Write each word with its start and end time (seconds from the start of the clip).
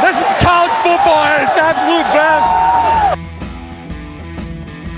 This 0.00 0.16
is 0.16 0.32
college 0.40 0.72
football 0.80 1.24
at 1.28 1.44
its 1.44 1.56
absolute 1.60 2.08
best. 2.16 2.48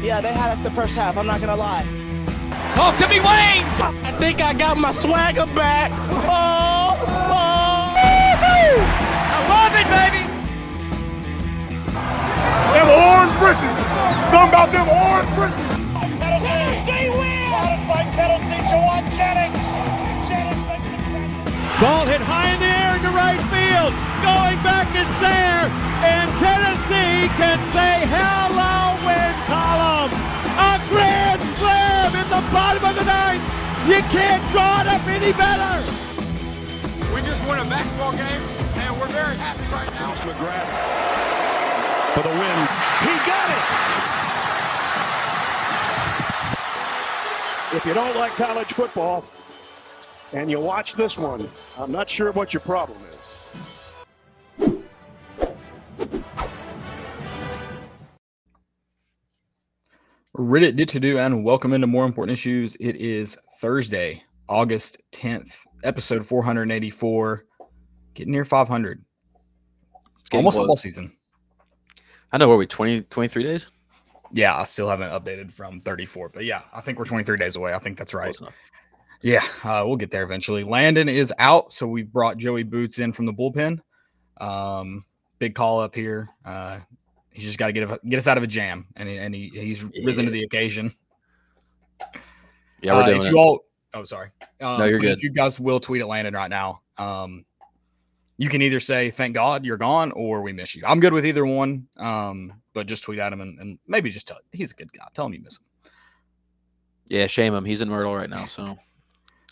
Yeah, 0.01 0.21
they 0.21 0.33
had 0.33 0.51
us 0.53 0.61
the 0.61 0.71
first 0.71 0.95
half. 0.95 1.17
I'm 1.17 1.27
not 1.27 1.41
gonna 1.41 1.57
lie. 1.57 1.85
Oh, 2.79 2.95
could 2.97 3.11
be 3.11 3.19
Wayne. 3.19 3.67
I 4.07 4.17
think 4.19 4.41
I 4.41 4.55
got 4.55 4.77
my 4.79 4.93
swagger 4.93 5.47
back. 5.55 5.91
Oh, 5.91 6.95
oh. 7.03 7.93
I 9.35 9.39
love 9.51 9.75
it, 9.75 9.87
baby. 9.91 10.23
Them 12.73 12.89
orange 12.89 13.35
britches. 13.43 13.75
Something 14.31 14.55
about 14.55 14.71
them 14.71 14.87
orange 14.87 15.35
britches. 15.35 15.67
Tennessee 16.19 17.11
wins 17.11 17.83
by 17.91 18.07
Tennessee 18.15 18.63
Jauan 18.71 19.03
Jennings. 19.19 19.67
Jennings 20.29 20.65
makes 20.67 20.87
the 20.87 20.95
catch. 20.95 21.35
Ball 21.81 22.07
hit 22.07 22.21
high 22.21 22.55
in 22.55 22.61
the 22.61 22.71
air 22.71 22.95
into 22.97 23.11
right 23.11 23.43
field. 23.51 24.12
Going 24.23 24.59
back 24.63 24.87
is 24.95 25.11
Sayre. 25.19 25.67
And 26.07 26.31
Tennessee 26.39 27.27
can 27.39 27.59
say 27.75 28.07
hello 28.07 28.95
win 29.03 29.35
column. 29.51 30.11
A 30.59 30.79
grand 30.91 31.43
slam 31.59 32.15
in 32.15 32.27
the 32.31 32.43
bottom 32.55 32.83
of 32.87 32.95
the 32.95 33.05
ninth. 33.05 33.43
You 33.87 34.01
can't 34.15 34.43
draw 34.51 34.83
it 34.83 34.87
up 34.87 35.03
any 35.11 35.33
better. 35.35 35.75
We 37.15 37.21
just 37.23 37.43
won 37.47 37.59
a 37.59 37.65
basketball 37.69 38.13
game, 38.13 38.43
and 38.83 39.01
we're 39.01 39.09
very 39.09 39.37
happy 39.37 39.67
right 39.75 39.91
now. 39.95 40.13
It's 40.13 40.21
McGrath 40.21 41.03
for 42.15 42.23
the 42.23 42.29
win. 42.29 42.59
He 43.03 43.15
got 43.27 43.49
it. 43.51 43.63
If 47.77 47.87
you 47.87 47.95
don't 47.95 48.15
like 48.17 48.33
college 48.33 48.73
football 48.73 49.25
and 50.33 50.51
you 50.51 50.61
watch 50.61 50.95
this 50.95 51.17
one, 51.17 51.49
I'm 51.79 51.91
not 51.91 52.11
sure 52.11 52.31
what 52.33 52.53
your 52.53 52.61
problem 52.61 52.99
is. 53.13 53.22
Reddit 60.37 60.77
did 60.77 60.89
to 60.89 61.01
do 61.01 61.19
and 61.19 61.45
welcome 61.45 61.75
into 61.75 61.87
more 61.87 62.07
important 62.07 62.33
issues. 62.33 62.75
It 62.77 62.97
is 62.97 63.37
Thursday, 63.61 64.23
August 64.49 64.97
10th, 65.13 65.55
episode 65.85 66.27
484, 66.27 67.45
getting 68.15 68.33
near 68.33 68.45
500. 68.47 69.05
It's 70.21 70.29
getting 70.31 70.41
Almost 70.41 70.55
close. 70.55 70.63
football 70.63 70.77
season. 70.77 71.15
I 72.33 72.39
know. 72.39 72.49
Were 72.49 72.57
we 72.57 72.67
20, 72.67 73.03
23 73.03 73.43
days? 73.43 73.71
Yeah, 74.33 74.57
I 74.57 74.65
still 74.65 74.89
haven't 74.89 75.11
updated 75.11 75.53
from 75.53 75.83
34, 75.83 76.31
but 76.31 76.47
yeah, 76.47 76.63
I 76.73 76.81
think 76.81 76.99
we're 76.99 77.05
23 77.05 77.37
days 77.37 77.57
away. 77.57 77.75
I 77.75 77.79
think 77.79 77.99
that's 77.99 78.15
right. 78.15 78.35
Yeah, 79.21 79.45
uh, 79.63 79.85
we'll 79.87 79.97
get 79.97 80.11
there 80.11 80.23
eventually. 80.23 80.65
Landon 80.65 81.11
is 81.11 81.33
out, 81.39 81.75
so 81.75 81.87
we 81.87 82.03
brought 82.03 82.39
Joey 82.39 82.63
Boots 82.63 83.01
in 83.01 83.13
from 83.13 83.27
the 83.27 83.35
bullpen. 83.35 83.81
Um, 84.41 85.05
big 85.39 85.55
call 85.55 85.79
up 85.79 85.95
here. 85.95 86.27
Uh, 86.43 86.79
he's 87.33 87.45
just 87.45 87.59
got 87.59 87.67
to 87.69 87.73
get 87.73 87.89
get 88.09 88.19
us 88.19 88.27
out 88.27 88.37
of 88.39 88.43
a 88.45 88.47
jam, 88.47 88.87
and 88.97 89.09
he, 89.09 89.17
and 89.19 89.35
he, 89.35 89.49
he's 89.55 89.85
risen 90.05 90.25
to 90.25 90.31
the 90.31 90.43
occasion. 90.43 90.93
Yeah, 92.83 92.95
we're 92.95 93.03
Uh, 93.03 93.07
doing 93.07 93.21
if 93.21 93.27
it. 93.29 93.31
you 93.31 93.39
all, 93.39 93.61
oh 93.95 94.05
sorry, 94.05 94.31
um, 94.61 94.79
No, 94.79 94.85
you're 94.87 94.99
but 94.99 95.07
If 95.09 95.17
good. 95.19 95.23
you 95.23 95.31
guys 95.33 95.61
will 95.61 95.81
tweet 95.81 96.01
at 96.03 96.09
Landon 96.09 96.35
right 96.35 96.51
now, 96.51 96.83
um, 96.99 97.45
you 98.39 98.49
can 98.49 98.61
either 98.63 98.81
say 98.81 99.11
"Thank 99.11 99.35
God 99.35 99.65
you're 99.65 99.77
gone" 99.77 100.11
or 100.13 100.43
"We 100.43 100.53
miss 100.53 100.75
you." 100.75 100.83
I'm 100.87 100.99
good 101.01 101.13
with 101.13 101.25
either 101.25 101.47
one, 101.47 101.87
um, 101.99 102.53
but 102.75 102.87
just 102.87 103.05
tweet 103.05 103.19
at 103.21 103.33
him 103.33 103.41
and, 103.41 103.59
and 103.61 103.79
maybe 103.87 104.11
just 104.11 104.27
tell 104.27 104.39
he's 104.53 104.73
a 104.73 104.75
good 104.75 104.93
guy. 104.93 105.05
Tell 105.15 105.27
him 105.27 105.35
you 105.35 105.41
miss 105.43 105.59
him. 105.59 105.91
yeah, 107.09 107.27
shame 107.27 107.55
him. 107.55 107.65
He's 107.65 107.81
in 107.83 107.89
Myrtle 107.89 108.17
right 108.17 108.31
now, 108.31 108.47
so 108.47 108.77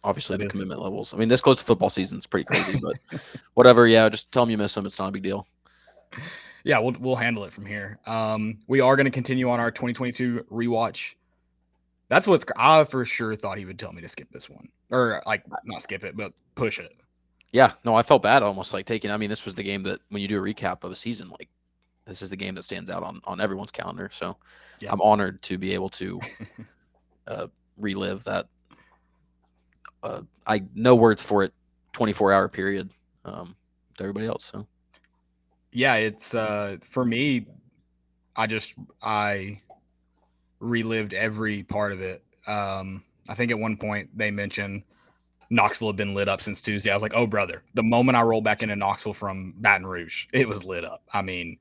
obviously 0.02 0.36
the 0.38 0.48
commitment 0.48 0.80
levels. 0.80 1.14
I 1.14 1.18
mean, 1.18 1.28
this 1.28 1.40
close 1.40 1.58
to 1.58 1.64
football 1.64 1.90
season 1.90 2.18
is 2.18 2.26
pretty 2.26 2.44
crazy, 2.46 2.80
but 2.82 2.96
whatever. 3.54 3.86
Yeah, 3.86 4.08
just 4.08 4.32
tell 4.32 4.42
him 4.42 4.50
you 4.50 4.58
miss 4.58 4.76
him. 4.76 4.86
It's 4.86 4.98
not 4.98 5.08
a 5.08 5.12
big 5.12 5.22
deal. 5.22 5.46
Yeah, 6.64 6.78
we'll 6.78 6.96
we'll 7.00 7.16
handle 7.16 7.44
it 7.44 7.52
from 7.52 7.66
here. 7.66 7.98
Um, 8.06 8.58
we 8.66 8.80
are 8.80 8.96
going 8.96 9.06
to 9.06 9.10
continue 9.10 9.48
on 9.50 9.60
our 9.60 9.70
2022 9.70 10.46
rewatch. 10.50 11.14
That's 12.08 12.26
what's 12.26 12.44
I 12.56 12.84
for 12.84 13.04
sure 13.04 13.36
thought 13.36 13.58
he 13.58 13.64
would 13.64 13.78
tell 13.78 13.92
me 13.92 14.02
to 14.02 14.08
skip 14.08 14.28
this 14.32 14.50
one 14.50 14.68
or 14.90 15.22
like 15.26 15.44
not 15.64 15.80
skip 15.80 16.04
it, 16.04 16.16
but 16.16 16.32
push 16.54 16.78
it. 16.78 16.92
Yeah, 17.52 17.72
no, 17.84 17.94
I 17.94 18.02
felt 18.02 18.22
bad 18.22 18.42
almost 18.42 18.72
like 18.72 18.86
taking. 18.86 19.10
I 19.10 19.16
mean, 19.16 19.30
this 19.30 19.44
was 19.44 19.54
the 19.54 19.62
game 19.62 19.82
that 19.84 20.00
when 20.10 20.22
you 20.22 20.28
do 20.28 20.38
a 20.38 20.42
recap 20.42 20.84
of 20.84 20.92
a 20.92 20.96
season, 20.96 21.30
like 21.30 21.48
this 22.06 22.22
is 22.22 22.30
the 22.30 22.36
game 22.36 22.54
that 22.56 22.64
stands 22.64 22.90
out 22.90 23.02
on 23.02 23.20
on 23.24 23.40
everyone's 23.40 23.70
calendar. 23.70 24.10
So 24.12 24.36
Yeah. 24.80 24.92
I'm 24.92 25.00
honored 25.00 25.40
to 25.42 25.58
be 25.58 25.72
able 25.74 25.88
to 25.90 26.20
uh, 27.26 27.46
relive 27.78 28.24
that. 28.24 28.46
Uh, 30.02 30.22
I 30.46 30.62
no 30.74 30.94
words 30.94 31.22
for 31.22 31.42
it. 31.44 31.52
24 31.92 32.32
hour 32.32 32.48
period. 32.48 32.90
Um, 33.24 33.54
to 33.96 34.04
everybody 34.04 34.26
else. 34.26 34.44
So 34.44 34.66
yeah, 35.72 35.94
it's 35.94 36.34
uh 36.34 36.76
for 36.90 37.04
me, 37.04 37.46
I 38.36 38.46
just 38.46 38.74
I 39.02 39.60
relived 40.60 41.14
every 41.14 41.62
part 41.62 41.92
of 41.92 42.00
it. 42.00 42.22
Um, 42.46 43.04
I 43.28 43.34
think 43.34 43.50
at 43.50 43.58
one 43.58 43.76
point 43.76 44.10
they 44.16 44.30
mentioned 44.30 44.84
Knoxville 45.50 45.88
had 45.88 45.96
been 45.96 46.14
lit 46.14 46.28
up 46.28 46.40
since 46.40 46.60
Tuesday. 46.60 46.90
I 46.90 46.94
was 46.94 47.02
like, 47.02 47.14
oh 47.14 47.26
brother, 47.26 47.62
the 47.74 47.82
moment 47.82 48.16
I 48.16 48.22
rolled 48.22 48.44
back 48.44 48.62
into 48.62 48.76
Knoxville 48.76 49.14
from 49.14 49.54
Baton 49.58 49.86
Rouge, 49.86 50.26
it 50.32 50.48
was 50.48 50.64
lit 50.64 50.84
up. 50.84 51.02
I 51.12 51.22
mean, 51.22 51.58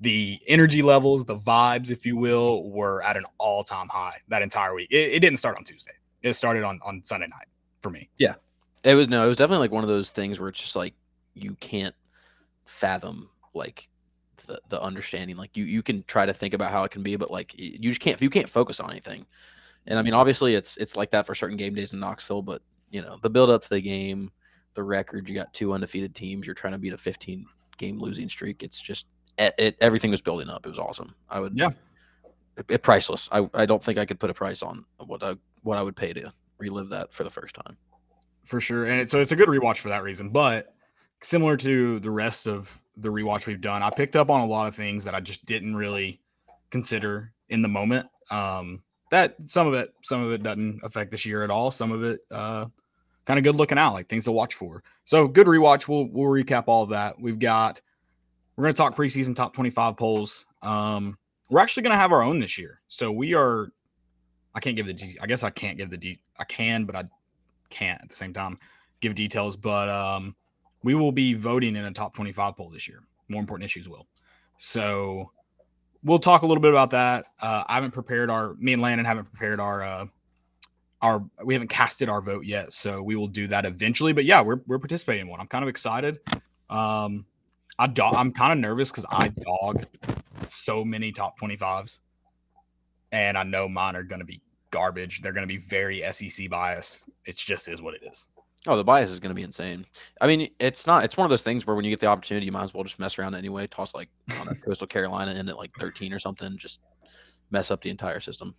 the 0.00 0.40
energy 0.48 0.82
levels, 0.82 1.24
the 1.24 1.38
vibes, 1.38 1.90
if 1.90 2.04
you 2.04 2.16
will, 2.16 2.68
were 2.70 3.02
at 3.02 3.16
an 3.16 3.24
all-time 3.38 3.88
high 3.88 4.16
that 4.28 4.42
entire 4.42 4.74
week. 4.74 4.88
It, 4.90 5.12
it 5.12 5.20
didn't 5.20 5.38
start 5.38 5.56
on 5.58 5.64
Tuesday. 5.64 5.92
It 6.22 6.34
started 6.34 6.64
on 6.64 6.80
on 6.84 7.02
Sunday 7.04 7.28
night 7.28 7.46
for 7.80 7.90
me. 7.90 8.08
Yeah, 8.18 8.34
it 8.84 8.94
was 8.94 9.08
no, 9.08 9.24
it 9.24 9.28
was 9.28 9.36
definitely 9.36 9.64
like 9.64 9.72
one 9.72 9.84
of 9.84 9.88
those 9.88 10.10
things 10.10 10.38
where 10.38 10.48
it's 10.48 10.60
just 10.60 10.76
like 10.76 10.94
you 11.34 11.54
can't 11.60 11.94
fathom 12.64 13.28
like 13.54 13.88
the 14.46 14.60
the 14.68 14.80
understanding. 14.80 15.36
Like 15.36 15.56
you 15.56 15.64
you 15.64 15.82
can 15.82 16.04
try 16.04 16.26
to 16.26 16.32
think 16.32 16.54
about 16.54 16.70
how 16.70 16.84
it 16.84 16.90
can 16.90 17.02
be, 17.02 17.16
but 17.16 17.30
like 17.30 17.58
you 17.58 17.90
just 17.90 18.00
can't 18.00 18.20
you 18.20 18.30
can't 18.30 18.48
focus 18.48 18.80
on 18.80 18.90
anything. 18.90 19.26
And 19.86 19.98
I 19.98 20.02
mean, 20.02 20.12
mm-hmm. 20.12 20.20
obviously 20.20 20.54
it's 20.54 20.76
it's 20.76 20.96
like 20.96 21.10
that 21.10 21.26
for 21.26 21.34
certain 21.34 21.56
game 21.56 21.74
days 21.74 21.92
in 21.92 22.00
Knoxville, 22.00 22.42
but 22.42 22.62
you 22.90 23.02
know 23.02 23.18
the 23.22 23.30
build 23.30 23.50
up 23.50 23.62
to 23.62 23.68
the 23.68 23.80
game, 23.80 24.30
the 24.74 24.82
record. 24.82 25.28
You 25.28 25.34
got 25.34 25.52
two 25.52 25.72
undefeated 25.72 26.14
teams. 26.14 26.46
You're 26.46 26.54
trying 26.54 26.72
to 26.72 26.78
beat 26.78 26.92
a 26.92 26.98
15 26.98 27.46
game 27.78 27.98
losing 27.98 28.28
streak. 28.28 28.62
It's 28.62 28.80
just 28.80 29.06
it, 29.38 29.54
it 29.58 29.76
everything 29.80 30.10
was 30.10 30.20
building 30.20 30.48
up. 30.48 30.66
It 30.66 30.68
was 30.68 30.78
awesome. 30.78 31.14
I 31.28 31.40
would 31.40 31.58
Yeah. 31.58 31.70
it, 32.56 32.70
it- 32.70 32.82
priceless. 32.82 33.28
I 33.32 33.48
I 33.54 33.66
don't 33.66 33.82
think 33.82 33.98
I 33.98 34.04
could 34.06 34.20
put 34.20 34.30
a 34.30 34.34
price 34.34 34.62
on 34.62 34.84
what 34.98 35.22
I 35.22 35.36
what 35.62 35.78
I 35.78 35.82
would 35.82 35.96
pay 35.96 36.12
to 36.12 36.32
relive 36.58 36.90
that 36.90 37.12
for 37.12 37.24
the 37.24 37.30
first 37.30 37.54
time. 37.54 37.76
for 38.44 38.60
sure. 38.60 38.84
And 38.84 39.00
it, 39.00 39.10
so 39.10 39.20
it's 39.20 39.32
a 39.32 39.36
good 39.36 39.48
rewatch 39.48 39.78
for 39.78 39.88
that 39.88 40.02
reason. 40.02 40.30
But 40.30 40.74
similar 41.22 41.56
to 41.56 42.00
the 42.00 42.10
rest 42.10 42.46
of 42.46 42.78
the 42.96 43.08
rewatch 43.08 43.46
we've 43.46 43.60
done, 43.60 43.82
I 43.82 43.90
picked 43.90 44.16
up 44.16 44.30
on 44.30 44.40
a 44.40 44.46
lot 44.46 44.68
of 44.68 44.74
things 44.74 45.04
that 45.04 45.14
I 45.14 45.20
just 45.20 45.44
didn't 45.46 45.74
really 45.74 46.20
consider 46.70 47.32
in 47.48 47.62
the 47.62 47.68
moment. 47.68 48.06
Um, 48.30 48.82
that 49.10 49.36
some 49.42 49.66
of 49.66 49.74
it, 49.74 49.94
some 50.02 50.22
of 50.24 50.32
it 50.32 50.42
doesn't 50.42 50.80
affect 50.82 51.10
this 51.10 51.26
year 51.26 51.44
at 51.44 51.50
all. 51.50 51.70
Some 51.70 51.92
of 51.92 52.02
it, 52.02 52.20
uh, 52.30 52.66
kind 53.24 53.38
of 53.38 53.44
good 53.44 53.56
looking 53.56 53.78
out, 53.78 53.94
like 53.94 54.08
things 54.08 54.24
to 54.24 54.32
watch 54.32 54.54
for. 54.54 54.82
So 55.04 55.28
good 55.28 55.46
rewatch. 55.46 55.86
We'll 55.88 56.08
we'll 56.10 56.30
recap 56.30 56.64
all 56.66 56.82
of 56.82 56.90
that. 56.90 57.20
We've 57.20 57.38
got 57.38 57.80
we're 58.56 58.64
gonna 58.64 58.74
talk 58.74 58.96
preseason 58.96 59.34
top 59.36 59.54
25 59.54 59.96
polls. 59.96 60.46
Um, 60.62 61.18
we're 61.50 61.60
actually 61.60 61.82
gonna 61.82 61.96
have 61.96 62.12
our 62.12 62.22
own 62.22 62.38
this 62.38 62.58
year. 62.58 62.80
So 62.88 63.12
we 63.12 63.34
are. 63.34 63.68
I 64.54 64.60
can't 64.60 64.76
give 64.76 64.86
the. 64.86 65.16
I 65.20 65.26
guess 65.26 65.42
I 65.42 65.50
can't 65.50 65.78
give 65.78 65.90
the. 65.90 66.18
I 66.38 66.44
can, 66.44 66.84
but 66.84 66.96
I 66.96 67.04
can't 67.70 68.00
at 68.02 68.08
the 68.08 68.16
same 68.16 68.32
time 68.32 68.58
give 69.00 69.14
details, 69.14 69.56
but 69.56 69.88
um, 69.88 70.34
we 70.82 70.94
will 70.94 71.12
be 71.12 71.34
voting 71.34 71.76
in 71.76 71.84
a 71.84 71.92
top 71.92 72.14
25 72.14 72.56
poll 72.56 72.68
this 72.68 72.88
year. 72.88 73.02
More 73.28 73.40
important 73.40 73.64
issues 73.64 73.88
will. 73.88 74.06
So 74.58 75.30
we'll 76.04 76.18
talk 76.18 76.42
a 76.42 76.46
little 76.46 76.60
bit 76.60 76.70
about 76.70 76.90
that. 76.90 77.26
Uh, 77.40 77.64
I 77.66 77.74
haven't 77.74 77.92
prepared 77.92 78.30
our, 78.30 78.54
me 78.54 78.72
and 78.72 78.82
Landon 78.82 79.04
haven't 79.04 79.24
prepared 79.24 79.60
our, 79.60 79.82
uh, 79.82 80.06
our, 81.00 81.24
we 81.44 81.54
haven't 81.54 81.68
casted 81.68 82.08
our 82.08 82.20
vote 82.20 82.44
yet. 82.44 82.72
So 82.72 83.02
we 83.02 83.16
will 83.16 83.28
do 83.28 83.46
that 83.48 83.64
eventually. 83.64 84.12
But 84.12 84.24
yeah, 84.24 84.40
we're, 84.40 84.60
we're 84.66 84.78
participating 84.78 85.22
in 85.22 85.28
one. 85.28 85.40
I'm 85.40 85.48
kind 85.48 85.62
of 85.62 85.68
excited. 85.68 86.18
Um, 86.70 87.26
I 87.78 87.86
do, 87.86 88.02
I'm 88.02 88.32
kind 88.32 88.52
of 88.52 88.58
nervous 88.58 88.90
because 88.90 89.06
I 89.10 89.28
dog 89.28 89.86
so 90.46 90.84
many 90.84 91.12
top 91.12 91.38
25s. 91.40 92.00
And 93.12 93.36
I 93.36 93.42
know 93.42 93.68
mine 93.68 93.94
are 93.94 94.02
going 94.02 94.20
to 94.20 94.24
be 94.24 94.40
garbage. 94.70 95.20
They're 95.20 95.32
going 95.32 95.46
to 95.46 95.52
be 95.52 95.58
very 95.58 96.02
SEC 96.12 96.48
bias. 96.48 97.08
It 97.26 97.36
just 97.36 97.68
is 97.68 97.82
what 97.82 97.94
it 97.94 98.02
is. 98.04 98.28
Oh, 98.68 98.76
the 98.76 98.84
bias 98.84 99.10
is 99.10 99.18
going 99.18 99.30
to 99.30 99.34
be 99.34 99.42
insane. 99.42 99.86
I 100.20 100.26
mean, 100.28 100.48
it's 100.60 100.86
not. 100.86 101.04
It's 101.04 101.16
one 101.16 101.24
of 101.24 101.30
those 101.30 101.42
things 101.42 101.66
where 101.66 101.74
when 101.74 101.84
you 101.84 101.90
get 101.90 101.98
the 102.00 102.06
opportunity, 102.06 102.46
you 102.46 102.52
might 102.52 102.62
as 102.62 102.72
well 102.72 102.84
just 102.84 102.98
mess 102.98 103.18
around 103.18 103.34
anyway. 103.34 103.66
Toss 103.66 103.94
like 103.94 104.08
on 104.40 104.46
a 104.48 104.54
Coastal 104.64 104.86
Carolina 104.86 105.32
in 105.32 105.48
at 105.48 105.56
like 105.56 105.72
13 105.80 106.12
or 106.12 106.18
something. 106.20 106.56
Just 106.58 106.80
mess 107.50 107.70
up 107.72 107.82
the 107.82 107.90
entire 107.90 108.20
system. 108.20 108.54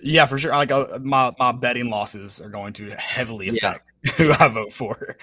Yeah, 0.00 0.26
for 0.26 0.38
sure. 0.38 0.52
Like 0.52 0.70
uh, 0.70 1.00
my 1.02 1.32
my 1.38 1.50
betting 1.52 1.90
losses 1.90 2.40
are 2.40 2.48
going 2.50 2.72
to 2.74 2.90
heavily 2.90 3.46
Yeah. 3.50 3.70
affect 3.70 3.92
who 4.16 4.32
I 4.38 4.48
vote 4.48 4.72
for. 4.72 5.16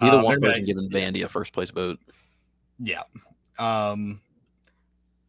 Be 0.00 0.10
the 0.10 0.18
Uh, 0.18 0.22
one 0.22 0.40
person 0.40 0.64
giving 0.64 0.88
Vandy 0.88 1.24
a 1.24 1.28
first 1.28 1.52
place 1.52 1.70
vote. 1.70 1.98
Yeah. 2.78 3.02
Um, 3.58 4.20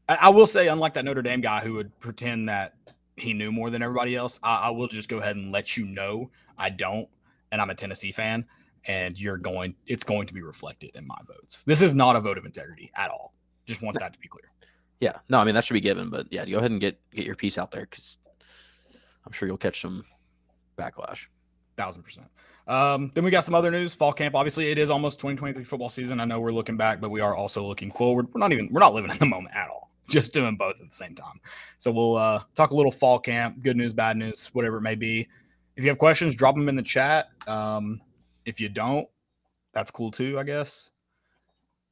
I, 0.07 0.15
I 0.15 0.29
will 0.29 0.47
say, 0.47 0.67
unlike 0.67 0.93
that 0.95 1.05
Notre 1.05 1.21
Dame 1.21 1.41
guy 1.41 1.61
who 1.61 1.73
would 1.73 1.97
pretend 1.99 2.49
that 2.49 2.75
he 3.17 3.33
knew 3.33 3.51
more 3.51 3.69
than 3.69 3.81
everybody 3.81 4.15
else, 4.15 4.39
I, 4.43 4.55
I 4.57 4.69
will 4.69 4.87
just 4.87 5.09
go 5.09 5.17
ahead 5.17 5.35
and 5.35 5.51
let 5.51 5.77
you 5.77 5.85
know 5.85 6.29
I 6.57 6.69
don't, 6.69 7.07
and 7.55 7.61
I'm 7.61 7.69
a 7.69 7.75
Tennessee 7.75 8.11
fan. 8.11 8.45
and 8.87 9.17
you're 9.17 9.37
going. 9.37 9.73
It's 9.87 10.03
going 10.03 10.27
to 10.27 10.33
be 10.33 10.41
reflected 10.41 10.91
in 10.93 11.07
my 11.07 11.17
votes. 11.25 11.63
This 11.63 11.81
is 11.81 11.93
not 11.93 12.17
a 12.17 12.19
vote 12.19 12.37
of 12.37 12.45
integrity 12.45 12.91
at 12.95 13.09
all. 13.09 13.33
Just 13.65 13.81
want 13.81 13.97
that 13.99 14.11
to 14.13 14.19
be 14.19 14.27
clear. 14.27 14.43
Yeah, 14.99 15.17
no, 15.29 15.39
I 15.39 15.45
mean 15.45 15.55
that 15.55 15.63
should 15.63 15.73
be 15.73 15.81
given, 15.81 16.09
but 16.09 16.27
yeah, 16.31 16.45
go 16.45 16.57
ahead 16.57 16.71
and 16.71 16.81
get 16.81 16.99
get 17.13 17.25
your 17.25 17.35
piece 17.35 17.57
out 17.57 17.71
there 17.71 17.87
because 17.89 18.17
I'm 19.25 19.31
sure 19.31 19.47
you'll 19.47 19.57
catch 19.57 19.79
some 19.81 20.03
backlash. 20.77 21.27
Thousand 21.77 22.03
percent. 22.03 22.27
Um, 22.67 23.11
then 23.15 23.23
we 23.23 23.31
got 23.31 23.43
some 23.45 23.55
other 23.55 23.71
news. 23.71 23.93
Fall 23.93 24.11
camp. 24.13 24.35
Obviously, 24.35 24.69
it 24.69 24.77
is 24.77 24.89
almost 24.89 25.17
2023 25.19 25.63
football 25.63 25.89
season. 25.89 26.19
I 26.19 26.25
know 26.25 26.39
we're 26.41 26.51
looking 26.51 26.77
back, 26.77 26.99
but 26.99 27.09
we 27.09 27.21
are 27.21 27.35
also 27.35 27.63
looking 27.63 27.91
forward. 27.91 28.27
We're 28.33 28.39
not 28.39 28.51
even. 28.51 28.69
We're 28.71 28.81
not 28.81 28.93
living 28.93 29.11
in 29.11 29.17
the 29.17 29.25
moment 29.25 29.55
at 29.55 29.69
all. 29.69 29.91
Just 30.09 30.33
doing 30.33 30.55
both 30.57 30.79
at 30.81 30.87
the 30.89 30.95
same 30.95 31.15
time. 31.15 31.39
So 31.79 31.91
we'll 31.91 32.17
uh, 32.17 32.41
talk 32.53 32.69
a 32.69 32.75
little 32.75 32.91
fall 32.91 33.17
camp, 33.17 33.63
good 33.63 33.75
news, 33.77 33.93
bad 33.93 34.17
news, 34.17 34.51
whatever 34.53 34.77
it 34.77 34.81
may 34.81 34.93
be. 34.93 35.27
If 35.75 35.83
you 35.83 35.89
have 35.89 35.97
questions, 35.97 36.35
drop 36.35 36.55
them 36.55 36.69
in 36.69 36.75
the 36.75 36.83
chat. 36.83 37.27
Um, 37.47 38.01
if 38.45 38.59
you 38.59 38.69
don't, 38.69 39.07
that's 39.73 39.91
cool 39.91 40.11
too, 40.11 40.39
I 40.39 40.43
guess. 40.43 40.91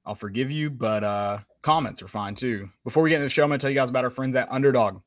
I'll 0.05 0.15
forgive 0.15 0.51
you, 0.51 0.69
but 0.69 1.03
uh, 1.03 1.39
comments 1.61 2.01
are 2.01 2.07
fine 2.07 2.35
too. 2.35 2.69
Before 2.83 3.03
we 3.03 3.09
get 3.09 3.15
into 3.15 3.25
the 3.25 3.29
show, 3.29 3.43
I'm 3.43 3.49
going 3.49 3.59
to 3.59 3.63
tell 3.63 3.71
you 3.71 3.75
guys 3.75 3.89
about 3.89 4.03
our 4.03 4.09
friends 4.09 4.35
at 4.35 4.51
Underdog. 4.51 5.01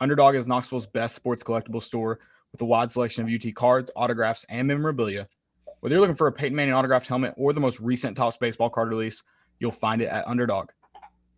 Underdog 0.00 0.36
is 0.36 0.46
Knoxville's 0.46 0.86
best 0.86 1.14
sports 1.14 1.42
collectible 1.42 1.82
store 1.82 2.20
with 2.52 2.60
a 2.62 2.64
wide 2.64 2.90
selection 2.90 3.24
of 3.24 3.32
UT 3.32 3.54
cards, 3.54 3.90
autographs, 3.96 4.44
and 4.48 4.66
memorabilia. 4.68 5.28
Whether 5.80 5.94
you're 5.94 6.00
looking 6.00 6.16
for 6.16 6.26
a 6.26 6.32
Peyton 6.32 6.56
Manning 6.56 6.74
autographed 6.74 7.06
helmet 7.06 7.34
or 7.36 7.52
the 7.52 7.60
most 7.60 7.78
recent 7.80 8.16
Topps 8.16 8.36
baseball 8.36 8.70
card 8.70 8.88
release, 8.88 9.22
you'll 9.58 9.70
find 9.70 10.02
it 10.02 10.06
at 10.08 10.26
Underdog. 10.26 10.70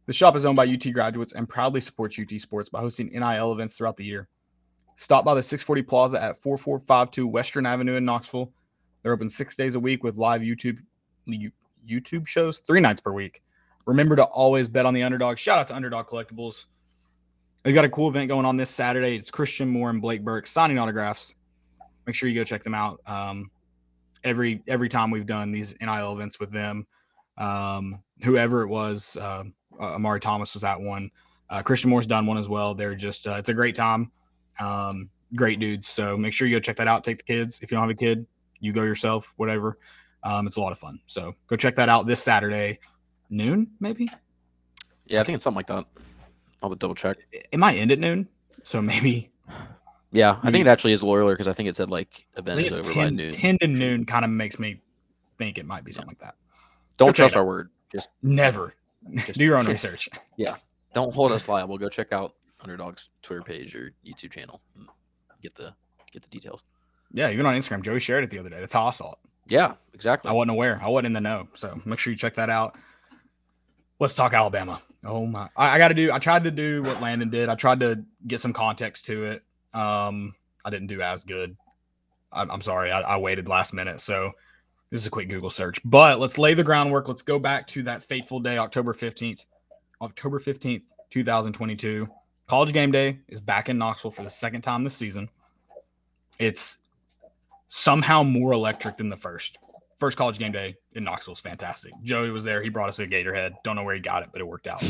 The 0.06 0.12
shop 0.12 0.34
is 0.34 0.44
owned 0.44 0.56
by 0.56 0.66
UT 0.66 0.92
graduates 0.92 1.34
and 1.34 1.48
proudly 1.48 1.80
supports 1.80 2.18
UT 2.18 2.40
sports 2.40 2.68
by 2.68 2.80
hosting 2.80 3.08
NIL 3.08 3.52
events 3.52 3.76
throughout 3.76 3.96
the 3.96 4.04
year. 4.04 4.28
Stop 5.00 5.24
by 5.24 5.32
the 5.32 5.42
640 5.42 5.82
Plaza 5.84 6.22
at 6.22 6.36
4452 6.42 7.26
Western 7.26 7.64
Avenue 7.64 7.94
in 7.94 8.04
Knoxville. 8.04 8.52
They're 9.02 9.14
open 9.14 9.30
six 9.30 9.56
days 9.56 9.74
a 9.74 9.80
week 9.80 10.04
with 10.04 10.18
live 10.18 10.42
YouTube 10.42 10.78
YouTube 11.26 12.26
shows 12.26 12.58
three 12.58 12.80
nights 12.80 13.00
per 13.00 13.10
week. 13.10 13.42
Remember 13.86 14.14
to 14.14 14.24
always 14.24 14.68
bet 14.68 14.84
on 14.84 14.92
the 14.92 15.02
underdog. 15.02 15.38
Shout 15.38 15.58
out 15.58 15.66
to 15.68 15.74
Underdog 15.74 16.06
Collectibles. 16.06 16.66
They've 17.62 17.74
got 17.74 17.86
a 17.86 17.88
cool 17.88 18.10
event 18.10 18.28
going 18.28 18.44
on 18.44 18.58
this 18.58 18.68
Saturday. 18.68 19.16
It's 19.16 19.30
Christian 19.30 19.70
Moore 19.70 19.88
and 19.88 20.02
Blake 20.02 20.22
Burke 20.22 20.46
signing 20.46 20.78
autographs. 20.78 21.34
Make 22.06 22.14
sure 22.14 22.28
you 22.28 22.34
go 22.34 22.44
check 22.44 22.62
them 22.62 22.74
out. 22.74 23.00
Um, 23.06 23.50
every 24.22 24.62
every 24.68 24.90
time 24.90 25.10
we've 25.10 25.24
done 25.24 25.50
these 25.50 25.74
NIL 25.80 26.12
events 26.12 26.38
with 26.38 26.50
them, 26.50 26.86
um, 27.38 28.02
whoever 28.22 28.60
it 28.64 28.68
was, 28.68 29.16
uh, 29.16 29.44
Omari 29.80 30.20
Thomas 30.20 30.52
was 30.52 30.62
at 30.62 30.78
one. 30.78 31.10
Uh, 31.48 31.62
Christian 31.62 31.88
Moore's 31.88 32.06
done 32.06 32.26
one 32.26 32.36
as 32.36 32.50
well. 32.50 32.74
They're 32.74 32.94
just 32.94 33.26
uh, 33.26 33.36
it's 33.38 33.48
a 33.48 33.54
great 33.54 33.74
time. 33.74 34.12
Um, 34.58 35.10
great 35.36 35.60
dudes. 35.60 35.88
So 35.88 36.16
make 36.16 36.32
sure 36.32 36.46
you 36.48 36.56
go 36.56 36.60
check 36.60 36.76
that 36.76 36.88
out. 36.88 37.04
Take 37.04 37.18
the 37.18 37.24
kids. 37.24 37.60
If 37.62 37.70
you 37.70 37.76
don't 37.76 37.82
have 37.82 37.90
a 37.90 37.94
kid, 37.94 38.26
you 38.60 38.72
go 38.72 38.82
yourself. 38.82 39.32
Whatever. 39.36 39.78
Um, 40.22 40.46
it's 40.46 40.56
a 40.56 40.60
lot 40.60 40.72
of 40.72 40.78
fun. 40.78 41.00
So 41.06 41.34
go 41.46 41.56
check 41.56 41.74
that 41.76 41.88
out 41.88 42.06
this 42.06 42.22
Saturday, 42.22 42.78
noon 43.30 43.68
maybe. 43.80 44.08
Yeah, 45.06 45.20
I 45.20 45.24
think 45.24 45.34
it's 45.36 45.44
something 45.44 45.56
like 45.56 45.66
that. 45.68 45.86
I'll 46.62 46.74
double 46.74 46.94
check. 46.94 47.16
It 47.32 47.58
might 47.58 47.76
end 47.78 47.90
at 47.90 47.98
noon, 47.98 48.28
so 48.62 48.82
maybe. 48.82 49.30
Yeah, 50.12 50.38
I 50.42 50.50
think 50.50 50.66
it 50.66 50.68
actually 50.68 50.92
is 50.92 51.02
a 51.02 51.06
little 51.06 51.20
earlier 51.20 51.34
because 51.34 51.48
I 51.48 51.52
think 51.52 51.68
it 51.68 51.76
said 51.76 51.90
like 51.90 52.26
event 52.36 52.60
is 52.60 52.78
over 52.78 52.92
10, 52.92 53.04
by 53.04 53.10
noon. 53.10 53.30
10 53.30 53.58
to 53.58 53.66
noon 53.68 54.04
kind 54.04 54.24
of 54.24 54.30
makes 54.30 54.58
me 54.58 54.80
think 55.38 55.56
it 55.56 55.64
might 55.64 55.84
be 55.84 55.92
something 55.92 56.10
like 56.10 56.18
that. 56.18 56.34
Don't 56.98 57.08
check 57.10 57.16
trust 57.16 57.36
our 57.36 57.44
word. 57.44 57.70
Just 57.90 58.08
Never. 58.22 58.74
Just- 59.26 59.34
Do 59.38 59.44
your 59.44 59.56
own 59.56 59.66
research. 59.68 60.08
Yeah. 60.36 60.56
Don't 60.92 61.14
hold 61.14 61.32
us 61.32 61.48
liable. 61.48 61.78
Go 61.78 61.88
check 61.88 62.12
out 62.12 62.34
Underdog's 62.62 63.10
Twitter 63.22 63.42
page 63.42 63.74
or 63.74 63.92
YouTube 64.06 64.32
channel. 64.32 64.60
Get 65.42 65.54
the 65.54 65.74
get 66.12 66.22
the 66.22 66.28
details. 66.28 66.62
Yeah, 67.12 67.30
even 67.30 67.46
on 67.46 67.54
Instagram, 67.54 67.82
Joey 67.82 68.00
shared 68.00 68.24
it 68.24 68.30
the 68.30 68.38
other 68.38 68.50
day. 68.50 68.60
That's 68.60 68.72
how 68.72 68.86
I 68.86 68.90
saw 68.90 69.12
it. 69.12 69.18
Yeah, 69.48 69.74
exactly. 69.94 70.30
I 70.30 70.32
wasn't 70.32 70.52
aware. 70.52 70.78
I 70.82 70.88
wasn't 70.88 71.06
in 71.06 71.12
the 71.12 71.20
know. 71.20 71.48
So 71.54 71.80
make 71.84 71.98
sure 71.98 72.12
you 72.12 72.16
check 72.16 72.34
that 72.34 72.50
out. 72.50 72.76
Let's 73.98 74.14
talk 74.14 74.32
Alabama. 74.32 74.80
Oh 75.04 75.26
my! 75.26 75.48
I, 75.56 75.70
I 75.70 75.78
got 75.78 75.88
to 75.88 75.94
do. 75.94 76.12
I 76.12 76.18
tried 76.18 76.44
to 76.44 76.50
do 76.50 76.82
what 76.82 77.00
Landon 77.00 77.30
did. 77.30 77.48
I 77.48 77.54
tried 77.54 77.80
to 77.80 78.04
get 78.26 78.40
some 78.40 78.52
context 78.52 79.06
to 79.06 79.24
it. 79.24 79.42
Um, 79.74 80.34
I 80.64 80.70
didn't 80.70 80.88
do 80.88 81.02
as 81.02 81.24
good. 81.24 81.56
I'm, 82.32 82.50
I'm 82.50 82.60
sorry. 82.60 82.92
I, 82.92 83.00
I 83.00 83.16
waited 83.16 83.48
last 83.48 83.74
minute. 83.74 84.00
So 84.00 84.32
this 84.90 85.00
is 85.00 85.06
a 85.06 85.10
quick 85.10 85.28
Google 85.28 85.50
search. 85.50 85.80
But 85.84 86.18
let's 86.18 86.38
lay 86.38 86.54
the 86.54 86.64
groundwork. 86.64 87.08
Let's 87.08 87.22
go 87.22 87.38
back 87.38 87.66
to 87.68 87.82
that 87.84 88.02
fateful 88.02 88.40
day, 88.40 88.58
October 88.58 88.92
15th. 88.92 89.44
October 90.02 90.38
15th, 90.38 90.82
2022. 91.10 92.08
College 92.50 92.72
game 92.72 92.90
day 92.90 93.16
is 93.28 93.40
back 93.40 93.68
in 93.68 93.78
Knoxville 93.78 94.10
for 94.10 94.24
the 94.24 94.30
second 94.30 94.62
time 94.62 94.82
this 94.82 94.96
season. 94.96 95.30
It's 96.40 96.78
somehow 97.68 98.24
more 98.24 98.50
electric 98.50 98.96
than 98.96 99.08
the 99.08 99.16
first. 99.16 99.58
First 100.00 100.18
college 100.18 100.36
game 100.36 100.50
day 100.50 100.74
in 100.96 101.04
Knoxville 101.04 101.34
is 101.34 101.38
fantastic. 101.38 101.92
Joey 102.02 102.30
was 102.30 102.42
there. 102.42 102.60
He 102.60 102.68
brought 102.68 102.88
us 102.88 102.98
a 102.98 103.06
Gatorhead. 103.06 103.54
Don't 103.62 103.76
know 103.76 103.84
where 103.84 103.94
he 103.94 104.00
got 104.00 104.24
it, 104.24 104.30
but 104.32 104.40
it 104.40 104.48
worked 104.48 104.66
out. 104.66 104.82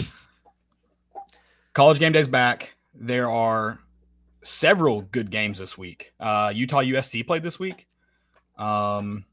college 1.75 1.99
game 1.99 2.13
day's 2.13 2.27
back. 2.27 2.77
There 2.95 3.29
are 3.29 3.79
several 4.41 5.03
good 5.03 5.31
games 5.31 5.59
this 5.59 5.77
week. 5.77 6.15
Uh, 6.19 6.51
Utah 6.57 6.81
USC 6.81 7.27
played 7.27 7.43
this 7.43 7.59
week. 7.59 7.89
Um, 8.57 9.27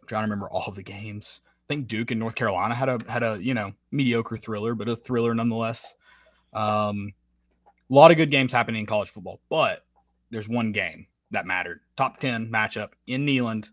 I'm 0.00 0.06
trying 0.06 0.22
to 0.22 0.24
remember 0.24 0.48
all 0.48 0.64
of 0.68 0.74
the 0.74 0.82
games. 0.82 1.42
I 1.46 1.66
think 1.68 1.86
Duke 1.86 2.12
and 2.12 2.18
North 2.18 2.34
Carolina 2.34 2.74
had 2.74 2.88
a 2.88 2.98
had 3.10 3.22
a 3.22 3.36
you 3.38 3.52
know 3.52 3.72
mediocre 3.92 4.38
thriller, 4.38 4.74
but 4.74 4.88
a 4.88 4.96
thriller 4.96 5.34
nonetheless. 5.34 5.96
Um, 6.54 7.12
a 7.90 7.94
lot 7.94 8.10
of 8.10 8.16
good 8.16 8.30
games 8.30 8.52
happening 8.52 8.80
in 8.80 8.86
college 8.86 9.10
football, 9.10 9.40
but 9.48 9.84
there's 10.30 10.48
one 10.48 10.72
game 10.72 11.06
that 11.30 11.46
mattered. 11.46 11.80
Top 11.96 12.18
10 12.18 12.50
matchup 12.50 12.90
in 13.06 13.26
Neyland. 13.26 13.70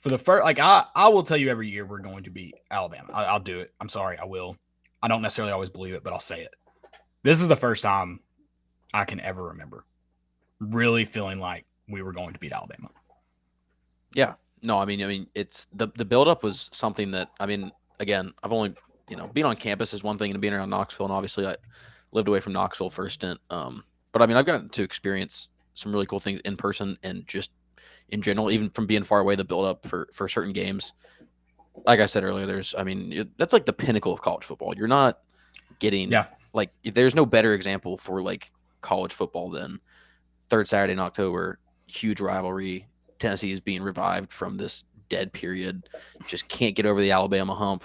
For 0.00 0.10
the 0.10 0.18
first, 0.18 0.44
like, 0.44 0.58
I, 0.58 0.84
I 0.94 1.08
will 1.08 1.22
tell 1.22 1.36
you 1.36 1.48
every 1.48 1.68
year 1.68 1.86
we're 1.86 1.98
going 1.98 2.24
to 2.24 2.30
beat 2.30 2.54
Alabama. 2.70 3.10
I, 3.12 3.24
I'll 3.24 3.40
do 3.40 3.60
it. 3.60 3.72
I'm 3.80 3.88
sorry. 3.88 4.18
I 4.18 4.24
will. 4.24 4.56
I 5.02 5.08
don't 5.08 5.22
necessarily 5.22 5.52
always 5.52 5.70
believe 5.70 5.94
it, 5.94 6.04
but 6.04 6.12
I'll 6.12 6.20
say 6.20 6.42
it. 6.42 6.54
This 7.22 7.40
is 7.40 7.48
the 7.48 7.56
first 7.56 7.82
time 7.82 8.20
I 8.92 9.04
can 9.04 9.20
ever 9.20 9.44
remember 9.44 9.86
really 10.60 11.04
feeling 11.04 11.38
like 11.38 11.64
we 11.88 12.02
were 12.02 12.12
going 12.12 12.32
to 12.32 12.38
beat 12.38 12.52
Alabama. 12.52 12.90
Yeah. 14.14 14.34
No, 14.62 14.78
I 14.78 14.84
mean, 14.84 15.02
I 15.02 15.06
mean, 15.06 15.26
it's 15.34 15.66
the 15.74 15.88
the 15.96 16.04
buildup 16.04 16.42
was 16.42 16.70
something 16.72 17.10
that 17.10 17.28
I 17.38 17.44
mean, 17.44 17.70
again, 18.00 18.32
I've 18.42 18.52
only 18.52 18.74
you 19.10 19.16
know 19.16 19.28
being 19.28 19.44
on 19.44 19.56
campus 19.56 19.92
is 19.92 20.02
one 20.02 20.16
thing, 20.16 20.30
and 20.30 20.40
being 20.40 20.54
around 20.54 20.70
Knoxville, 20.70 21.06
and 21.06 21.12
obviously 21.12 21.46
I 21.46 21.56
lived 22.14 22.28
away 22.28 22.40
from 22.40 22.54
Knoxville 22.54 22.88
for 22.90 23.04
a 23.06 23.10
stint. 23.10 23.38
Um, 23.50 23.84
but 24.12 24.22
I 24.22 24.26
mean, 24.26 24.36
I've 24.38 24.46
gotten 24.46 24.70
to 24.70 24.82
experience 24.82 25.50
some 25.74 25.92
really 25.92 26.06
cool 26.06 26.20
things 26.20 26.40
in 26.40 26.56
person 26.56 26.96
and 27.02 27.26
just 27.26 27.50
in 28.08 28.22
general, 28.22 28.50
even 28.50 28.70
from 28.70 28.86
being 28.86 29.02
far 29.02 29.20
away, 29.20 29.34
the 29.34 29.44
buildup 29.44 29.84
for 29.86 30.08
for 30.14 30.28
certain 30.28 30.52
games. 30.52 30.94
Like 31.86 31.98
I 32.00 32.06
said 32.06 32.22
earlier, 32.22 32.46
there's, 32.46 32.74
I 32.78 32.84
mean, 32.84 33.12
it- 33.12 33.36
that's 33.36 33.52
like 33.52 33.66
the 33.66 33.72
pinnacle 33.72 34.12
of 34.12 34.22
college 34.22 34.44
football. 34.44 34.74
You're 34.76 34.86
not 34.88 35.18
getting, 35.80 36.12
Yeah. 36.12 36.26
like, 36.52 36.70
there's 36.84 37.16
no 37.16 37.26
better 37.26 37.52
example 37.52 37.98
for 37.98 38.22
like 38.22 38.52
college 38.80 39.12
football 39.12 39.50
than 39.50 39.80
third 40.48 40.68
Saturday 40.68 40.92
in 40.92 41.00
October, 41.00 41.58
huge 41.88 42.20
rivalry. 42.20 42.86
Tennessee 43.18 43.50
is 43.50 43.60
being 43.60 43.82
revived 43.82 44.32
from 44.32 44.56
this 44.56 44.84
dead 45.08 45.32
period. 45.32 45.88
Just 46.28 46.48
can't 46.48 46.76
get 46.76 46.86
over 46.86 47.00
the 47.00 47.10
Alabama 47.10 47.54
hump. 47.56 47.84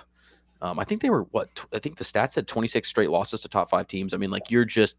Um, 0.62 0.78
I 0.80 0.84
think 0.84 1.02
they 1.02 1.10
were 1.10 1.24
what? 1.32 1.54
tw- 1.56 1.68
I 1.74 1.80
think 1.80 1.98
the 1.98 2.04
stats 2.04 2.32
said 2.32 2.48
26 2.48 2.88
straight 2.88 3.10
losses 3.10 3.40
to 3.42 3.50
top 3.50 3.70
five 3.70 3.88
teams. 3.88 4.14
I 4.14 4.18
mean, 4.18 4.30
like 4.32 4.52
you're 4.52 4.66
just 4.66 4.96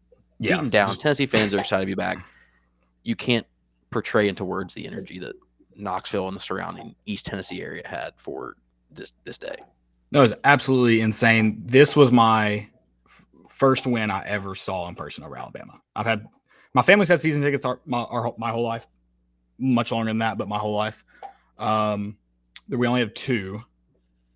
beaten 0.55 0.69
down. 0.69 0.89
Tennessee 0.95 1.25
fans 1.27 1.53
are 1.53 1.59
excited 1.59 1.83
to 1.83 1.87
be 1.87 1.93
back. 1.95 2.17
You 3.03 3.15
can't 3.15 3.45
portray 3.91 4.27
into 4.27 4.43
words 4.43 4.73
the 4.73 4.87
energy 4.87 5.19
that 5.19 5.33
Knoxville 5.75 6.27
and 6.27 6.35
the 6.35 6.41
surrounding 6.41 6.95
East 7.05 7.25
Tennessee 7.27 7.61
area 7.61 7.83
had 7.85 8.13
for 8.17 8.55
this 8.91 9.13
this 9.23 9.37
day. 9.37 9.55
That 10.11 10.19
was 10.21 10.33
absolutely 10.43 11.01
insane. 11.01 11.61
This 11.65 11.95
was 11.95 12.11
my 12.11 12.67
first 13.49 13.85
win 13.85 14.09
I 14.11 14.25
ever 14.25 14.55
saw 14.55 14.87
in 14.87 14.95
person 14.95 15.23
over 15.23 15.37
Alabama. 15.37 15.79
I've 15.95 16.05
had 16.05 16.25
my 16.73 16.81
family's 16.81 17.09
had 17.09 17.19
season 17.19 17.41
tickets 17.41 17.65
our, 17.65 17.79
my 17.85 17.99
our, 17.99 18.23
whole- 18.23 18.35
my 18.37 18.49
whole 18.49 18.63
life, 18.63 18.87
much 19.59 19.91
longer 19.91 20.09
than 20.09 20.17
that, 20.19 20.37
but 20.37 20.47
my 20.47 20.57
whole 20.57 20.75
life. 20.75 21.03
Um, 21.59 22.17
we 22.67 22.87
only 22.87 23.01
have 23.01 23.13
two, 23.13 23.61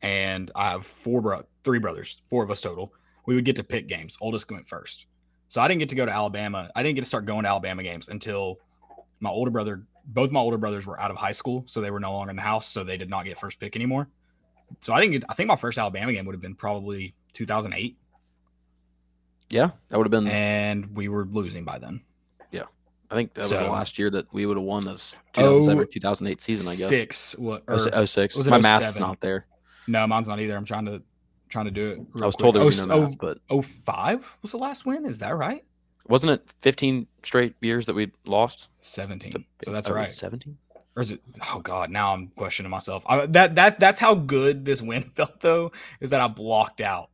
and 0.05 0.51
I 0.55 0.69
have 0.71 0.85
four 0.85 1.21
bro, 1.21 1.41
three 1.63 1.79
brothers, 1.79 2.21
four 2.29 2.43
of 2.43 2.51
us 2.51 2.61
total. 2.61 2.93
We 3.25 3.35
would 3.35 3.45
get 3.45 3.55
to 3.57 3.63
pick 3.63 3.87
games. 3.87 4.17
Oldest 4.21 4.49
went 4.51 4.67
first, 4.67 5.07
so 5.47 5.61
I 5.61 5.67
didn't 5.67 5.79
get 5.79 5.89
to 5.89 5.95
go 5.95 6.05
to 6.05 6.11
Alabama. 6.11 6.69
I 6.75 6.83
didn't 6.83 6.95
get 6.95 7.01
to 7.01 7.07
start 7.07 7.25
going 7.25 7.43
to 7.43 7.49
Alabama 7.49 7.81
games 7.83 8.07
until 8.09 8.59
my 9.19 9.29
older 9.29 9.51
brother. 9.51 9.83
Both 10.07 10.31
my 10.31 10.39
older 10.39 10.57
brothers 10.57 10.85
were 10.85 10.99
out 11.01 11.09
of 11.09 11.17
high 11.17 11.31
school, 11.31 11.63
so 11.65 11.81
they 11.81 11.89
were 11.89 11.99
no 11.99 12.11
longer 12.13 12.29
in 12.29 12.35
the 12.35 12.41
house, 12.43 12.67
so 12.67 12.83
they 12.83 12.97
did 12.97 13.09
not 13.09 13.25
get 13.25 13.39
first 13.39 13.59
pick 13.59 13.75
anymore. 13.75 14.07
So 14.81 14.93
I 14.93 15.01
didn't 15.01 15.13
get. 15.13 15.23
I 15.29 15.33
think 15.33 15.47
my 15.47 15.55
first 15.55 15.77
Alabama 15.79 16.13
game 16.13 16.25
would 16.25 16.33
have 16.35 16.41
been 16.41 16.53
probably 16.55 17.15
2008, 17.33 17.97
Yeah, 19.49 19.71
that 19.89 19.97
would 19.97 20.05
have 20.05 20.11
been. 20.11 20.27
and 20.27 20.95
we 20.95 21.07
were 21.07 21.25
losing 21.25 21.63
by 21.65 21.79
then. 21.79 22.01
Yeah, 22.51 22.63
I 23.09 23.15
think 23.15 23.33
that 23.33 23.41
was 23.41 23.51
the 23.51 23.61
last 23.67 23.97
year 23.97 24.09
that 24.11 24.31
we 24.33 24.45
would 24.45 24.57
have 24.57 24.63
won 24.65 24.85
this 24.85 25.15
Oh, 25.37 25.59
2007 25.61 25.87
2008 25.91 26.41
season. 26.41 26.67
I 26.71 26.75
guess. 26.75 26.87
Six. 26.89 27.35
What? 27.37 27.63
Oh, 27.67 27.75
or- 27.75 27.89
oh, 27.93 28.05
six. 28.05 28.35
was 28.35 28.45
it 28.47 28.51
My 28.51 28.57
oh 28.57 28.61
math's 28.61 28.93
07? 28.93 29.07
not 29.07 29.19
there. 29.21 29.45
No, 29.87 30.05
mine's 30.07 30.27
not 30.27 30.39
either. 30.39 30.55
I'm 30.55 30.65
trying 30.65 30.85
to 30.85 31.01
trying 31.49 31.65
to 31.65 31.71
do 31.71 31.89
it. 31.89 32.21
I 32.21 32.25
was 32.25 32.35
told 32.35 32.55
there 32.55 32.63
would 32.63 32.75
be 32.75 32.85
no 32.87 32.93
oh, 32.95 33.01
math, 33.03 33.17
but 33.17 33.37
oh, 33.49 33.61
05 33.61 34.37
was 34.41 34.51
the 34.51 34.57
last 34.57 34.85
win. 34.85 35.05
Is 35.05 35.19
that 35.19 35.35
right? 35.37 35.63
wasn't 36.07 36.31
it 36.31 36.53
15 36.59 37.07
straight 37.23 37.55
years 37.61 37.85
that 37.87 37.95
we 37.95 38.11
lost? 38.25 38.69
17. 38.79 39.31
to- 39.31 39.43
So 39.63 39.71
that's 39.71 39.89
oh, 39.89 39.93
right. 39.93 40.13
17. 40.13 40.57
or 40.95 41.01
is 41.01 41.11
it? 41.11 41.21
Oh 41.53 41.59
God, 41.59 41.89
now 41.89 42.13
I'm 42.13 42.27
questioning 42.35 42.69
myself. 42.69 43.03
I, 43.07 43.25
that 43.27 43.55
that 43.55 43.79
that's 43.79 43.99
how 43.99 44.15
good 44.15 44.65
this 44.65 44.81
win 44.81 45.03
felt 45.15 45.39
though. 45.39 45.71
Is 45.99 46.11
that 46.11 46.21
I 46.21 46.27
blocked 46.27 46.81
out 46.81 47.09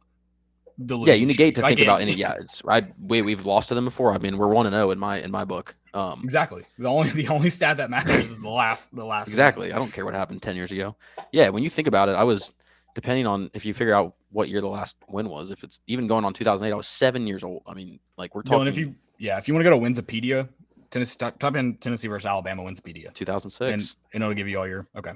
the 0.77 0.97
Yeah, 0.99 1.13
you 1.13 1.25
negate 1.25 1.55
to 1.55 1.61
think 1.61 1.79
Like, 1.79 1.87
about 1.87 2.01
any. 2.01 2.13
Yeah, 2.13 2.35
it's 2.39 2.61
I 2.67 2.87
we 2.99 3.21
we've 3.21 3.45
lost 3.45 3.69
to 3.69 3.75
them 3.75 3.85
before. 3.85 4.13
I 4.13 4.17
mean, 4.17 4.37
we're 4.37 4.47
one 4.47 4.65
and 4.65 4.73
zero 4.73 4.91
in 4.91 4.99
my 4.99 5.19
in 5.19 5.31
my 5.31 5.45
book. 5.45 5.75
Um, 5.93 6.21
Exactly. 6.23 6.63
The 6.77 6.87
only 6.87 7.09
the 7.09 7.27
only 7.27 7.49
stat 7.49 7.77
that 7.77 7.89
matters 7.89 8.31
is 8.31 8.39
the 8.39 8.49
last 8.49 8.95
the 8.95 9.05
last. 9.05 9.29
exactly. 9.29 9.73
I 9.73 9.77
don't 9.77 9.91
care 9.91 10.05
what 10.05 10.13
happened 10.13 10.41
ten 10.41 10.55
years 10.55 10.71
ago. 10.71 10.95
Yeah, 11.31 11.49
when 11.49 11.63
you 11.63 11.69
think 11.69 11.87
about 11.87 12.09
it, 12.09 12.15
I 12.15 12.23
was 12.23 12.51
depending 12.93 13.27
on 13.27 13.49
if 13.53 13.65
you 13.65 13.73
figure 13.73 13.95
out 13.95 14.15
what 14.31 14.49
year 14.49 14.61
the 14.61 14.67
last 14.67 14.97
win 15.09 15.29
was. 15.29 15.51
If 15.51 15.63
it's 15.63 15.79
even 15.87 16.07
going 16.07 16.25
on 16.25 16.33
2008, 16.33 16.71
I 16.71 16.75
was 16.75 16.87
seven 16.87 17.27
years 17.27 17.43
old. 17.43 17.63
I 17.67 17.73
mean, 17.73 17.99
like 18.17 18.35
we're 18.35 18.43
talking 18.43 18.65
Dylan, 18.65 18.67
if 18.67 18.77
you 18.77 18.95
yeah, 19.17 19.37
if 19.37 19.47
you 19.47 19.53
want 19.53 19.65
to 19.65 19.69
go 19.69 19.79
to 19.79 19.85
Winsipedia, 19.85 20.49
Tennessee 20.89 21.17
top, 21.17 21.39
type 21.39 21.55
in 21.55 21.75
Tennessee 21.77 22.07
versus 22.07 22.25
Alabama 22.25 22.63
Winsipedia, 22.63 23.13
2006. 23.13 23.71
and, 23.71 23.95
and 24.13 24.23
it'll 24.23 24.35
give 24.35 24.47
you 24.47 24.57
all 24.57 24.67
your 24.67 24.85
okay. 24.95 25.13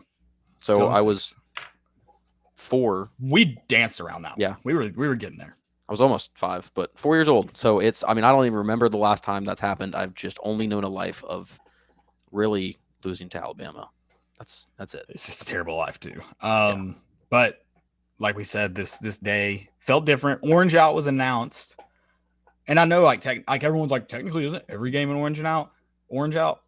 so 0.60 0.88
I 0.88 1.01
was 1.01 1.36
four. 2.55 3.12
We 3.20 3.58
danced 3.67 4.01
around 4.01 4.24
that. 4.24 4.32
one. 4.32 4.41
Yeah. 4.41 4.55
we 4.63 4.74
were 4.74 4.89
we 4.96 5.08
were 5.08 5.15
getting 5.15 5.38
there. 5.38 5.55
I 5.88 5.91
was 5.91 6.01
almost 6.01 6.32
five, 6.36 6.72
but 6.74 6.98
four 6.98 7.15
years 7.15 7.29
old. 7.29 7.55
So 7.55 7.79
it's, 7.79 8.03
I 8.08 8.15
mean, 8.15 8.24
I 8.24 8.32
don't 8.32 8.48
even 8.48 8.58
remember 8.58 8.89
the 8.89 8.98
last 8.98 9.24
time 9.24 9.46
that's 9.46 9.62
happened. 9.62 9.96
I've 9.96 10.15
just 10.15 10.39
only 10.41 10.65
known 10.65 10.84
a 10.84 10.89
life 10.89 11.24
of 11.25 11.60
really 12.32 12.79
losing 13.03 13.29
to 13.29 13.38
Alabama. 13.38 13.89
That's 14.39 14.67
that's 14.77 14.96
it. 14.96 15.05
It's 15.10 15.27
just 15.27 15.44
a 15.44 15.46
terrible 15.46 15.77
life 15.77 16.00
too. 16.00 16.20
Um, 16.41 17.01
but 17.29 17.64
like 18.19 18.36
we 18.38 18.43
said, 18.43 18.75
this 18.75 18.98
this 18.98 19.17
day 19.17 19.69
felt 19.79 20.05
different. 20.05 20.39
Orange 20.43 20.75
out 20.75 20.95
was 20.95 21.07
announced, 21.07 21.79
and 22.67 22.79
I 22.79 22.86
know 22.86 23.03
like 23.03 23.22
tech, 23.22 23.43
like 23.48 23.63
everyone's 23.63 23.91
like 23.91 24.07
technically 24.07 24.45
isn't 24.48 24.63
every 24.69 24.91
game 24.91 25.10
in 25.10 25.17
orange 25.17 25.39
and 25.39 25.48
out 25.48 25.72
orange 26.07 26.36
out. 26.36 26.62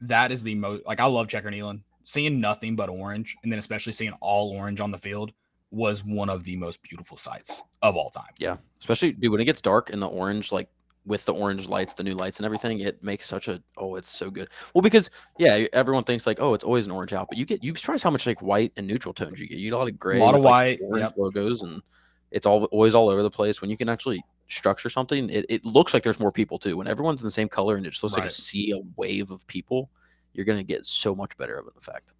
That 0.00 0.32
is 0.32 0.42
the 0.42 0.54
most 0.54 0.86
like 0.86 1.00
I 1.00 1.06
love 1.06 1.28
Checker 1.28 1.50
Neyland. 1.50 1.82
Seeing 2.02 2.40
nothing 2.40 2.76
but 2.76 2.88
orange, 2.88 3.36
and 3.42 3.52
then 3.52 3.58
especially 3.58 3.92
seeing 3.92 4.12
all 4.20 4.50
orange 4.50 4.80
on 4.80 4.90
the 4.90 4.98
field 4.98 5.32
was 5.70 6.04
one 6.04 6.28
of 6.28 6.44
the 6.44 6.56
most 6.56 6.82
beautiful 6.82 7.16
sights 7.16 7.62
of 7.82 7.96
all 7.96 8.10
time. 8.10 8.32
Yeah, 8.38 8.56
especially 8.80 9.12
dude 9.12 9.30
when 9.30 9.40
it 9.40 9.44
gets 9.44 9.60
dark 9.60 9.90
and 9.90 10.02
the 10.02 10.08
orange, 10.08 10.50
like 10.50 10.68
with 11.10 11.24
the 11.24 11.34
orange 11.34 11.68
lights, 11.68 11.92
the 11.92 12.04
new 12.04 12.14
lights 12.14 12.38
and 12.38 12.46
everything, 12.46 12.78
it 12.78 13.02
makes 13.02 13.26
such 13.26 13.48
a 13.48 13.60
oh, 13.76 13.96
it's 13.96 14.08
so 14.08 14.30
good. 14.30 14.48
Well, 14.72 14.80
because 14.80 15.10
yeah, 15.38 15.66
everyone 15.72 16.04
thinks 16.04 16.24
like 16.24 16.40
oh, 16.40 16.54
it's 16.54 16.62
always 16.62 16.86
an 16.86 16.92
orange 16.92 17.12
out, 17.12 17.26
but 17.28 17.36
you 17.36 17.44
get 17.44 17.64
you 17.64 17.74
surprised 17.74 18.04
how 18.04 18.10
much 18.10 18.26
like 18.26 18.40
white 18.40 18.72
and 18.76 18.86
neutral 18.86 19.12
tones 19.12 19.40
you 19.40 19.48
get. 19.48 19.58
You 19.58 19.70
get 19.70 19.74
a 19.74 19.78
lot 19.78 19.88
of 19.88 19.98
gray, 19.98 20.20
a 20.20 20.24
lot 20.24 20.36
of 20.36 20.42
like, 20.42 20.78
white, 20.78 20.80
orange 20.82 21.02
yep. 21.02 21.14
logos, 21.18 21.62
and 21.62 21.82
it's 22.30 22.46
all 22.46 22.64
always 22.66 22.94
all 22.94 23.08
over 23.08 23.24
the 23.24 23.30
place. 23.30 23.60
When 23.60 23.70
you 23.70 23.76
can 23.76 23.88
actually 23.88 24.24
structure 24.46 24.88
something, 24.88 25.28
it, 25.30 25.46
it 25.48 25.64
looks 25.64 25.92
like 25.92 26.04
there's 26.04 26.20
more 26.20 26.32
people 26.32 26.60
too. 26.60 26.76
When 26.76 26.86
everyone's 26.86 27.20
in 27.20 27.26
the 27.26 27.32
same 27.32 27.48
color 27.48 27.76
and 27.76 27.84
it 27.84 27.90
just 27.90 28.04
looks 28.04 28.14
like 28.14 28.22
a 28.22 28.26
Right. 28.26 28.30
sea, 28.30 28.70
a 28.70 28.80
wave 28.96 29.32
of 29.32 29.44
people, 29.48 29.90
you're 30.32 30.46
gonna 30.46 30.62
get 30.62 30.86
so 30.86 31.14
much 31.16 31.36
better 31.36 31.58
of 31.58 31.66
an 31.66 31.72
effect. 31.76 32.14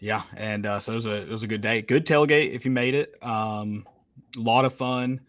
Yeah, 0.00 0.22
and 0.36 0.66
uh, 0.66 0.80
so 0.80 0.92
it 0.92 0.96
was 0.96 1.06
a 1.06 1.22
it 1.22 1.28
was 1.28 1.44
a 1.44 1.46
good 1.46 1.60
day. 1.60 1.80
Good 1.80 2.04
tailgate 2.04 2.52
if 2.52 2.64
you 2.64 2.72
made 2.72 2.94
it. 2.94 3.14
Um, 3.22 3.86
a 4.36 4.40
lot 4.40 4.64
of 4.64 4.74
fun. 4.74 5.20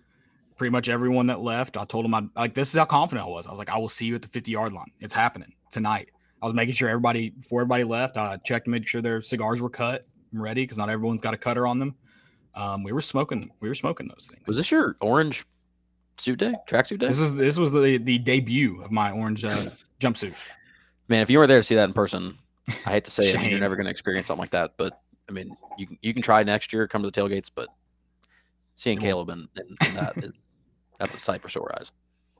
Pretty 0.57 0.71
much 0.71 0.89
everyone 0.89 1.27
that 1.27 1.41
left, 1.41 1.77
I 1.77 1.85
told 1.85 2.05
them 2.05 2.13
I 2.13 2.23
like 2.35 2.55
this 2.55 2.69
is 2.69 2.77
how 2.77 2.85
confident 2.85 3.27
I 3.27 3.29
was. 3.29 3.45
I 3.45 3.51
was 3.51 3.59
like, 3.59 3.69
I 3.69 3.77
will 3.77 3.89
see 3.89 4.05
you 4.05 4.15
at 4.15 4.21
the 4.21 4.27
50 4.27 4.51
yard 4.51 4.73
line. 4.73 4.91
It's 4.99 5.13
happening 5.13 5.53
tonight. 5.71 6.09
I 6.41 6.45
was 6.45 6.53
making 6.53 6.73
sure 6.73 6.89
everybody 6.89 7.29
before 7.31 7.61
everybody 7.61 7.83
left, 7.83 8.17
I 8.17 8.37
checked 8.37 8.65
to 8.65 8.71
make 8.71 8.87
sure 8.87 9.01
their 9.01 9.21
cigars 9.21 9.61
were 9.61 9.69
cut 9.69 10.05
and 10.31 10.41
ready 10.41 10.63
because 10.63 10.77
not 10.77 10.89
everyone's 10.89 11.21
got 11.21 11.33
a 11.33 11.37
cutter 11.37 11.67
on 11.67 11.79
them. 11.79 11.95
Um, 12.55 12.83
we 12.83 12.91
were 12.91 13.01
smoking. 13.01 13.51
We 13.59 13.67
were 13.67 13.75
smoking 13.75 14.07
those 14.07 14.29
things. 14.31 14.43
Was 14.47 14.57
this 14.57 14.71
your 14.71 14.97
orange 15.01 15.45
suit 16.17 16.39
day, 16.39 16.55
tracksuit 16.67 16.99
day? 16.99 17.07
This 17.07 17.19
is 17.19 17.35
this 17.35 17.57
was 17.57 17.71
the 17.71 17.97
the 17.97 18.17
debut 18.17 18.81
of 18.81 18.91
my 18.91 19.11
orange 19.11 19.45
uh, 19.45 19.69
jumpsuit. 19.99 20.33
Man, 21.07 21.21
if 21.21 21.29
you 21.29 21.37
weren't 21.37 21.49
there 21.49 21.59
to 21.59 21.63
see 21.63 21.75
that 21.75 21.85
in 21.85 21.93
person, 21.93 22.37
I 22.85 22.91
hate 22.91 23.05
to 23.05 23.11
say 23.11 23.29
it, 23.29 23.41
you're 23.51 23.59
never 23.67 23.75
going 23.75 23.85
to 23.85 23.91
experience 23.91 24.27
something 24.27 24.41
like 24.41 24.49
that. 24.51 24.73
But 24.77 24.99
I 25.29 25.31
mean, 25.31 25.55
you 25.77 25.87
can 25.87 25.97
you 26.01 26.13
can 26.13 26.21
try 26.21 26.43
next 26.43 26.73
year, 26.73 26.87
come 26.87 27.03
to 27.03 27.11
the 27.11 27.21
tailgates, 27.21 27.51
but 27.53 27.69
seeing 28.75 28.99
Caleb 28.99 29.29
and, 29.29 29.47
and, 29.55 29.77
and 29.85 29.95
that 29.95 30.17
is 30.17 30.33
that's 30.99 31.15
a 31.15 31.19
sight 31.19 31.41
for 31.41 31.49
sore 31.49 31.73
eyes. 31.79 31.91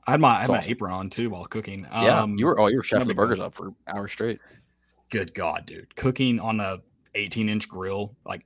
I 0.06 0.12
had 0.12 0.20
my 0.20 0.28
I 0.28 0.32
had 0.32 0.40
It's 0.42 0.66
my 0.66 0.70
apron 0.70 0.92
on 0.92 1.10
too 1.10 1.30
while 1.30 1.44
cooking. 1.44 1.86
Yeah, 1.92 2.22
Um, 2.22 2.38
you 2.38 2.46
were 2.46 2.58
oh, 2.60 2.66
you 2.68 2.76
were 2.76 2.82
chefing 2.82 3.06
the 3.06 3.14
burgers 3.14 3.40
up 3.40 3.54
for 3.54 3.72
hours 3.86 4.12
straight. 4.12 4.40
good 5.10 5.34
god 5.34 5.64
dude 5.66 5.94
cooking 5.96 6.38
on 6.40 6.60
a 6.60 6.78
18 7.14 7.48
inch 7.48 7.68
grill 7.68 8.14
like 8.24 8.44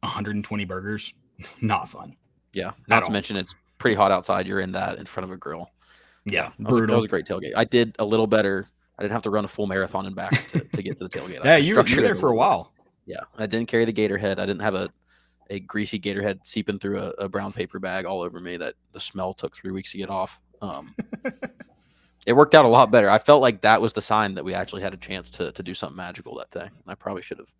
120 0.00 0.64
burgers 0.64 1.12
not 1.60 1.88
fun 1.88 2.16
Yeah, 2.52 2.72
not 2.88 3.00
to 3.00 3.06
all. 3.06 3.12
mention 3.12 3.36
it's 3.36 3.54
pretty 3.78 3.94
hot 3.96 4.10
outside. 4.12 4.46
You're 4.48 4.60
in 4.60 4.72
that 4.72 4.98
in 4.98 5.06
front 5.06 5.24
of 5.24 5.30
a 5.30 5.36
grill. 5.36 5.70
yeah 6.24 6.50
That 6.60 6.70
was, 6.70 6.80
that 6.86 6.96
was 6.96 7.04
a 7.04 7.08
great 7.08 7.26
tailgate. 7.26 7.52
I 7.56 7.64
did 7.64 7.94
a 7.98 8.04
little 8.04 8.26
better. 8.26 8.68
I 8.98 9.02
didn't 9.02 9.12
have 9.12 9.22
to 9.22 9.30
run 9.30 9.44
a 9.44 9.48
full 9.48 9.66
marathon 9.66 10.06
and 10.06 10.16
back 10.16 10.32
to, 10.48 10.60
to 10.60 10.82
get 10.82 10.96
to 10.98 11.04
the 11.08 11.10
tailgate. 11.10 11.40
Yeah 11.44 11.56
you 11.56 11.74
were, 11.76 11.86
you 11.86 11.96
were 11.96 12.02
there 12.02 12.14
for 12.14 12.30
a 12.30 12.34
while 12.36 12.72
Yeah, 13.06 13.20
I 13.36 13.46
didn't 13.46 13.68
carry 13.68 13.84
the 13.84 13.92
gator 13.92 14.16
head. 14.18 14.38
I 14.38 14.46
didn't 14.46 14.62
have 14.62 14.74
a 14.74 14.88
a 15.50 15.60
greasy 15.60 15.98
gator 15.98 16.22
head 16.22 16.40
seeping 16.44 16.78
through 16.78 16.98
a, 16.98 17.08
a 17.24 17.28
brown 17.28 17.52
paper 17.52 17.78
bag 17.78 18.04
all 18.04 18.20
over 18.22 18.40
me 18.40 18.56
that 18.56 18.74
the 18.92 19.00
smell 19.00 19.34
took 19.34 19.54
three 19.54 19.70
weeks 19.70 19.92
to 19.92 19.98
get 19.98 20.10
off. 20.10 20.40
Um, 20.60 20.94
it 22.26 22.32
worked 22.34 22.54
out 22.54 22.64
a 22.64 22.68
lot 22.68 22.90
better. 22.90 23.08
I 23.08 23.18
felt 23.18 23.42
like 23.42 23.60
that 23.62 23.80
was 23.80 23.92
the 23.92 24.00
sign 24.00 24.34
that 24.34 24.44
we 24.44 24.54
actually 24.54 24.82
had 24.82 24.94
a 24.94 24.98
chance 24.98 25.30
to 25.32 25.52
to 25.52 25.62
do 25.62 25.74
something 25.74 25.96
magical 25.96 26.36
that 26.38 26.50
day. 26.50 26.62
And 26.66 26.86
I 26.86 26.94
probably 26.94 27.22
should 27.22 27.38
have 27.38 27.52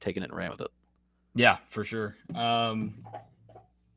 taken 0.00 0.22
it 0.22 0.30
and 0.30 0.36
ran 0.38 0.50
with 0.50 0.62
it. 0.62 0.70
yeah 1.34 1.58
for 1.68 1.84
sure 1.84 2.16
um 2.34 2.94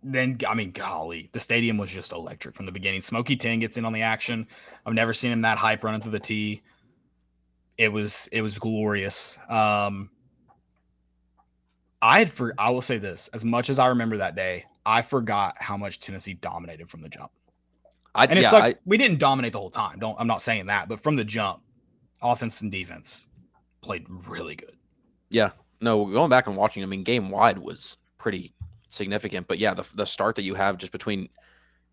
then 0.03 0.37
i 0.47 0.53
mean 0.53 0.69
golly 0.71 1.29
the 1.31 1.39
stadium 1.39 1.77
was 1.77 1.89
just 1.89 2.11
electric 2.11 2.53
from 2.55 2.65
the 2.65 2.71
beginning 2.71 2.99
smoky 3.01 3.35
10 3.37 3.59
gets 3.59 3.77
in 3.77 3.85
on 3.85 3.93
the 3.93 4.01
action 4.01 4.45
i've 4.85 4.93
never 4.93 5.13
seen 5.13 5.31
him 5.31 5.41
that 5.41 5.57
hype 5.57 5.83
running 5.83 6.01
through 6.01 6.11
the 6.11 6.19
tee 6.19 6.61
it 7.77 7.87
was 7.87 8.27
it 8.33 8.41
was 8.41 8.59
glorious 8.59 9.39
um 9.49 10.09
i 12.03 12.19
had 12.19 12.29
for 12.29 12.53
i 12.59 12.69
will 12.69 12.81
say 12.81 12.99
this 12.99 13.27
as 13.33 13.43
much 13.43 13.71
as 13.71 13.79
i 13.79 13.87
remember 13.87 14.17
that 14.17 14.35
day 14.35 14.63
i 14.85 15.01
forgot 15.01 15.55
how 15.59 15.75
much 15.75 15.99
tennessee 15.99 16.35
dominated 16.35 16.87
from 16.89 17.01
the 17.01 17.09
jump 17.09 17.31
I 18.15 18.25
And 18.25 18.37
it's 18.37 18.51
yeah, 18.51 18.59
like 18.59 18.79
we 18.85 18.97
didn't 18.97 19.17
dominate 19.17 19.53
the 19.53 19.57
whole 19.59 19.71
time. 19.71 19.97
Don't 19.97 20.15
I'm 20.19 20.27
not 20.27 20.39
saying 20.39 20.67
that, 20.67 20.87
but 20.87 20.99
from 20.99 21.15
the 21.15 21.23
jump, 21.23 21.63
offense 22.21 22.61
and 22.61 22.71
defense 22.71 23.27
played 23.81 24.05
really 24.27 24.55
good. 24.55 24.75
Yeah. 25.31 25.49
No, 25.81 26.05
going 26.05 26.29
back 26.29 26.45
and 26.45 26.55
watching, 26.55 26.83
I 26.83 26.85
mean, 26.85 27.03
game 27.03 27.31
wide 27.31 27.57
was 27.57 27.97
pretty 28.19 28.53
significant. 28.87 29.47
But 29.47 29.57
yeah, 29.57 29.73
the, 29.73 29.87
the 29.95 30.05
start 30.05 30.35
that 30.35 30.43
you 30.43 30.53
have 30.53 30.77
just 30.77 30.91
between, 30.91 31.27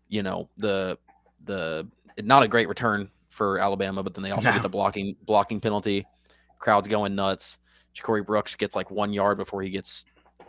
you 0.09 0.21
know, 0.21 0.47
the 0.57 0.99
the 1.43 1.87
not 2.23 2.43
a 2.43 2.47
great 2.47 2.69
return 2.69 3.09
for 3.29 3.57
Alabama, 3.57 4.03
but 4.03 4.13
then 4.13 4.21
they 4.21 4.29
also 4.29 4.49
No. 4.49 4.53
get 4.53 4.61
the 4.61 4.69
blocking 4.69 5.15
blocking 5.25 5.59
penalty. 5.59 6.05
Crowds 6.59 6.87
going 6.87 7.15
nuts. 7.15 7.57
Ja'Corey 7.95 8.25
Brooks 8.25 8.55
gets 8.55 8.75
like 8.75 8.89
one 8.91 9.13
yard 9.13 9.37
before 9.37 9.61
he 9.61 9.69
gets 9.69 10.05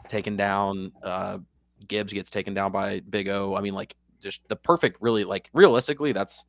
taken 0.08 0.36
down. 0.36 0.92
Uh, 1.02 1.38
Gibbs 1.86 2.12
gets 2.12 2.30
taken 2.30 2.54
down 2.54 2.72
by 2.72 3.00
Big 3.00 3.28
O. 3.28 3.56
I 3.56 3.60
mean, 3.60 3.74
like 3.74 3.94
just 4.20 4.40
the 4.48 4.56
perfect, 4.56 4.98
really 5.00 5.24
like 5.24 5.50
realistically, 5.52 6.12
that's 6.12 6.46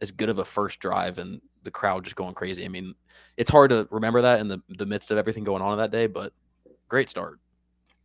as 0.00 0.10
good 0.10 0.28
of 0.28 0.38
a 0.38 0.44
first 0.44 0.80
drive 0.80 1.18
and 1.18 1.40
the 1.62 1.70
crowd 1.70 2.04
just 2.04 2.16
going 2.16 2.34
crazy. 2.34 2.64
I 2.64 2.68
mean, 2.68 2.94
it's 3.36 3.50
hard 3.50 3.70
to 3.70 3.88
remember 3.90 4.22
that 4.22 4.40
in 4.40 4.48
the, 4.48 4.62
the 4.68 4.86
midst 4.86 5.10
of 5.10 5.18
everything 5.18 5.44
going 5.44 5.62
on 5.62 5.76
that 5.78 5.90
day, 5.90 6.06
but 6.06 6.32
great 6.88 7.10
start. 7.10 7.40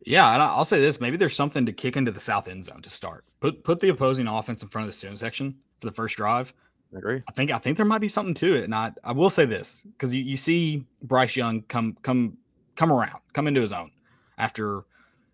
Yeah, 0.04 0.32
and 0.32 0.42
I'll 0.42 0.64
say 0.64 0.80
this: 0.80 1.00
maybe 1.00 1.16
there's 1.16 1.36
something 1.36 1.64
to 1.64 1.72
kick 1.72 1.96
into 1.96 2.10
the 2.10 2.20
south 2.20 2.48
end 2.48 2.64
zone 2.64 2.82
to 2.82 2.90
start. 2.90 3.24
Put 3.40 3.62
put 3.62 3.78
the 3.78 3.90
opposing 3.90 4.26
offense 4.26 4.62
in 4.62 4.68
front 4.68 4.84
of 4.84 4.88
the 4.88 4.92
student 4.92 5.20
section 5.20 5.56
for 5.80 5.86
the 5.86 5.92
first 5.92 6.16
drive. 6.16 6.52
I 6.94 6.98
agree. 6.98 7.22
I 7.26 7.32
think 7.32 7.50
I 7.50 7.58
think 7.58 7.76
there 7.76 7.86
might 7.86 8.00
be 8.00 8.08
something 8.08 8.34
to 8.34 8.54
it, 8.54 8.64
and 8.64 8.74
I, 8.74 8.92
I 9.02 9.12
will 9.12 9.30
say 9.30 9.44
this 9.44 9.84
because 9.92 10.12
you, 10.12 10.22
you 10.22 10.36
see 10.36 10.84
Bryce 11.02 11.36
Young 11.36 11.62
come 11.62 11.96
come 12.02 12.36
come 12.76 12.92
around, 12.92 13.20
come 13.32 13.46
into 13.48 13.60
his 13.60 13.72
own 13.72 13.90
after 14.38 14.84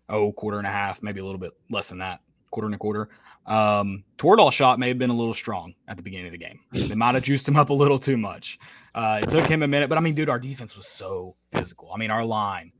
oh 0.07 0.31
quarter 0.31 0.57
and 0.57 0.67
a 0.67 0.71
half, 0.71 1.03
maybe 1.03 1.19
a 1.19 1.25
little 1.25 1.39
bit 1.39 1.51
less 1.69 1.89
than 1.89 1.97
that, 1.99 2.21
quarter 2.51 2.65
and 2.67 2.75
a 2.75 2.77
quarter. 2.77 3.09
Um, 3.45 4.03
Toradol 4.17 4.51
shot 4.51 4.79
may 4.79 4.89
have 4.89 4.99
been 4.99 5.09
a 5.09 5.15
little 5.15 5.33
strong 5.33 5.73
at 5.87 5.97
the 5.97 6.03
beginning 6.03 6.27
of 6.27 6.31
the 6.31 6.37
game. 6.37 6.59
They 6.71 6.95
might 6.95 7.15
have 7.15 7.23
juiced 7.23 7.47
him 7.47 7.55
up 7.55 7.69
a 7.69 7.73
little 7.73 7.97
too 7.97 8.17
much. 8.17 8.59
Uh, 8.93 9.21
it 9.23 9.29
took 9.29 9.47
him 9.47 9.63
a 9.63 9.67
minute, 9.67 9.89
but 9.89 9.97
I 9.97 10.01
mean, 10.01 10.13
dude, 10.13 10.29
our 10.29 10.39
defense 10.39 10.77
was 10.77 10.87
so 10.87 11.35
physical. 11.51 11.91
I 11.93 11.97
mean, 11.97 12.11
our 12.11 12.23
line 12.23 12.71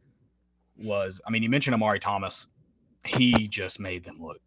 was. 0.78 1.20
I 1.28 1.32
mean, 1.32 1.44
you 1.44 1.50
mentioned 1.50 1.74
Omari 1.74 2.00
Thomas. 2.00 2.48
He 3.06 3.48
just 3.48 3.80
made 3.80 4.04
them 4.04 4.18
look 4.20 4.42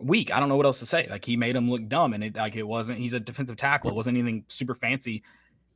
weak. 0.00 0.34
I 0.34 0.40
don't 0.40 0.48
know 0.48 0.56
what 0.56 0.66
else 0.66 0.78
to 0.80 0.86
say. 0.86 1.06
Like 1.10 1.24
he 1.24 1.36
made 1.36 1.56
him 1.56 1.70
look 1.70 1.88
dumb, 1.88 2.14
and 2.14 2.24
it 2.24 2.36
like 2.36 2.56
it 2.56 2.66
wasn't. 2.66 2.98
He's 2.98 3.12
a 3.12 3.20
defensive 3.20 3.56
tackle. 3.56 3.90
It 3.90 3.96
wasn't 3.96 4.18
anything 4.18 4.44
super 4.48 4.74
fancy. 4.74 5.22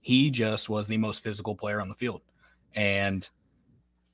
He 0.00 0.30
just 0.30 0.68
was 0.68 0.86
the 0.86 0.98
most 0.98 1.22
physical 1.22 1.54
player 1.54 1.80
on 1.80 1.88
the 1.88 1.94
field, 1.94 2.22
and 2.74 3.28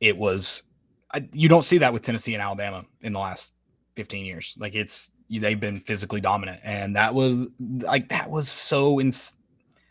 it 0.00 0.16
was. 0.16 0.64
I, 1.12 1.28
you 1.32 1.48
don't 1.48 1.64
see 1.64 1.78
that 1.78 1.92
with 1.92 2.02
Tennessee 2.02 2.34
and 2.34 2.42
Alabama 2.42 2.84
in 3.00 3.12
the 3.12 3.18
last 3.18 3.54
15 3.96 4.24
years. 4.24 4.54
Like 4.58 4.76
it's 4.76 5.10
they've 5.28 5.58
been 5.58 5.80
physically 5.80 6.20
dominant, 6.20 6.60
and 6.62 6.94
that 6.96 7.14
was 7.14 7.48
like 7.58 8.08
that 8.08 8.28
was 8.28 8.48
so. 8.48 9.00
Ins- 9.00 9.38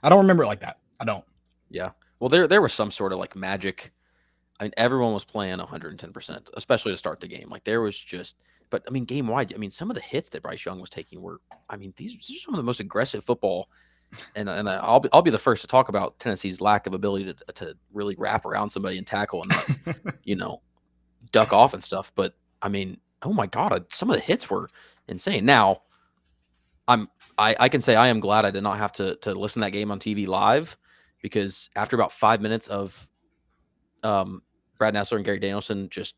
I 0.03 0.09
don't 0.09 0.19
remember 0.19 0.43
it 0.43 0.47
like 0.47 0.61
that. 0.61 0.77
I 0.99 1.05
don't. 1.05 1.25
Yeah. 1.69 1.91
Well, 2.19 2.29
there 2.29 2.47
there 2.47 2.61
was 2.61 2.73
some 2.73 2.91
sort 2.91 3.13
of 3.13 3.19
like 3.19 3.35
magic. 3.35 3.91
I 4.59 4.65
mean, 4.65 4.73
everyone 4.77 5.13
was 5.13 5.25
playing 5.25 5.59
110%, 5.59 6.49
especially 6.55 6.91
to 6.91 6.97
start 6.97 7.19
the 7.19 7.27
game. 7.27 7.49
Like 7.49 7.63
there 7.63 7.81
was 7.81 7.97
just, 7.97 8.37
but 8.69 8.83
I 8.87 8.91
mean, 8.91 9.05
game 9.05 9.27
wide, 9.27 9.53
I 9.53 9.57
mean, 9.57 9.71
some 9.71 9.89
of 9.89 9.95
the 9.95 10.01
hits 10.01 10.29
that 10.29 10.43
Bryce 10.43 10.65
Young 10.65 10.79
was 10.79 10.89
taking 10.89 11.21
were, 11.21 11.39
I 11.69 11.77
mean, 11.77 11.93
these, 11.95 12.17
these 12.17 12.37
are 12.37 12.41
some 12.41 12.53
of 12.53 12.57
the 12.57 12.63
most 12.63 12.79
aggressive 12.79 13.23
football 13.23 13.69
and 14.35 14.49
and 14.49 14.69
I'll 14.69 14.99
be 14.99 15.09
I'll 15.13 15.21
be 15.21 15.31
the 15.31 15.37
first 15.37 15.61
to 15.61 15.67
talk 15.67 15.89
about 15.89 16.17
Tennessee's 16.19 16.61
lack 16.61 16.87
of 16.87 16.93
ability 16.93 17.25
to 17.25 17.53
to 17.53 17.77
really 17.93 18.15
wrap 18.17 18.45
around 18.45 18.69
somebody 18.69 18.97
and 18.97 19.05
tackle 19.05 19.43
and 19.43 19.51
not, 19.85 20.15
you 20.23 20.35
know 20.35 20.61
duck 21.31 21.53
off 21.53 21.73
and 21.73 21.83
stuff. 21.83 22.11
But 22.15 22.33
I 22.61 22.69
mean, 22.69 22.97
oh 23.21 23.33
my 23.33 23.47
god, 23.47 23.73
uh, 23.73 23.79
some 23.89 24.09
of 24.09 24.15
the 24.15 24.21
hits 24.21 24.49
were 24.49 24.69
insane. 25.07 25.45
Now, 25.45 25.83
I'm 26.87 27.09
I, 27.37 27.55
I 27.59 27.69
can 27.69 27.81
say 27.81 27.95
I 27.95 28.07
am 28.07 28.19
glad 28.19 28.45
I 28.45 28.51
did 28.51 28.63
not 28.63 28.77
have 28.77 28.91
to 28.93 29.15
to 29.17 29.33
listen 29.33 29.61
to 29.61 29.67
that 29.67 29.71
game 29.71 29.91
on 29.91 29.99
TV 29.99 30.27
live 30.27 30.77
because 31.21 31.69
after 31.75 31.95
about 31.95 32.11
five 32.11 32.41
minutes 32.41 32.67
of 32.67 33.09
um, 34.03 34.41
Brad 34.79 34.95
Nessler 34.95 35.17
and 35.17 35.25
Gary 35.25 35.37
Danielson 35.39 35.89
just 35.89 36.15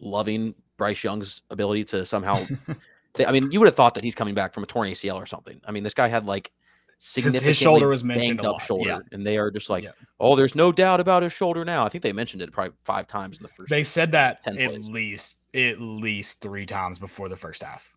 loving 0.00 0.54
Bryce 0.78 1.04
Young's 1.04 1.42
ability 1.50 1.84
to 1.84 2.06
somehow. 2.06 2.38
they, 3.14 3.26
I 3.26 3.32
mean, 3.32 3.50
you 3.50 3.60
would 3.60 3.66
have 3.66 3.74
thought 3.74 3.94
that 3.94 4.04
he's 4.04 4.14
coming 4.14 4.34
back 4.34 4.54
from 4.54 4.62
a 4.62 4.66
torn 4.66 4.88
ACL 4.88 5.16
or 5.16 5.26
something. 5.26 5.60
I 5.66 5.72
mean, 5.72 5.82
this 5.84 5.94
guy 5.94 6.08
had 6.08 6.24
like 6.24 6.50
significantly 6.98 7.48
his 7.48 7.56
shoulder 7.58 7.88
was 7.88 8.02
mentioned 8.02 8.40
up 8.44 8.60
shoulder, 8.60 8.88
yeah. 8.88 8.98
and 9.12 9.26
they 9.26 9.36
are 9.36 9.50
just 9.50 9.68
like, 9.68 9.84
Yeah. 9.84 9.90
oh, 10.20 10.36
there's 10.36 10.54
no 10.54 10.72
doubt 10.72 11.00
about 11.00 11.22
his 11.22 11.32
shoulder 11.32 11.64
now. 11.64 11.84
I 11.84 11.88
think 11.90 12.02
they 12.02 12.12
mentioned 12.12 12.42
it 12.42 12.52
probably 12.52 12.72
five 12.84 13.06
times 13.06 13.36
in 13.36 13.42
the 13.42 13.48
first. 13.48 13.68
They 13.68 13.84
said 13.84 14.12
that 14.12 14.40
at 14.46 14.54
plays. 14.54 14.88
least 14.88 15.36
at 15.54 15.80
least 15.80 16.40
three 16.40 16.64
times 16.66 16.98
before 16.98 17.28
the 17.28 17.36
first 17.36 17.62
half. 17.62 17.94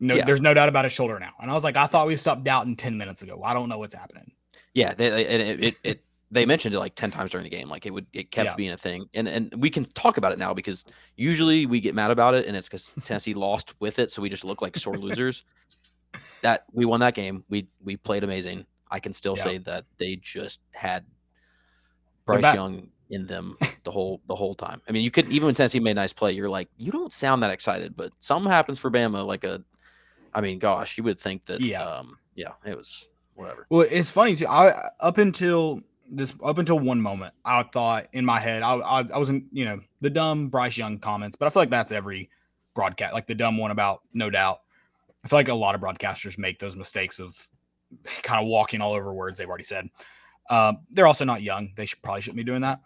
No, 0.00 0.14
Yeah. 0.16 0.24
there's 0.24 0.40
no 0.40 0.54
doubt 0.54 0.68
about 0.68 0.84
his 0.84 0.92
shoulder 0.92 1.18
now. 1.20 1.32
And 1.40 1.50
I 1.50 1.54
was 1.54 1.62
like, 1.62 1.76
I 1.76 1.86
thought 1.86 2.06
we 2.06 2.16
stopped 2.16 2.42
doubting 2.42 2.74
10 2.74 2.96
minutes 2.96 3.22
ago. 3.22 3.42
I 3.44 3.52
don't 3.54 3.68
know 3.68 3.78
what's 3.78 3.94
happening. 3.94 4.32
Yeah, 4.74 4.94
they- 4.94 5.26
it, 5.26 5.60
it, 5.64 5.74
it 5.84 6.04
they 6.30 6.46
mentioned 6.46 6.74
it 6.74 6.78
like 6.78 6.94
ten 6.94 7.10
times 7.10 7.30
during 7.32 7.44
the 7.44 7.50
game. 7.50 7.68
Like 7.68 7.86
it 7.86 7.92
would 7.92 8.06
it 8.12 8.30
kept 8.30 8.50
Yeah. 8.50 8.54
being 8.56 8.70
a 8.70 8.76
thing, 8.76 9.08
and 9.14 9.26
and 9.28 9.52
we 9.58 9.70
can 9.70 9.84
talk 9.84 10.16
about 10.16 10.32
it 10.32 10.38
now 10.38 10.54
because 10.54 10.84
usually 11.16 11.66
we 11.66 11.80
get 11.80 11.94
mad 11.94 12.10
about 12.10 12.34
it, 12.34 12.46
and 12.46 12.56
it's 12.56 12.68
because 12.68 12.92
Tennessee 13.04 13.34
lost 13.34 13.74
with 13.80 13.98
it, 13.98 14.10
so 14.10 14.22
we 14.22 14.28
just 14.28 14.44
look 14.44 14.62
like 14.62 14.76
sore 14.76 14.96
losers. 14.98 15.44
That 16.42 16.64
we 16.72 16.84
won 16.84 17.00
that 17.00 17.14
game. 17.14 17.44
We 17.48 17.68
we 17.82 17.96
played 17.96 18.24
amazing. 18.24 18.66
I 18.90 18.98
can 19.00 19.12
still 19.12 19.36
Yeah. 19.36 19.44
say 19.44 19.58
that 19.58 19.84
they 19.98 20.16
just 20.16 20.60
had 20.72 21.04
Bryce. 22.26 22.54
Young 22.54 22.88
in 23.10 23.26
them 23.26 23.56
the 23.84 23.90
whole 23.90 24.20
the 24.26 24.34
whole 24.36 24.54
time. 24.54 24.80
I 24.88 24.92
mean, 24.92 25.02
you 25.02 25.10
could 25.10 25.28
even 25.30 25.46
when 25.46 25.54
Tennessee 25.54 25.80
made 25.80 25.92
a 25.92 25.94
nice 25.94 26.12
play, 26.12 26.32
you're 26.32 26.48
like, 26.48 26.68
you 26.76 26.92
don't 26.92 27.12
sound 27.12 27.42
that 27.42 27.50
excited, 27.50 27.96
but 27.96 28.12
something 28.20 28.50
happens 28.50 28.78
for 28.78 28.90
Bama. 28.90 29.26
Like 29.26 29.44
a, 29.44 29.62
I 30.34 30.40
mean, 30.40 30.58
gosh, 30.58 30.96
you 30.96 31.04
would 31.04 31.18
think 31.18 31.44
that. 31.46 31.60
Yeah. 31.60 31.82
Um, 31.84 32.18
yeah, 32.36 32.52
it 32.64 32.76
was 32.76 33.10
whatever. 33.34 33.66
Well, 33.68 33.86
it's 33.90 34.10
funny 34.10 34.36
too. 34.36 34.46
I 34.46 34.90
up 35.00 35.18
until 35.18 35.80
this 36.10 36.34
up 36.44 36.58
until 36.58 36.78
one 36.78 37.00
moment, 37.00 37.34
I 37.44 37.62
thought 37.62 38.08
in 38.12 38.24
my 38.24 38.38
head, 38.40 38.62
I 38.62 38.74
I, 38.74 39.00
I 39.00 39.18
wasn't, 39.18 39.44
you 39.52 39.64
know, 39.64 39.80
the 40.00 40.10
dumb 40.10 40.48
Bryce 40.48 40.76
Young 40.76 40.98
comments, 40.98 41.36
but 41.36 41.46
I 41.46 41.50
feel 41.50 41.62
like 41.62 41.70
that's 41.70 41.92
every 41.92 42.28
broadcast, 42.74 43.14
like 43.14 43.26
the 43.26 43.34
dumb 43.34 43.56
one 43.58 43.70
about 43.70 44.02
no 44.14 44.30
doubt. 44.30 44.60
I 45.24 45.28
feel 45.28 45.38
like 45.38 45.48
a 45.48 45.54
lot 45.54 45.74
of 45.74 45.80
broadcasters 45.80 46.38
make 46.38 46.58
those 46.58 46.76
mistakes 46.76 47.18
of 47.18 47.48
kind 48.22 48.42
of 48.42 48.48
walking 48.48 48.80
all 48.80 48.92
over 48.92 49.12
words 49.12 49.38
they've 49.38 49.48
already 49.48 49.64
said. 49.64 49.88
Um, 50.48 50.78
they're 50.90 51.06
also 51.06 51.24
not 51.24 51.42
young; 51.42 51.72
they 51.76 51.86
should 51.86 52.02
probably 52.02 52.22
shouldn't 52.22 52.38
be 52.38 52.44
doing 52.44 52.62
that. 52.62 52.80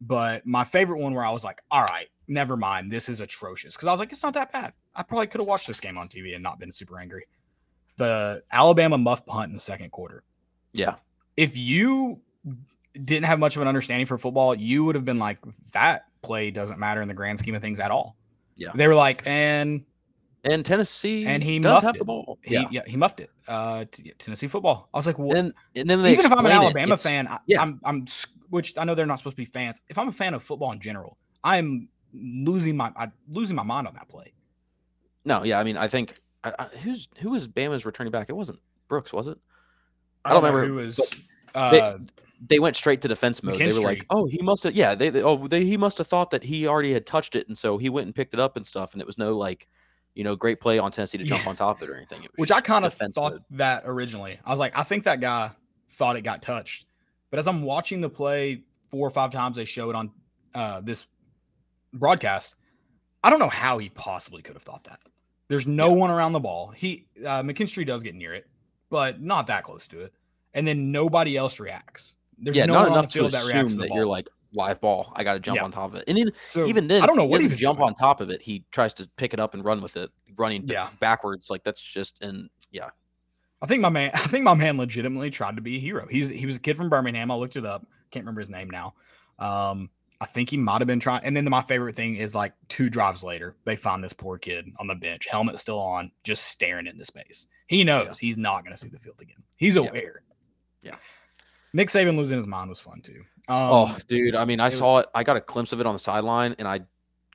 But 0.00 0.46
my 0.46 0.64
favorite 0.64 1.00
one 1.00 1.12
where 1.14 1.24
I 1.24 1.30
was 1.30 1.44
like, 1.44 1.60
"All 1.70 1.84
right, 1.84 2.08
never 2.28 2.56
mind, 2.56 2.90
this 2.90 3.08
is 3.08 3.20
atrocious," 3.20 3.74
because 3.74 3.88
I 3.88 3.90
was 3.90 4.00
like, 4.00 4.12
"It's 4.12 4.22
not 4.22 4.34
that 4.34 4.52
bad." 4.52 4.72
I 4.94 5.02
probably 5.02 5.26
could 5.26 5.40
have 5.40 5.48
watched 5.48 5.66
this 5.66 5.80
game 5.80 5.98
on 5.98 6.08
TV 6.08 6.34
and 6.34 6.42
not 6.42 6.58
been 6.58 6.72
super 6.72 6.98
angry. 6.98 7.26
The 7.96 8.42
Alabama 8.52 8.96
muff 8.96 9.26
punt 9.26 9.48
in 9.48 9.54
the 9.54 9.60
second 9.60 9.90
quarter 9.90 10.24
Yeah. 10.72 10.94
if 11.36 11.56
you 11.58 12.20
didn't 13.04 13.24
have 13.26 13.38
much 13.38 13.56
of 13.56 13.62
an 13.62 13.68
understanding 13.68 14.06
for 14.06 14.18
football, 14.18 14.54
you 14.54 14.84
would 14.84 14.94
have 14.94 15.04
been 15.04 15.18
like, 15.18 15.38
that 15.72 16.06
play 16.22 16.50
doesn't 16.50 16.78
matter 16.78 17.00
in 17.00 17.08
the 17.08 17.14
grand 17.14 17.38
scheme 17.38 17.54
of 17.54 17.62
things 17.62 17.80
at 17.80 17.90
all. 17.90 18.16
Yeah. 18.56 18.70
They 18.74 18.88
were 18.88 18.94
like, 18.94 19.22
and 19.26 19.84
And 20.44 20.64
Tennessee 20.64 21.24
And 21.26 21.42
he 21.42 21.58
does 21.58 21.74
muffed 21.74 21.84
have 21.86 21.94
it. 21.96 21.98
the 21.98 22.04
ball. 22.04 22.38
he, 22.42 22.66
yeah. 22.70 22.82
he 22.86 22.96
muffed 22.96 23.20
it. 23.20 23.30
Uh, 23.48 23.84
t- 23.90 24.12
Tennessee 24.18 24.48
football. 24.48 24.88
I 24.92 24.98
was 24.98 25.06
like, 25.06 25.18
well, 25.18 25.36
And 25.36 25.54
and 25.76 25.88
then 25.88 26.02
they 26.02 26.12
even 26.12 26.24
if 26.26 26.32
I'm 26.32 26.44
an 26.44 26.46
explain 26.46 26.62
it, 26.62 26.64
Alabama 26.64 26.96
fan, 26.96 27.28
I, 27.28 27.38
yeah. 27.46 27.62
I'm, 27.62 27.80
I'm, 27.84 28.04
which 28.50 28.76
I 28.76 28.84
know 28.84 28.94
they're 28.94 29.06
not 29.06 29.18
supposed 29.18 29.36
to 29.36 29.40
be 29.40 29.46
fans. 29.46 29.80
If 29.88 29.96
I'm 29.96 30.08
a 30.08 30.12
fan 30.12 30.34
of 30.34 30.42
football 30.42 30.72
in 30.72 30.80
general, 30.80 31.16
I'm 31.44 31.88
losing 32.12 32.76
my, 32.76 32.92
I'm 32.96 33.12
losing 33.28 33.54
my 33.56 33.62
mind 33.62 33.86
on 33.86 33.94
that 33.94 34.08
play. 34.08 34.32
No, 35.24 35.44
yeah, 35.44 35.60
I 35.60 35.64
mean, 35.64 35.76
I 35.76 35.86
think 35.86 36.18
I, 36.42 36.52
I, 36.58 36.64
who's 36.78 37.08
who 37.20 37.30
was 37.30 37.46
Bama's 37.46 37.86
returning 37.86 38.10
back? 38.10 38.28
It 38.28 38.32
wasn't 38.32 38.58
Brooks, 38.88 39.12
was 39.12 39.26
it? 39.28 39.38
I 40.24 40.32
don't 40.32 40.42
know 40.42 40.48
remember, 40.48 40.66
who 40.66 40.74
was. 40.86 40.96
they- 41.54 41.80
Uh, 41.80 41.98
They 42.44 42.58
went 42.58 42.74
straight 42.76 43.02
to 43.02 43.08
defense 43.08 43.42
mode. 43.42 43.56
They 43.58 43.66
were 43.66 43.82
like, 43.82 44.06
"Oh, 44.08 44.26
he 44.26 44.40
must 44.42 44.62
have, 44.64 44.74
yeah." 44.74 44.94
They, 44.94 45.10
they 45.10 45.22
oh, 45.22 45.46
they, 45.46 45.64
he 45.64 45.76
must 45.76 45.98
have 45.98 46.06
thought 46.06 46.30
that 46.30 46.42
he 46.44 46.66
already 46.66 46.92
had 46.94 47.04
touched 47.06 47.36
it, 47.36 47.46
and 47.48 47.56
so 47.58 47.76
he 47.76 47.90
went 47.90 48.06
and 48.06 48.14
picked 48.14 48.32
it 48.32 48.40
up 48.40 48.56
and 48.56 48.66
stuff. 48.66 48.92
And 48.94 49.02
it 49.02 49.06
was 49.06 49.18
no 49.18 49.36
like, 49.36 49.68
you 50.14 50.24
know, 50.24 50.34
great 50.36 50.58
play 50.58 50.78
on 50.78 50.90
Tennessee 50.90 51.18
to 51.18 51.24
jump 51.24 51.44
Yeah. 51.44 51.50
on 51.50 51.56
top 51.56 51.76
of 51.82 51.88
it 51.88 51.92
or 51.92 51.96
anything. 51.96 52.24
It 52.24 52.30
was 52.32 52.38
which 52.38 52.50
I 52.52 52.60
kind 52.62 52.86
of 52.86 52.94
thought 52.94 53.32
mode. 53.32 53.42
that 53.50 53.82
originally. 53.84 54.38
I 54.44 54.50
was 54.50 54.58
like, 54.58 54.76
I 54.76 54.82
think 54.84 55.04
that 55.04 55.20
guy 55.20 55.50
thought 55.90 56.16
it 56.16 56.22
got 56.22 56.40
touched. 56.40 56.86
But 57.30 57.38
as 57.40 57.46
I'm 57.46 57.62
watching 57.62 58.00
the 58.00 58.08
play 58.08 58.62
four 58.90 59.06
or 59.06 59.10
five 59.10 59.30
times 59.32 59.56
they 59.56 59.64
show 59.66 59.90
it 59.90 59.96
on 59.96 60.10
uh, 60.54 60.80
this 60.80 61.06
broadcast, 61.92 62.54
I 63.22 63.30
don't 63.30 63.38
know 63.38 63.48
how 63.48 63.78
he 63.78 63.90
possibly 63.90 64.42
could 64.42 64.54
have 64.54 64.62
thought 64.62 64.84
that. 64.84 65.00
There's 65.48 65.66
no 65.66 65.88
Yeah. 65.90 65.94
one 65.96 66.10
around 66.10 66.32
the 66.32 66.40
ball. 66.40 66.70
He 66.70 67.06
uh, 67.20 67.42
McKinstry 67.42 67.86
does 67.86 68.02
get 68.02 68.14
near 68.14 68.34
it, 68.34 68.46
but 68.88 69.20
not 69.20 69.46
that 69.48 69.62
close 69.64 69.86
to 69.88 70.00
it. 70.00 70.12
And 70.54 70.66
then 70.66 70.90
nobody 70.90 71.36
else 71.36 71.60
reacts. 71.60 72.16
There's 72.40 72.56
yeah, 72.56 72.66
no 72.66 72.74
not 72.74 72.86
enough 72.88 73.08
to 73.12 73.22
that 73.22 73.34
assume 73.34 73.68
to 73.68 73.74
that 73.76 73.90
you're 73.94 74.06
like 74.06 74.28
live 74.52 74.80
ball. 74.80 75.12
I 75.14 75.22
got 75.24 75.34
to 75.34 75.40
jump 75.40 75.56
Yeah. 75.56 75.64
on 75.64 75.70
top 75.70 75.90
of 75.90 75.96
it. 75.96 76.04
And 76.08 76.16
then 76.18 76.32
so 76.48 76.66
even 76.66 76.88
then, 76.88 77.02
I 77.02 77.06
don't 77.06 77.16
know 77.16 77.24
what 77.24 77.40
he 77.40 77.48
he 77.48 77.54
jump 77.54 77.78
doing. 77.78 77.88
on 77.88 77.94
top 77.94 78.20
of 78.20 78.30
it. 78.30 78.42
He 78.42 78.64
tries 78.72 78.94
to 78.94 79.08
pick 79.16 79.32
it 79.34 79.40
up 79.40 79.54
and 79.54 79.64
run 79.64 79.80
with 79.82 79.96
it, 79.96 80.10
running 80.36 80.66
Yeah. 80.66 80.88
backwards. 81.00 81.50
Like 81.50 81.62
that's 81.62 81.80
just 81.82 82.20
and 82.22 82.50
yeah, 82.72 82.90
I 83.62 83.66
think 83.66 83.80
my 83.82 83.88
man, 83.90 84.10
I 84.14 84.18
think 84.26 84.44
my 84.44 84.54
man 84.54 84.76
legitimately 84.78 85.30
tried 85.30 85.56
to 85.56 85.62
be 85.62 85.76
a 85.76 85.80
hero. 85.80 86.06
He's 86.10 86.28
he 86.28 86.46
was 86.46 86.56
a 86.56 86.60
kid 86.60 86.76
from 86.76 86.88
Birmingham. 86.88 87.30
I 87.30 87.34
looked 87.36 87.56
it 87.56 87.66
up. 87.66 87.86
Can't 88.10 88.24
remember 88.24 88.40
his 88.40 88.50
name 88.50 88.68
now. 88.70 88.94
Um, 89.38 89.88
I 90.22 90.26
think 90.26 90.50
he 90.50 90.56
might 90.58 90.80
have 90.82 90.86
been 90.88 91.00
trying. 91.00 91.24
And 91.24 91.34
then 91.34 91.48
my 91.48 91.62
favorite 91.62 91.94
thing 91.94 92.16
is 92.16 92.34
like 92.34 92.52
two 92.68 92.90
drives 92.90 93.22
later, 93.24 93.56
they 93.64 93.74
find 93.76 94.04
this 94.04 94.12
poor 94.12 94.36
kid 94.36 94.68
on 94.78 94.86
the 94.86 94.94
bench, 94.94 95.26
helmet 95.30 95.58
still 95.58 95.78
on, 95.78 96.10
just 96.24 96.44
staring 96.46 96.86
into 96.86 97.04
space. 97.06 97.46
He 97.68 97.84
knows 97.84 98.18
he's 98.18 98.36
not 98.36 98.62
going 98.62 98.72
to 98.74 98.76
see 98.78 98.88
the 98.88 98.98
field 98.98 99.16
again. 99.20 99.42
He's 99.56 99.76
Yeah. 99.76 99.82
aware. 99.88 100.16
Yeah. 100.82 100.96
Nick 101.72 101.88
Saban 101.88 102.16
losing 102.16 102.36
his 102.36 102.46
mind 102.46 102.68
was 102.68 102.80
fun 102.80 103.00
too. 103.00 103.20
Um, 103.48 103.70
oh, 103.70 103.98
dude. 104.08 104.34
I 104.34 104.44
mean, 104.44 104.60
I 104.60 104.68
saw 104.68 104.98
it. 104.98 105.06
I 105.14 105.22
got 105.22 105.36
a 105.36 105.40
glimpse 105.40 105.72
of 105.72 105.80
it 105.80 105.86
on 105.86 105.94
the 105.94 105.98
sideline, 105.98 106.54
and 106.58 106.66
I 106.66 106.80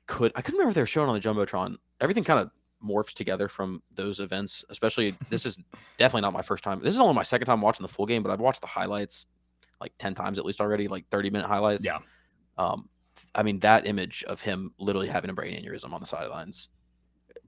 could. 0.06 0.32
I 0.34 0.42
couldn't 0.42 0.58
remember 0.58 0.70
if 0.70 0.74
they 0.74 0.82
were 0.82 0.86
showing 0.86 1.08
on 1.08 1.14
the 1.14 1.20
jumbotron. 1.20 1.76
Everything 2.00 2.24
kind 2.24 2.40
of 2.40 2.50
morphs 2.84 3.14
together 3.14 3.48
from 3.48 3.82
those 3.94 4.20
events. 4.20 4.64
Especially, 4.68 5.14
this 5.30 5.46
is 5.46 5.58
definitely 5.96 6.22
not 6.22 6.32
my 6.32 6.42
first 6.42 6.64
time. 6.64 6.80
This 6.82 6.94
is 6.94 7.00
only 7.00 7.14
my 7.14 7.22
second 7.22 7.46
time 7.46 7.60
watching 7.60 7.82
the 7.82 7.92
full 7.92 8.06
game, 8.06 8.22
but 8.22 8.30
I've 8.30 8.40
watched 8.40 8.60
the 8.60 8.66
highlights 8.66 9.26
like 9.80 9.92
ten 9.98 10.14
times 10.14 10.38
at 10.38 10.44
least 10.44 10.60
already, 10.60 10.88
like 10.88 11.08
thirty 11.08 11.30
minute 11.30 11.46
highlights. 11.46 11.84
Yeah. 11.84 11.98
Um, 12.58 12.88
I 13.34 13.42
mean, 13.42 13.60
that 13.60 13.86
image 13.86 14.24
of 14.24 14.42
him 14.42 14.72
literally 14.78 15.08
having 15.08 15.30
a 15.30 15.34
brain 15.34 15.62
aneurysm 15.62 15.92
on 15.92 16.00
the 16.00 16.06
sidelines, 16.06 16.68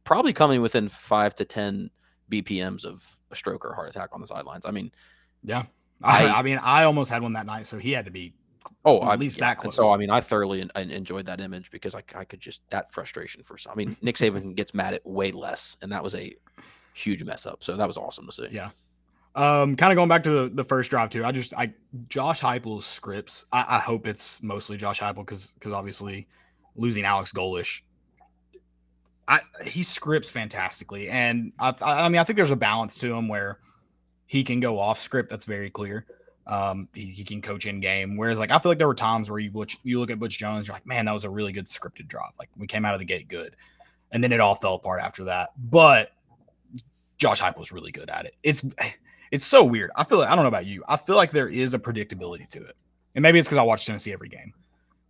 probably 0.05 0.33
coming 0.33 0.62
within 0.62 0.88
five 0.88 1.35
to 1.37 1.44
ten 1.44 1.90
BPMs 2.31 2.85
of 2.85 3.18
a 3.31 3.37
stroke 3.37 3.64
or 3.64 3.74
heart 3.74 3.88
attack 3.88 4.11
on 4.12 4.20
the 4.20 4.27
sidelines. 4.27 4.66
I 4.66 4.70
mean, 4.70 4.90
yeah. 5.42 5.64
I, 6.02 6.26
I- 6.26 6.38
I 6.38 6.42
mean, 6.42 6.58
I 6.62 6.84
almost 6.84 7.11
had 7.11 7.22
one 7.22 7.32
that 7.34 7.46
night, 7.46 7.66
so 7.66 7.78
he 7.78 7.92
had 7.92 8.04
to 8.04 8.11
be. 8.11 8.32
Oh, 8.84 9.02
At 9.02 9.08
I, 9.08 9.14
least 9.16 9.38
yeah, 9.38 9.54
that 9.54 9.64
and 9.64 9.72
So. 9.72 9.92
I 9.92 9.96
mean, 9.96 10.11
I 10.11 10.20
thoroughly 10.20 10.61
en- 10.61 10.70
en- 10.74 10.90
enjoyed 10.90 11.26
that 11.26 11.40
image 11.40 11.70
because 11.70 11.94
I, 11.94 12.02
I 12.14 12.24
could 12.24 12.40
just 12.40 12.61
that 12.70 12.92
frustration 12.92 13.42
for 13.42 13.56
some. 13.58 13.72
I 13.72 13.76
mean, 13.76 13.96
Nick 14.02 14.16
Saban 14.16 14.54
gets 14.56 14.74
mad 14.74 14.94
at 14.94 15.04
way 15.06 15.32
less, 15.32 15.76
and 15.82 15.90
that 15.92 16.02
was 16.04 16.14
a 16.14 16.34
huge 16.94 17.24
mess 17.24 17.46
up. 17.46 17.62
So 17.62 17.76
that 17.76 17.87
was 17.87 17.96
awesome 17.96 18.26
to 18.26 18.32
see. 18.32 18.48
Yeah. 18.50 18.70
Um, 19.34 19.76
kind 19.76 19.92
of 19.92 19.96
going 19.96 20.08
back 20.08 20.22
to 20.24 20.30
the, 20.30 20.48
the 20.48 20.64
first 20.64 20.90
drive 20.90 21.11
too. 21.11 21.24
I 21.24 21.32
just 21.32 21.54
I 21.54 21.72
Josh 22.08 22.40
Heupel's 22.40 22.84
scripts. 22.87 23.46
I, 23.52 23.64
I 23.76 23.78
hope 23.78 24.06
it's 24.06 24.42
mostly 24.42 24.76
Josh 24.76 25.00
Heupel 25.00 25.16
because 25.16 25.52
because 25.52 25.72
obviously 25.72 26.26
losing 26.76 27.04
Alex 27.04 27.32
Golesh, 27.32 27.82
I 29.28 29.40
he 29.64 29.82
scripts 29.82 30.30
fantastically, 30.30 31.08
and 31.08 31.52
I 31.58 31.74
I 31.82 32.04
I 32.04 32.08
mean 32.08 32.20
I 32.20 32.24
think 32.24 32.37
there's 32.37 32.50
a 32.50 32.56
balance 32.56 32.96
to 32.98 33.14
him 33.14 33.28
where 33.28 33.58
he 34.28 34.44
can 34.44 34.60
go 34.60 34.78
off 34.78 35.00
script. 35.00 35.28
That's 35.28 35.46
very 35.46 35.70
clear. 35.70 36.06
Um, 36.46 36.88
he, 36.94 37.06
he 37.06 37.24
can 37.24 37.42
coach 37.42 37.66
in 37.66 37.80
game. 37.80 38.16
Whereas 38.16 38.38
like 38.38 38.50
I 38.50 38.58
feel 38.58 38.70
like 38.70 38.78
there 38.78 38.86
were 38.86 38.94
times 38.94 39.28
where 39.28 39.40
you 39.40 39.50
Butch, 39.50 39.78
you 39.82 39.98
look 39.98 40.10
at 40.10 40.20
Butch 40.20 40.38
Jones, 40.38 40.68
you're 40.68 40.76
like, 40.76 40.86
man, 40.86 41.06
that 41.06 41.12
was 41.12 41.24
a 41.24 41.30
really 41.30 41.52
good 41.52 41.66
scripted 41.66 42.06
drop. 42.06 42.34
Like 42.38 42.48
we 42.56 42.66
came 42.66 42.84
out 42.84 42.94
of 42.94 43.00
the 43.00 43.06
gate 43.06 43.28
good, 43.28 43.56
and 44.12 44.22
then 44.22 44.32
it 44.32 44.40
all 44.40 44.54
fell 44.54 44.74
apart 44.74 45.02
after 45.02 45.24
that. 45.24 45.50
But 45.58 46.10
Josh 47.16 47.40
Heupel 47.40 47.58
was 47.58 47.72
really 47.72 47.90
good 47.90 48.08
at 48.10 48.26
it. 48.26 48.36
It's 48.42 48.64
it's 49.30 49.46
so 49.46 49.64
weird. 49.64 49.90
I 49.96 50.04
feel 50.04 50.18
like 50.18 50.30
I 50.30 50.34
don't 50.36 50.44
know 50.44 50.48
about 50.48 50.66
you. 50.66 50.84
I 50.88 50.96
feel 50.96 51.16
like 51.16 51.30
there 51.30 51.48
is 51.48 51.74
a 51.74 51.78
predictability 51.78 52.48
to 52.50 52.62
it, 52.62 52.76
and 53.14 53.22
maybe 53.22 53.38
it's 53.38 53.48
because 53.48 53.58
I 53.58 53.62
watch 53.62 53.86
Tennessee 53.86 54.12
every 54.12 54.28
game. 54.28 54.52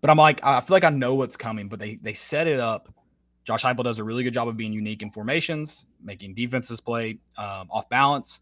But 0.01 0.11
I'm 0.11 0.17
like, 0.17 0.45
I 0.45 0.61
feel 0.61 0.77
like 0.77 0.85
I 0.85 0.91
know 0.91 1.17
what's 1.17 1.37
coming. 1.37 1.69
But 1.69 1.81
they 1.81 1.97
they 1.97 2.15
set 2.15 2.47
it 2.47 2.61
up. 2.61 2.89
Josh 3.45 3.65
Heupel 3.65 3.83
does 3.83 3.99
a 3.99 4.05
really 4.05 4.23
good 4.23 4.35
job 4.35 4.47
of 4.47 4.57
being 4.57 4.73
unique 4.73 5.03
in 5.03 5.11
formations, 5.11 5.87
making 6.03 6.35
defenses 6.35 6.81
play 6.81 7.19
um, 7.37 7.69
off 7.71 7.89
balance. 7.89 8.41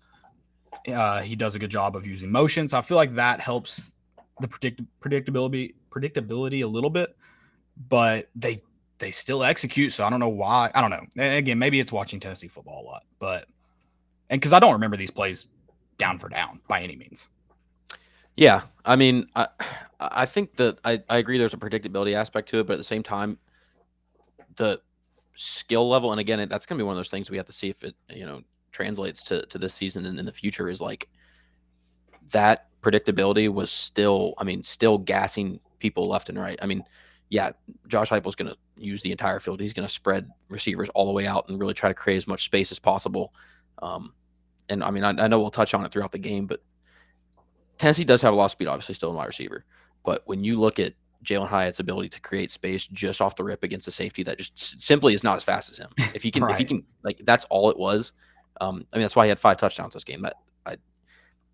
Uh, 0.89 1.21
he 1.23 1.37
does 1.37 1.55
a 1.55 1.59
good 1.59 1.71
job 1.71 1.97
of 1.97 2.07
using 2.07 2.31
motion. 2.31 2.69
So 2.69 2.79
I 2.79 2.81
feel 2.81 2.97
like 2.97 3.15
that 3.15 3.41
helps 3.41 3.95
the 4.41 4.49
predict- 4.49 4.83
predictability 5.01 5.75
predictability 5.91 6.63
a 6.63 6.67
little 6.67 6.91
bit. 6.91 7.17
But 7.89 8.29
they 8.35 8.61
they 8.99 9.11
still 9.11 9.45
execute. 9.45 9.93
So 9.93 10.05
I 10.05 10.11
don't 10.11 10.21
know 10.21 10.29
why. 10.29 10.71
I 10.75 10.81
don't 10.81 10.91
know. 10.91 11.05
And 11.17 11.35
again, 11.35 11.59
maybe 11.59 11.81
it's 11.81 11.93
watching 11.93 12.21
Tennessee 12.21 12.49
football 12.49 12.83
a 12.83 12.87
lot, 12.87 13.03
but 13.19 13.47
and 14.31 14.41
because 14.41 14.53
I 14.53 14.59
don't 14.59 14.73
remember 14.73 14.97
these 14.97 15.11
plays 15.11 15.49
down 15.99 16.19
for 16.19 16.29
down 16.29 16.61
by 16.69 16.83
any 16.83 16.97
means. 16.97 17.29
Yeah, 18.37 18.63
I 18.85 18.97
mean, 18.97 19.27
I 19.35 19.49
I 20.01 20.27
think 20.27 20.57
that 20.57 20.79
I, 20.85 21.03
I 21.09 21.19
agree. 21.19 21.39
There's 21.39 21.55
a 21.55 21.59
predictability 21.59 22.15
aspect 22.15 22.49
to 22.51 22.61
it, 22.61 22.67
but 22.67 22.75
at 22.75 22.79
the 22.79 22.85
same 22.85 23.03
time, 23.03 23.39
the 24.57 24.81
skill 25.35 25.89
level, 25.89 26.13
and 26.13 26.21
again, 26.21 26.47
that's 26.49 26.67
going 26.67 26.79
to 26.79 26.83
be 26.83 26.87
one 26.87 26.93
of 26.93 26.99
those 26.99 27.11
things 27.11 27.31
we 27.31 27.37
have 27.39 27.47
to 27.47 27.53
see 27.53 27.69
if 27.69 27.83
it 27.83 27.95
you 28.11 28.27
know 28.27 28.43
translates 28.77 29.23
to 29.25 29.47
to 29.47 29.59
this 29.59 29.75
season 29.75 30.07
and 30.07 30.19
in 30.19 30.27
the 30.27 30.33
future. 30.33 30.69
Is 30.69 30.81
like 30.81 31.09
that 32.33 32.69
predictability 32.83 33.53
was 33.53 33.71
still, 33.71 34.35
I 34.39 34.45
mean, 34.45 34.63
still 34.63 34.99
gassing 34.99 35.61
people 35.79 36.09
left 36.09 36.29
and 36.29 36.39
right. 36.39 36.59
I 36.63 36.67
mean, 36.67 36.85
yeah, 37.29 37.53
Josh 37.89 38.11
Heupel's 38.11 38.37
going 38.37 38.51
to 38.51 38.57
use 38.77 39.03
the 39.03 39.11
entire 39.11 39.41
field. 39.41 39.61
He's 39.61 39.73
going 39.73 39.87
to 39.87 39.93
spread 39.93 40.31
receivers 40.49 40.89
all 40.91 41.07
the 41.07 41.13
way 41.13 41.27
out 41.27 41.49
and 41.49 41.59
really 41.59 41.75
try 41.75 41.89
to 41.89 41.95
create 41.95 42.17
as 42.17 42.29
much 42.29 42.45
space 42.45 42.71
as 42.71 42.79
possible. 42.79 43.35
Um, 43.81 44.13
and 44.69 44.85
I 44.85 44.91
mean, 44.91 45.05
I, 45.05 45.11
I 45.11 45.29
know 45.29 45.41
we'll 45.41 45.51
touch 45.51 45.75
on 45.75 45.85
it 45.85 45.91
throughout 45.91 46.13
the 46.13 46.19
game, 46.19 46.47
but 46.47 46.63
Tennessee 47.79 48.05
does 48.05 48.23
have 48.23 48.33
a 48.33 48.37
lot 48.37 48.47
of 48.47 48.51
speed, 48.53 48.69
obviously, 48.69 48.95
still 48.95 49.11
in 49.11 49.17
wide 49.17 49.27
receiver. 49.27 49.65
But 50.05 50.23
when 50.27 50.45
you 50.45 50.61
look 50.61 50.79
at 50.79 50.95
Jalin 51.25 51.49
Hyatt's 51.49 51.81
ability 51.81 52.11
to 52.11 52.21
create 52.21 52.51
space 52.51 52.87
just 52.87 53.21
off 53.21 53.37
the 53.37 53.45
rip 53.45 53.65
against 53.65 53.89
a 53.89 53.91
safety 53.91 54.23
that 54.23 54.39
just 54.39 54.81
simply 54.81 55.15
is 55.15 55.25
not 55.25 55.37
as 55.37 55.45
fast 55.45 55.71
as 55.71 55.79
him. 55.79 55.91
If 56.15 56.23
he 56.23 56.31
can, 56.31 56.45
right. 56.45 56.53
if 56.53 56.59
he 56.59 56.65
can, 56.65 56.85
like 57.03 57.19
that's 57.25 57.45
all 57.47 57.71
it 57.71 57.79
was. 57.79 58.13
Um, 58.61 58.87
I 58.93 58.97
mean, 58.97 59.03
that's 59.03 59.17
why 59.17 59.25
he 59.25 59.29
had 59.29 59.39
five 59.39 59.57
touchdowns 59.57 59.95
this 59.95 60.05
game. 60.05 60.23
That 60.23 60.37
I, 60.65 60.77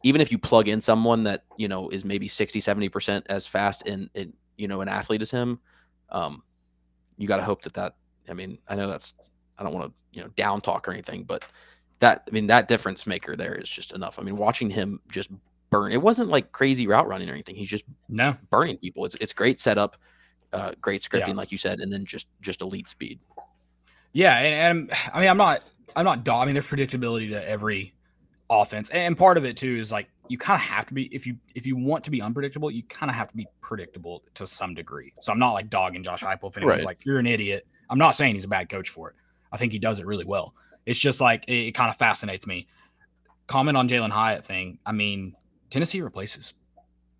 even 0.02 0.20
if 0.20 0.30
you 0.32 0.38
plug 0.38 0.68
in 0.68 0.80
someone 0.80 1.24
that 1.24 1.44
you 1.56 1.68
know 1.68 1.88
is 1.88 2.04
maybe 2.04 2.28
60, 2.28 2.60
70 2.60 2.88
percent 2.88 3.26
as 3.28 3.46
fast 3.46 3.86
in, 3.86 4.10
you 4.56 4.68
know 4.68 4.80
an 4.80 4.88
athlete 4.88 5.22
as 5.22 5.30
him, 5.30 5.60
um, 6.10 6.42
you 7.16 7.26
got 7.26 7.38
to 7.38 7.44
hope 7.44 7.62
that 7.62 7.74
that. 7.74 7.96
I 8.28 8.34
mean, 8.34 8.58
I 8.68 8.76
know 8.76 8.88
that's 8.88 9.14
I 9.58 9.62
don't 9.62 9.74
want 9.74 9.86
to 9.86 9.92
you 10.12 10.22
know 10.22 10.28
down 10.36 10.60
talk 10.60 10.88
or 10.88 10.92
anything, 10.92 11.24
but 11.24 11.44
that 11.98 12.24
I 12.28 12.30
mean 12.30 12.46
that 12.48 12.68
difference 12.68 13.06
maker 13.06 13.36
there 13.36 13.54
is 13.54 13.68
just 13.68 13.92
enough. 13.92 14.18
I 14.18 14.22
mean, 14.22 14.36
watching 14.36 14.70
him 14.70 15.00
just 15.10 15.30
burn. 15.72 15.90
It 15.90 16.02
wasn't 16.02 16.28
like 16.28 16.52
crazy 16.52 16.86
route 16.86 17.08
running 17.08 17.28
or 17.28 17.32
anything. 17.32 17.56
He's 17.56 17.68
just 17.68 17.84
no 18.08 18.36
burning 18.50 18.76
people. 18.76 19.04
It's 19.04 19.16
it's 19.16 19.32
great 19.32 19.58
setup, 19.58 19.96
uh, 20.52 20.72
great 20.80 21.00
scripting, 21.00 21.28
yeah. 21.28 21.34
like 21.34 21.50
you 21.50 21.58
said, 21.58 21.80
and 21.80 21.92
then 21.92 22.04
just 22.04 22.28
just 22.40 22.60
elite 22.60 22.88
speed. 22.88 23.18
Yeah, 24.12 24.38
and, 24.38 24.78
and 24.78 24.92
I 25.12 25.18
mean, 25.20 25.28
I'm 25.28 25.38
not 25.38 25.64
I'm 25.96 26.04
not 26.04 26.28
I 26.28 26.44
mean, 26.46 26.54
there's 26.54 26.66
predictability 26.66 27.30
to 27.30 27.48
every 27.48 27.94
offense, 28.50 28.90
and 28.90 29.16
part 29.16 29.36
of 29.36 29.44
it 29.44 29.56
too 29.56 29.76
is 29.76 29.92
like 29.92 30.08
you 30.28 30.38
kind 30.38 30.56
of 30.56 30.62
have 30.62 30.86
to 30.86 30.94
be 30.94 31.14
if 31.14 31.26
you 31.26 31.36
if 31.54 31.66
you 31.66 31.76
want 31.76 32.04
to 32.04 32.10
be 32.10 32.22
unpredictable, 32.22 32.70
you 32.70 32.82
kind 32.84 33.10
of 33.10 33.16
have 33.16 33.28
to 33.28 33.36
be 33.36 33.46
predictable 33.60 34.22
to 34.34 34.46
some 34.46 34.74
degree. 34.74 35.12
So 35.20 35.32
I'm 35.32 35.38
not 35.38 35.52
like 35.52 35.68
dogging 35.68 36.02
Josh 36.02 36.22
Heupel. 36.22 36.50
If 36.50 36.56
anyone's 36.56 36.78
right. 36.78 36.84
like 36.84 37.04
you're 37.04 37.18
an 37.18 37.26
idiot, 37.26 37.66
I'm 37.90 37.98
not 37.98 38.16
saying 38.16 38.34
he's 38.34 38.44
a 38.44 38.48
bad 38.48 38.68
coach 38.68 38.88
for 38.88 39.10
it. 39.10 39.16
I 39.52 39.56
think 39.56 39.72
he 39.72 39.78
does 39.78 39.98
it 39.98 40.06
really 40.06 40.24
well. 40.24 40.54
It's 40.86 40.98
just 40.98 41.20
like 41.20 41.44
it, 41.48 41.68
it 41.68 41.74
kind 41.74 41.90
of 41.90 41.96
fascinates 41.96 42.46
me. 42.46 42.66
Comment 43.46 43.76
on 43.76 43.88
Jalin 43.88 44.10
Hyatt 44.10 44.44
thing. 44.44 44.78
I 44.86 44.92
mean, 44.92 45.34
Tennessee 45.70 46.00
replaces. 46.00 46.54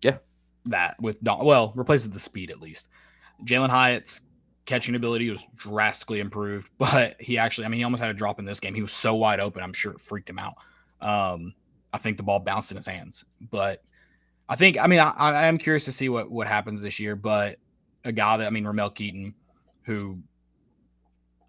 Yeah. 0.03 0.17
That 0.65 0.95
with 0.99 1.21
Don, 1.21 1.45
well, 1.45 1.73
replaces 1.75 2.09
the 2.09 2.19
speed 2.19 2.49
at 2.49 2.61
least. 2.61 2.87
Jalin 3.45 3.69
Hyatt's 3.69 4.21
catching 4.65 4.95
ability 4.95 5.29
was 5.29 5.45
drastically 5.55 6.19
improved, 6.19 6.69
but 6.77 7.19
he 7.19 7.37
actually, 7.37 7.65
I 7.65 7.69
mean, 7.69 7.79
he 7.79 7.83
almost 7.83 8.01
had 8.01 8.09
a 8.09 8.13
drop 8.13 8.39
in 8.39 8.45
this 8.45 8.59
game. 8.59 8.73
He 8.73 8.81
was 8.81 8.91
so 8.91 9.15
wide 9.15 9.39
open, 9.39 9.63
I'm 9.63 9.73
sure 9.73 9.91
it 9.91 10.01
freaked 10.01 10.29
him 10.29 10.39
out. 10.39 10.55
Um, 11.01 11.53
I 11.91 11.97
think 11.97 12.17
the 12.17 12.23
ball 12.23 12.39
bounced 12.39 12.71
in 12.71 12.77
his 12.77 12.87
hands, 12.87 13.25
but 13.51 13.83
I 14.49 14.55
think, 14.55 14.79
I 14.79 14.87
mean, 14.87 14.99
I, 14.99 15.11
I 15.17 15.47
am 15.47 15.57
curious 15.57 15.85
to 15.85 15.91
see 15.91 16.09
what 16.09 16.29
what 16.29 16.47
happens 16.47 16.81
this 16.81 16.99
year. 16.99 17.15
But 17.15 17.57
a 18.03 18.11
guy 18.11 18.37
that, 18.37 18.47
I 18.47 18.49
mean, 18.49 18.65
Ramel 18.65 18.89
Keyton, 18.89 19.33
who, 19.83 20.19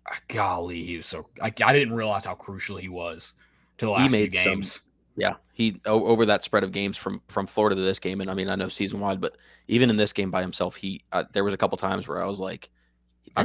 ah, 0.08 0.18
golly, 0.28 0.84
he 0.84 0.96
was 0.96 1.06
so 1.06 1.26
like 1.40 1.60
I 1.60 1.72
didn't 1.72 1.94
realize 1.94 2.24
how 2.24 2.34
crucial 2.34 2.76
he 2.76 2.88
was 2.88 3.34
to 3.78 3.86
the 3.86 3.90
last 3.90 4.14
few 4.14 4.28
games. 4.28 4.72
Some, 4.72 4.82
yeah, 5.16 5.34
he 5.52 5.80
over 5.86 6.26
that 6.26 6.42
spread 6.42 6.64
of 6.64 6.72
games 6.72 6.96
from 6.96 7.20
from 7.28 7.46
Florida 7.46 7.76
to 7.76 7.82
this 7.82 7.98
game, 7.98 8.20
and 8.20 8.30
I 8.30 8.34
mean 8.34 8.48
I 8.48 8.54
know 8.54 8.68
season 8.68 9.00
wide, 9.00 9.20
but 9.20 9.36
even 9.68 9.90
in 9.90 9.96
this 9.96 10.12
game 10.12 10.30
by 10.30 10.40
himself, 10.40 10.76
he 10.76 11.02
uh, 11.12 11.24
there 11.32 11.44
was 11.44 11.54
a 11.54 11.56
couple 11.56 11.78
times 11.78 12.06
where 12.08 12.22
I 12.22 12.26
was 12.26 12.40
like, 12.40 12.70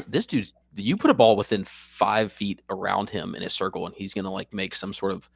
"This 0.07 0.25
dude's 0.25 0.53
you 0.75 0.97
put 0.97 1.11
a 1.11 1.15
ball 1.15 1.35
within 1.35 1.63
five 1.63 2.31
feet 2.31 2.61
around 2.69 3.09
him 3.09 3.35
in 3.35 3.43
a 3.43 3.49
circle, 3.49 3.85
and 3.85 3.95
he's 3.95 4.13
gonna 4.13 4.31
like 4.31 4.53
make 4.53 4.75
some 4.75 4.93
sort 4.93 5.11
of 5.11 5.29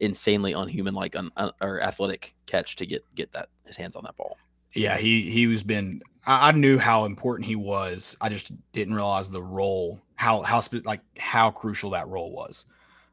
insanely 0.00 0.52
unhuman 0.52 0.94
like 0.94 1.16
un, 1.16 1.30
un, 1.36 1.50
or 1.60 1.80
athletic 1.80 2.34
catch 2.46 2.76
to 2.76 2.86
get 2.86 3.04
get 3.14 3.32
that 3.32 3.48
his 3.66 3.76
hands 3.76 3.96
on 3.96 4.04
that 4.04 4.16
ball." 4.16 4.36
Yeah, 4.74 4.96
he 4.96 5.30
he 5.30 5.46
was 5.46 5.62
been. 5.62 6.02
I, 6.26 6.48
I 6.48 6.52
knew 6.52 6.78
how 6.78 7.04
important 7.04 7.46
he 7.46 7.56
was. 7.56 8.16
I 8.20 8.28
just 8.28 8.52
didn't 8.72 8.94
realize 8.94 9.30
the 9.30 9.42
role 9.42 10.02
how 10.16 10.42
how 10.42 10.60
like 10.84 11.00
how 11.18 11.50
crucial 11.50 11.90
that 11.90 12.08
role 12.08 12.32
was. 12.32 12.64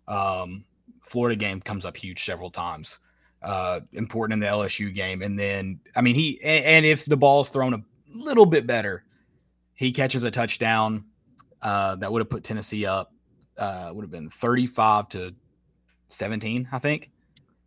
Um, 0.08 0.66
Florida 1.02 1.36
game 1.36 1.62
comes 1.62 1.86
up 1.86 1.98
huge 1.98 2.24
several 2.24 2.50
times. 2.50 3.00
Uh, 3.42 3.80
important 3.94 4.34
in 4.34 4.40
the 4.40 4.46
LSU 4.46 4.94
game, 4.94 5.22
and 5.22 5.38
then 5.38 5.80
I 5.96 6.02
mean 6.02 6.16
he 6.16 6.40
and, 6.44 6.64
and 6.66 6.86
if 6.86 7.06
the 7.06 7.18
ball's 7.18 7.50
thrown 7.50 7.74
a 7.74 7.82
little 8.08 8.46
bit 8.46 8.68
better, 8.68 9.04
he 9.76 9.92
catches 9.92 10.24
a 10.24 10.32
touchdown 10.32 11.06
uh, 11.62 11.96
that 11.98 12.12
would 12.12 12.20
have 12.20 12.30
put 12.30 12.44
Tennessee 12.44 12.86
up. 12.86 13.14
Uh, 13.58 13.92
would 13.94 14.04
have 14.04 14.12
been 14.12 14.30
thirty-five 14.30 15.10
to 15.10 15.36
seventeen, 16.10 16.68
I 16.72 16.80
think. 16.80 17.12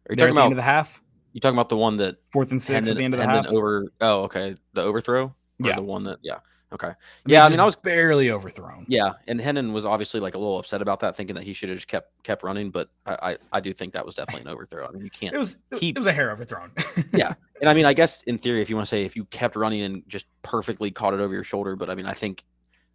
Are 0.08 0.12
you 0.12 0.16
talking 0.16 0.32
about 0.32 0.40
the 0.40 0.44
end 0.44 0.52
of 0.52 0.56
the 0.56 0.62
half? 0.62 1.02
You 1.32 1.40
talking 1.40 1.56
about 1.56 1.68
the 1.68 1.76
one 1.76 1.96
that 1.98 2.16
fourth 2.32 2.50
and 2.50 2.60
six 2.60 2.88
at 2.88 2.96
the 2.96 3.04
end 3.04 3.14
of 3.14 3.20
the 3.20 3.26
half? 3.26 3.46
Over. 3.46 3.92
Oh, 4.00 4.22
okay. 4.22 4.56
The 4.72 4.82
overthrow. 4.82 5.24
Or 5.24 5.34
yeah. 5.60 5.76
The 5.76 5.82
one 5.82 6.04
that. 6.04 6.18
Yeah. 6.22 6.38
Okay. 6.74 6.88
I 6.88 6.90
mean, 6.90 6.96
yeah, 7.26 7.44
I 7.44 7.48
mean, 7.50 7.60
I 7.60 7.64
was 7.64 7.76
barely 7.76 8.32
overthrown. 8.32 8.84
Yeah, 8.88 9.12
and 9.28 9.40
Hendon 9.40 9.72
was 9.72 9.86
obviously 9.86 10.18
like 10.18 10.34
a 10.34 10.38
little 10.38 10.58
upset 10.58 10.82
about 10.82 10.98
that, 11.00 11.14
thinking 11.14 11.36
that 11.36 11.44
he 11.44 11.52
should 11.52 11.68
have 11.68 11.78
just 11.78 11.86
kept 11.86 12.10
kept 12.24 12.42
running. 12.42 12.70
But 12.70 12.88
I, 13.06 13.14
I, 13.22 13.36
I 13.52 13.60
do 13.60 13.72
think 13.72 13.92
that 13.94 14.04
was 14.04 14.16
definitely 14.16 14.42
an 14.42 14.48
overthrow. 14.48 14.88
I 14.88 14.90
mean, 14.90 15.04
you 15.04 15.10
can't. 15.10 15.32
It 15.32 15.38
was 15.38 15.58
it 15.70 15.96
was 15.96 16.08
a 16.08 16.12
hair 16.12 16.32
overthrown. 16.32 16.72
yeah, 17.12 17.34
and 17.60 17.70
I 17.70 17.74
mean, 17.74 17.84
I 17.84 17.92
guess 17.92 18.24
in 18.24 18.38
theory, 18.38 18.60
if 18.60 18.68
you 18.68 18.74
want 18.74 18.86
to 18.86 18.90
say 18.90 19.04
if 19.04 19.14
you 19.14 19.24
kept 19.26 19.54
running 19.54 19.82
and 19.82 20.02
just 20.08 20.26
perfectly 20.42 20.90
caught 20.90 21.14
it 21.14 21.20
over 21.20 21.32
your 21.32 21.44
shoulder, 21.44 21.76
but 21.76 21.88
I 21.88 21.94
mean, 21.94 22.06
I 22.06 22.12
think 22.12 22.44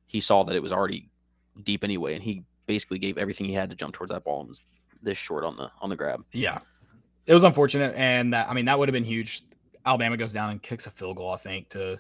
he 0.08 0.20
saw 0.20 0.44
that 0.44 0.56
it 0.56 0.62
was 0.62 0.74
already 0.74 1.10
deep 1.64 1.86
anyway, 1.86 2.16
and 2.16 2.24
he 2.24 2.44
basically 2.68 3.00
gave 3.00 3.18
everything 3.18 3.48
he 3.48 3.54
had 3.54 3.70
to 3.70 3.78
jump 3.78 3.94
towards 3.94 4.12
that 4.12 4.26
ball 4.26 4.42
and 4.42 4.50
was 4.50 4.62
this 5.02 5.18
short 5.18 5.46
on 5.46 5.56
the 5.56 5.72
on 5.80 5.90
the 5.90 5.96
grab. 5.96 6.26
Yeah, 6.34 6.60
it 7.28 7.34
was 7.34 7.46
unfortunate, 7.46 7.96
and 7.96 8.34
that, 8.34 8.50
I 8.50 8.54
mean 8.54 8.66
that 8.66 8.78
would 8.78 8.90
have 8.90 8.94
been 8.94 9.06
huge. 9.06 9.44
Alabama 9.86 10.18
goes 10.18 10.34
down 10.34 10.50
and 10.50 10.62
kicks 10.62 10.86
a 10.86 10.92
field 10.92 11.16
goal, 11.16 11.32
I 11.32 11.38
think, 11.38 11.70
to 11.70 11.98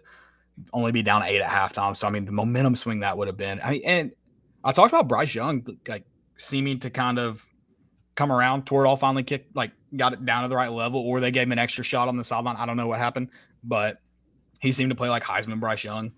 only 0.74 0.91
be 0.91 1.02
down 1.02 1.24
eight 1.24 1.41
at 1.41 1.50
halftime. 1.50 1.95
So 1.95 2.08
I 2.08 2.10
mean, 2.10 2.26
the 2.26 2.32
momentum 2.32 2.76
swing 2.76 3.00
that 3.02 3.17
would 3.17 3.28
have 3.28 3.38
been. 3.38 3.60
I 3.63 3.72
mean, 3.72 3.82
and 3.86 4.12
I 4.63 4.72
talked 4.72 4.91
about 4.91 5.08
Bryce 5.08 5.34
Young 5.34 5.65
like 5.88 6.04
seeming 6.38 6.80
to 6.80 6.89
kind 6.89 7.19
of 7.19 7.45
come 8.15 8.32
around. 8.32 8.65
Toradol 8.65 9.00
finally 9.00 9.24
kicked, 9.24 9.56
like 9.56 9.72
got 9.95 10.13
it 10.13 10.26
down 10.26 10.43
to 10.43 10.50
the 10.50 10.56
right 10.56 10.72
level, 10.72 11.02
or 11.02 11.19
they 11.19 11.32
gave 11.32 11.43
him 11.43 11.52
an 11.54 11.60
extra 11.60 11.84
shot 11.84 12.08
on 12.08 12.17
the 12.17 12.24
sideline. 12.24 12.56
I 12.58 12.65
don't 12.65 12.78
know 12.78 12.88
what 12.88 13.00
happened, 13.00 13.30
but 13.63 14.02
he 14.60 14.72
seemed 14.72 14.91
to 14.91 14.95
play 14.95 15.10
like 15.10 15.24
Heisman 15.24 15.60
Bryce 15.60 15.84
Young 15.84 16.12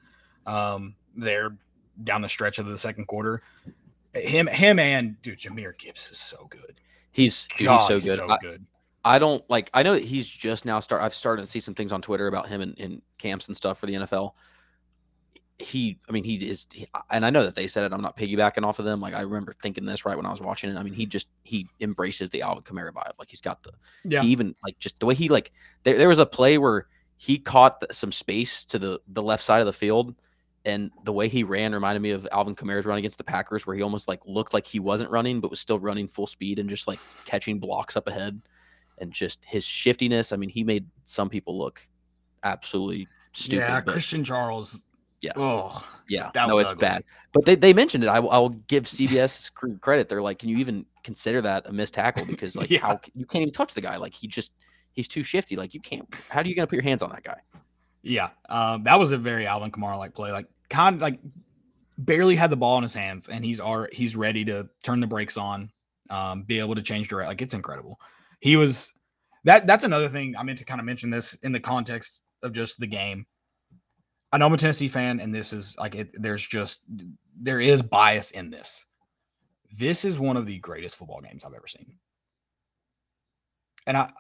um, 0.45 0.95
there 1.15 1.56
down 2.04 2.21
the 2.21 2.30
stretch 2.30 2.60
of 2.60 2.65
the 2.65 2.77
second 2.77 3.06
quarter. 3.06 3.41
Him, 4.13 4.47
him, 4.47 4.80
and 4.80 5.21
dude, 5.21 5.39
Jahmyr 5.39 5.77
Gibbs 5.77 6.10
is 6.12 6.17
so 6.17 6.47
good. 6.49 6.80
He's 7.12 7.45
dude, 7.58 7.67
God, 7.67 7.91
he's 7.91 8.04
so 8.04 8.15
good. 8.15 8.30
So 8.30 8.38
good. 8.41 8.65
I 9.03 9.19
don't 9.19 9.47
like. 9.49 9.69
I 9.73 9.83
know 9.83 9.95
he's 9.95 10.27
just 10.27 10.65
now 10.65 10.79
start. 10.79 11.01
I've 11.01 11.15
started 11.15 11.41
to 11.41 11.47
see 11.47 11.59
some 11.59 11.73
things 11.73 11.91
on 11.91 12.01
Twitter 12.01 12.27
about 12.27 12.47
him 12.47 12.61
in, 12.61 12.73
in 12.75 13.01
camps 13.17 13.47
and 13.47 13.57
stuff 13.57 13.79
for 13.79 13.87
the 13.87 13.93
NFL. 13.93 14.33
He, 15.57 15.99
I 16.09 16.11
mean, 16.11 16.23
he 16.23 16.35
is, 16.35 16.67
he, 16.73 16.87
and 17.11 17.23
I 17.23 17.29
know 17.29 17.43
that 17.43 17.55
they 17.55 17.67
said 17.67 17.83
it. 17.83 17.93
I'm 17.93 18.01
not 18.01 18.17
piggybacking 18.17 18.63
off 18.63 18.79
of 18.79 18.85
them. 18.85 18.99
Like 18.99 19.13
I 19.13 19.21
remember 19.21 19.55
thinking 19.61 19.85
this 19.85 20.05
right 20.05 20.17
when 20.17 20.25
I 20.25 20.31
was 20.31 20.41
watching 20.41 20.71
it. 20.71 20.77
I 20.77 20.83
mean, 20.83 20.93
he 20.93 21.05
just 21.05 21.27
he 21.43 21.67
embraces 21.79 22.29
the 22.29 22.41
Alvin 22.41 22.63
Kamara 22.63 22.91
vibe. 22.91 23.13
Like 23.17 23.29
he's 23.29 23.41
got 23.41 23.63
the, 23.63 23.71
yeah. 24.03 24.21
He 24.21 24.29
even 24.29 24.55
like 24.63 24.77
just 24.79 24.99
the 24.99 25.05
way 25.05 25.15
he 25.15 25.29
like. 25.29 25.51
There, 25.83 25.97
there 25.97 26.09
was 26.09 26.19
a 26.19 26.25
play 26.25 26.57
where 26.57 26.87
he 27.17 27.37
caught 27.37 27.79
the, 27.79 27.93
some 27.93 28.11
space 28.11 28.65
to 28.65 28.79
the 28.79 28.99
the 29.07 29.23
left 29.23 29.43
side 29.43 29.61
of 29.61 29.67
the 29.67 29.73
field, 29.73 30.15
and 30.63 30.91
the 31.05 31.13
way 31.13 31.27
he 31.27 31.43
ran 31.43 31.73
reminded 31.73 32.01
me 32.01 32.11
of 32.11 32.27
Alvin 32.31 32.55
Kamara's 32.55 32.85
run 32.85 32.97
against 32.99 33.17
the 33.17 33.23
Packers, 33.23 33.65
where 33.65 33.75
he 33.75 33.81
almost 33.81 34.07
like 34.07 34.21
looked 34.25 34.53
like 34.53 34.65
he 34.67 34.79
wasn't 34.79 35.09
running 35.09 35.41
but 35.41 35.51
was 35.51 35.59
still 35.59 35.79
running 35.79 36.07
full 36.07 36.27
speed 36.27 36.59
and 36.59 36.69
just 36.69 36.87
like 36.87 36.99
catching 37.25 37.59
blocks 37.59 37.97
up 37.97 38.07
ahead 38.07 38.41
and 39.01 39.11
just 39.11 39.43
his 39.43 39.65
shiftiness. 39.65 40.31
I 40.31 40.37
mean, 40.37 40.49
he 40.49 40.63
made 40.63 40.85
some 41.03 41.27
people 41.27 41.57
look 41.57 41.85
absolutely 42.43 43.07
stupid. 43.33 43.63
Yeah, 43.63 43.81
Christian 43.81 44.23
Charles. 44.23 44.85
Yeah. 45.21 45.33
Oh, 45.35 45.85
yeah. 46.07 46.31
no, 46.35 46.57
it's 46.57 46.71
ugly. 46.71 46.79
bad. 46.79 47.03
But 47.31 47.45
they, 47.45 47.55
they 47.55 47.73
mentioned 47.73 48.03
it. 48.03 48.07
I, 48.07 48.17
I 48.17 48.39
will 48.39 48.49
give 48.49 48.85
CBS 48.85 49.51
credit. 49.81 50.07
They're 50.07 50.21
like, 50.21 50.39
can 50.39 50.49
you 50.49 50.57
even 50.57 50.85
consider 51.03 51.41
that 51.41 51.67
a 51.67 51.73
missed 51.73 51.95
tackle? 51.95 52.25
Because 52.25 52.55
like, 52.55 52.69
yeah. 52.69 52.79
how 52.81 52.99
you 53.13 53.25
can't 53.25 53.41
even 53.41 53.53
touch 53.53 53.73
the 53.73 53.81
guy. 53.81 53.97
Like 53.97 54.13
he 54.13 54.27
just 54.27 54.53
he's 54.93 55.07
too 55.07 55.23
shifty. 55.23 55.55
Like 55.55 55.73
you 55.73 55.81
can't. 55.81 56.07
How 56.29 56.41
are 56.41 56.45
you 56.45 56.55
gonna 56.55 56.67
put 56.67 56.75
your 56.75 56.83
hands 56.83 57.01
on 57.01 57.09
that 57.09 57.23
guy? 57.23 57.37
Yeah, 58.03 58.29
um, 58.49 58.83
that 58.83 58.97
was 58.97 59.11
a 59.11 59.17
very 59.17 59.45
Alvin 59.45 59.71
Kamara 59.71 59.97
like 59.97 60.15
play. 60.15 60.31
Like 60.31 60.47
kind 60.69 60.95
of 60.95 61.01
like 61.01 61.19
barely 61.99 62.35
had 62.35 62.49
the 62.49 62.57
ball 62.57 62.77
in 62.77 62.83
his 62.83 62.95
hands, 62.95 63.29
and 63.29 63.45
he's 63.45 63.59
are 63.59 63.89
he's 63.91 64.15
ready 64.15 64.43
to 64.45 64.67
turn 64.81 64.99
the 64.99 65.07
brakes 65.07 65.37
on, 65.37 65.71
um, 66.09 66.41
be 66.41 66.57
able 66.57 66.73
to 66.73 66.81
change 66.81 67.09
direct. 67.09 67.27
Like 67.27 67.43
it's 67.43 67.53
incredible 67.53 67.99
he 68.41 68.58
was 68.58 68.93
that 69.45 69.65
that's 69.65 69.84
another 69.84 70.10
thing 70.10 70.36
I 70.38 70.43
meant 70.43 70.58
to 70.60 70.65
kind 70.65 70.80
of 70.80 70.86
mention 70.86 71.10
this 71.10 71.36
in 71.36 71.51
the 71.51 71.60
context 71.60 72.23
of 72.43 72.51
just 72.51 72.80
the 72.80 72.88
game. 72.88 73.25
I 74.34 74.38
know 74.38 74.45
I'm 74.45 74.54
a 74.54 74.58
Tennessee 74.58 74.88
fan, 74.88 75.19
and 75.19 75.34
this 75.34 75.54
is 75.54 75.77
like 75.80 75.95
it, 75.95 76.10
there's 76.13 76.45
just 76.45 76.82
there 77.39 77.60
is 77.60 77.82
bias 77.82 78.32
in 78.32 78.49
this. 78.49 78.86
This 79.77 80.04
is 80.04 80.19
one 80.19 80.38
of 80.38 80.45
the 80.45 80.60
greatest 80.60 80.97
football 80.97 81.21
games 81.21 81.43
I've 81.43 81.54
ever 81.54 81.67
seen, 81.67 81.95
and 83.88 83.97
I 83.97 84.12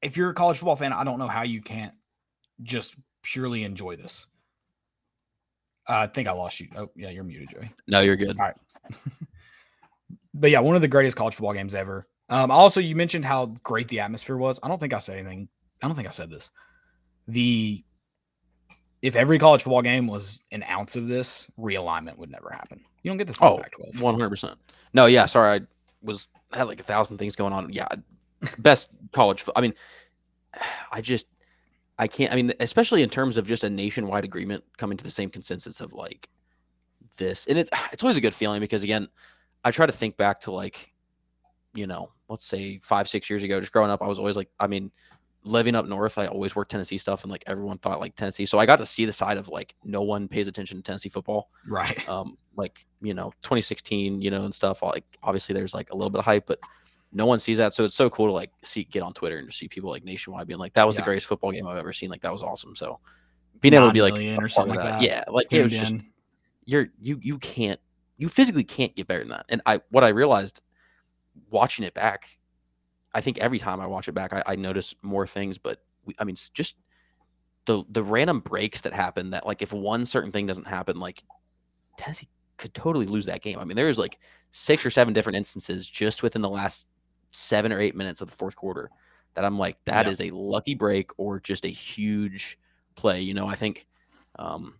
if 0.00 0.16
you're 0.16 0.30
a 0.30 0.34
college 0.34 0.58
football 0.58 0.76
fan, 0.76 0.92
I 0.92 1.04
don't 1.04 1.18
know 1.18 1.28
how 1.28 1.42
you 1.42 1.60
can't 1.60 1.94
just 2.62 2.96
purely 3.22 3.64
enjoy 3.64 3.96
this. 3.96 4.26
I 5.88 6.06
think 6.06 6.28
I 6.28 6.32
lost 6.32 6.60
you. 6.60 6.68
Oh, 6.76 6.90
yeah, 6.94 7.10
you're 7.10 7.24
muted, 7.24 7.50
Joey. 7.50 7.70
No, 7.88 8.00
you're 8.00 8.16
good. 8.16 8.36
All 8.38 8.46
right. 8.46 8.54
but 10.34 10.50
yeah, 10.50 10.60
one 10.60 10.76
of 10.76 10.82
the 10.82 10.88
greatest 10.88 11.16
college 11.16 11.34
football 11.34 11.54
games 11.54 11.74
ever. 11.74 12.06
Um, 12.32 12.50
also, 12.50 12.80
you 12.80 12.96
mentioned 12.96 13.26
how 13.26 13.46
great 13.62 13.88
the 13.88 14.00
atmosphere 14.00 14.38
was. 14.38 14.58
I 14.62 14.68
don't 14.68 14.80
think 14.80 14.94
I 14.94 14.98
said 14.98 15.18
anything. 15.18 15.48
I 15.82 15.86
don't 15.86 15.94
think 15.94 16.08
I 16.08 16.12
said 16.12 16.30
this. 16.30 16.50
The 17.28 17.84
if 19.02 19.16
every 19.16 19.38
college 19.38 19.62
football 19.62 19.82
game 19.82 20.06
was 20.06 20.42
an 20.50 20.64
ounce 20.70 20.96
of 20.96 21.08
this, 21.08 21.50
realignment 21.58 22.16
would 22.16 22.30
never 22.30 22.50
happen. 22.50 22.80
You 23.02 23.10
don't 23.10 23.18
get 23.18 23.26
this. 23.26 23.42
Oh, 23.42 23.58
Pac-12. 23.58 24.00
One 24.00 24.14
hundred 24.14 24.30
percent. 24.30 24.58
No, 24.94 25.06
yeah. 25.06 25.26
Sorry, 25.26 25.60
I 25.60 25.66
was 26.02 26.28
had 26.52 26.68
like 26.68 26.80
a 26.80 26.84
thousand 26.84 27.18
things 27.18 27.36
going 27.36 27.52
on. 27.52 27.70
Yeah, 27.72 27.88
best 28.58 28.90
college. 29.12 29.44
I 29.54 29.60
mean, 29.60 29.74
I 30.90 31.00
just 31.00 31.26
I 31.98 32.06
can't. 32.06 32.32
I 32.32 32.36
mean, 32.36 32.52
especially 32.60 33.02
in 33.02 33.10
terms 33.10 33.36
of 33.36 33.46
just 33.46 33.64
a 33.64 33.70
nationwide 33.70 34.24
agreement 34.24 34.64
coming 34.78 34.96
to 34.96 35.04
the 35.04 35.10
same 35.10 35.28
consensus 35.28 35.80
of 35.80 35.92
like 35.92 36.28
this, 37.18 37.46
and 37.46 37.58
it's 37.58 37.70
it's 37.92 38.02
always 38.02 38.16
a 38.16 38.22
good 38.22 38.34
feeling 38.34 38.60
because 38.60 38.84
again, 38.84 39.08
I 39.64 39.70
try 39.70 39.84
to 39.84 39.92
think 39.92 40.16
back 40.16 40.40
to 40.40 40.52
like, 40.52 40.91
you 41.74 41.86
know, 41.86 42.10
let's 42.28 42.44
say 42.44 42.78
five 42.82 43.08
six 43.08 43.28
years 43.30 43.42
ago, 43.42 43.60
just 43.60 43.72
growing 43.72 43.90
up, 43.90 44.02
I 44.02 44.06
was 44.06 44.18
always 44.18 44.36
like, 44.36 44.48
I 44.60 44.66
mean, 44.66 44.90
living 45.44 45.74
up 45.74 45.86
north, 45.86 46.18
I 46.18 46.26
always 46.26 46.54
worked 46.54 46.70
Tennessee 46.70 46.98
stuff, 46.98 47.22
and 47.22 47.30
like 47.30 47.44
everyone 47.46 47.78
thought 47.78 48.00
like 48.00 48.14
Tennessee, 48.14 48.46
so 48.46 48.58
I 48.58 48.66
got 48.66 48.78
to 48.78 48.86
see 48.86 49.04
the 49.04 49.12
side 49.12 49.36
of 49.36 49.48
like 49.48 49.74
no 49.84 50.02
one 50.02 50.28
pays 50.28 50.48
attention 50.48 50.78
to 50.78 50.82
Tennessee 50.82 51.08
football. 51.08 51.50
Right. 51.66 52.08
um, 52.08 52.36
like 52.56 52.84
you 53.00 53.14
know 53.14 53.32
2016 53.42 54.20
you 54.20 54.30
know 54.30 54.44
and 54.44 54.54
stuff 54.54 54.82
like 54.82 55.04
obviously 55.22 55.54
there's 55.54 55.74
like 55.74 55.90
a 55.90 55.96
little 55.96 56.10
bit 56.10 56.18
of 56.18 56.24
hype 56.24 56.46
but 56.46 56.58
no 57.14 57.26
one 57.26 57.38
sees 57.38 57.58
that. 57.58 57.74
So 57.74 57.84
it's 57.84 57.94
so 57.94 58.08
cool 58.08 58.26
to 58.26 58.32
like 58.32 58.50
see 58.62 58.84
get 58.84 59.02
on 59.02 59.12
twitter 59.12 59.38
and 59.38 59.48
just 59.48 59.58
see 59.58 59.68
people 59.68 59.90
like 59.90 60.04
nationwide 60.04 60.46
being 60.46 60.58
like 60.58 60.72
that 60.74 60.86
was 60.86 60.96
the 60.96 61.02
greatest 61.02 61.26
football 61.26 61.52
game 61.52 61.66
i've 61.66 61.76
ever 61.76 61.92
seen. 61.92 62.10
Like 62.10 62.22
that 62.22 62.32
was 62.32 62.42
awesome. 62.42 62.74
So 62.74 63.00
being 63.60 63.74
able 63.74 63.88
to 63.88 63.92
be 63.92 64.02
like 64.02 64.14
or 64.38 64.48
something 64.48 64.74
like 64.74 64.84
that, 64.84 65.00
that. 65.00 65.02
yeah 65.02 65.24
like 65.28 65.46
it 65.46 65.50
Tuned 65.50 65.64
was 65.64 65.72
just 65.72 65.94
you're 66.64 66.88
you 67.00 67.18
you 67.22 67.38
can't 67.38 67.78
you 68.16 68.28
physically 68.28 68.64
can't 68.64 68.94
get 68.96 69.06
better 69.06 69.20
than 69.20 69.30
that. 69.30 69.46
And 69.48 69.60
i 69.66 69.80
what 69.90 70.04
i 70.04 70.08
realized 70.08 70.62
watching 71.50 71.84
it 71.84 71.94
back 71.94 72.38
i 73.14 73.20
think 73.20 73.38
every 73.38 73.58
time 73.58 73.80
i 73.80 73.86
watch 73.86 74.08
it 74.08 74.12
back 74.12 74.32
i, 74.32 74.42
I 74.46 74.56
notice 74.56 74.94
more 75.02 75.26
things 75.26 75.58
but 75.58 75.82
we, 76.04 76.14
i 76.18 76.24
mean 76.24 76.36
just 76.52 76.76
the 77.66 77.84
the 77.90 78.02
random 78.02 78.40
breaks 78.40 78.82
that 78.82 78.92
happen 78.92 79.30
that 79.30 79.46
like 79.46 79.62
if 79.62 79.72
one 79.72 80.04
certain 80.04 80.32
thing 80.32 80.46
doesn't 80.46 80.66
happen 80.66 80.98
like 80.98 81.22
tennessee 81.96 82.28
could 82.58 82.74
totally 82.74 83.06
lose 83.06 83.26
that 83.26 83.42
game 83.42 83.58
i 83.58 83.64
mean 83.64 83.76
there's 83.76 83.98
like 83.98 84.18
six 84.50 84.84
or 84.84 84.90
seven 84.90 85.14
different 85.14 85.36
instances 85.36 85.88
just 85.88 86.22
within 86.22 86.42
the 86.42 86.48
last 86.48 86.86
seven 87.32 87.72
or 87.72 87.80
eight 87.80 87.96
minutes 87.96 88.20
of 88.20 88.30
the 88.30 88.36
fourth 88.36 88.56
quarter 88.56 88.90
that 89.34 89.44
i'm 89.44 89.58
like 89.58 89.76
that 89.86 90.06
Yeah. 90.06 90.12
is 90.12 90.20
a 90.20 90.30
lucky 90.30 90.74
break 90.74 91.10
or 91.18 91.40
just 91.40 91.64
a 91.64 91.68
huge 91.68 92.58
play 92.94 93.20
you 93.22 93.34
know 93.34 93.46
i 93.46 93.54
think 93.54 93.86
um 94.38 94.74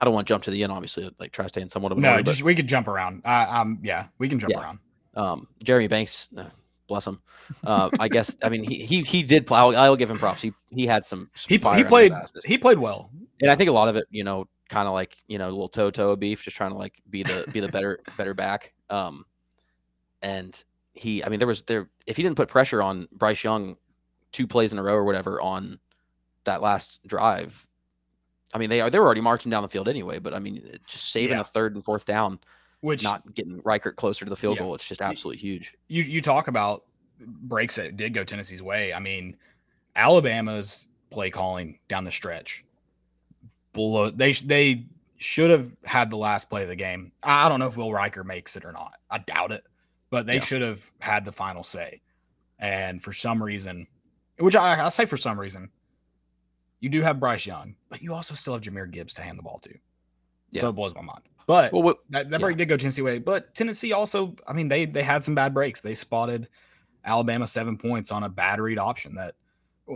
I 0.00 0.06
don't 0.06 0.14
want 0.14 0.26
to 0.26 0.32
jump 0.32 0.44
to 0.44 0.50
the 0.50 0.62
end, 0.62 0.72
obviously, 0.72 1.10
like 1.18 1.30
try 1.30 1.44
to 1.44 1.50
stay 1.50 1.60
in 1.60 1.68
somewhat 1.68 1.92
of 1.92 1.98
an 1.98 2.04
No, 2.04 2.12
order, 2.12 2.22
but 2.22 2.40
we 2.40 2.54
could 2.54 2.66
jump 2.66 2.88
around. 2.88 3.20
Uh, 3.22 3.46
um, 3.50 3.78
yeah, 3.82 4.06
we 4.18 4.30
can 4.30 4.38
jump 4.38 4.54
Yeah. 4.54 4.62
around. 4.62 4.78
Um, 5.20 5.48
Jeremy 5.62 5.88
Banks, 5.88 6.28
uh, 6.36 6.44
bless 6.88 7.06
him. 7.06 7.20
Uh, 7.64 7.90
I 7.98 8.08
guess 8.08 8.36
I 8.42 8.48
mean 8.48 8.64
he 8.64 8.84
he 8.84 9.02
he 9.02 9.22
did 9.22 9.46
play. 9.46 9.58
I'll, 9.58 9.96
give 9.96 10.10
him 10.10 10.18
props. 10.18 10.42
He 10.42 10.52
he 10.70 10.86
had 10.86 11.04
some. 11.04 11.30
some 11.34 11.48
He 11.48 11.56
he 11.76 11.84
played 11.84 12.12
he 12.44 12.58
played 12.58 12.78
well. 12.78 13.10
and 13.40 13.50
I 13.50 13.56
think 13.56 13.68
a 13.70 13.72
lot 13.72 13.88
of 13.88 13.96
it, 13.96 14.06
you 14.10 14.24
know, 14.24 14.46
kind 14.68 14.86
of 14.88 14.94
like 14.94 15.16
you 15.26 15.38
know, 15.38 15.48
a 15.48 15.50
little 15.50 15.68
toe 15.68 15.90
toe 15.90 16.16
beef, 16.16 16.42
just 16.42 16.56
trying 16.56 16.70
to 16.70 16.76
like 16.76 16.94
be 17.08 17.22
the 17.22 17.46
be 17.52 17.60
the 17.60 17.68
better 17.68 18.00
better 18.16 18.34
back. 18.34 18.72
Um, 18.88 19.24
and 20.22 20.62
he, 20.94 21.24
I 21.24 21.28
mean, 21.28 21.38
there 21.38 21.48
was 21.48 21.62
there 21.62 21.88
if 22.06 22.16
he 22.16 22.22
didn't 22.22 22.36
put 22.36 22.48
pressure 22.48 22.82
on 22.82 23.08
Bryce 23.12 23.42
Young 23.44 23.76
two 24.32 24.46
plays 24.46 24.72
in 24.72 24.78
a 24.78 24.82
row 24.82 24.94
or 24.94 25.04
whatever 25.04 25.40
on 25.40 25.78
that 26.44 26.62
last 26.62 27.06
drive. 27.06 27.66
I 28.54 28.58
mean, 28.58 28.70
they 28.70 28.80
are 28.80 28.90
they 28.90 28.98
were 28.98 29.06
already 29.06 29.20
marching 29.20 29.50
down 29.50 29.62
the 29.62 29.68
field 29.68 29.88
anyway, 29.88 30.18
but 30.18 30.34
I 30.34 30.38
mean, 30.38 30.78
just 30.86 31.10
saving 31.12 31.36
Yeah. 31.36 31.40
a 31.42 31.44
third 31.44 31.74
and 31.74 31.84
fourth 31.84 32.04
down, 32.04 32.38
Which 32.82 33.02
not 33.04 33.34
getting 33.34 33.60
Reichard 33.62 33.96
closer 33.96 34.24
to 34.24 34.30
the 34.30 34.36
field 34.36 34.56
Yeah. 34.56 34.62
goal, 34.62 34.74
it's 34.74 34.88
just 34.88 35.02
absolutely 35.02 35.40
huge. 35.40 35.74
you 35.88 36.02
you 36.02 36.20
talk 36.22 36.48
about 36.48 36.84
breaks 37.20 37.76
that 37.76 37.96
did 37.96 38.14
go 38.14 38.24
Tennessee's 38.24 38.62
way. 38.62 38.94
I 38.94 38.98
mean, 38.98 39.36
Alabama's 39.96 40.88
play 41.10 41.28
calling 41.30 41.78
down 41.88 42.04
the 42.04 42.10
stretch. 42.10 42.64
Below 43.72 44.10
they 44.10 44.32
they 44.32 44.86
should 45.18 45.50
have 45.50 45.70
had 45.84 46.08
the 46.10 46.16
last 46.16 46.48
play 46.48 46.62
of 46.62 46.68
the 46.68 46.76
game. 46.76 47.12
I 47.22 47.46
I 47.46 47.48
don't 47.48 47.58
know 47.60 47.66
if 47.68 47.76
Will 47.76 47.90
Reichard 47.90 48.24
makes 48.24 48.56
it 48.56 48.64
or 48.64 48.72
not. 48.72 48.94
I 49.10 49.18
doubt 49.18 49.52
it, 49.52 49.64
but 50.10 50.26
they 50.26 50.34
Yeah. 50.36 50.40
should 50.40 50.62
have 50.62 50.82
had 51.00 51.24
the 51.24 51.32
final 51.32 51.62
say. 51.62 52.00
And 52.58 53.02
for 53.02 53.12
some 53.12 53.42
reason, 53.42 53.86
which 54.38 54.56
I, 54.56 54.84
I 54.86 54.88
say 54.88 55.04
for 55.06 55.16
some 55.16 55.38
reason, 55.38 55.70
you 56.80 56.88
do 56.88 57.02
have 57.02 57.20
Bryce 57.20 57.46
Young, 57.46 57.76
but 57.90 58.00
you 58.02 58.14
also 58.14 58.34
still 58.34 58.54
have 58.54 58.62
Jahmyr 58.62 58.90
Gibbs 58.90 59.12
to 59.14 59.22
hand 59.22 59.38
the 59.38 59.42
ball 59.42 59.58
to. 59.60 59.74
Yeah. 60.50 60.62
So 60.62 60.70
it 60.70 60.72
blows 60.72 60.94
my 60.94 61.02
mind. 61.02 61.22
But 61.50 61.72
Well, 61.72 61.82
what, 61.82 61.98
that, 62.10 62.30
that 62.30 62.38
Yeah. 62.38 62.46
break 62.46 62.58
did 62.58 62.66
go 62.66 62.76
Tennessee 62.76 63.02
way, 63.02 63.18
but 63.18 63.52
Tennessee 63.56 63.92
also, 63.92 64.36
I 64.46 64.52
mean, 64.52 64.68
they 64.68 64.84
they 64.84 65.02
had 65.02 65.24
some 65.24 65.34
bad 65.34 65.52
breaks. 65.52 65.80
They 65.80 65.96
spotted 65.96 66.48
Alabama 67.04 67.44
seven 67.44 67.76
points 67.76 68.12
on 68.12 68.22
a 68.22 68.28
bad 68.28 68.60
read 68.60 68.78
option. 68.78 69.16
That 69.16 69.34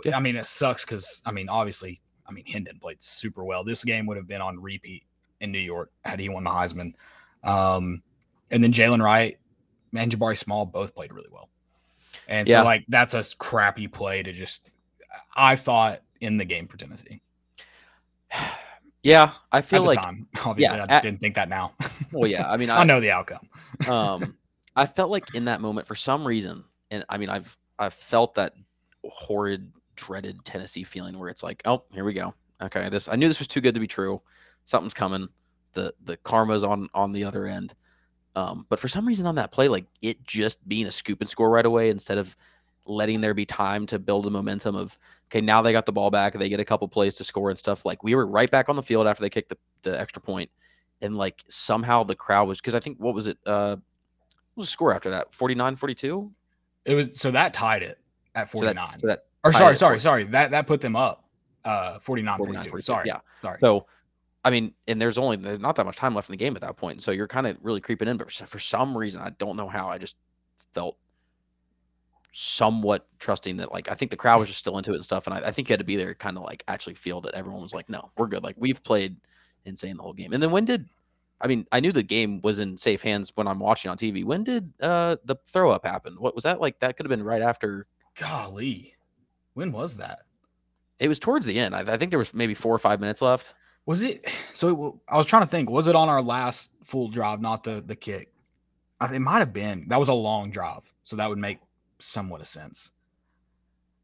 Yeah. 0.04 0.16
I 0.16 0.20
mean, 0.20 0.34
it 0.34 0.46
sucks 0.46 0.84
because 0.84 1.20
I 1.24 1.30
mean, 1.30 1.48
obviously, 1.48 2.00
I 2.26 2.32
mean, 2.32 2.44
Hendon 2.44 2.80
played 2.80 3.00
super 3.00 3.44
well. 3.44 3.62
This 3.62 3.84
game 3.84 4.04
would 4.06 4.16
have 4.16 4.26
been 4.26 4.40
on 4.40 4.60
repeat 4.60 5.04
in 5.38 5.52
New 5.52 5.60
York 5.60 5.92
had 6.04 6.18
he 6.18 6.28
won 6.28 6.42
the 6.42 6.50
Heisman. 6.50 6.92
Um, 7.44 8.02
and 8.50 8.60
then 8.60 8.72
Jaylen 8.72 9.00
Wright 9.00 9.38
and 9.94 10.10
Jabari 10.10 10.36
Small 10.36 10.66
both 10.66 10.92
played 10.92 11.12
really 11.12 11.30
well. 11.30 11.50
And 12.26 12.48
Yeah. 12.48 12.62
so, 12.62 12.64
like, 12.64 12.84
that's 12.88 13.14
a 13.14 13.22
crappy 13.36 13.86
play 13.86 14.24
to 14.24 14.32
just. 14.32 14.70
I 15.36 15.54
thought 15.54 16.00
in 16.20 16.36
the 16.36 16.44
game 16.44 16.66
for 16.66 16.78
Tennessee 16.78 17.22
yeah, 19.04 19.30
I 19.52 19.60
feel 19.60 19.82
the 19.82 19.88
like 19.88 20.02
time. 20.02 20.26
Obviously, 20.44 20.80
I 20.80 20.86
at- 20.88 21.02
didn't 21.02 21.20
think 21.20 21.36
that 21.36 21.48
now. 21.48 21.72
well, 22.12 22.28
yeah. 22.28 22.50
I 22.50 22.56
mean, 22.56 22.70
I 22.70 22.82
know 22.84 23.00
the 23.00 23.10
outcome. 23.12 23.48
um 23.88 24.36
i 24.76 24.86
felt 24.86 25.10
like 25.10 25.34
in 25.34 25.46
that 25.46 25.60
moment 25.60 25.84
for 25.86 25.96
some 25.96 26.24
reason 26.26 26.62
and 26.92 27.04
i 27.08 27.18
mean 27.18 27.28
i've 27.28 27.56
i've 27.78 27.92
felt 27.92 28.34
that 28.34 28.54
horrid 29.04 29.72
dreaded 29.96 30.44
tennessee 30.44 30.84
feeling 30.84 31.18
where 31.18 31.28
it's 31.28 31.42
like 31.42 31.60
oh 31.64 31.82
here 31.92 32.04
we 32.04 32.12
go 32.12 32.32
okay 32.62 32.88
this 32.88 33.08
i 33.08 33.16
knew 33.16 33.26
this 33.26 33.40
was 33.40 33.48
too 33.48 33.60
good 33.60 33.74
to 33.74 33.80
be 33.80 33.86
true 33.88 34.20
something's 34.64 34.94
coming 34.94 35.28
the 35.72 35.92
the 36.04 36.16
karma's 36.18 36.62
on 36.62 36.88
on 36.94 37.10
the 37.10 37.24
other 37.24 37.46
end 37.46 37.74
um 38.36 38.64
but 38.68 38.78
for 38.78 38.86
some 38.88 39.06
reason 39.06 39.26
on 39.26 39.34
that 39.34 39.50
play 39.50 39.66
like 39.68 39.86
it 40.02 40.22
just 40.22 40.66
being 40.68 40.86
a 40.86 40.90
scoop 40.92 41.20
and 41.20 41.28
score 41.28 41.50
right 41.50 41.66
away 41.66 41.90
instead 41.90 42.18
of 42.18 42.36
letting 42.86 43.20
there 43.20 43.34
be 43.34 43.46
time 43.46 43.86
to 43.86 43.98
build 43.98 44.26
a 44.26 44.30
momentum 44.30 44.76
of 44.76 44.98
okay 45.30 45.40
now 45.40 45.62
they 45.62 45.72
got 45.72 45.86
the 45.86 45.92
ball 45.92 46.10
back 46.10 46.34
they 46.34 46.48
get 46.48 46.60
a 46.60 46.64
couple 46.64 46.86
plays 46.86 47.14
to 47.14 47.24
score 47.24 47.48
and 47.50 47.58
stuff 47.58 47.84
like 47.86 48.02
we 48.02 48.14
were 48.14 48.26
right 48.26 48.50
back 48.50 48.68
on 48.68 48.76
the 48.76 48.82
field 48.82 49.06
after 49.06 49.22
they 49.22 49.30
kicked 49.30 49.48
the, 49.48 49.56
the 49.82 49.98
extra 49.98 50.20
point 50.20 50.50
and 51.00 51.16
like 51.16 51.42
somehow 51.48 52.02
the 52.02 52.14
crowd 52.14 52.46
was 52.48 52.60
because 52.60 52.74
I 52.74 52.80
think 52.80 52.98
what 52.98 53.14
was 53.14 53.26
it? 53.26 53.38
Uh, 53.46 53.76
what 54.54 54.62
was 54.62 54.66
the 54.68 54.72
score 54.72 54.94
after 54.94 55.10
that? 55.10 55.34
49 55.34 55.76
42? 55.76 56.30
It 56.84 56.94
was 56.94 57.18
so 57.20 57.30
that 57.30 57.52
tied 57.54 57.82
it 57.82 57.98
at 58.34 58.48
So 58.50 58.58
49. 58.58 58.74
that, 58.74 59.00
so 59.00 59.06
that 59.06 59.24
or 59.44 59.52
sorry, 59.52 59.76
sorry, 59.76 59.94
40. 59.96 60.00
sorry. 60.00 60.24
That 60.24 60.50
that 60.52 60.66
put 60.66 60.80
them 60.80 60.96
up 60.96 61.24
uh 61.64 61.98
49 62.00 62.36
49, 62.38 62.62
42. 62.64 62.70
42, 62.70 62.84
Sorry. 62.84 63.04
yeah. 63.06 63.18
Sorry. 63.40 63.58
so 63.60 63.86
I 64.44 64.50
mean, 64.50 64.74
and 64.86 65.00
there's 65.00 65.16
only 65.16 65.38
there's 65.38 65.58
not 65.60 65.76
that 65.76 65.86
much 65.86 65.96
time 65.96 66.14
left 66.14 66.28
in 66.28 66.34
the 66.34 66.36
game 66.36 66.54
at 66.54 66.60
that 66.60 66.76
point, 66.76 67.00
so 67.02 67.10
you're 67.10 67.26
kind 67.26 67.46
of 67.46 67.56
really 67.62 67.80
creeping 67.80 68.08
in. 68.08 68.18
But 68.18 68.30
for 68.30 68.58
some 68.58 68.96
reason, 68.96 69.22
I 69.22 69.30
don't 69.30 69.56
know 69.56 69.68
how, 69.68 69.88
I 69.88 69.96
just 69.96 70.16
felt 70.74 70.98
somewhat 72.36 73.06
trusting 73.20 73.58
that 73.58 73.70
like 73.70 73.88
I 73.88 73.94
think 73.94 74.10
the 74.10 74.16
crowd 74.16 74.40
was 74.40 74.48
just 74.48 74.58
still 74.58 74.76
into 74.76 74.92
it 74.92 74.96
and 74.96 75.04
stuff, 75.04 75.26
and 75.26 75.34
I, 75.34 75.48
I 75.48 75.50
think 75.52 75.68
you 75.68 75.72
had 75.72 75.78
to 75.78 75.84
be 75.84 75.94
there, 75.94 76.14
kind 76.14 76.36
of 76.36 76.42
like 76.42 76.64
actually 76.66 76.94
feel 76.94 77.20
that 77.20 77.34
everyone 77.34 77.62
was 77.62 77.72
like, 77.72 77.88
no, 77.88 78.10
we're 78.16 78.26
good, 78.26 78.42
like 78.42 78.56
we've 78.58 78.82
played 78.82 79.16
insane 79.64 79.96
the 79.96 80.02
whole 80.02 80.12
game. 80.12 80.32
And 80.32 80.42
then 80.42 80.50
when 80.50 80.64
did 80.64 80.88
I 81.40 81.46
mean, 81.46 81.66
I 81.70 81.78
knew 81.78 81.92
the 81.92 82.02
game 82.02 82.40
was 82.42 82.58
in 82.58 82.76
safe 82.76 83.02
hands 83.02 83.30
when 83.36 83.46
I'm 83.46 83.60
watching 83.60 83.90
on 83.90 83.96
TV. 83.96 84.24
When 84.24 84.42
did 84.42 84.72
uh 84.80 85.16
the 85.24 85.36
throw 85.46 85.70
up 85.70 85.86
happen? 85.86 86.16
What 86.18 86.34
was 86.34 86.42
that 86.42 86.60
like? 86.60 86.80
That 86.80 86.96
could 86.96 87.06
have 87.06 87.16
been 87.16 87.24
right 87.24 87.42
after. 87.42 87.86
Golly. 88.18 88.96
When 89.54 89.70
was 89.70 89.96
that? 89.98 90.20
It 90.98 91.08
was 91.08 91.20
towards 91.20 91.46
the 91.46 91.58
end. 91.58 91.74
I, 91.74 91.80
I 91.80 91.96
think 91.96 92.10
there 92.10 92.18
was 92.18 92.34
maybe 92.34 92.54
four 92.54 92.74
or 92.74 92.78
five 92.78 92.98
minutes 92.98 93.22
left. 93.22 93.54
Was 93.86 94.02
it 94.02 94.28
so 94.52 94.68
it, 94.68 95.12
I 95.12 95.16
was 95.16 95.26
trying 95.26 95.42
to 95.42 95.48
think, 95.48 95.70
was 95.70 95.86
it 95.86 95.94
on 95.94 96.08
our 96.08 96.22
last 96.22 96.70
full 96.82 97.08
drive, 97.08 97.40
not 97.40 97.62
the 97.62 97.80
the 97.86 97.94
kick? 97.94 98.32
I, 99.00 99.14
it 99.14 99.20
might 99.20 99.38
have 99.38 99.52
been. 99.52 99.86
That 99.88 100.00
was 100.00 100.08
a 100.08 100.14
long 100.14 100.50
drive. 100.50 100.92
So 101.04 101.14
that 101.16 101.28
would 101.28 101.38
make 101.38 101.58
somewhat 102.04 102.40
of 102.40 102.46
sense. 102.46 102.92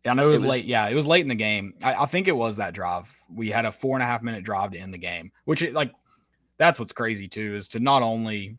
I 0.07 0.15
know 0.15 0.23
it 0.23 0.29
It 0.29 0.31
was, 0.33 0.41
was- 0.43 0.51
late. 0.51 0.65
Yeah, 0.65 0.89
it 0.89 0.95
was 0.95 1.07
late 1.07 1.23
in 1.23 1.29
the 1.29 1.35
game. 1.35 1.75
I, 1.83 1.95
I 1.95 2.07
think 2.07 2.27
it 2.29 2.37
was 2.37 2.57
that 2.57 2.73
drive. 2.75 3.11
We 3.35 3.51
had 3.51 3.65
a 3.67 3.73
four 3.73 3.97
and 3.97 4.03
a 4.03 4.07
half 4.07 4.23
minute 4.23 4.45
drive 4.45 4.71
to 4.73 4.79
end 4.79 4.95
the 4.95 4.99
game, 4.99 5.31
which 5.45 5.63
it, 5.63 5.75
like 5.75 5.93
that's 6.57 6.79
what's 6.79 6.93
crazy 6.93 7.29
too, 7.29 7.55
is 7.55 7.69
to 7.69 7.81
not 7.81 8.03
only 8.03 8.57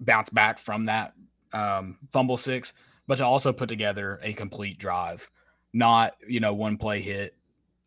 bounce 0.00 0.30
back 0.30 0.58
from 0.58 0.86
that 0.86 1.14
um, 1.52 1.98
fumble 2.12 2.36
six, 2.36 2.72
but 3.06 3.16
to 3.16 3.24
also 3.24 3.52
put 3.52 3.68
together 3.68 4.18
a 4.22 4.32
complete 4.32 4.78
drive, 4.78 5.30
not 5.72 6.16
you 6.26 6.40
know 6.40 6.54
one 6.54 6.76
play 6.76 7.00
hit. 7.00 7.36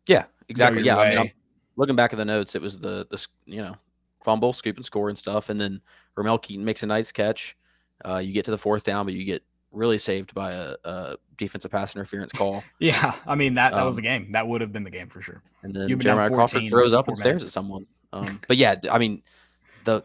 Yeah, 0.06 0.24
exactly. 0.48 0.82
Yeah, 0.82 0.96
I 0.98 1.10
mean, 1.10 1.18
I'm 1.18 1.30
looking 1.76 1.96
back 1.96 2.12
at 2.12 2.16
the 2.16 2.24
notes. 2.24 2.54
It 2.54 2.62
was 2.62 2.78
the 2.78 3.06
the 3.10 3.26
you 3.44 3.60
know 3.62 3.76
fumble, 4.24 4.52
scoop 4.54 4.76
and 4.76 4.84
score 4.84 5.10
and 5.10 5.18
stuff, 5.18 5.50
and 5.50 5.60
then 5.60 5.80
Ramel 6.16 6.38
Keyton 6.38 6.64
makes 6.64 6.82
a 6.82 6.86
nice 6.86 7.12
catch. 7.12 7.56
Uh, 8.04 8.16
you 8.16 8.32
get 8.32 8.44
to 8.46 8.50
the 8.50 8.58
fourth 8.58 8.84
down, 8.84 9.04
but 9.04 9.14
you 9.14 9.24
get 9.24 9.42
really 9.72 9.98
saved 9.98 10.34
by 10.34 10.52
a, 10.52 10.74
a 10.84 11.16
defensive 11.36 11.70
pass 11.70 11.94
interference 11.94 12.32
call. 12.32 12.64
Yeah, 12.78 13.14
I 13.26 13.34
mean 13.34 13.54
that 13.54 13.72
that 13.72 13.84
was 13.84 13.94
Um, 13.94 13.96
the 13.96 14.02
game. 14.02 14.30
That 14.32 14.46
would 14.48 14.60
have 14.60 14.72
been 14.72 14.84
the 14.84 14.90
game 14.90 15.08
for 15.08 15.20
sure. 15.20 15.42
and 15.62 15.74
then 15.74 15.88
You've 15.88 15.98
been 15.98 16.06
down 16.06 16.16
Jeremiah 16.16 16.30
Crawford 16.30 16.52
14 16.62 16.70
throws 16.70 16.94
up 16.94 17.08
and 17.08 17.18
stares 17.18 17.42
at 17.42 17.48
someone. 17.48 17.86
Um, 18.10 18.40
but 18.48 18.56
yeah, 18.56 18.74
I 18.90 18.96
mean, 18.98 19.22
the 19.84 20.02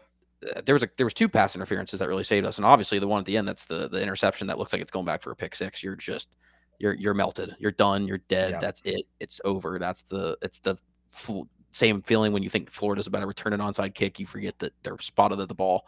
there 0.66 0.74
was 0.74 0.82
a 0.82 0.88
there 0.98 1.06
was 1.06 1.14
two 1.14 1.26
pass 1.26 1.56
interferences 1.56 2.00
that 2.00 2.06
really 2.08 2.22
saved 2.22 2.44
us, 2.46 2.58
and 2.58 2.66
obviously 2.66 2.98
the 2.98 3.08
one 3.08 3.18
at 3.20 3.24
the 3.24 3.38
end 3.38 3.48
that's 3.48 3.64
the 3.64 3.88
the 3.88 4.02
interception 4.02 4.48
that 4.48 4.58
looks 4.58 4.74
like 4.74 4.82
it's 4.82 4.90
going 4.90 5.06
back 5.06 5.22
for 5.22 5.30
a 5.30 5.34
pick 5.36 5.54
six. 5.54 5.82
You're 5.82 5.96
just 5.96 6.36
you're 6.78 6.92
you're 6.92 7.14
melted. 7.14 7.56
You're 7.58 7.70
done. 7.72 8.06
You're 8.06 8.18
dead. 8.28 8.50
Yeah. 8.50 8.60
That's 8.60 8.82
it. 8.84 9.06
It's 9.20 9.40
over. 9.46 9.78
That's 9.78 10.02
the 10.02 10.36
it's 10.42 10.60
the 10.60 10.76
fl- 11.08 11.44
same 11.70 12.02
feeling 12.02 12.34
when 12.34 12.42
you 12.42 12.50
think 12.50 12.70
Florida's 12.70 13.06
about 13.06 13.20
to 13.20 13.26
return 13.26 13.54
an 13.54 13.60
onside 13.60 13.94
kick. 13.94 14.20
You 14.20 14.26
forget 14.26 14.58
that 14.58 14.74
they're 14.82 14.98
spotted 14.98 15.40
at 15.40 15.48
the 15.48 15.54
ball. 15.54 15.86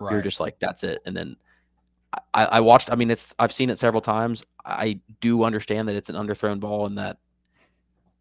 You're 0.00 0.22
just 0.22 0.40
like 0.40 0.58
that's 0.58 0.84
it. 0.84 1.00
And 1.04 1.14
then 1.14 1.36
I, 2.34 2.44
I 2.44 2.60
watched. 2.60 2.90
I 2.90 2.94
mean, 2.94 3.10
it's 3.10 3.34
I've 3.38 3.52
seen 3.52 3.70
it 3.70 3.78
several 3.78 4.00
times. 4.00 4.44
I 4.64 5.00
do 5.20 5.44
understand 5.44 5.88
that 5.88 5.96
it's 5.96 6.08
an 6.08 6.16
underthrown 6.16 6.60
ball 6.60 6.86
and 6.86 6.98
that 6.98 7.18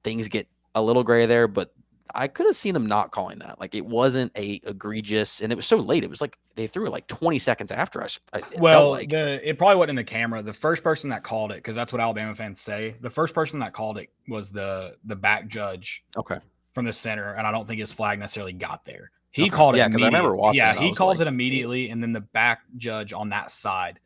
things 0.03 0.27
get 0.27 0.47
a 0.75 0.81
little 0.81 1.03
gray 1.03 1.25
there, 1.25 1.47
but 1.47 1.73
I 2.13 2.27
could 2.27 2.45
have 2.45 2.55
seen 2.55 2.73
them 2.73 2.85
not 2.85 3.11
calling 3.11 3.39
that. 3.39 3.59
Like 3.59 3.75
it 3.75 3.85
wasn't 3.85 4.31
a 4.35 4.61
egregious, 4.63 5.41
and 5.41 5.51
it 5.51 5.55
was 5.55 5.65
so 5.65 5.77
late. 5.77 6.03
It 6.03 6.09
was 6.09 6.21
like 6.21 6.37
they 6.55 6.67
threw 6.67 6.85
it 6.85 6.91
like 6.91 7.07
20 7.07 7.39
seconds 7.39 7.71
after 7.71 8.01
us. 8.03 8.19
Well, 8.57 8.91
like 8.91 9.09
the 9.09 9.47
it 9.47 9.57
probably 9.57 9.77
wasn't 9.77 9.91
in 9.91 9.95
the 9.97 10.03
camera. 10.03 10.41
The 10.41 10.53
first 10.53 10.83
person 10.83 11.09
that 11.09 11.23
called 11.23 11.51
it, 11.51 11.55
because 11.55 11.75
that's 11.75 11.91
what 11.91 12.01
Alabama 12.01 12.35
fans 12.35 12.59
say. 12.61 12.95
The 13.01 13.09
first 13.09 13.33
person 13.33 13.59
that 13.59 13.73
called 13.73 13.97
it 13.97 14.09
was 14.27 14.51
the 14.51 14.95
the 15.05 15.15
back 15.15 15.47
judge 15.47 16.03
okay, 16.17 16.39
from 16.73 16.85
the 16.85 16.93
center, 16.93 17.33
and 17.33 17.45
I 17.45 17.51
don't 17.51 17.67
think 17.67 17.79
his 17.79 17.93
flag 17.93 18.19
necessarily 18.19 18.53
got 18.53 18.83
there. 18.83 19.11
He 19.37 19.43
Okay. 19.43 19.49
called 19.51 19.75
it. 19.75 19.79
Yeah, 19.79 19.87
because 19.87 20.03
I 20.03 20.07
remember 20.07 20.35
watching 20.35 20.57
Yeah, 20.57 20.73
it, 20.73 20.79
he 20.79 20.93
calls 20.93 21.19
like, 21.19 21.27
it 21.27 21.29
immediately, 21.29 21.89
and 21.89 22.01
then 22.01 22.11
the 22.11 22.21
back 22.21 22.61
judge 22.77 23.13
on 23.13 23.29
that 23.29 23.51
side 23.51 23.99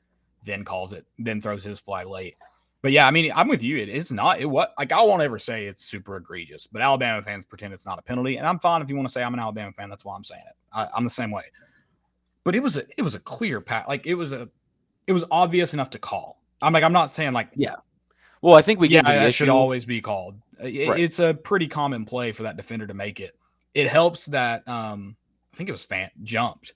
then 0.43 0.63
calls 0.63 0.91
it, 0.93 1.05
then 1.19 1.39
throws 1.39 1.63
his 1.63 1.79
flag 1.79 2.07
late. 2.07 2.35
But 2.81 2.91
yeah, 2.91 3.05
I 3.07 3.11
mean, 3.11 3.31
I'm 3.35 3.47
with 3.47 3.61
you. 3.63 3.77
It 3.77 3.89
is 3.89 4.11
not. 4.11 4.39
It 4.39 4.45
what 4.45 4.73
like 4.79 4.91
I 4.91 5.01
won't 5.01 5.21
ever 5.21 5.37
say 5.37 5.65
it's 5.67 5.85
super 5.85 6.17
egregious, 6.17 6.65
but 6.67 6.81
Alabama 6.81 7.21
fans 7.21 7.45
pretend 7.45 7.73
it's 7.73 7.85
not 7.85 7.99
a 7.99 8.01
penalty, 8.01 8.37
and 8.37 8.47
I'm 8.47 8.59
fine 8.59 8.81
if 8.81 8.89
you 8.89 8.95
want 8.95 9.07
to 9.07 9.11
say 9.11 9.21
I'm 9.23 9.33
an 9.35 9.39
Alabama 9.39 9.71
fan. 9.71 9.87
That's 9.89 10.03
why 10.03 10.15
I'm 10.15 10.23
saying 10.23 10.41
it. 10.47 10.55
I, 10.73 10.87
I'm 10.95 11.03
the 11.03 11.09
same 11.11 11.29
way. 11.31 11.43
But 12.43 12.55
it 12.55 12.63
was 12.63 12.77
a 12.77 12.83
it 12.97 13.03
was 13.03 13.13
a 13.15 13.19
clear 13.19 13.61
pat. 13.61 13.87
Like 13.87 14.07
it 14.07 14.15
was 14.15 14.31
a 14.31 14.49
it 15.07 15.13
was 15.13 15.23
obvious 15.29 15.73
enough 15.75 15.91
to 15.91 15.99
call. 15.99 16.41
I'm 16.61 16.73
like 16.73 16.83
I'm 16.83 16.91
not 16.93 17.11
saying 17.11 17.33
like 17.33 17.49
Yeah. 17.55 17.75
well, 18.41 18.55
I 18.55 18.61
think 18.63 18.79
we 18.79 18.87
yeah 18.89 19.03
that 19.03 19.33
should 19.33 19.49
always 19.49 19.85
be 19.85 20.01
called. 20.01 20.35
It- 20.59 20.89
Right. 20.89 20.99
It's 20.99 21.19
a 21.19 21.33
pretty 21.35 21.67
common 21.67 22.03
play 22.05 22.31
for 22.31 22.43
that 22.43 22.57
defender 22.57 22.87
to 22.87 22.93
make 22.95 23.19
it. 23.19 23.37
It 23.75 23.87
helps 23.87 24.25
that 24.27 24.67
um 24.67 25.15
I 25.53 25.57
think 25.57 25.69
it 25.69 25.71
was 25.71 25.85
Fant 25.85 26.09
jumped. 26.23 26.73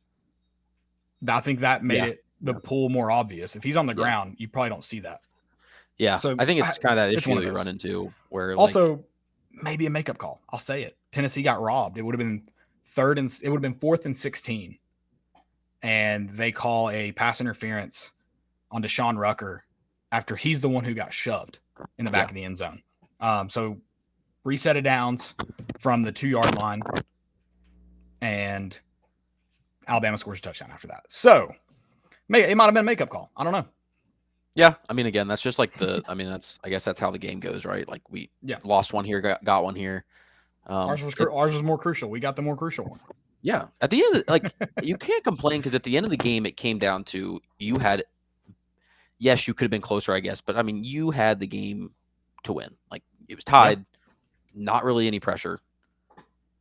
I 1.28 1.40
think 1.40 1.60
that 1.60 1.84
made 1.84 1.98
Yeah. 1.98 2.06
it 2.06 2.26
the 2.42 2.54
pull 2.54 2.90
more 2.90 3.10
obvious. 3.10 3.56
If 3.56 3.64
he's 3.64 3.78
on 3.78 3.86
the 3.86 3.94
Yeah. 3.94 4.04
ground, 4.04 4.36
you 4.38 4.48
probably 4.48 4.70
don't 4.70 4.84
see 4.84 5.00
that. 5.00 5.26
Yeah, 5.98 6.18
So, 6.18 6.36
I 6.38 6.46
think 6.46 6.60
it's 6.60 6.78
I- 6.78 6.82
kind 6.82 7.00
of 7.00 7.10
that 7.10 7.14
issue 7.18 7.32
of 7.32 7.40
we 7.40 7.50
run 7.50 7.68
into 7.70 8.14
where 8.30 8.50
like, 8.50 8.60
Also, 8.60 9.04
maybe 9.64 9.86
a 9.86 9.90
makeup 9.90 10.18
call. 10.18 10.42
I'll 10.50 10.60
say 10.60 10.84
it. 10.84 10.98
Tennessee 11.12 11.42
got 11.42 11.62
robbed. 11.62 11.98
It 11.98 12.02
would 12.04 12.14
have 12.14 12.20
been 12.20 12.48
third 12.84 13.18
and 13.18 13.30
it 13.42 13.50
would 13.50 13.58
have 13.58 13.62
been 13.74 13.80
fourth 13.80 14.06
and 14.06 14.16
16. 14.16 14.78
And 15.82 16.30
they 16.30 16.52
call 16.52 16.90
a 16.90 17.14
pass 17.14 17.40
interference 17.40 18.14
on 18.72 18.84
Deshaun 18.84 19.18
Rucker 19.18 19.64
after 20.12 20.36
he's 20.36 20.60
the 20.60 20.70
one 20.70 20.84
who 20.84 20.94
got 20.94 21.14
shoved 21.14 21.60
in 21.98 22.06
the 22.06 22.12
back 22.12 22.26
Yeah. 22.28 22.32
of 22.32 22.34
the 22.36 22.44
end 22.44 22.58
zone. 22.58 22.84
Um, 23.22 23.48
so 23.50 23.80
reset 24.44 24.76
it 24.76 24.82
downs 24.82 25.34
from 25.80 26.04
the 26.04 26.12
two 26.12 26.28
yard 26.28 26.56
line, 26.56 26.82
and 28.22 28.80
Alabama 29.88 30.18
scores 30.18 30.40
a 30.40 30.42
touchdown 30.42 30.72
after 30.72 30.88
that. 30.88 31.04
So 31.08 31.52
may, 32.28 32.50
it 32.50 32.56
might 32.56 32.66
have 32.66 32.74
been 32.74 32.82
a 32.82 32.86
makeup 32.86 33.10
call. 33.10 33.32
I 33.38 33.44
don't 33.44 33.54
know. 33.54 33.66
Yeah, 34.56 34.76
I 34.90 34.94
mean, 34.94 35.06
again, 35.06 35.28
that's 35.28 35.42
just 35.42 35.60
like 35.60 35.74
the. 35.74 36.02
I 36.08 36.14
mean, 36.14 36.30
that's. 36.30 36.60
I 36.64 36.70
guess 36.70 36.86
that's 36.86 37.00
how 37.00 37.12
the 37.12 37.18
game 37.20 37.40
goes, 37.42 37.66
right? 37.66 37.88
Like 37.90 38.10
we 38.10 38.30
Yeah. 38.42 38.60
lost 38.64 38.94
one 38.94 39.04
here, 39.04 39.20
got, 39.20 39.44
got 39.44 39.64
one 39.66 39.76
here. 39.76 40.06
Um, 40.68 40.90
ours 40.90 41.04
was 41.04 41.14
it- 41.20 41.28
ours 41.32 41.54
was 41.54 41.62
more 41.62 41.78
crucial. 41.78 42.10
We 42.10 42.20
got 42.22 42.36
the 42.38 42.42
more 42.42 42.56
crucial 42.56 42.86
one. 42.86 43.00
yeah, 43.42 43.66
at 43.82 43.90
the 43.90 44.02
end, 44.04 44.16
of 44.16 44.26
the, 44.26 44.32
like 44.32 44.54
you 44.84 44.98
can't 44.98 45.24
complain 45.26 45.60
because 45.60 45.76
at 45.76 45.84
the 45.84 45.98
end 45.98 46.06
of 46.06 46.10
the 46.10 46.18
game, 46.18 46.46
it 46.46 46.56
came 46.58 46.80
down 46.80 47.04
to 47.06 47.42
you 47.60 47.78
had. 47.80 48.04
Yes, 49.18 49.48
you 49.48 49.54
could 49.54 49.66
have 49.66 49.72
been 49.72 49.82
closer, 49.82 50.14
I 50.14 50.20
guess, 50.22 50.40
but 50.42 50.56
I 50.58 50.62
mean, 50.64 50.84
you 50.84 51.12
had 51.12 51.40
the 51.40 51.48
game 51.48 51.92
to 52.44 52.54
win. 52.54 52.76
Like 52.90 53.04
it 53.28 53.36
was 53.36 53.44
tied, 53.44 53.86
not 54.54 54.84
really 54.86 55.08
any 55.08 55.20
pressure. 55.20 55.60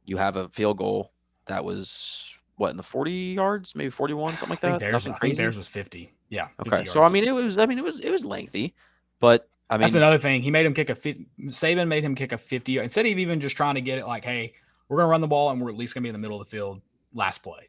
You 0.05 0.17
have 0.17 0.35
a 0.37 0.49
field 0.49 0.79
goal 0.79 1.13
that 1.47 1.65
was 1.65 2.39
what 2.57 2.71
in 2.71 2.77
the 2.77 2.83
forty 2.83 3.35
yards, 3.37 3.75
maybe 3.75 3.91
forty-one, 3.91 4.37
something 4.37 4.51
like 4.51 4.59
I 4.59 4.69
think 4.69 4.73
that. 4.75 4.81
theirs, 4.81 4.93
Nothing 4.93 5.13
I 5.15 5.19
think 5.19 5.37
theirs 5.37 5.57
was 5.57 5.69
50. 5.69 6.11
Yeah. 6.31 6.49
50 6.65 6.71
Okay, 6.71 6.85
so 6.85 7.03
I 7.03 7.09
mean, 7.09 7.25
it 7.25 7.33
was. 7.33 7.59
I 7.59 7.67
mean, 7.67 7.79
it 7.79 7.85
was. 7.85 8.01
It 8.01 8.11
was 8.11 8.25
lengthy, 8.25 8.75
but 9.21 9.49
I 9.71 9.77
mean, 9.77 9.83
that's 9.83 9.95
another 9.95 10.19
thing. 10.19 10.43
He 10.43 10.51
made 10.51 10.67
him 10.67 10.75
kick 10.75 10.91
a 10.91 10.95
fit. 10.95 11.19
Saban 11.47 11.89
made 11.89 12.05
him 12.05 12.15
kick 12.15 12.33
a 12.33 12.39
50 12.39 12.79
instead 12.79 13.07
of 13.07 13.19
even 13.19 13.41
just 13.41 13.57
trying 13.57 13.75
to 13.77 13.81
get 13.81 13.99
it 13.99 14.07
like, 14.07 14.25
hey, 14.25 14.53
we're 14.89 14.99
going 14.99 15.07
to 15.07 15.11
run 15.11 15.21
the 15.21 15.27
ball 15.27 15.51
and 15.51 15.61
we're 15.61 15.71
at 15.71 15.77
least 15.77 15.95
going 15.95 16.03
to 16.03 16.05
be 16.05 16.09
in 16.11 16.13
the 16.15 16.19
middle 16.19 16.41
of 16.41 16.47
the 16.47 16.51
field 16.51 16.83
last 17.15 17.43
play. 17.43 17.69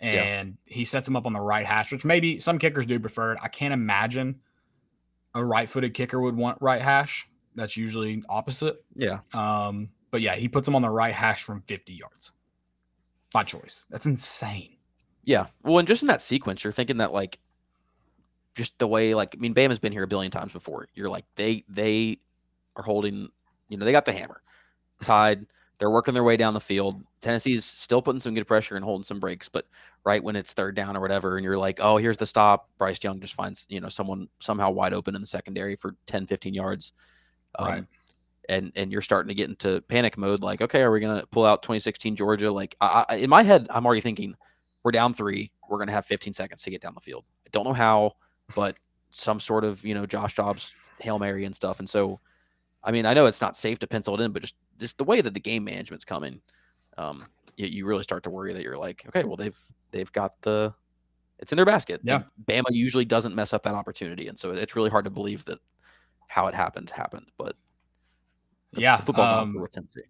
Yeah. 0.00 0.22
And 0.22 0.58
he 0.64 0.84
sets 0.84 1.06
him 1.06 1.14
up 1.14 1.26
on 1.26 1.32
the 1.32 1.40
right 1.40 1.64
hash, 1.64 1.92
which 1.92 2.04
maybe 2.04 2.40
some 2.40 2.58
kickers 2.58 2.86
do 2.86 2.98
prefer 2.98 3.32
it. 3.32 3.38
I 3.40 3.46
can't 3.48 3.72
imagine 3.72 4.40
a 5.34 5.44
right 5.44 5.68
footed 5.68 5.94
kicker 5.94 6.20
would 6.20 6.36
want 6.36 6.58
right 6.60 6.82
hash. 6.82 7.28
That's 7.54 7.76
usually 7.76 8.22
opposite. 8.28 8.82
yeah, 8.96 9.20
Um, 9.32 9.90
but 10.10 10.22
yeah, 10.22 10.34
he 10.34 10.48
puts 10.48 10.66
him 10.66 10.74
on 10.74 10.82
the 10.82 10.90
right 10.90 11.14
hash 11.14 11.44
from 11.44 11.60
50 11.62 11.92
yards 11.94 12.32
by 13.32 13.44
choice. 13.44 13.86
That's 13.90 14.06
insane. 14.06 14.76
Yeah. 15.24 15.46
Well, 15.62 15.78
and 15.78 15.88
just 15.88 16.02
in 16.02 16.08
that 16.08 16.22
sequence, 16.22 16.64
you're 16.64 16.72
thinking 16.72 16.98
that 16.98 17.12
like 17.12 17.38
just 18.54 18.78
the 18.78 18.86
way 18.86 19.14
like 19.14 19.34
I 19.36 19.40
mean 19.40 19.54
Bama's 19.54 19.78
been 19.78 19.92
here 19.92 20.02
a 20.02 20.08
billion 20.08 20.30
times 20.30 20.52
before. 20.52 20.88
You're 20.94 21.08
like 21.08 21.24
they 21.36 21.64
they 21.68 22.18
are 22.76 22.82
holding, 22.82 23.28
you 23.68 23.76
know, 23.76 23.84
they 23.84 23.92
got 23.92 24.04
the 24.04 24.12
hammer. 24.12 24.42
Tied. 25.00 25.46
They're 25.78 25.90
working 25.90 26.14
their 26.14 26.22
way 26.22 26.36
down 26.36 26.54
the 26.54 26.60
field. 26.60 27.02
Tennessee's 27.20 27.64
still 27.64 28.02
putting 28.02 28.20
some 28.20 28.34
good 28.34 28.46
pressure 28.46 28.76
and 28.76 28.84
holding 28.84 29.02
some 29.02 29.18
breaks, 29.18 29.48
but 29.48 29.66
right 30.04 30.22
when 30.22 30.36
it's 30.36 30.52
third 30.52 30.76
down 30.76 30.96
or 30.96 31.00
whatever, 31.00 31.36
and 31.36 31.44
you're 31.44 31.58
like, 31.58 31.80
oh, 31.80 31.96
here's 31.96 32.16
the 32.16 32.26
stop. 32.26 32.68
Bryce 32.78 32.98
Young 33.02 33.18
just 33.18 33.34
finds, 33.34 33.66
you 33.68 33.80
know, 33.80 33.88
someone 33.88 34.28
somehow 34.38 34.70
wide 34.70 34.92
open 34.92 35.16
in 35.16 35.20
the 35.20 35.26
secondary 35.26 35.74
for 35.74 35.96
10, 36.06 36.26
15 36.26 36.54
yards. 36.54 36.92
Um, 37.58 37.66
Right. 37.66 37.84
And, 38.48 38.72
and 38.74 38.90
you're 38.90 39.02
starting 39.02 39.28
to 39.28 39.34
get 39.34 39.48
into 39.48 39.80
panic 39.82 40.18
mode. 40.18 40.42
Like, 40.42 40.60
okay, 40.60 40.80
are 40.80 40.90
we 40.90 41.00
gonna 41.00 41.24
pull 41.30 41.44
out 41.44 41.62
2016 41.62 42.16
Georgia? 42.16 42.50
Like, 42.50 42.76
I, 42.80 43.04
I, 43.08 43.14
in 43.16 43.30
my 43.30 43.42
head, 43.42 43.68
I'm 43.70 43.86
already 43.86 44.00
thinking, 44.00 44.36
we're 44.82 44.92
down 44.92 45.14
three. 45.14 45.52
We're 45.68 45.78
going 45.78 45.88
to 45.88 45.92
have 45.92 46.06
15 46.06 46.32
seconds 46.32 46.62
to 46.62 46.70
get 46.70 46.82
down 46.82 46.94
the 46.94 47.00
field. 47.00 47.24
I 47.46 47.48
don't 47.52 47.64
know 47.64 47.72
how, 47.72 48.12
but 48.54 48.76
some 49.10 49.40
sort 49.40 49.64
of, 49.64 49.84
you 49.84 49.94
know, 49.94 50.06
Josh 50.06 50.34
Dobbs 50.34 50.74
Hail 51.00 51.18
Mary 51.18 51.44
and 51.44 51.54
stuff. 51.54 51.78
And 51.78 51.88
so, 51.88 52.20
I 52.82 52.90
mean, 52.90 53.06
I 53.06 53.14
know 53.14 53.26
it's 53.26 53.40
not 53.40 53.56
safe 53.56 53.78
to 53.80 53.86
pencil 53.86 54.18
it 54.20 54.24
in, 54.24 54.32
but 54.32 54.42
just, 54.42 54.56
just 54.78 54.98
the 54.98 55.04
way 55.04 55.20
that 55.20 55.34
the 55.34 55.40
game 55.40 55.64
management's 55.64 56.04
coming, 56.04 56.40
um, 56.98 57.26
you, 57.56 57.66
you 57.66 57.86
really 57.86 58.02
start 58.02 58.24
to 58.24 58.30
worry 58.30 58.52
that 58.52 58.62
you're 58.62 58.78
like, 58.78 59.04
okay, 59.08 59.24
well, 59.24 59.36
they've, 59.36 59.58
they've 59.92 60.12
got 60.12 60.40
the, 60.42 60.74
it's 61.38 61.52
in 61.52 61.56
their 61.56 61.66
basket. 61.66 62.00
Yeah. 62.02 62.22
And 62.38 62.46
Bama 62.46 62.70
usually 62.70 63.04
doesn't 63.04 63.34
mess 63.34 63.52
up 63.52 63.62
that 63.64 63.74
opportunity. 63.74 64.28
And 64.28 64.38
so 64.38 64.50
it's 64.50 64.76
really 64.76 64.90
hard 64.90 65.04
to 65.04 65.10
believe 65.10 65.44
that 65.46 65.58
how 66.28 66.46
it 66.46 66.54
happened 66.54 66.90
happened, 66.90 67.26
but 67.36 67.56
Yeah, 68.74 68.96
football 68.96 69.42
um, 69.42 69.54
with 69.60 69.70
Tennessee. 69.72 70.02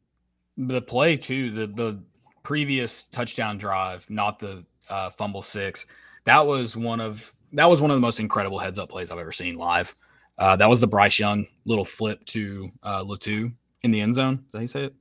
the 0.56 0.82
play 0.82 1.16
too 1.16 1.50
the 1.50 1.66
the 1.66 2.02
previous 2.42 3.04
touchdown 3.04 3.56
drive 3.58 4.08
not 4.10 4.38
the 4.38 4.64
uh, 4.90 5.10
fumble 5.10 5.42
six 5.42 5.86
that 6.24 6.44
was 6.44 6.76
one 6.76 7.00
of 7.00 7.32
that 7.52 7.68
was 7.68 7.80
one 7.80 7.90
of 7.90 7.96
the 7.96 8.00
most 8.00 8.20
incredible 8.20 8.58
heads 8.58 8.78
up 8.78 8.88
plays 8.88 9.10
i've 9.10 9.18
ever 9.18 9.32
seen 9.32 9.56
live. 9.56 9.94
Uh, 10.38 10.56
that 10.56 10.68
was 10.68 10.80
the 10.80 10.86
bryce 10.86 11.18
young 11.18 11.46
little 11.66 11.84
flip 11.84 12.24
to 12.24 12.68
uh, 12.82 13.04
latu 13.04 13.52
in 13.82 13.90
the 13.90 14.00
end 14.00 14.14
zone. 14.14 14.42
How 14.52 14.60
you 14.60 14.66
say 14.66 14.84
it? 14.84 14.94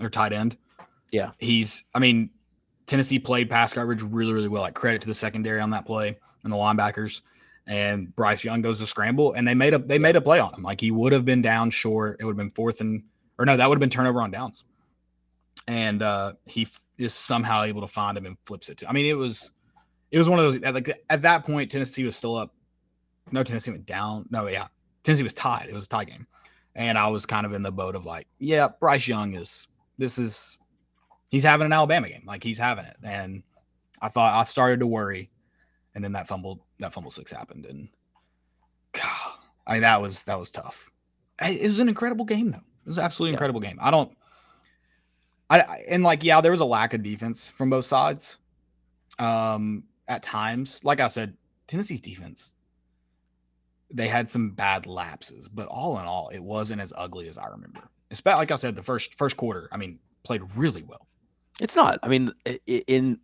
Or 0.00 0.10
tight 0.10 0.32
end. 0.32 0.56
Yeah. 1.12 1.30
he's 1.38 1.84
i 1.94 1.98
mean 2.00 2.28
tennessee 2.86 3.18
played 3.20 3.48
pass 3.48 3.72
coverage 3.72 4.02
really 4.02 4.32
really 4.32 4.48
well. 4.48 4.62
Like 4.62 4.74
credit 4.74 5.00
to 5.02 5.06
the 5.06 5.14
secondary 5.14 5.60
on 5.60 5.70
that 5.70 5.86
play 5.86 6.16
and 6.42 6.52
the 6.52 6.56
linebackers 6.56 7.22
and 7.66 8.14
Bryce 8.14 8.44
Young 8.44 8.62
goes 8.62 8.78
to 8.80 8.86
scramble, 8.86 9.32
and 9.32 9.46
they 9.46 9.54
made 9.54 9.74
a 9.74 9.78
they 9.78 9.98
made 9.98 10.16
a 10.16 10.20
play 10.20 10.38
on 10.38 10.52
him. 10.54 10.62
Like 10.62 10.80
he 10.80 10.90
would 10.90 11.12
have 11.12 11.24
been 11.24 11.42
down 11.42 11.70
short. 11.70 12.18
It 12.20 12.24
would 12.24 12.32
have 12.32 12.38
been 12.38 12.50
fourth 12.50 12.80
and 12.80 13.02
or 13.38 13.46
no, 13.46 13.56
that 13.56 13.68
would 13.68 13.76
have 13.76 13.80
been 13.80 13.90
turnover 13.90 14.20
on 14.20 14.30
downs. 14.30 14.64
And 15.66 16.02
uh, 16.02 16.34
he 16.44 16.62
f- 16.62 16.80
is 16.98 17.14
somehow 17.14 17.62
able 17.62 17.80
to 17.80 17.86
find 17.86 18.16
him 18.18 18.26
and 18.26 18.36
flips 18.44 18.68
it 18.68 18.78
to. 18.78 18.88
I 18.88 18.92
mean, 18.92 19.06
it 19.06 19.16
was 19.16 19.52
it 20.10 20.18
was 20.18 20.28
one 20.28 20.38
of 20.38 20.44
those 20.44 20.60
like 20.60 21.04
at 21.10 21.22
that 21.22 21.44
point 21.44 21.70
Tennessee 21.70 22.04
was 22.04 22.16
still 22.16 22.36
up. 22.36 22.54
No, 23.32 23.42
Tennessee 23.42 23.70
went 23.70 23.86
down. 23.86 24.26
No, 24.30 24.46
yeah, 24.46 24.66
Tennessee 25.02 25.22
was 25.22 25.34
tied. 25.34 25.68
It 25.68 25.74
was 25.74 25.86
a 25.86 25.88
tie 25.88 26.04
game, 26.04 26.26
and 26.74 26.98
I 26.98 27.08
was 27.08 27.24
kind 27.24 27.46
of 27.46 27.52
in 27.52 27.62
the 27.62 27.72
boat 27.72 27.94
of 27.94 28.04
like, 28.04 28.26
yeah, 28.38 28.68
Bryce 28.80 29.08
Young 29.08 29.34
is 29.34 29.68
this 29.96 30.18
is 30.18 30.58
he's 31.30 31.44
having 31.44 31.64
an 31.64 31.72
Alabama 31.72 32.08
game, 32.08 32.24
like 32.26 32.44
he's 32.44 32.58
having 32.58 32.84
it, 32.84 32.96
and 33.02 33.42
I 34.02 34.08
thought 34.08 34.34
I 34.34 34.44
started 34.44 34.80
to 34.80 34.86
worry, 34.86 35.30
and 35.94 36.02
then 36.02 36.12
that 36.12 36.28
fumble 36.28 36.66
that 36.80 36.92
fumble 36.92 37.10
six 37.10 37.30
happened, 37.32 37.66
and 37.66 37.88
God, 38.92 39.38
I 39.66 39.72
mean, 39.74 39.82
that 39.82 40.00
was 40.00 40.24
that 40.24 40.38
was 40.38 40.50
tough. 40.50 40.90
It 41.42 41.62
was 41.62 41.80
an 41.80 41.88
incredible 41.88 42.24
game 42.24 42.50
though. 42.50 42.58
It 42.58 42.86
was 42.88 42.98
an 42.98 43.04
absolutely 43.04 43.32
Yeah. 43.32 43.36
incredible 43.36 43.60
game. 43.60 43.78
I 43.80 43.90
don't. 43.90 44.16
I 45.50 45.60
I- 45.60 45.84
and 45.88 46.02
like 46.02 46.22
yeah, 46.24 46.40
there 46.40 46.50
was 46.52 46.60
a 46.60 46.64
lack 46.64 46.94
of 46.94 47.02
defense 47.02 47.50
from 47.50 47.70
both 47.70 47.84
sides. 47.84 48.38
Um, 49.18 49.84
at 50.08 50.22
times, 50.22 50.82
like 50.84 51.00
I 51.00 51.06
said, 51.08 51.36
Tennessee's 51.66 52.00
defense 52.00 52.56
they 53.92 54.08
had 54.08 54.28
some 54.28 54.50
bad 54.50 54.86
lapses, 54.86 55.48
but 55.48 55.68
all 55.68 56.00
in 56.00 56.04
all, 56.04 56.28
it 56.30 56.40
wasn't 56.42 56.80
as 56.80 56.92
ugly 56.96 57.28
as 57.28 57.38
I 57.38 57.46
remember. 57.48 57.80
Especially 58.10 58.38
like 58.38 58.50
I 58.50 58.56
said, 58.56 58.74
the 58.74 58.82
first 58.82 59.14
first 59.16 59.36
quarter, 59.36 59.68
I 59.70 59.76
mean, 59.76 60.00
played 60.24 60.42
really 60.56 60.82
well. 60.82 61.06
It's 61.60 61.76
not. 61.76 62.00
I 62.02 62.08
mean, 62.08 62.32
in 62.66 63.20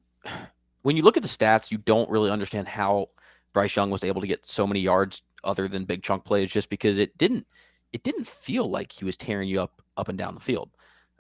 when 0.83 0.97
you 0.97 1.03
look 1.03 1.17
at 1.17 1.23
the 1.23 1.29
stats, 1.29 1.71
you 1.71 1.79
don't 1.79 2.11
really 2.11 2.31
understand 2.31 2.69
how 2.69 3.09
Bryce 3.53 3.75
Young 3.77 3.91
was 3.91 4.05
able 4.05 4.21
to 4.21 4.27
get 4.27 4.47
so 4.47 4.67
many 4.67 4.81
yards 4.81 5.23
other 5.45 5.69
than 5.69 5.85
big 5.85 6.03
chunk 6.03 6.25
plays, 6.25 6.51
just 6.51 6.71
because 6.71 6.99
it 6.99 7.17
didn't 7.19 7.47
it 7.93 8.03
didn't 8.03 8.27
feel 8.27 8.69
like 8.71 8.93
he 8.93 9.05
was 9.05 9.17
tearing 9.17 9.49
you 9.49 9.61
up 9.61 9.83
up 9.97 10.09
and 10.09 10.17
down 10.19 10.35
the 10.35 10.41
field. 10.41 10.71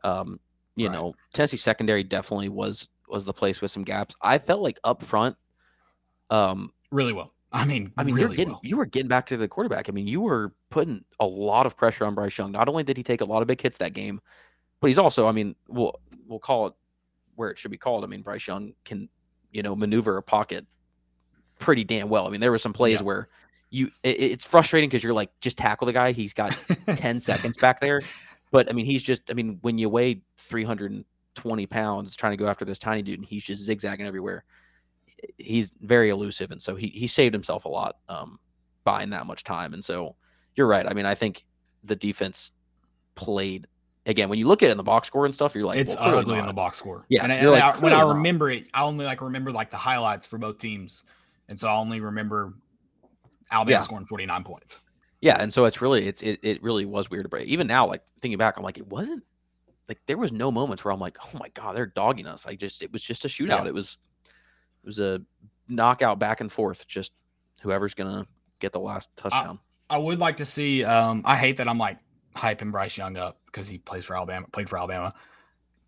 Um, 0.04 0.40
you 0.76 0.86
Right. 0.88 0.94
know, 0.94 1.14
Tennessee 1.32 1.56
secondary 1.56 2.02
definitely 2.04 2.48
was 2.48 2.88
was 3.08 3.24
the 3.24 3.32
place 3.32 3.60
with 3.60 3.70
some 3.70 3.82
gaps. 3.84 4.14
I 4.22 4.38
felt 4.38 4.62
like 4.62 4.78
up 4.84 5.02
front, 5.02 5.36
um, 6.30 6.72
Really 6.90 7.12
well. 7.12 7.32
I 7.52 7.64
mean, 7.64 7.92
I 7.96 8.04
mean, 8.04 8.14
you 8.16 8.20
were 8.20 8.24
really 8.26 8.36
getting 8.36 8.52
well. 8.52 8.60
you 8.62 8.76
were 8.76 8.86
getting 8.86 9.08
back 9.08 9.26
to 9.26 9.36
the 9.36 9.48
quarterback. 9.48 9.88
I 9.88 9.92
mean, 9.92 10.06
you 10.06 10.20
were 10.20 10.52
putting 10.70 11.04
a 11.18 11.26
lot 11.26 11.66
of 11.66 11.76
pressure 11.76 12.06
on 12.06 12.14
Bryce 12.14 12.38
Young. 12.38 12.52
Not 12.52 12.68
only 12.68 12.84
did 12.84 12.96
he 12.96 13.02
take 13.02 13.20
a 13.20 13.24
lot 13.24 13.42
of 13.42 13.48
big 13.48 13.60
hits 13.60 13.78
that 13.78 13.92
game, 13.92 14.20
but 14.80 14.86
he's 14.86 14.98
also, 14.98 15.26
I 15.26 15.32
mean, 15.32 15.56
we'll 15.68 15.98
we'll 16.28 16.38
call 16.38 16.68
it 16.68 16.74
where 17.34 17.50
it 17.50 17.58
should 17.58 17.72
be 17.72 17.76
called. 17.76 18.04
I 18.04 18.06
mean, 18.06 18.22
Bryce 18.22 18.46
Young 18.46 18.74
can, 18.84 19.08
you 19.52 19.62
know, 19.62 19.74
maneuver 19.76 20.16
a 20.16 20.22
pocket 20.22 20.66
pretty 21.58 21.84
damn 21.84 22.08
well. 22.08 22.26
I 22.26 22.30
mean, 22.30 22.40
there 22.40 22.50
were 22.50 22.58
some 22.58 22.72
plays 22.72 22.98
Yeah. 23.00 23.04
where 23.04 23.28
you 23.70 23.90
it, 24.02 24.20
it's 24.20 24.46
frustrating 24.46 24.88
because 24.88 25.04
you're 25.04 25.12
like, 25.14 25.30
just 25.40 25.56
tackle 25.58 25.86
the 25.86 25.92
guy. 25.92 26.12
He's 26.12 26.34
got 26.34 26.50
10 26.94 27.20
seconds 27.20 27.56
back 27.56 27.80
there. 27.80 28.00
But 28.50 28.68
I 28.68 28.72
mean, 28.72 28.86
he's 28.86 29.02
just, 29.02 29.22
I 29.30 29.34
mean, 29.34 29.58
when 29.62 29.78
you 29.78 29.88
weigh 29.88 30.22
320 30.38 31.66
pounds 31.66 32.16
trying 32.16 32.32
to 32.32 32.36
go 32.36 32.48
after 32.48 32.64
this 32.64 32.78
tiny 32.78 33.02
dude 33.02 33.20
and 33.20 33.28
he's 33.28 33.44
just 33.44 33.62
zigzagging 33.62 34.06
everywhere, 34.06 34.44
he's 35.36 35.72
very 35.82 36.10
elusive. 36.10 36.50
And 36.50 36.60
so 36.60 36.74
he, 36.74 36.88
he 36.88 37.06
saved 37.06 37.32
himself 37.34 37.64
a 37.64 37.68
lot 37.68 37.96
um, 38.08 38.38
buying 38.84 39.10
that 39.10 39.26
much 39.26 39.44
time. 39.44 39.72
And 39.74 39.84
so 39.84 40.16
you're 40.56 40.66
right. 40.66 40.86
I 40.86 40.94
mean, 40.94 41.06
I 41.06 41.14
think 41.14 41.44
the 41.84 41.94
defense 41.96 42.52
played 43.14 43.66
again. 44.10 44.28
When 44.28 44.38
you 44.38 44.46
look 44.46 44.62
at 44.62 44.68
it 44.68 44.72
in 44.72 44.76
the 44.76 44.82
box 44.82 45.06
score 45.08 45.24
and 45.24 45.32
stuff, 45.32 45.54
you're 45.54 45.64
like, 45.64 45.78
it's 45.78 45.96
well, 45.96 46.18
ugly 46.18 46.38
in 46.38 46.46
the 46.46 46.52
box 46.52 46.78
score. 46.78 47.06
Yeah, 47.08 47.22
and, 47.22 47.32
I- 47.32 47.36
and 47.36 47.50
like, 47.50 47.62
I- 47.62 47.66
when 47.66 47.92
I 47.92 47.96
clearly 47.96 47.98
not. 48.08 48.14
remember 48.16 48.50
it, 48.50 48.66
I 48.74 48.82
only 48.82 49.04
like 49.04 49.20
remember 49.22 49.50
like 49.50 49.70
the 49.70 49.76
highlights 49.76 50.26
for 50.26 50.38
both 50.38 50.58
teams, 50.58 51.04
and 51.48 51.58
so 51.58 51.68
I 51.68 51.74
only 51.74 52.00
remember 52.00 52.54
Alabama 53.50 53.78
Yeah. 53.78 53.80
scoring 53.80 54.04
forty 54.06 54.26
nine 54.26 54.44
points. 54.44 54.80
Yeah, 55.20 55.36
and 55.40 55.52
so 55.52 55.64
it's 55.66 55.80
really 55.82 56.06
it's 56.06 56.22
it, 56.22 56.40
it 56.42 56.62
really 56.62 56.84
was 56.84 57.10
weird 57.10 57.24
to 57.24 57.28
break. 57.28 57.46
Even 57.48 57.66
now, 57.66 57.86
like 57.86 58.02
thinking 58.20 58.38
back, 58.38 58.56
I'm 58.56 58.64
like, 58.64 58.78
it 58.78 58.86
wasn't 58.88 59.22
like 59.88 59.98
there 60.06 60.16
was 60.18 60.32
no 60.32 60.50
moments 60.50 60.84
where 60.84 60.92
I'm 60.92 61.00
like, 61.00 61.18
oh 61.24 61.38
my 61.38 61.48
god, 61.50 61.76
they're 61.76 61.86
dogging 61.86 62.26
us. 62.26 62.46
I 62.46 62.54
just 62.54 62.82
it 62.82 62.92
was 62.92 63.02
just 63.02 63.24
a 63.24 63.28
shootout. 63.28 63.62
Yeah. 63.64 63.66
It 63.66 63.74
was 63.74 63.98
it 64.82 64.86
was 64.86 64.98
a 65.00 65.20
knockout 65.68 66.18
back 66.18 66.40
and 66.40 66.50
forth. 66.50 66.86
Just 66.86 67.12
whoever's 67.62 67.92
gonna 67.94 68.26
get 68.60 68.72
the 68.72 68.80
last 68.80 69.14
touchdown. 69.16 69.58
I 69.90 69.98
would 69.98 70.20
like 70.20 70.36
to 70.38 70.44
see. 70.46 70.84
Um, 70.84 71.22
I 71.26 71.36
hate 71.36 71.56
that 71.58 71.68
I'm 71.68 71.76
like 71.78 71.98
hyping 72.36 72.70
Bryce 72.72 72.96
Young 72.96 73.16
up 73.16 73.40
because 73.46 73.68
he 73.68 73.78
plays 73.78 74.04
for 74.04 74.16
Alabama, 74.16 74.46
played 74.52 74.68
for 74.68 74.78
Alabama, 74.78 75.12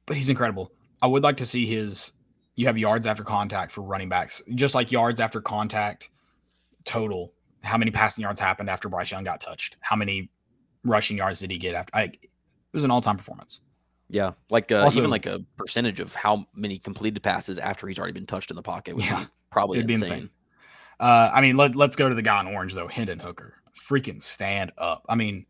but 0.06 0.16
he's 0.16 0.28
incredible. 0.28 0.72
I 1.00 1.06
would 1.06 1.22
like 1.22 1.36
to 1.38 1.46
see 1.46 1.66
his. 1.66 2.12
You 2.54 2.66
have 2.66 2.76
yards 2.76 3.06
after 3.06 3.24
contact 3.24 3.72
for 3.72 3.80
running 3.82 4.08
backs, 4.10 4.42
just 4.54 4.74
like 4.74 4.92
yards 4.92 5.20
after 5.20 5.40
contact 5.40 6.10
total. 6.84 7.32
How 7.62 7.78
many 7.78 7.90
passing 7.90 8.22
yards 8.22 8.40
happened 8.40 8.68
after 8.68 8.88
Bryce 8.88 9.10
Young 9.10 9.24
got 9.24 9.40
touched? 9.40 9.76
How 9.80 9.96
many 9.96 10.30
rushing 10.84 11.16
yards 11.16 11.40
did 11.40 11.50
he 11.50 11.58
get 11.58 11.74
after? 11.74 11.94
I, 11.96 12.02
it 12.04 12.18
was 12.72 12.84
an 12.84 12.90
all 12.90 13.00
time 13.00 13.16
performance. 13.16 13.60
yeah, 14.08 14.32
like 14.50 14.70
uh, 14.72 14.82
Also- 14.82 14.98
even 15.00 15.10
like 15.10 15.26
a 15.26 15.40
percentage 15.56 16.00
of 16.00 16.14
how 16.14 16.44
many 16.54 16.78
completed 16.78 17.22
passes 17.22 17.58
after 17.58 17.86
he's 17.86 17.98
already 17.98 18.12
been 18.12 18.26
touched 18.26 18.50
in 18.50 18.56
the 18.56 18.62
pocket 18.62 18.96
would 18.96 19.04
Yeah, 19.04 19.20
be 19.24 19.30
probably 19.50 19.78
It'd 19.78 19.86
be 19.86 19.94
insane. 19.94 20.12
insane. 20.18 20.30
Uh, 21.00 21.30
I 21.32 21.40
mean, 21.40 21.56
let, 21.56 21.74
let's 21.74 21.96
go 21.96 22.08
to 22.08 22.14
the 22.14 22.22
guy 22.22 22.40
in 22.40 22.46
orange 22.48 22.74
though, 22.74 22.88
Hendon 22.88 23.18
Hooker. 23.18 23.54
Freaking 23.88 24.22
stand 24.22 24.72
up. 24.78 25.04
I 25.08 25.14
mean, 25.14 25.46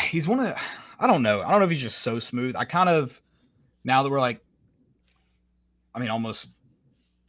he's 0.00 0.26
one 0.28 0.40
of 0.40 0.46
the. 0.46 0.56
I 1.00 1.06
don't 1.06 1.22
know. 1.22 1.42
I 1.42 1.50
don't 1.50 1.60
know 1.60 1.64
if 1.64 1.70
he's 1.70 1.80
just 1.80 1.98
so 2.02 2.18
smooth. 2.18 2.56
I 2.56 2.64
kind 2.64 2.88
of 2.88 3.20
now 3.84 4.02
that 4.02 4.10
we're 4.10 4.18
like, 4.20 4.40
I 5.94 6.00
mean, 6.00 6.10
almost 6.10 6.50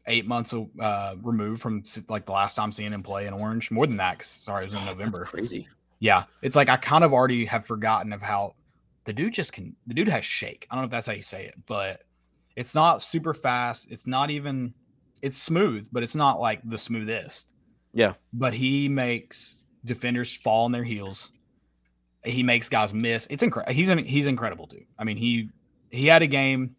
eight 0.07 0.25
months 0.25 0.53
uh, 0.79 1.15
removed 1.21 1.61
from 1.61 1.83
like 2.07 2.25
the 2.25 2.31
last 2.31 2.55
time 2.55 2.71
seeing 2.71 2.91
him 2.91 3.03
play 3.03 3.27
in 3.27 3.33
orange. 3.33 3.69
More 3.69 3.85
than 3.85 3.97
that, 3.97 4.19
'cause, 4.19 4.27
sorry, 4.27 4.63
it 4.63 4.71
was 4.71 4.73
in 4.73 4.85
That's 4.85 4.97
November. 4.97 5.25
crazy. 5.25 5.67
Yeah, 5.99 6.23
it's 6.41 6.55
like 6.55 6.69
I 6.69 6.77
kind 6.77 7.03
of 7.03 7.13
already 7.13 7.45
have 7.45 7.65
forgotten 7.65 8.13
of 8.13 8.21
how 8.21 8.55
the 9.03 9.13
dude 9.13 9.33
just 9.33 9.53
can. 9.53 9.75
The 9.87 9.93
dude 9.93 10.07
has 10.07 10.25
shake. 10.25 10.65
I 10.71 10.75
don't 10.75 10.83
know 10.83 10.85
if 10.85 10.91
that's 10.91 11.07
how 11.07 11.13
you 11.13 11.21
say 11.23 11.45
it, 11.45 11.55
but 11.65 11.99
it's 12.55 12.73
not 12.73 13.01
super 13.01 13.33
fast. 13.33 13.91
It's 13.91 14.07
not 14.07 14.29
even. 14.29 14.73
It's 15.21 15.37
smooth, 15.37 15.89
but 15.91 16.01
it's 16.01 16.15
not 16.15 16.39
like 16.39 16.61
the 16.63 16.77
smoothest. 16.77 17.53
Yeah. 17.93 18.13
But 18.33 18.53
he 18.53 18.87
makes 18.87 19.63
defenders 19.83 20.37
fall 20.37 20.65
on 20.65 20.71
their 20.71 20.83
heels. 20.83 21.33
He 22.29 22.43
makes 22.43 22.69
guys 22.69 22.93
miss. 22.93 23.27
It's 23.29 23.43
incredible. 23.43 23.73
He's 23.73 23.89
he's 23.89 24.27
incredible 24.27 24.67
too. 24.67 24.83
I 24.97 25.03
mean 25.03 25.17
he 25.17 25.49
he 25.91 26.07
had 26.07 26.21
a 26.21 26.27
game. 26.27 26.75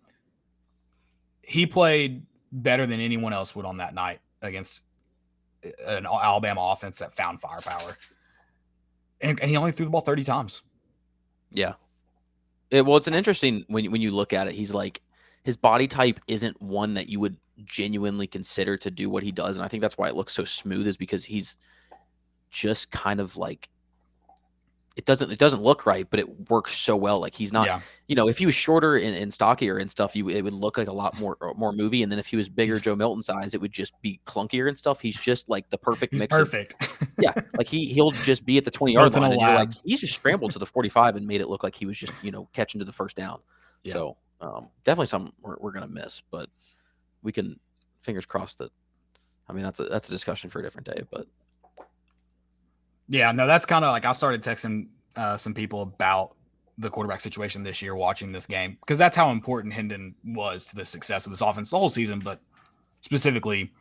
He 1.43 1.67
played 1.67 2.23
better 2.53 2.87
than 2.87 3.01
anyone 3.01 3.33
else 3.33 3.55
would 3.57 3.67
on 3.67 3.77
that 3.79 3.95
night 3.95 4.21
against 4.43 4.83
uh, 5.65 5.69
an 5.87 6.07
Alabama 6.07 6.73
offense 6.73 6.99
that 6.99 7.13
found 7.13 7.41
firepower 7.41 7.97
and, 9.21 9.41
and 9.41 9.51
he 9.51 9.57
only 9.57 9.73
threw 9.73 9.85
the 9.85 9.91
ball 9.91 10.01
30 10.01 10.25
times. 10.25 10.63
Yeah. 11.51 11.75
It, 12.71 12.87
well, 12.87 12.97
it's 12.97 13.09
an 13.09 13.15
interesting 13.15 13.65
when 13.69 13.91
when 13.91 14.01
you 14.01 14.13
look 14.13 14.33
at 14.33 14.47
it. 14.47 14.55
He's 14.55 14.73
like 14.73 15.01
his 15.43 15.57
body 15.57 15.89
type 15.89 16.21
isn't 16.29 16.61
one 16.63 16.95
that 16.95 17.09
you 17.09 17.19
would 17.19 17.37
genuinely 17.65 18.27
consider 18.27 18.77
to 18.77 18.91
do 18.91 19.11
what 19.11 19.25
he 19.25 19.33
does, 19.33 19.57
and 19.57 19.65
I 19.65 19.69
think 19.69 19.81
that's 19.81 19.99
why 19.99 20.09
it 20.09 20.15
looks 20.15 20.33
so 20.33 20.45
smooth. 20.45 20.87
Is 20.87 20.97
because 20.97 21.25
he's 21.25 21.59
just 22.51 22.93
kind 22.93 23.19
of 23.19 23.37
like 23.37 23.69
it 25.01 25.07
doesn't 25.07 25.31
it 25.33 25.39
doesn't 25.39 25.63
look 25.63 25.87
right, 25.87 26.07
but 26.11 26.21
it 26.21 26.51
works 26.51 26.77
so 26.77 26.95
well. 26.95 27.21
Like 27.21 27.35
he's 27.35 27.55
not, 27.55 27.65
yeah, 27.65 27.81
you 28.07 28.15
know, 28.15 28.29
if 28.29 28.37
he 28.37 28.45
was 28.45 28.55
shorter 28.55 28.97
and, 28.97 29.17
and 29.17 29.33
stockier 29.33 29.79
and 29.79 29.91
stuff, 29.91 30.15
you 30.15 30.29
it 30.29 30.43
would 30.43 30.53
look 30.53 30.77
like 30.77 30.89
a 30.89 30.93
lot 30.93 31.19
more 31.19 31.39
more 31.57 31.73
movie. 31.73 32.03
And 32.03 32.13
then 32.13 32.19
if 32.19 32.27
he 32.27 32.37
was 32.37 32.51
bigger, 32.51 32.75
He's- 32.75 32.85
Joe 32.85 32.95
Milton 32.95 33.23
size, 33.23 33.55
it 33.55 33.63
would 33.63 33.73
just 33.73 33.99
be 34.03 34.21
clunkier 34.27 34.69
and 34.69 34.77
stuff. 34.77 35.01
He's 35.01 35.17
just 35.17 35.49
like 35.49 35.71
the 35.71 35.79
perfect 35.79 36.13
mix 36.13 36.37
of 36.37 36.51
perfect. 36.51 36.99
yeah, 37.19 37.33
like 37.57 37.67
he 37.67 37.87
he'll 37.87 38.11
just 38.11 38.45
be 38.45 38.59
at 38.59 38.65
the 38.65 38.71
twenty 38.71 38.93
yard 38.93 39.13
Built 39.13 39.25
in 39.25 39.33
a 39.33 39.35
line, 39.35 39.39
and 39.39 39.41
you're 39.41 39.59
like 39.59 39.75
he's 39.87 40.01
just 40.01 40.15
scrambled 40.15 40.51
to 40.53 40.59
the 40.59 40.67
forty 40.67 40.91
five 40.91 41.17
and 41.17 41.27
made 41.27 41.41
it 41.41 41.49
look 41.49 41.65
like 41.65 41.75
he 41.75 41.87
was 41.87 41.97
just 41.97 42.13
you 42.23 42.31
know 42.31 42.47
catching 42.53 42.79
to 42.81 42.85
the 42.85 42.93
first 42.93 43.17
down. 43.17 43.41
Yeah. 43.85 43.95
So 43.95 44.17
um, 44.43 44.69
definitely 44.85 45.07
something 45.07 45.33
we're, 45.41 45.57
we're 45.59 45.73
gonna 45.73 45.89
miss, 45.89 46.21
but 46.31 46.51
we 47.23 47.33
can 47.33 47.59
fingers 48.03 48.27
crossed 48.27 48.59
that. 48.59 48.71
I 49.49 49.55
mean 49.55 49.63
that's 49.63 49.81
a 49.81 49.85
that's 49.85 50.09
a 50.09 50.13
discussion 50.13 50.51
for 50.51 50.59
a 50.61 50.63
different 50.63 50.87
day, 50.87 51.05
but 51.11 51.27
yeah, 53.11 53.33
no, 53.33 53.47
that's 53.47 53.67
kind 53.67 53.85
of 53.85 53.91
like 53.91 54.05
I 54.05 54.13
started 54.13 54.41
texting 54.41 54.87
uh, 55.17 55.37
some 55.37 55.53
people 55.53 55.83
about 55.83 56.37
the 56.79 56.89
quarterback 56.89 57.21
situation 57.21 57.63
this 57.63 57.83
year 57.83 57.95
watching 57.95 58.33
this 58.33 58.47
game 58.47 58.79
because 58.81 58.97
that's 58.97 59.17
how 59.17 59.31
important 59.31 59.75
Hendon 59.75 60.15
was 60.25 60.65
to 60.67 60.77
the 60.77 60.87
success 60.87 61.27
of 61.27 61.33
this 61.33 61.41
offense 61.43 61.71
the 61.71 61.79
whole 61.79 61.91
season, 61.91 62.21
but 62.21 62.41
specifically 63.03 63.73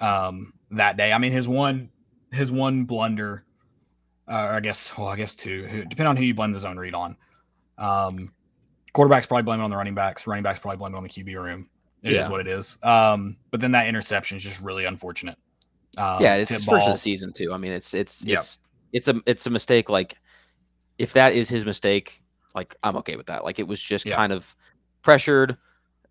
um, 0.00 0.52
that 0.70 0.96
day. 0.96 1.12
I 1.12 1.18
mean, 1.18 1.32
his 1.32 1.46
one 1.46 1.90
his 2.32 2.50
one 2.50 2.84
blunder, 2.84 3.44
uh, 4.26 4.48
or 4.50 4.54
I 4.54 4.60
guess, 4.60 4.96
well, 4.96 5.08
I 5.08 5.16
guess 5.16 5.34
two, 5.34 5.62
depending 5.66 6.06
on 6.06 6.16
who 6.16 6.24
you 6.24 6.34
blame 6.34 6.50
the 6.52 6.58
zone 6.58 6.78
read 6.78 6.94
on. 6.94 7.14
Um, 7.76 8.32
quarterbacks 8.94 9.28
probably 9.28 9.42
blame 9.42 9.60
it 9.60 9.64
on 9.64 9.70
the 9.70 9.76
running 9.76 9.94
backs. 9.94 10.26
Running 10.26 10.42
backs 10.42 10.58
probably 10.58 10.78
blame 10.78 10.94
it 10.94 10.96
on 10.96 11.02
the 11.02 11.10
QB 11.10 11.34
room. 11.42 11.68
It 12.02 12.14
is 12.14 12.26
Yeah. 12.26 12.30
what 12.30 12.40
it 12.40 12.48
is. 12.48 12.78
Um, 12.82 13.36
but 13.50 13.60
then 13.60 13.70
that 13.72 13.86
interception 13.86 14.38
is 14.38 14.42
just 14.42 14.60
really 14.62 14.86
unfortunate. 14.86 15.36
Um, 15.98 16.22
yeah, 16.22 16.36
it's 16.36 16.64
first 16.64 16.86
of 16.86 16.94
the 16.94 16.98
season 16.98 17.32
too. 17.32 17.52
I 17.52 17.58
mean, 17.58 17.72
it's 17.72 17.94
it's 17.94 18.24
Yeah. 18.24 18.38
it's 18.38 18.58
it's 18.92 19.08
a 19.08 19.20
it's 19.26 19.46
a 19.46 19.50
mistake. 19.50 19.88
Like 19.88 20.18
if 20.98 21.12
that 21.14 21.34
is 21.34 21.48
his 21.48 21.64
mistake, 21.64 22.22
like 22.54 22.76
I'm 22.82 22.96
okay 22.98 23.16
with 23.16 23.26
that. 23.26 23.44
Like 23.44 23.58
it 23.58 23.66
was 23.66 23.80
just 23.80 24.06
Yeah. 24.06 24.16
kind 24.16 24.32
of 24.32 24.54
pressured, 25.02 25.56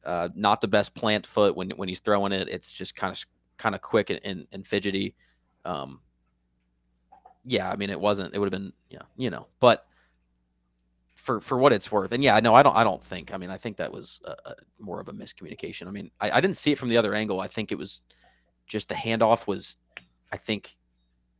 uh, 0.05 0.29
not 0.35 0.61
the 0.61 0.67
best 0.67 0.93
plant 0.93 1.25
foot 1.25 1.55
when 1.55 1.71
when 1.71 1.89
he's 1.89 1.99
throwing 1.99 2.31
it. 2.31 2.47
It's 2.49 2.71
just 2.71 2.95
kind 2.95 3.11
of 3.11 3.25
kind 3.57 3.75
of 3.75 3.81
quick 3.81 4.09
and, 4.09 4.19
and, 4.23 4.47
and 4.51 4.65
fidgety. 4.65 5.15
Um, 5.65 6.01
yeah, 7.43 7.71
I 7.71 7.75
mean, 7.75 7.89
it 7.89 7.99
wasn't. 7.99 8.35
It 8.35 8.39
would 8.39 8.51
have 8.51 8.59
been, 8.61 8.73
yeah, 8.89 9.01
you 9.17 9.29
know, 9.29 9.47
but 9.59 9.85
for 11.15 11.41
for 11.41 11.57
what 11.57 11.73
it's 11.73 11.91
worth, 11.91 12.11
and 12.11 12.23
yeah, 12.23 12.39
no, 12.39 12.53
I 12.53 12.63
don't, 12.63 12.75
I 12.75 12.83
don't 12.83 13.03
think. 13.03 13.33
I 13.33 13.37
mean, 13.37 13.49
I 13.49 13.57
think 13.57 13.77
that 13.77 13.91
was 13.91 14.21
a, 14.25 14.31
a, 14.45 14.55
more 14.79 14.99
of 14.99 15.07
a 15.07 15.13
miscommunication. 15.13 15.87
I 15.87 15.91
mean, 15.91 16.11
I, 16.19 16.31
I 16.31 16.41
didn't 16.41 16.57
see 16.57 16.71
it 16.71 16.77
from 16.77 16.89
the 16.89 16.97
other 16.97 17.13
angle. 17.15 17.39
I 17.39 17.47
think 17.47 17.71
it 17.71 17.77
was 17.77 18.01
just 18.71 18.87
the 18.89 18.95
handoff 18.95 19.47
was, 19.47 19.77
I 20.31 20.37
think, 20.37 20.77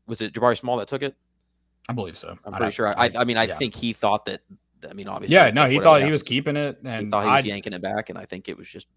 was 0.06 0.22
it 0.22 0.34
Jabari 0.34 0.58
Small 0.58 0.78
that 0.78 0.88
took 0.90 1.02
it? 1.02 1.16
I 1.90 1.94
believe 1.94 2.18
so. 2.18 2.38
I'm 2.46 2.52
pretty 2.52 2.66
have- 2.66 2.74
sure. 2.74 2.88
I, 2.90 3.06
I, 3.06 3.12
I 3.20 3.24
mean, 3.24 3.38
I 3.38 3.46
yeah. 3.46 3.56
think 3.56 3.74
he 3.74 3.94
thought 3.94 4.26
that. 4.26 4.42
I 4.88 4.94
mean, 4.94 5.08
obviously, 5.08 5.36
Yeah, 5.36 5.52
no, 5.52 5.62
like 5.62 5.72
he 5.72 5.80
thought 5.80 6.02
he 6.02 6.12
was 6.12 6.24
keeping 6.24 6.58
it, 6.58 6.80
and 6.84 7.06
He 7.06 7.12
thought 7.12 7.24
he 7.24 7.30
was 7.30 7.46
I, 7.46 7.48
yanking 7.48 7.74
it 7.74 7.82
back, 7.82 8.10
and 8.10 8.18
I 8.18 8.26
think 8.26 8.50
it 8.50 8.58
was 8.58 8.68
just 8.68 8.88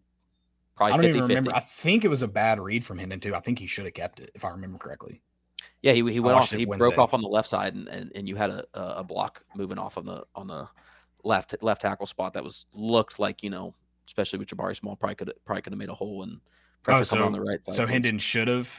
probably. 0.74 0.94
I 0.94 0.96
don't 0.96 1.04
50 1.04 1.16
even 1.18 1.28
50. 1.28 1.34
remember. 1.34 1.56
I 1.56 1.60
think 1.60 2.04
it 2.04 2.08
was 2.08 2.22
a 2.22 2.28
bad 2.28 2.58
read 2.58 2.84
from 2.84 2.98
Hendon 2.98 3.20
too. 3.20 3.34
I 3.34 3.40
think 3.40 3.58
he 3.58 3.66
should 3.66 3.84
have 3.84 3.94
kept 3.94 4.18
it, 4.18 4.30
if 4.34 4.44
I 4.44 4.48
remember 4.48 4.78
correctly. 4.78 5.22
Yeah, 5.82 5.92
he, 5.92 5.98
he 6.10 6.20
went 6.20 6.36
off. 6.38 6.50
He 6.50 6.64
broke 6.64 6.98
off 6.98 7.12
on 7.12 7.20
the 7.20 7.28
left 7.28 7.48
side, 7.48 7.74
and, 7.74 7.86
and, 7.88 8.10
and 8.14 8.26
you 8.28 8.34
had 8.34 8.50
a, 8.50 8.64
a 8.74 8.82
a 8.96 9.04
block 9.04 9.44
moving 9.54 9.78
off 9.78 9.98
on 9.98 10.06
the 10.06 10.24
on 10.34 10.46
the 10.46 10.66
left 11.22 11.54
left 11.62 11.82
tackle 11.82 12.06
spot 12.06 12.32
that 12.32 12.42
was 12.42 12.66
looked 12.72 13.18
like 13.18 13.42
you 13.42 13.50
know, 13.50 13.74
especially 14.06 14.38
with 14.38 14.48
Jabari 14.48 14.74
Small, 14.74 14.96
probably 14.96 15.14
could 15.16 15.32
probably 15.44 15.62
could 15.62 15.72
have 15.74 15.78
made 15.78 15.90
a 15.90 15.94
hole 15.94 16.22
and 16.22 16.40
pressure 16.84 17.16
on 17.16 17.22
Oh, 17.22 17.26
so- 17.26 17.32
the 17.32 17.40
right 17.40 17.64
side. 17.64 17.74
So 17.74 17.86
Hendon 17.86 18.18
should 18.18 18.46
have 18.48 18.70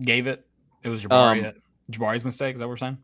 gave 0.00 0.26
it. 0.28 0.46
It 0.84 0.88
was 0.88 1.02
Jabari. 1.04 1.44
Um, 1.46 1.52
Jabari's 1.90 2.24
mistake. 2.24 2.54
Is 2.54 2.60
that 2.60 2.66
what 2.66 2.70
we're 2.70 2.76
saying? 2.76 2.98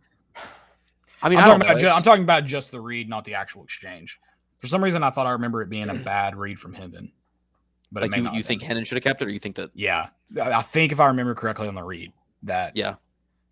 I 1.24 1.28
mean, 1.28 1.38
I'm 1.38 1.44
I 1.44 1.46
talking, 1.48 1.62
about 1.62 1.78
ju- 1.78 1.86
It's- 1.86 1.96
I'm 1.96 2.03
talking 2.03 2.22
about 2.24 2.44
just 2.44 2.70
the 2.72 2.80
read, 2.80 3.09
not 3.09 3.24
the 3.24 3.34
actual 3.34 3.64
exchange. 3.64 4.20
For 4.59 4.66
some 4.66 4.82
reason, 4.82 5.03
I 5.03 5.11
thought 5.11 5.26
I 5.26 5.30
remember 5.30 5.62
it 5.62 5.68
being 5.70 5.88
a 5.88 5.94
bad 6.12 6.36
read 6.36 6.59
from 6.59 6.72
Hendon. 6.74 7.12
But 7.90 8.03
like 8.05 8.16
you, 8.16 8.30
you 8.32 8.42
think 8.42 8.61
been. 8.61 8.68
Hendon 8.68 8.84
should 8.84 8.96
have 8.96 9.05
kept 9.05 9.20
it, 9.22 9.26
or 9.26 9.30
you 9.30 9.38
think 9.38 9.57
that? 9.57 9.70
Yeah, 9.74 10.07
I 10.40 10.62
think 10.62 10.92
if 10.92 11.00
I 11.00 11.07
remember 11.09 11.34
correctly 11.34 11.68
on 11.68 11.74
the 11.74 11.82
read 11.82 12.11
that 12.44 12.74
Yeah, 12.76 12.94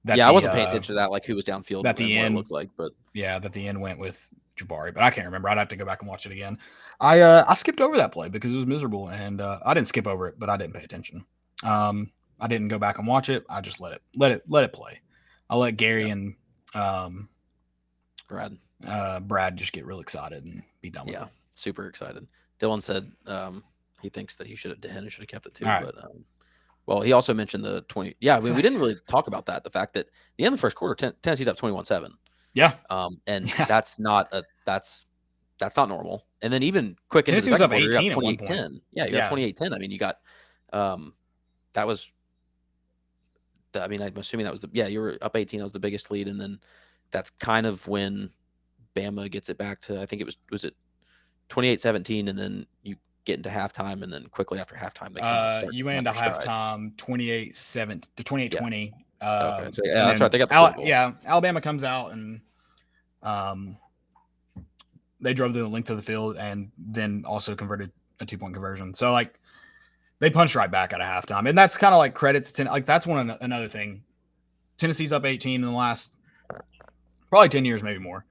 that 0.05 0.17
yeah. 0.19 0.27
I 0.29 0.31
wasn't 0.31 0.55
paying 0.55 0.67
uh, 0.67 0.71
attention 0.71 0.95
to 0.95 1.01
that, 1.01 1.11
like 1.11 1.27
who 1.27 1.35
was 1.35 1.45
downfield 1.45 1.83
that 1.83 1.97
the 1.97 2.05
what 2.05 2.11
it 2.11 2.15
end- 2.17 2.35
looked 2.37 2.51
like, 2.51 2.71
but 2.77 2.93
Yeah, 3.13 3.39
that 3.39 3.53
the 3.53 3.69
end 3.69 3.79
went 3.81 3.99
with 3.99 4.31
Jabari, 4.57 4.95
but 4.95 5.03
I 5.03 5.11
can't 5.11 5.27
remember. 5.27 5.49
I'd 5.51 5.59
have 5.59 5.69
to 5.69 5.77
go 5.77 5.85
back 5.85 6.01
and 6.01 6.09
watch 6.09 6.25
it 6.27 6.33
again. 6.33 6.59
I 7.01 7.21
uh, 7.21 7.45
I 7.49 7.55
skipped 7.55 7.81
over 7.81 7.97
that 7.97 8.13
play 8.13 8.29
because 8.29 8.53
it 8.53 8.57
was 8.57 8.67
miserable, 8.67 9.09
and 9.09 9.41
uh, 9.41 9.61
I 9.65 9.75
didn't 9.75 9.89
skip 9.89 10.07
over 10.07 10.29
it, 10.29 10.39
but 10.39 10.51
I 10.51 10.57
didn't 10.57 10.75
pay 10.75 10.85
attention. 10.85 11.25
Um, 11.63 12.11
I 12.41 12.47
didn't 12.47 12.69
go 12.69 12.79
back 12.79 12.99
and 12.99 13.07
watch 13.07 13.29
it. 13.29 13.45
I 13.49 13.61
just 13.61 13.81
let 13.81 13.93
it 13.93 14.03
let 14.17 14.33
it 14.33 14.43
let 14.49 14.65
it 14.65 14.73
play. 14.73 15.01
I 15.49 15.57
let 15.57 15.77
Gary 15.77 16.11
and 16.11 16.35
um, 16.75 17.29
Brad, 18.29 18.57
uh, 18.87 19.21
Brad 19.21 19.57
just 19.57 19.73
get 19.73 19.85
real 19.87 20.01
excited 20.01 20.45
and 20.45 20.63
be 20.81 20.91
done 20.91 21.07
with 21.07 21.15
yeah, 21.15 21.25
it. 21.25 21.31
super 21.55 21.87
excited. 21.87 22.27
Dylan 22.61 22.83
said 22.83 23.11
um, 23.27 23.65
he 24.03 24.09
thinks 24.09 24.35
that 24.37 24.47
he 24.47 24.55
should 24.55 24.71
have 24.71 24.91
Hendon 24.91 25.09
should 25.09 25.23
have 25.23 25.29
kept 25.29 25.47
it 25.47 25.55
too, 25.55 25.65
right. 25.65 25.85
but 25.85 25.97
um, 26.05 26.25
well, 26.87 27.01
he 27.01 27.13
also 27.13 27.33
mentioned 27.35 27.65
the 27.65 27.83
twenty. 27.83 28.15
Yeah, 28.21 28.39
mean, 28.41 28.55
we 28.55 28.63
didn't 28.63 28.79
really 28.79 28.97
talk 29.09 29.27
about 29.27 29.47
that. 29.47 29.65
The 29.65 29.71
fact 29.71 29.95
that 29.95 30.09
the 30.37 30.45
end 30.45 30.53
of 30.53 30.59
the 30.59 30.63
first 30.63 30.77
quarter, 30.77 30.95
ten, 30.95 31.13
Tennessee's 31.23 31.49
up 31.49 31.57
twenty-one-seven. 31.57 32.13
Yeah, 32.53 32.75
Um, 32.91 33.21
and 33.27 33.49
Yeah. 33.59 33.65
that's 33.67 33.99
not 34.01 34.33
a 34.33 34.43
that's 34.65 35.07
that's 35.61 35.77
not 35.77 35.89
normal. 35.89 36.27
And 36.43 36.53
then 36.53 36.65
even 36.65 36.97
quick 37.09 37.29
into 37.29 37.41
the 37.41 37.47
Tennessee 37.47 37.51
second 37.51 37.65
up 37.65 37.71
quarter, 37.71 37.99
18 37.99 38.03
you're 38.03 38.13
at 38.13 38.17
up 38.17 38.23
one 38.25 38.37
point. 38.39 38.51
28-10. 38.51 38.81
Yeah, 38.91 39.05
you're 39.05 39.17
Yeah. 39.19 39.27
up 39.27 39.33
28-10. 39.33 39.75
I 39.75 39.79
mean, 39.79 39.91
you 39.93 39.99
got 39.99 40.17
um 40.73 41.15
that 41.75 41.87
was 41.87 42.11
the, 43.73 43.85
I 43.85 43.87
mean, 43.87 44.03
I'm 44.03 44.17
assuming 44.17 44.45
that 44.45 44.51
was 44.51 44.61
the 44.63 44.71
yeah, 44.73 44.89
you 44.89 45.01
were 45.01 45.17
up 45.23 45.37
18, 45.37 45.61
that 45.61 45.65
was 45.65 45.73
the 45.73 45.79
biggest 45.79 46.11
lead, 46.11 46.27
and 46.27 46.41
then 46.41 46.59
that's 47.13 47.31
kind 47.31 47.67
of 47.67 47.87
when 47.87 48.31
Bama 48.97 49.31
gets 49.31 49.49
it 49.49 49.59
back 49.59 49.81
to 49.83 50.01
I 50.01 50.07
think 50.07 50.21
it 50.21 50.25
was 50.25 50.39
was 50.51 50.65
it 50.65 50.75
28-17, 51.51 52.29
and 52.29 52.39
then 52.39 52.67
you 52.83 52.97
get 53.25 53.37
into 53.37 53.51
halftime, 53.51 54.03
and 54.03 54.13
then 54.13 54.27
quickly 54.29 54.59
after 54.59 54.75
halftime 54.75 55.13
they 55.15 55.21
uh, 55.21 55.71
you 55.71 55.85
went 55.85 55.99
into 55.99 56.11
halftime 56.11 56.97
28 56.97 57.55
7 57.55 58.01
to 58.17 58.25
28 58.25 58.53
20. 58.59 58.93
Okay, 59.23 59.27
Um, 59.27 59.73
so, 59.73 59.83
yeah, 59.85 60.07
that's 60.07 60.21
right, 60.23 60.33
they 60.33 60.39
got 60.39 60.49
the 60.49 60.55
Al- 60.55 60.75
yeah, 60.79 61.13
Alabama 61.27 61.61
comes 61.61 61.85
out 61.85 62.13
and 62.13 62.41
um, 63.23 63.77
they 65.21 65.35
drove 65.35 65.55
the 65.55 65.67
length 65.67 65.91
of 65.91 65.97
the 65.97 66.03
field 66.03 66.37
and 66.37 66.71
then 66.79 67.25
also 67.27 67.55
converted 67.55 67.91
a 68.21 68.27
two 68.27 68.39
point 68.39 68.55
conversion. 68.55 68.95
So 68.95 69.13
like 69.13 69.39
they 70.19 70.31
punched 70.31 70.55
right 70.55 70.71
back 70.71 70.93
at 70.93 71.01
a 71.01 71.05
halftime, 71.05 71.49
and 71.49 71.57
that's 71.57 71.77
kind 71.77 71.95
of 71.95 71.99
like 71.99 72.15
credit 72.15 72.45
to 72.45 72.53
ten- 72.53 72.67
like 72.67 72.87
that's 72.87 73.07
one 73.07 73.31
another 73.41 73.69
thing. 73.69 74.03
Tennessee's 74.77 75.13
up 75.13 75.27
18 75.27 75.57
in 75.57 75.61
the 75.61 75.71
last 75.71 76.13
probably 77.29 77.49
10 77.49 77.65
years, 77.65 77.83
maybe 77.83 77.99
more. 77.99 78.25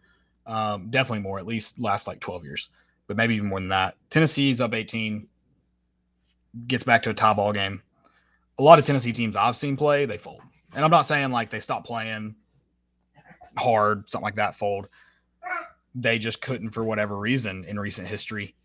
Um, 0.45 0.89
definitely 0.89 1.19
more, 1.19 1.37
at 1.37 1.45
least 1.45 1.79
last 1.79 2.07
like 2.07 2.19
12 2.19 2.43
years, 2.43 2.69
but 3.07 3.15
maybe 3.15 3.35
even 3.35 3.47
more 3.47 3.59
than 3.59 3.69
that. 3.69 3.95
Tennessee's 4.09 4.59
up 4.59 4.73
18, 4.73 5.27
gets 6.67 6.83
back 6.83 7.03
to 7.03 7.11
a 7.11 7.13
tie 7.13 7.33
ball 7.33 7.53
game. 7.53 7.81
A 8.57 8.63
lot 8.63 8.79
of 8.79 8.85
Tennessee 8.85 9.13
teams 9.13 9.35
I've 9.35 9.55
seen 9.55 9.77
play, 9.77 10.05
they 10.05 10.17
fold. 10.17 10.41
And 10.75 10.83
I'm 10.83 10.91
not 10.91 11.03
saying 11.03 11.31
like 11.31 11.49
they 11.49 11.59
stop 11.59 11.85
playing 11.85 12.35
hard, 13.57 14.09
something 14.09 14.25
like 14.25 14.35
that, 14.35 14.55
fold. 14.55 14.89
They 15.95 16.19
just 16.19 16.41
couldn't, 16.41 16.69
for 16.69 16.83
whatever 16.83 17.17
reason, 17.17 17.65
in 17.65 17.79
recent 17.79 18.07
history, 18.07 18.55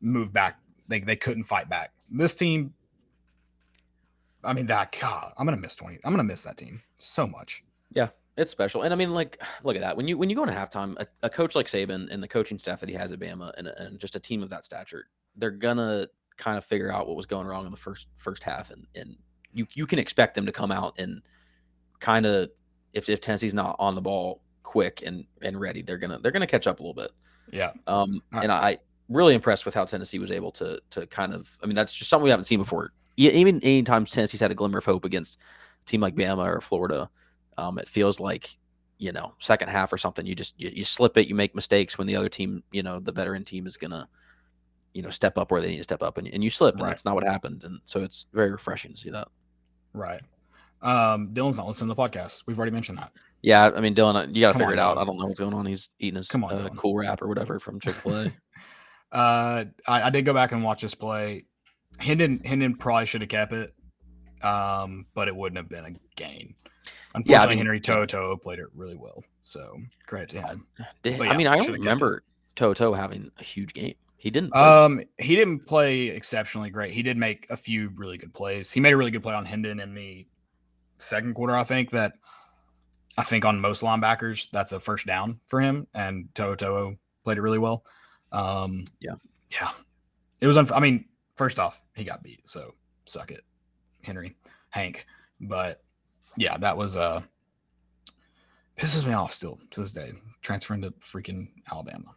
move 0.00 0.32
back. 0.32 0.58
They 0.88 1.00
they 1.00 1.16
couldn't 1.16 1.44
fight 1.44 1.68
back. 1.68 1.92
This 2.10 2.34
team, 2.34 2.74
I 4.42 4.52
mean, 4.52 4.66
that 4.66 4.96
God, 5.00 5.32
I'm 5.38 5.46
gonna 5.46 5.56
miss 5.56 5.76
20. 5.76 5.98
I'm 6.04 6.12
gonna 6.12 6.24
miss 6.24 6.42
that 6.42 6.56
team 6.56 6.82
so 6.96 7.26
much. 7.26 7.64
Yeah. 7.92 8.08
It's 8.36 8.50
special, 8.50 8.82
and 8.82 8.94
I 8.94 8.96
mean, 8.96 9.10
like, 9.10 9.42
look 9.64 9.76
at 9.76 9.82
that. 9.82 9.96
When 9.96 10.08
you 10.08 10.16
when 10.16 10.30
you 10.30 10.36
go 10.36 10.44
into 10.44 10.54
halftime, 10.54 10.94
a, 10.98 11.06
a 11.24 11.28
coach 11.28 11.54
like 11.54 11.66
Saban 11.66 12.10
and 12.10 12.22
the 12.22 12.28
coaching 12.28 12.58
staff 12.58 12.80
that 12.80 12.88
he 12.88 12.94
has 12.94 13.12
at 13.12 13.18
Bama, 13.18 13.52
and, 13.58 13.66
and 13.66 13.98
just 13.98 14.16
a 14.16 14.20
team 14.20 14.42
of 14.42 14.48
that 14.50 14.64
stature, 14.64 15.08
they're 15.36 15.50
gonna 15.50 16.06
kind 16.38 16.56
of 16.56 16.64
figure 16.64 16.90
out 16.90 17.06
what 17.06 17.16
was 17.16 17.26
going 17.26 17.46
wrong 17.46 17.66
in 17.66 17.70
the 17.70 17.76
first 17.76 18.08
first 18.14 18.42
half, 18.42 18.70
and 18.70 18.86
and 18.94 19.16
you 19.52 19.66
you 19.74 19.84
can 19.84 19.98
expect 19.98 20.34
them 20.34 20.46
to 20.46 20.52
come 20.52 20.72
out 20.72 20.98
and 20.98 21.22
kind 21.98 22.24
of 22.24 22.50
if 22.92 23.08
if 23.08 23.20
Tennessee's 23.20 23.52
not 23.52 23.76
on 23.78 23.94
the 23.94 24.00
ball 24.00 24.40
quick 24.62 25.02
and 25.04 25.24
and 25.42 25.60
ready, 25.60 25.82
they're 25.82 25.98
gonna 25.98 26.18
they're 26.18 26.32
gonna 26.32 26.46
catch 26.46 26.66
up 26.66 26.80
a 26.80 26.82
little 26.82 26.94
bit. 26.94 27.10
Yeah. 27.52 27.72
Um, 27.86 28.22
and 28.32 28.52
I 28.52 28.78
really 29.08 29.34
impressed 29.34 29.64
with 29.66 29.74
how 29.74 29.84
Tennessee 29.84 30.18
was 30.18 30.30
able 30.30 30.52
to 30.52 30.80
to 30.90 31.06
kind 31.06 31.34
of. 31.34 31.50
I 31.62 31.66
mean, 31.66 31.74
that's 31.74 31.92
just 31.94 32.08
something 32.10 32.24
we 32.24 32.30
haven't 32.30 32.44
seen 32.44 32.58
before. 32.60 32.92
Even 33.16 33.60
anytime 33.62 34.04
Tennessee's 34.04 34.40
had 34.40 34.50
a 34.50 34.54
glimmer 34.54 34.78
of 34.78 34.84
hope 34.84 35.04
against 35.04 35.38
a 35.82 35.84
team 35.84 36.00
like 36.00 36.14
Bama 36.14 36.46
or 36.46 36.60
Florida, 36.60 37.10
um, 37.58 37.78
it 37.78 37.88
feels 37.88 38.20
like 38.20 38.56
you 38.98 39.12
know 39.12 39.34
second 39.38 39.68
half 39.68 39.92
or 39.92 39.98
something. 39.98 40.26
You 40.26 40.34
just 40.34 40.54
you, 40.60 40.70
you 40.72 40.84
slip 40.84 41.16
it, 41.18 41.28
you 41.28 41.34
make 41.34 41.54
mistakes 41.54 41.98
when 41.98 42.06
the 42.06 42.16
other 42.16 42.28
team, 42.28 42.62
you 42.70 42.82
know, 42.82 43.00
the 43.00 43.12
veteran 43.12 43.44
team 43.44 43.66
is 43.66 43.76
gonna 43.76 44.08
you 44.94 45.02
know 45.02 45.10
step 45.10 45.36
up 45.38 45.50
where 45.50 45.60
they 45.60 45.68
need 45.68 45.76
to 45.78 45.82
step 45.82 46.02
up, 46.02 46.18
and, 46.18 46.28
and 46.28 46.42
you 46.42 46.50
slip, 46.50 46.74
and 46.76 46.82
Right. 46.82 46.88
that's 46.90 47.04
not 47.04 47.14
what 47.14 47.24
happened. 47.24 47.64
And 47.64 47.80
so 47.84 48.02
it's 48.02 48.26
very 48.32 48.50
refreshing 48.50 48.92
to 48.92 48.98
see 48.98 49.10
that. 49.10 49.28
Right. 49.92 50.20
Um, 50.82 51.28
Dylan's 51.34 51.58
not 51.58 51.66
listening 51.66 51.90
to 51.90 51.94
the 51.94 52.00
podcast. 52.02 52.44
We've 52.46 52.58
already 52.58 52.72
mentioned 52.72 52.98
that. 52.98 53.12
Yeah, 53.42 53.70
I 53.74 53.80
mean, 53.80 53.94
Dylan, 53.94 54.16
uh, 54.16 54.26
you 54.30 54.42
got 54.42 54.52
to 54.52 54.58
figure 54.58 54.72
on, 54.72 54.72
it 54.74 54.78
out. 54.78 54.96
Dylan. 54.96 55.02
I 55.02 55.04
don't 55.04 55.18
know 55.18 55.26
what's 55.26 55.40
going 55.40 55.54
on. 55.54 55.66
He's 55.66 55.88
eating 55.98 56.16
his 56.16 56.30
on, 56.34 56.44
uh, 56.44 56.68
cool 56.76 56.94
wrap 56.96 57.22
or 57.22 57.28
whatever 57.28 57.58
from 57.58 57.80
Chick 57.80 57.94
Fil 57.94 58.14
A. 58.14 58.32
Uh, 59.12 59.64
I, 59.88 60.02
I 60.02 60.10
did 60.10 60.24
go 60.24 60.34
back 60.34 60.52
and 60.52 60.62
watch 60.62 60.82
this 60.82 60.94
play. 60.94 61.44
Hendon 61.98 62.40
Hendon 62.44 62.76
probably 62.76 63.06
should 63.06 63.20
have 63.22 63.30
kept 63.30 63.52
it, 63.52 63.74
um, 64.42 65.06
but 65.14 65.28
it 65.28 65.34
wouldn't 65.34 65.56
have 65.56 65.68
been 65.68 65.84
a 65.84 65.98
gain. 66.16 66.54
Unfortunately, 67.14 67.56
mean, 67.56 67.58
Henry. 67.58 67.80
To'oTo'o 67.80 68.40
played 68.40 68.60
it 68.60 68.66
really 68.74 68.96
well. 68.96 69.24
So 69.42 69.76
credit 70.06 70.28
to 70.30 70.42
him. 70.42 70.66
Did- 71.02 71.18
But 71.18 71.28
I 71.28 71.36
mean, 71.36 71.46
I 71.46 71.56
don't 71.56 71.72
remember 71.72 72.22
To'oTo'o 72.56 72.96
having 72.96 73.30
a 73.38 73.42
huge 73.42 73.72
game. 73.72 73.94
He 74.16 74.30
didn't. 74.30 74.52
play 74.52 74.62
Um, 74.62 75.02
he 75.18 75.34
didn't 75.34 75.66
play 75.66 76.08
exceptionally 76.08 76.70
great. 76.70 76.92
He 76.92 77.02
did 77.02 77.16
make 77.16 77.46
a 77.48 77.56
few 77.56 77.90
really 77.96 78.18
good 78.18 78.34
plays. 78.34 78.70
He 78.70 78.78
made 78.78 78.92
a 78.92 78.96
really 78.96 79.10
good 79.10 79.22
play 79.22 79.34
on 79.34 79.46
Hendon 79.46 79.80
in 79.80 79.94
the 79.94 80.26
second 80.98 81.34
quarter. 81.34 81.56
I 81.56 81.64
think 81.64 81.90
that 81.90 82.12
I 83.20 83.24
think 83.24 83.44
on 83.44 83.60
most 83.60 83.82
linebackers 83.82 84.48
that's 84.50 84.72
a 84.72 84.80
first 84.80 85.06
down 85.06 85.38
for 85.46 85.60
him, 85.60 85.86
and 85.94 86.28
To'oTo'o 86.34 86.96
played 87.24 87.38
it 87.38 87.42
really 87.42 87.58
well. 87.58 87.84
Um, 88.32 88.86
Yeah. 89.00 89.14
yeah, 89.50 89.70
it 90.40 90.46
was. 90.46 90.56
Unf- 90.56 90.72
I 90.74 90.80
mean, 90.80 91.04
first 91.36 91.58
off, 91.58 91.82
he 91.96 92.04
got 92.04 92.22
beat, 92.22 92.46
so 92.46 92.74
suck 93.04 93.30
it, 93.30 93.42
Henry, 94.02 94.36
Hank. 94.70 95.06
But 95.40 95.82
yeah, 96.36 96.56
that 96.58 96.76
was 96.76 96.96
uh 96.96 97.20
pisses 98.76 99.04
me 99.06 99.12
off 99.12 99.32
still 99.32 99.58
to 99.70 99.80
this 99.80 99.92
day. 99.92 100.12
Transferring 100.42 100.80
to 100.82 100.90
freaking 100.92 101.48
Alabama. 101.70 102.14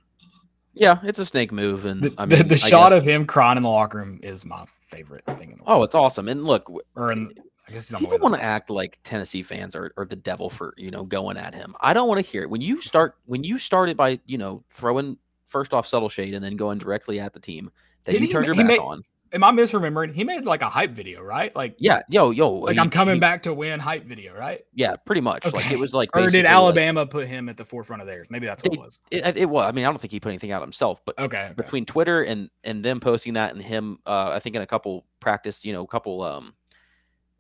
Yeah, 0.76 1.00
it's 1.04 1.20
a 1.20 1.26
snake 1.26 1.52
move, 1.52 1.86
and 1.86 2.02
The, 2.04 2.14
I 2.18 2.26
mean, 2.26 2.48
the 2.48 2.56
I 2.56 2.58
shot 2.58 2.90
guess- 2.92 2.98
of 3.00 3.04
him 3.04 3.26
crying 3.26 3.58
in 3.58 3.64
the 3.64 3.70
locker 3.70 3.98
room 4.00 4.20
is 4.24 4.44
my 4.46 4.66
favorite 4.88 5.26
thing 5.26 5.52
in 5.52 5.58
the 5.58 5.64
world. 5.64 5.82
oh, 5.82 5.84
it's 5.84 5.94
awesome. 5.96 6.28
And 6.30 6.44
look, 6.46 6.72
Or 6.96 7.12
in, 7.12 7.32
I 7.68 7.72
guess 7.72 7.94
people 7.96 8.18
want 8.20 8.36
to 8.36 8.42
act 8.44 8.70
like 8.70 9.00
Tennessee 9.04 9.42
fans 9.44 9.76
are, 9.76 9.94
are 9.98 10.06
the 10.06 10.16
devil 10.16 10.50
for 10.50 10.74
you 10.78 10.92
know 10.92 11.04
going 11.04 11.38
at 11.38 11.54
him. 11.56 11.76
I 11.82 11.94
don't 11.94 12.08
want 12.08 12.24
to 12.24 12.30
hear 12.30 12.42
it. 12.44 12.50
When 12.50 12.62
you 12.62 12.82
start, 12.82 13.16
when 13.26 13.44
you 13.44 13.58
started 13.58 13.96
by 13.98 14.20
you 14.26 14.38
know 14.38 14.64
throwing 14.70 15.18
first 15.46 15.74
off 15.74 15.88
subtle 15.88 16.10
shade 16.10 16.34
and 16.34 16.44
then 16.44 16.56
going 16.58 16.78
directly 16.80 17.20
at 17.20 17.34
the 17.34 17.40
team 17.40 17.72
that 18.06 18.12
Did 18.14 18.22
you 18.22 18.28
he 18.28 18.34
turned 18.34 18.44
ma- 18.44 18.48
your 18.48 18.56
he 18.56 18.62
back 18.64 18.68
made- 18.68 18.80
on. 18.80 19.04
Am 19.32 19.44
I 19.44 19.52
misremembering? 19.52 20.14
He 20.14 20.24
made 20.24 20.46
like 20.46 20.62
a 20.62 20.70
hype 20.70 20.92
video, 20.92 21.24
right? 21.24 21.56
Like, 21.56 21.76
Yeah, 21.80 22.04
yo, 22.08 22.30
yo, 22.30 22.52
like 22.52 22.74
he- 22.76 22.80
I'm 22.80 22.92
coming 22.92 23.16
he- 23.16 23.20
back 23.20 23.42
to 23.44 23.54
win 23.56 23.80
hype 23.80 24.04
video, 24.06 24.36
right? 24.38 24.64
Yeah, 24.76 24.96
pretty 24.96 25.22
much. 25.22 25.52
Like 25.52 25.72
it 25.72 25.80
was 25.80 25.92
like, 25.92 26.16
Or 26.16 26.30
did 26.30 26.44
like- 26.44 26.54
Alabama 26.54 27.08
put 27.08 27.28
him 27.28 27.50
at 27.50 27.58
the 27.58 27.66
forefront 27.66 28.04
of 28.04 28.08
theirs? 28.08 28.28
Maybe 28.30 28.46
that's 28.46 28.62
what 28.64 28.74
They- 28.74 28.78
it 28.78 28.82
was. 28.84 29.02
It, 29.10 29.38
it 29.38 29.46
was. 29.50 29.66
I 29.68 29.72
mean, 29.72 29.86
I 29.86 29.88
don't 29.88 30.00
think 30.00 30.12
he 30.12 30.20
put 30.20 30.30
anything 30.30 30.52
out 30.52 30.62
himself, 30.62 31.04
but 31.04 31.18
Okay. 31.18 31.46
okay. 31.46 31.54
between 31.56 31.86
Twitter 31.88 32.22
and 32.22 32.52
and 32.64 32.86
them 32.86 33.00
posting 33.00 33.34
that 33.34 33.54
and 33.56 33.64
him, 33.64 33.98
uh, 34.06 34.30
I 34.36 34.38
think 34.40 34.56
in 34.56 34.62
a 34.62 34.68
couple 34.68 35.04
practice, 35.20 35.66
you 35.66 35.74
know, 35.74 35.82
a 35.84 35.88
couple 35.88 36.22
um 36.22 36.54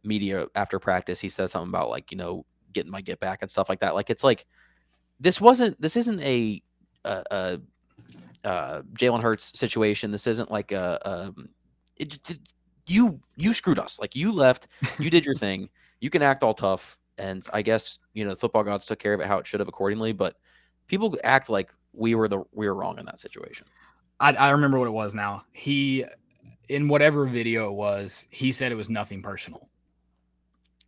media 0.03 0.47
after 0.55 0.79
practice, 0.79 1.19
he 1.19 1.29
said 1.29 1.49
something 1.49 1.69
about 1.69 1.89
like 1.89 2.11
you 2.11 2.17
know 2.17 2.45
getting 2.73 2.91
my 2.91 3.01
get 3.01 3.19
back 3.19 3.41
and 3.41 3.51
stuff 3.51 3.69
like 3.69 3.79
that. 3.79 3.95
Like 3.95 4.09
it's 4.09 4.23
like 4.23 4.45
this 5.19 5.39
wasn't 5.39 5.79
this 5.81 5.95
isn't 5.97 6.19
a 6.21 6.61
a, 7.05 7.23
a, 7.31 7.59
uh 8.47 8.81
Jalen 8.93 9.21
Hurts 9.21 9.57
situation. 9.57 10.11
This 10.11 10.27
isn't 10.27 10.51
like 10.51 10.71
a 10.71 10.99
um 11.09 11.49
it, 11.97 12.13
it- 12.29 12.39
you 12.85 13.21
you 13.37 13.53
screwed 13.53 13.79
us. 13.79 13.97
Like 13.99 14.13
you 14.15 14.31
left, 14.33 14.67
you 14.99 15.09
did 15.09 15.25
your 15.25 15.35
thing. 15.45 15.69
You 16.01 16.09
can 16.09 16.21
act 16.21 16.43
all 16.43 16.53
tough, 16.53 16.97
and 17.17 17.47
I 17.53 17.61
guess 17.61 17.97
you 18.13 18.25
know 18.25 18.31
the 18.31 18.35
football 18.35 18.63
gods 18.63 18.85
took 18.85 18.99
care 18.99 19.13
of 19.13 19.21
it 19.21 19.27
how 19.27 19.37
it 19.37 19.47
should 19.47 19.61
have 19.61 19.69
accordingly. 19.69 20.11
But 20.11 20.35
people 20.87 21.17
act 21.23 21.49
like 21.49 21.73
we 21.93 22.13
were 22.15 22.27
the 22.27 22.43
we 22.51 22.67
were 22.67 22.75
wrong 22.75 22.99
in 22.99 23.05
that 23.05 23.19
situation. 23.19 23.67
I, 24.19 24.33
I 24.33 24.49
remember 24.49 24.79
what 24.79 24.87
it 24.87 24.91
was 24.91 25.13
now. 25.13 25.43
He, 25.53 26.05
in 26.69 26.87
whatever 26.87 27.25
video 27.25 27.69
it 27.69 27.75
was, 27.75 28.27
he 28.31 28.51
said 28.51 28.71
it 28.71 28.75
was 28.75 28.89
nothing 28.89 29.21
personal. 29.21 29.69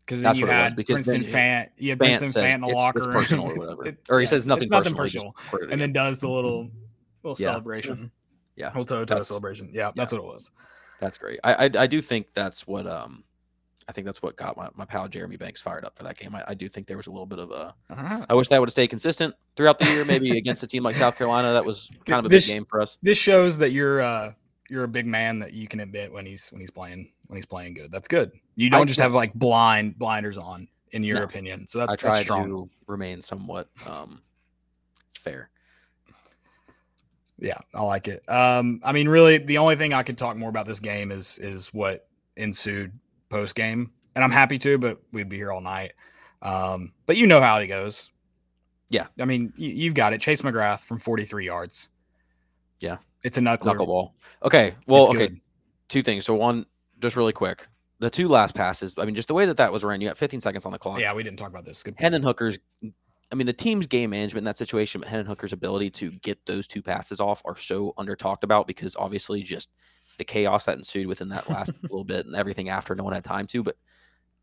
Because 0.06 0.22
then 0.22 0.30
That's 0.30 0.40
you 0.40 0.46
what 0.46 0.54
it 0.54 0.58
was, 0.58 0.64
had 0.64 0.76
because 0.76 0.94
Princeton 0.98 1.24
fan, 1.24 1.70
you 1.78 1.90
had 1.90 2.00
Princeton 2.00 2.32
fan 2.32 2.54
in 2.56 2.62
the 2.62 2.68
it's- 2.68 2.76
locker 2.76 3.00
it's 3.00 3.08
room. 3.08 3.14
personal 3.16 3.46
or 3.52 3.56
whatever. 3.58 3.86
it- 3.88 3.98
Or 4.10 4.20
he 4.20 4.26
yeah, 4.26 4.30
says 4.30 4.46
nothing 4.46 4.70
nothing 4.70 4.94
personal, 4.94 5.32
personal. 5.32 5.72
And 5.72 5.82
then 5.82 5.94
does 5.94 6.20
the 6.20 6.30
little 6.30 6.70
little 7.24 7.36
Yeah. 7.40 7.52
celebration. 7.52 8.12
Yeah, 8.56 8.70
whole 8.70 8.86
toe 8.86 9.04
toe 9.04 9.22
celebration. 9.22 9.70
Yeah, 9.74 9.92
that's 9.96 10.14
what 10.14 10.20
it 10.20 10.26
was. 10.26 10.52
That's 11.02 11.18
great. 11.18 11.40
I, 11.44 11.54
I 11.66 11.70
I 11.80 11.88
do 11.88 12.02
think 12.02 12.34
that's 12.34 12.68
what 12.68 12.86
um 12.88 13.24
I 13.88 13.92
think 13.92 14.06
that's 14.06 14.22
what 14.22 14.36
got 14.36 14.56
my, 14.58 14.70
my 14.76 14.86
pal 14.86 15.08
Jeremy 15.08 15.38
Banks 15.38 15.62
fired 15.62 15.86
up 15.86 15.96
for 15.98 16.04
that 16.04 16.18
game. 16.18 16.34
I, 16.36 16.44
I 16.48 16.54
do 16.56 16.68
think 16.70 16.88
there 16.88 16.98
was 16.98 17.06
a 17.08 17.12
little 17.12 17.26
bit 17.28 17.38
of 17.40 17.52
a. 17.52 17.76
Uh-huh. 17.92 18.26
I 18.30 18.34
wish 18.34 18.48
that 18.48 18.60
would 18.60 18.70
have 18.70 18.72
stayed 18.74 18.88
consistent 18.88 19.36
throughout 19.56 19.78
the 19.80 19.86
year. 19.86 20.06
Maybe 20.06 20.38
against 20.38 20.64
a 20.64 20.68
team 20.68 20.82
like 20.84 20.96
South 20.96 21.16
Carolina, 21.18 21.54
that 21.54 21.66
was 21.66 21.90
kind 22.06 22.20
of 22.20 22.26
a 22.26 22.30
This- 22.30 22.48
big 22.48 22.56
game 22.56 22.66
for 22.66 22.82
us. 22.82 22.98
This 23.04 23.18
shows 23.18 23.58
that 23.58 23.72
you're 23.72 24.02
uh 24.02 24.34
you're 24.70 24.84
a 24.86 24.88
big 24.88 25.06
man 25.06 25.40
that 25.40 25.54
you 25.54 25.68
can 25.68 25.80
admit 25.82 26.12
when 26.14 26.26
he's 26.26 26.50
when 26.50 26.62
he's 26.62 26.72
playing 26.72 27.12
when 27.28 27.38
he's 27.38 27.46
playing 27.46 27.74
good. 27.74 27.92
That's 27.92 28.08
good. 28.08 28.32
You 28.56 28.70
don't 28.70 28.88
just 28.88 29.00
have 29.00 29.14
like 29.14 29.34
blind 29.34 29.98
blinders 29.98 30.38
on 30.38 30.68
in 30.92 31.04
your 31.04 31.18
No. 31.18 31.24
opinion. 31.24 31.68
So 31.68 31.80
that's, 31.80 32.04
I 32.04 32.10
that's 32.10 32.24
strong. 32.24 32.46
to 32.48 32.70
remain 32.88 33.22
somewhat 33.22 33.70
um, 33.88 34.22
fair. 35.18 35.50
Yeah, 37.38 37.58
I 37.74 37.84
like 37.84 38.08
it. 38.08 38.28
Um, 38.30 38.80
I 38.84 38.94
mean, 38.94 39.10
really, 39.10 39.38
the 39.40 39.58
only 39.58 39.76
thing 39.76 39.94
I 39.94 40.04
could 40.04 40.18
talk 40.18 40.38
more 40.38 40.50
about 40.50 40.66
this 40.66 40.80
game 40.80 41.12
is 41.12 41.38
is 41.40 41.74
what 41.74 42.08
ensued 42.38 42.94
post 43.30 43.56
game, 43.56 43.92
and 44.16 44.24
I'm 44.24 44.32
happy 44.32 44.58
to, 44.60 44.78
but 44.78 45.02
we'd 45.12 45.28
be 45.28 45.36
here 45.38 45.52
all 45.52 45.60
night. 45.62 45.94
Um, 46.42 46.94
but 47.06 47.18
you 47.18 47.28
know 47.28 47.42
how 47.42 47.58
it 47.58 47.68
goes. 47.68 48.12
Yeah. 48.90 49.08
I 49.20 49.26
mean, 49.26 49.52
you, 49.58 49.70
you've 49.70 49.96
got 49.96 50.14
it. 50.14 50.22
Chase 50.22 50.44
McGrath 50.44 50.86
from 50.86 51.00
43 51.00 51.44
yards. 51.46 51.90
Yeah. 52.80 52.98
it's 53.24 53.38
a 53.38 53.42
knuckler. 53.42 53.76
Knuckleball. 53.76 54.12
Okay. 54.44 54.76
Well, 54.86 55.04
It's 55.08 55.10
okay. 55.16 55.28
good. 55.30 55.40
Two 55.90 56.04
things. 56.04 56.24
So 56.26 56.36
one, 56.36 56.68
just 57.06 57.16
really 57.16 57.34
quick, 57.34 57.68
the 58.00 58.10
two 58.10 58.28
last 58.28 58.56
passes. 58.56 58.96
I 58.98 59.06
mean, 59.06 59.16
just 59.16 59.28
the 59.28 59.34
way 59.34 59.46
that 59.46 59.58
that 59.58 59.72
was 59.72 59.84
ran. 59.84 60.02
You 60.02 60.08
got 60.08 60.18
15 60.18 60.42
seconds 60.42 60.66
on 60.66 60.72
the 60.72 60.78
clock. 60.80 61.00
Yeah, 61.00 61.14
we 61.14 61.24
didn't 61.24 61.38
talk 61.40 61.50
about 61.50 61.66
this. 61.66 61.84
Good. 61.84 61.96
Hendon 61.98 62.24
Hooker's, 62.24 62.60
I 63.32 63.36
mean, 63.36 63.48
the 63.48 63.54
team's 63.54 63.88
game 63.88 64.10
management 64.10 64.40
in 64.42 64.46
that 64.46 64.58
situation, 64.58 65.02
but 65.02 65.08
Hendon 65.10 65.28
Hooker's 65.28 65.54
ability 65.54 65.90
to 65.92 66.12
get 66.12 66.46
those 66.46 66.68
two 66.68 66.82
passes 66.82 67.20
off 67.20 67.42
are 67.46 67.56
so 67.56 67.94
under 67.98 68.16
talked 68.16 68.44
about 68.44 68.68
because 68.68 68.96
obviously 68.96 69.44
just 69.44 69.70
the 70.18 70.24
chaos 70.24 70.66
that 70.66 70.78
ensued 70.78 71.08
within 71.08 71.30
that 71.30 71.50
last 71.50 71.72
little 71.84 72.04
bit 72.04 72.26
and 72.26 72.36
everything 72.36 72.70
after 72.70 72.96
no 72.96 73.04
one 73.04 73.14
had 73.14 73.24
time 73.24 73.48
to. 73.48 73.64
But 73.64 73.78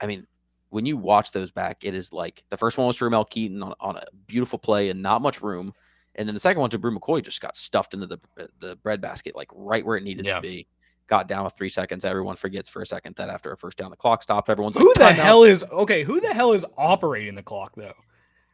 I 0.01 0.07
mean, 0.07 0.27
when 0.71 0.87
you 0.87 0.97
watch 0.97 1.33
those 1.33 1.51
back, 1.51 1.85
it 1.85 1.95
is 1.95 2.13
like 2.13 2.45
the 2.49 2.57
first 2.57 2.79
one 2.79 2.87
was 2.87 2.97
to 2.97 3.05
Ramel 3.05 3.25
Keyton 3.27 3.63
on, 3.63 3.75
on 3.81 3.97
a 3.97 4.05
beautiful 4.27 4.59
play 4.59 4.89
and 4.89 5.03
not 5.03 5.21
much 5.23 5.43
room. 5.43 5.75
And 6.15 6.29
then 6.29 6.35
the 6.35 6.41
second 6.41 6.61
one 6.61 6.71
to 6.71 6.79
Bru 6.79 6.99
McCoy 6.99 7.23
just 7.23 7.41
got 7.41 7.57
stuffed 7.57 7.95
into 7.95 8.07
the 8.07 8.19
the 8.61 8.77
breadbasket, 8.77 9.35
like 9.35 9.49
right 9.55 9.85
where 9.85 9.97
it 9.97 10.03
needed 10.03 10.27
Yeah. 10.27 10.37
to 10.37 10.41
be. 10.43 10.67
Got 11.09 11.29
down 11.29 11.45
with 11.45 11.55
three 11.55 11.69
seconds. 11.69 12.05
Everyone 12.05 12.37
forgets 12.37 12.69
for 12.69 12.81
a 12.81 12.87
second 12.87 13.17
that 13.17 13.29
after 13.29 13.53
a 13.53 13.57
first 13.57 13.77
down, 13.77 13.91
the 13.91 13.97
clock 13.97 14.23
stopped. 14.23 14.49
Everyone's 14.49 14.77
like, 14.77 14.83
Who 14.85 14.95
the 14.95 15.01
"Timeout." 15.01 15.13
hell 15.15 15.43
is 15.45 15.65
okay? 15.65 16.05
Who 16.05 16.21
the 16.21 16.33
hell 16.33 16.53
is 16.53 16.65
operating 16.79 17.35
the 17.35 17.43
clock 17.43 17.73
though? 17.77 17.93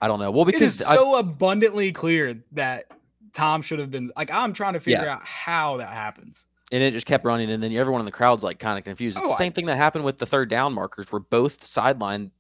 I 0.01 0.09
don't 0.09 0.19
know. 0.19 0.31
Well, 0.31 0.43
It 0.43 0.53
because 0.53 0.81
is 0.81 0.87
I- 0.87 0.95
so 0.97 1.17
abundantly 1.17 1.93
clear 1.93 2.43
that 2.53 2.87
Tom 3.33 3.63
should 3.63 3.79
have 3.79 3.91
been 3.91 4.11
like. 4.17 4.31
I'm 4.33 4.53
trying 4.53 4.73
to 4.75 4.81
figure 4.81 5.05
Yeah. 5.05 5.15
out 5.15 5.25
how 5.25 5.77
that 5.77 5.91
happens. 5.93 6.47
and 6.71 6.83
it 6.83 6.91
just 6.93 7.07
kept 7.07 7.25
running 7.25 7.51
and 7.51 7.63
then 7.63 7.73
everyone 7.75 8.01
in 8.01 8.05
the 8.05 8.13
crowd's 8.13 8.43
like 8.45 8.59
kind 8.59 8.77
of 8.77 8.85
confused 8.85 9.17
it's 9.17 9.25
Oh, 9.25 9.29
the 9.29 9.35
I- 9.35 9.39
same 9.39 9.53
thing 9.55 9.65
that 9.67 9.77
happened 9.79 10.05
with 10.05 10.19
the 10.19 10.27
third 10.27 10.51
down 10.51 10.75
markers 10.75 11.11
where 11.11 11.19
both 11.21 11.65
sideline 11.65 12.31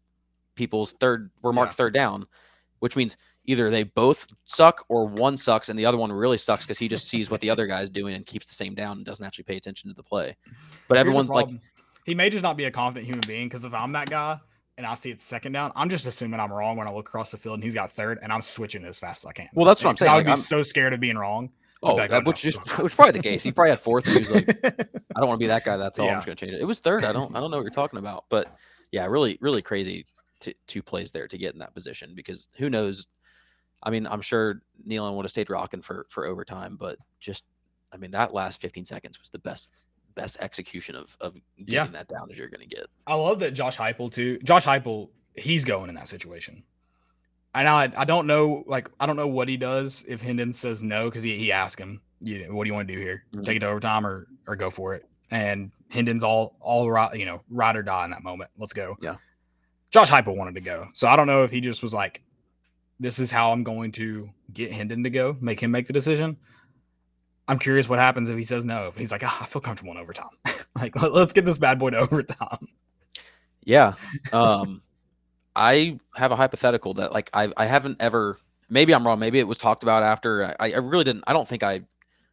people's 0.54 0.92
third 0.92 1.30
were 1.40 1.50
marked 1.52 1.72
Yeah. 1.72 1.76
third 1.76 1.94
down 1.94 2.26
which 2.80 2.94
means 2.94 3.16
either 3.48 3.68
they 3.70 3.82
both 3.82 4.26
suck 4.44 4.84
or 4.88 5.06
one 5.06 5.36
sucks 5.36 5.68
and 5.68 5.76
the 5.78 5.84
other 5.84 5.98
one 5.98 6.12
really 6.12 6.38
sucks 6.38 6.64
because 6.64 6.78
he 6.78 6.86
just 6.86 7.08
sees 7.08 7.30
what 7.30 7.40
the 7.40 7.50
other 7.50 7.66
guy's 7.74 7.90
doing 7.90 8.14
and 8.14 8.24
keeps 8.24 8.46
the 8.46 8.54
same 8.54 8.74
down 8.74 8.98
and 8.98 9.04
doesn't 9.06 9.24
actually 9.24 9.44
pay 9.44 9.56
attention 9.56 9.90
to 9.90 9.94
the 9.96 10.02
play 10.02 10.36
but 10.86 10.96
everyone's 10.98 11.30
like 11.30 11.48
he 12.04 12.14
may 12.14 12.30
just 12.30 12.42
not 12.42 12.56
be 12.56 12.64
a 12.64 12.70
confident 12.70 13.06
human 13.06 13.24
being 13.26 13.48
because 13.48 13.64
if 13.64 13.74
I'm 13.74 13.92
that 13.92 14.08
guy 14.08 14.38
and 14.76 14.86
I 14.86 14.94
see 14.94 15.10
it's 15.10 15.24
second 15.24 15.52
down, 15.52 15.72
I'm 15.74 15.88
just 15.88 16.06
assuming 16.06 16.38
I'm 16.38 16.52
wrong 16.52 16.76
when 16.76 16.88
I 16.88 16.92
look 16.92 17.08
across 17.08 17.32
the 17.32 17.36
field 17.36 17.54
and 17.54 17.64
he's 17.64 17.74
got 17.74 17.90
third, 17.90 18.20
and 18.22 18.32
I'm 18.32 18.42
switching 18.42 18.84
as 18.84 18.96
fast 18.96 19.24
as 19.24 19.28
I 19.28 19.32
can. 19.32 19.48
Well, 19.52 19.66
that's 19.66 19.82
what 19.82 19.90
I'm 19.90 19.96
saying, 19.96 20.12
I 20.12 20.14
would 20.14 20.18
like, 20.20 20.26
be 20.26 20.30
I'm- 20.30 20.38
so 20.40 20.62
scared 20.62 20.94
of 20.94 21.00
being 21.00 21.18
wrong. 21.18 21.50
oh 21.82 21.96
that- 21.96 22.12
on 22.12 22.22
which 22.24 22.44
now. 22.44 22.48
is 22.48 22.56
which 22.78 22.94
probably 22.94 23.12
the 23.12 23.18
case 23.22 23.42
he 23.42 23.50
probably 23.50 23.70
had 23.70 23.80
fourth 23.80 24.06
and 24.06 24.14
he 24.14 24.18
was 24.20 24.30
like 24.30 24.48
I 24.64 25.20
don't 25.20 25.28
want 25.28 25.38
to 25.40 25.44
be 25.44 25.48
that 25.48 25.64
guy. 25.64 25.76
That's 25.76 25.98
all. 25.98 26.06
Yeah. 26.06 26.12
I'm 26.12 26.18
just 26.18 26.26
gonna 26.26 26.36
change 26.36 26.52
it. 26.52 26.60
It 26.60 26.64
was 26.64 26.78
third. 26.78 27.04
I 27.04 27.12
don't. 27.12 27.34
I 27.36 27.40
don't 27.40 27.50
know 27.50 27.56
what 27.56 27.64
you're 27.64 27.70
talking 27.70 27.98
about. 27.98 28.26
But 28.28 28.56
yeah, 28.92 29.04
really, 29.06 29.36
really 29.40 29.60
crazy. 29.62 30.06
T- 30.40 30.54
two 30.68 30.82
plays 30.82 31.10
there 31.10 31.26
to 31.26 31.36
get 31.36 31.52
in 31.54 31.58
that 31.58 31.74
position 31.74 32.12
because 32.14 32.48
who 32.56 32.70
knows? 32.70 33.06
I 33.82 33.90
mean, 33.90 34.06
I'm 34.06 34.20
sure 34.20 34.62
Neyland 34.86 35.14
would 35.16 35.24
have 35.24 35.30
stayed 35.30 35.50
rocking 35.50 35.82
for 35.82 36.06
for 36.08 36.26
overtime, 36.26 36.76
but 36.78 36.98
just, 37.20 37.44
I 37.92 37.96
mean, 37.96 38.10
that 38.12 38.34
last 38.34 38.60
15 38.60 38.84
seconds 38.84 39.18
was 39.20 39.30
the 39.30 39.38
best 39.38 39.68
best 40.14 40.36
execution 40.40 40.94
of 40.96 41.16
of 41.20 41.34
getting 41.58 41.74
Yeah. 41.74 41.86
that 41.88 42.08
down 42.08 42.28
as 42.30 42.38
you're 42.38 42.48
gonna 42.48 42.66
get. 42.66 42.86
I 43.06 43.14
love 43.14 43.38
that 43.40 43.52
Josh 43.52 43.76
Heupel 43.76 44.10
too. 44.12 44.38
Josh 44.42 44.64
Heupel, 44.64 45.10
he's 45.36 45.64
going 45.64 45.88
in 45.88 45.94
that 45.94 46.08
situation. 46.08 46.64
And 47.54 47.66
I, 47.68 47.90
I 47.96 48.04
don't 48.04 48.26
know, 48.26 48.62
like 48.66 48.90
I 49.00 49.06
don't 49.06 49.16
know 49.16 49.26
what 49.28 49.48
he 49.48 49.56
does 49.56 50.04
if 50.08 50.20
Hendon 50.20 50.52
says 50.52 50.82
no 50.82 51.06
because 51.06 51.22
he, 51.22 51.36
he 51.36 51.50
asked 51.52 51.78
him, 51.78 52.00
you 52.20 52.46
know, 52.46 52.54
what 52.54 52.64
do 52.64 52.68
you 52.68 52.74
want 52.74 52.88
to 52.88 52.94
do 52.94 53.00
here? 53.00 53.24
Mhm. 53.32 53.44
Take 53.44 53.56
it 53.56 53.60
to 53.60 53.68
overtime 53.68 54.06
or 54.06 54.26
or 54.46 54.56
go 54.56 54.70
for 54.70 54.94
it? 54.94 55.04
And 55.30 55.70
Hendon's 55.90 56.22
all 56.24 56.56
all 56.60 56.90
right, 56.90 57.16
you 57.16 57.24
know, 57.24 57.40
ride 57.48 57.76
or 57.76 57.82
die 57.82 58.04
in 58.04 58.10
that 58.10 58.22
moment. 58.24 58.50
Let's 58.58 58.72
go. 58.72 58.96
Yeah. 59.00 59.16
Josh 59.90 60.10
Heupel 60.10 60.36
wanted 60.36 60.54
to 60.56 60.60
go, 60.60 60.88
so 60.92 61.08
I 61.08 61.16
don't 61.16 61.26
know 61.28 61.44
if 61.44 61.50
he 61.50 61.60
just 61.62 61.82
was 61.82 61.94
like, 61.94 62.22
this 63.00 63.18
is 63.18 63.30
how 63.30 63.52
I'm 63.52 63.62
going 63.62 63.92
to 63.92 64.28
get 64.52 64.72
Hendon 64.72 65.02
to 65.04 65.10
go, 65.10 65.36
make 65.40 65.60
him 65.60 65.70
make 65.70 65.86
the 65.86 65.92
decision. 65.92 66.36
I'm 67.46 67.58
curious 67.58 67.88
what 67.88 67.98
happens 67.98 68.28
if 68.28 68.36
he 68.36 68.44
says 68.44 68.64
no. 68.64 68.88
If 68.88 68.96
he's 68.96 69.10
like, 69.10 69.22
ah, 69.24 69.38
I 69.42 69.46
feel 69.46 69.62
comfortable 69.62 69.92
in 69.92 69.98
overtime. 69.98 70.28
like, 70.76 71.00
let, 71.00 71.12
let's 71.12 71.32
get 71.32 71.44
this 71.44 71.58
bad 71.58 71.78
boy 71.78 71.90
to 71.90 71.96
overtime. 72.10 72.68
Yeah. 73.64 73.94
Um, 74.32 74.82
I 75.56 75.98
have 76.14 76.30
a 76.30 76.36
hypothetical 76.36 76.94
that 76.94 77.12
like 77.12 77.30
I 77.32 77.52
I 77.56 77.66
haven't 77.66 77.96
ever. 78.00 78.38
Maybe 78.70 78.94
I'm 78.94 79.06
wrong. 79.06 79.18
Maybe 79.18 79.38
it 79.38 79.48
was 79.48 79.58
talked 79.58 79.82
about 79.82 80.02
after. 80.02 80.54
I, 80.60 80.72
I 80.72 80.76
really 80.76 81.04
didn't. 81.04 81.24
I 81.26 81.32
don't 81.32 81.48
think 81.48 81.62
I. 81.62 81.80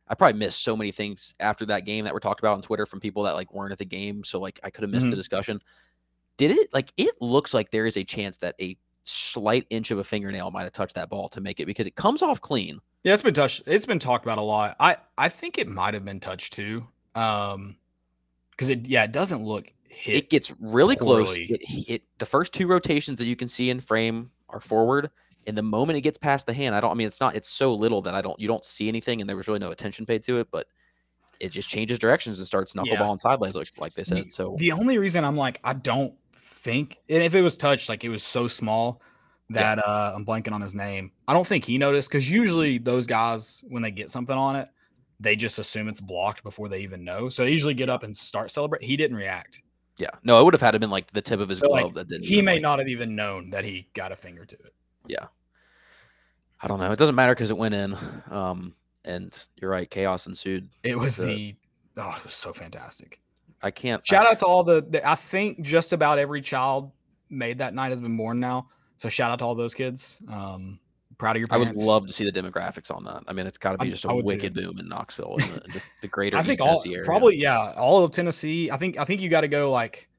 I 0.07 0.13
probably 0.13 0.37
missed 0.37 0.63
so 0.63 0.77
many 0.77 0.91
things 0.91 1.33
after 1.39 1.65
that 1.67 1.85
game 1.85 2.05
that 2.05 2.13
were 2.13 2.19
talked 2.19 2.39
about 2.39 2.53
on 2.53 2.61
Twitter 2.61 2.85
from 2.85 2.99
people 2.99 3.23
that 3.23 3.33
like 3.33 3.51
weren't 3.51 3.71
at 3.71 3.79
the 3.79 3.85
game. 3.85 4.23
So 4.23 4.39
like 4.39 4.59
I 4.63 4.69
could 4.69 4.83
have 4.83 4.91
missed 4.91 5.07
Mhm. 5.07 5.11
the 5.11 5.15
discussion. 5.15 5.61
Did 6.37 6.51
it 6.51 6.71
like 6.73 6.91
it 6.97 7.15
looks 7.21 7.53
like 7.55 7.71
there 7.71 7.87
is 7.87 7.97
a 7.97 8.03
chance 8.03 8.37
that 8.37 8.53
a 8.61 8.77
slight 9.05 9.65
inch 9.69 9.91
of 9.91 9.99
a 9.99 10.03
fingernail 10.03 10.51
might 10.51 10.63
have 10.63 10.73
touched 10.73 10.95
that 10.95 11.09
ball 11.09 11.29
to 11.29 11.39
make 11.41 11.59
it 11.59 11.65
because 11.65 11.87
it 11.87 11.95
comes 11.95 12.21
off 12.21 12.41
clean. 12.41 12.79
Yeah, 13.03 13.13
it's 13.13 13.21
been 13.21 13.33
touched. 13.33 13.63
It's 13.67 13.85
been 13.85 13.99
talked 13.99 14.25
about 14.25 14.37
a 14.37 14.41
lot. 14.41 14.75
I 14.79 14.97
I 15.17 15.29
think 15.29 15.57
it 15.57 15.67
might 15.67 15.93
have 15.93 16.03
been 16.03 16.19
touched 16.19 16.53
too. 16.53 16.83
Um, 17.13 17.77
because 18.51 18.69
it 18.69 18.87
yeah, 18.87 19.03
it 19.03 19.11
doesn't 19.11 19.43
look 19.43 19.71
hit. 19.87 20.15
it 20.15 20.29
gets 20.29 20.53
really 20.59 20.95
close. 20.95 21.37
It, 21.37 21.61
it 21.87 22.03
the 22.17 22.25
first 22.25 22.53
two 22.53 22.67
rotations 22.67 23.19
that 23.19 23.25
you 23.25 23.35
can 23.35 23.47
see 23.47 23.69
in 23.69 23.79
frame 23.79 24.31
are 24.49 24.59
forward, 24.59 25.11
and 25.45 25.57
the 25.57 25.61
moment 25.63 25.97
it 25.97 26.01
gets 26.01 26.17
past 26.17 26.47
the 26.47 26.53
hand, 26.53 26.73
I 26.75 26.79
don't. 26.79 26.91
I 26.91 26.93
mean, 26.95 27.07
it's 27.07 27.19
not. 27.19 27.35
It's 27.35 27.49
so 27.49 27.73
little 27.75 28.01
that 28.03 28.15
I 28.15 28.21
don't. 28.21 28.39
You 28.39 28.47
don't 28.47 28.65
see 28.65 28.87
anything, 28.87 29.21
and 29.21 29.29
there 29.29 29.37
was 29.37 29.47
really 29.47 29.59
no 29.59 29.71
attention 29.71 30.05
paid 30.05 30.23
to 30.23 30.39
it. 30.39 30.47
But 30.51 30.67
it 31.39 31.49
just 31.49 31.67
changes 31.69 31.99
directions 31.99 32.39
and 32.39 32.47
starts 32.47 32.73
knuckleball 32.73 32.85
Yeah. 32.87 33.11
and 33.11 33.19
sideways, 33.19 33.55
like 33.55 33.67
like 33.77 33.93
they 33.93 34.03
The- 34.03 34.15
said. 34.15 34.31
So 34.31 34.55
the 34.57 34.71
only 34.71 34.97
reason 34.97 35.23
I'm 35.25 35.35
like 35.37 35.59
I 35.63 35.73
don't 35.73 36.13
think, 36.35 36.99
and 37.09 37.23
if 37.23 37.35
it 37.35 37.41
was 37.41 37.57
touched, 37.57 37.89
like 37.89 38.03
it 38.03 38.09
was 38.09 38.23
so 38.23 38.47
small 38.47 39.01
Yeah. 39.49 39.75
that 39.75 39.87
uh 39.87 40.13
I'm 40.15 40.25
blanking 40.25 40.51
on 40.53 40.61
his 40.61 40.75
name. 40.75 41.11
I 41.27 41.33
don't 41.33 41.45
think 41.47 41.65
he 41.65 41.77
noticed 41.77 42.09
because 42.09 42.29
usually 42.29 42.77
those 42.77 43.05
guys 43.07 43.63
when 43.67 43.81
they 43.81 43.91
get 43.91 44.11
something 44.11 44.35
on 44.37 44.55
it, 44.55 44.67
they 45.19 45.35
just 45.35 45.59
assume 45.59 45.87
it's 45.87 46.01
blocked 46.01 46.43
before 46.43 46.67
they 46.69 46.79
even 46.81 47.03
know. 47.03 47.29
So 47.29 47.43
they 47.43 47.51
usually 47.51 47.73
get 47.73 47.89
up 47.89 48.03
and 48.03 48.15
start 48.15 48.51
celebrate. 48.51 48.83
He 48.83 48.97
didn't 48.97 49.17
react. 49.17 49.61
yeah, 49.97 50.09
no, 50.23 50.39
it 50.39 50.43
would 50.43 50.53
have 50.53 50.61
had 50.61 50.71
to 50.71 50.79
been 50.79 50.89
like 50.89 51.11
the 51.11 51.21
tip 51.21 51.39
of 51.39 51.47
his 51.49 51.59
So, 51.59 51.69
like, 51.69 51.83
glove 51.83 51.93
that 51.95 52.09
didn't. 52.09 52.25
He 52.25 52.41
may 52.41 52.53
like- 52.53 52.61
not 52.61 52.79
have 52.79 52.87
even 52.89 53.15
known 53.15 53.49
that 53.51 53.63
he 53.63 53.87
got 53.93 54.11
a 54.11 54.15
finger 54.15 54.43
to 54.45 54.55
it. 54.55 54.73
Yeah. 55.07 55.27
I 56.61 56.67
don't 56.67 56.79
know. 56.79 56.91
It 56.91 56.99
doesn't 56.99 57.15
matter 57.15 57.33
because 57.35 57.51
it 57.51 57.57
went 57.57 57.75
in. 57.75 57.95
Um, 58.29 58.75
and 59.03 59.37
you're 59.61 59.69
right. 59.69 59.89
Chaos 59.89 60.25
ensued. 60.25 60.67
It 60.83 60.97
was 60.97 61.15
The- 61.17 61.55
the 61.95 62.01
oh, 62.01 62.15
it 62.17 62.23
was 62.23 62.33
so 62.33 62.51
fantastic. 62.53 63.19
I 63.65 63.71
can't. 63.71 64.05
Shout 64.05 64.27
I, 64.27 64.31
out 64.31 64.39
to 64.39 64.45
all 64.45 64.63
the, 64.63 64.81
the 64.81 65.07
I 65.07 65.15
think 65.15 65.61
just 65.61 65.91
about 65.91 66.19
every 66.19 66.41
child 66.41 66.91
made 67.31 67.57
that 67.57 67.73
night 67.73 67.89
has 67.89 67.99
been 67.99 68.15
born 68.15 68.39
now. 68.39 68.67
So 68.97 69.09
shout 69.09 69.31
out 69.31 69.39
to 69.39 69.45
all 69.45 69.55
those 69.55 69.73
kids. 69.73 70.21
Um 70.29 70.79
proud 71.17 71.35
of 71.35 71.39
your 71.39 71.47
I 71.49 71.57
would 71.57 71.75
love 71.75 72.07
to 72.07 72.13
see 72.13 72.29
the 72.29 72.31
demographics 72.31 72.93
on 72.93 73.03
that. 73.05 73.23
I 73.27 73.33
mean, 73.33 73.47
it's 73.47 73.57
got 73.57 73.71
to 73.71 73.77
be 73.77 73.89
just 73.89 74.05
a 74.05 74.13
wicked 74.13 74.53
boom 74.53 74.77
in 74.79 74.87
Knoxville 74.87 75.37
and 75.39 75.73
the, 75.73 75.81
the, 76.01 76.07
greater 76.07 76.37
I 76.37 76.41
East 76.41 76.49
think 76.49 76.61
all 76.61 76.67
Tennessee 76.67 76.93
area. 76.93 77.05
probably 77.05 77.37
yeah, 77.37 77.73
all 77.77 78.03
of 78.03 78.11
Tennessee. 78.11 78.69
I 78.69 78.77
think 78.77 78.99
I 78.99 79.05
think 79.05 79.21
you 79.21 79.29
got 79.29 79.41
to 79.41 79.47
go 79.47 79.71
like 79.71 80.09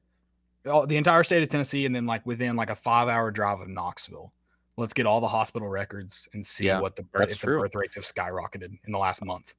all, 0.65 0.85
the 0.85 0.97
entire 0.97 1.23
state 1.23 1.43
of 1.43 1.49
Tennessee 1.49 1.85
and 1.85 1.95
then 1.95 2.05
like 2.05 2.25
within 2.25 2.55
like 2.55 2.69
a 2.69 2.75
5-hour 2.75 3.31
drive 3.31 3.61
of 3.61 3.69
Knoxville. 3.69 4.33
Let's 4.75 4.93
get 4.93 5.07
all 5.07 5.21
the 5.21 5.27
hospital 5.27 5.67
records 5.67 6.29
and 6.33 6.45
see 6.45 6.65
Yeah, 6.65 6.81
what 6.81 6.95
the 6.95 7.03
birth, 7.03 7.31
if 7.31 7.39
the 7.39 7.47
birth 7.47 7.75
rates 7.75 7.95
have 7.95 8.03
skyrocketed 8.03 8.77
in 8.85 8.91
the 8.91 8.99
last 8.99 9.23
month. 9.25 9.55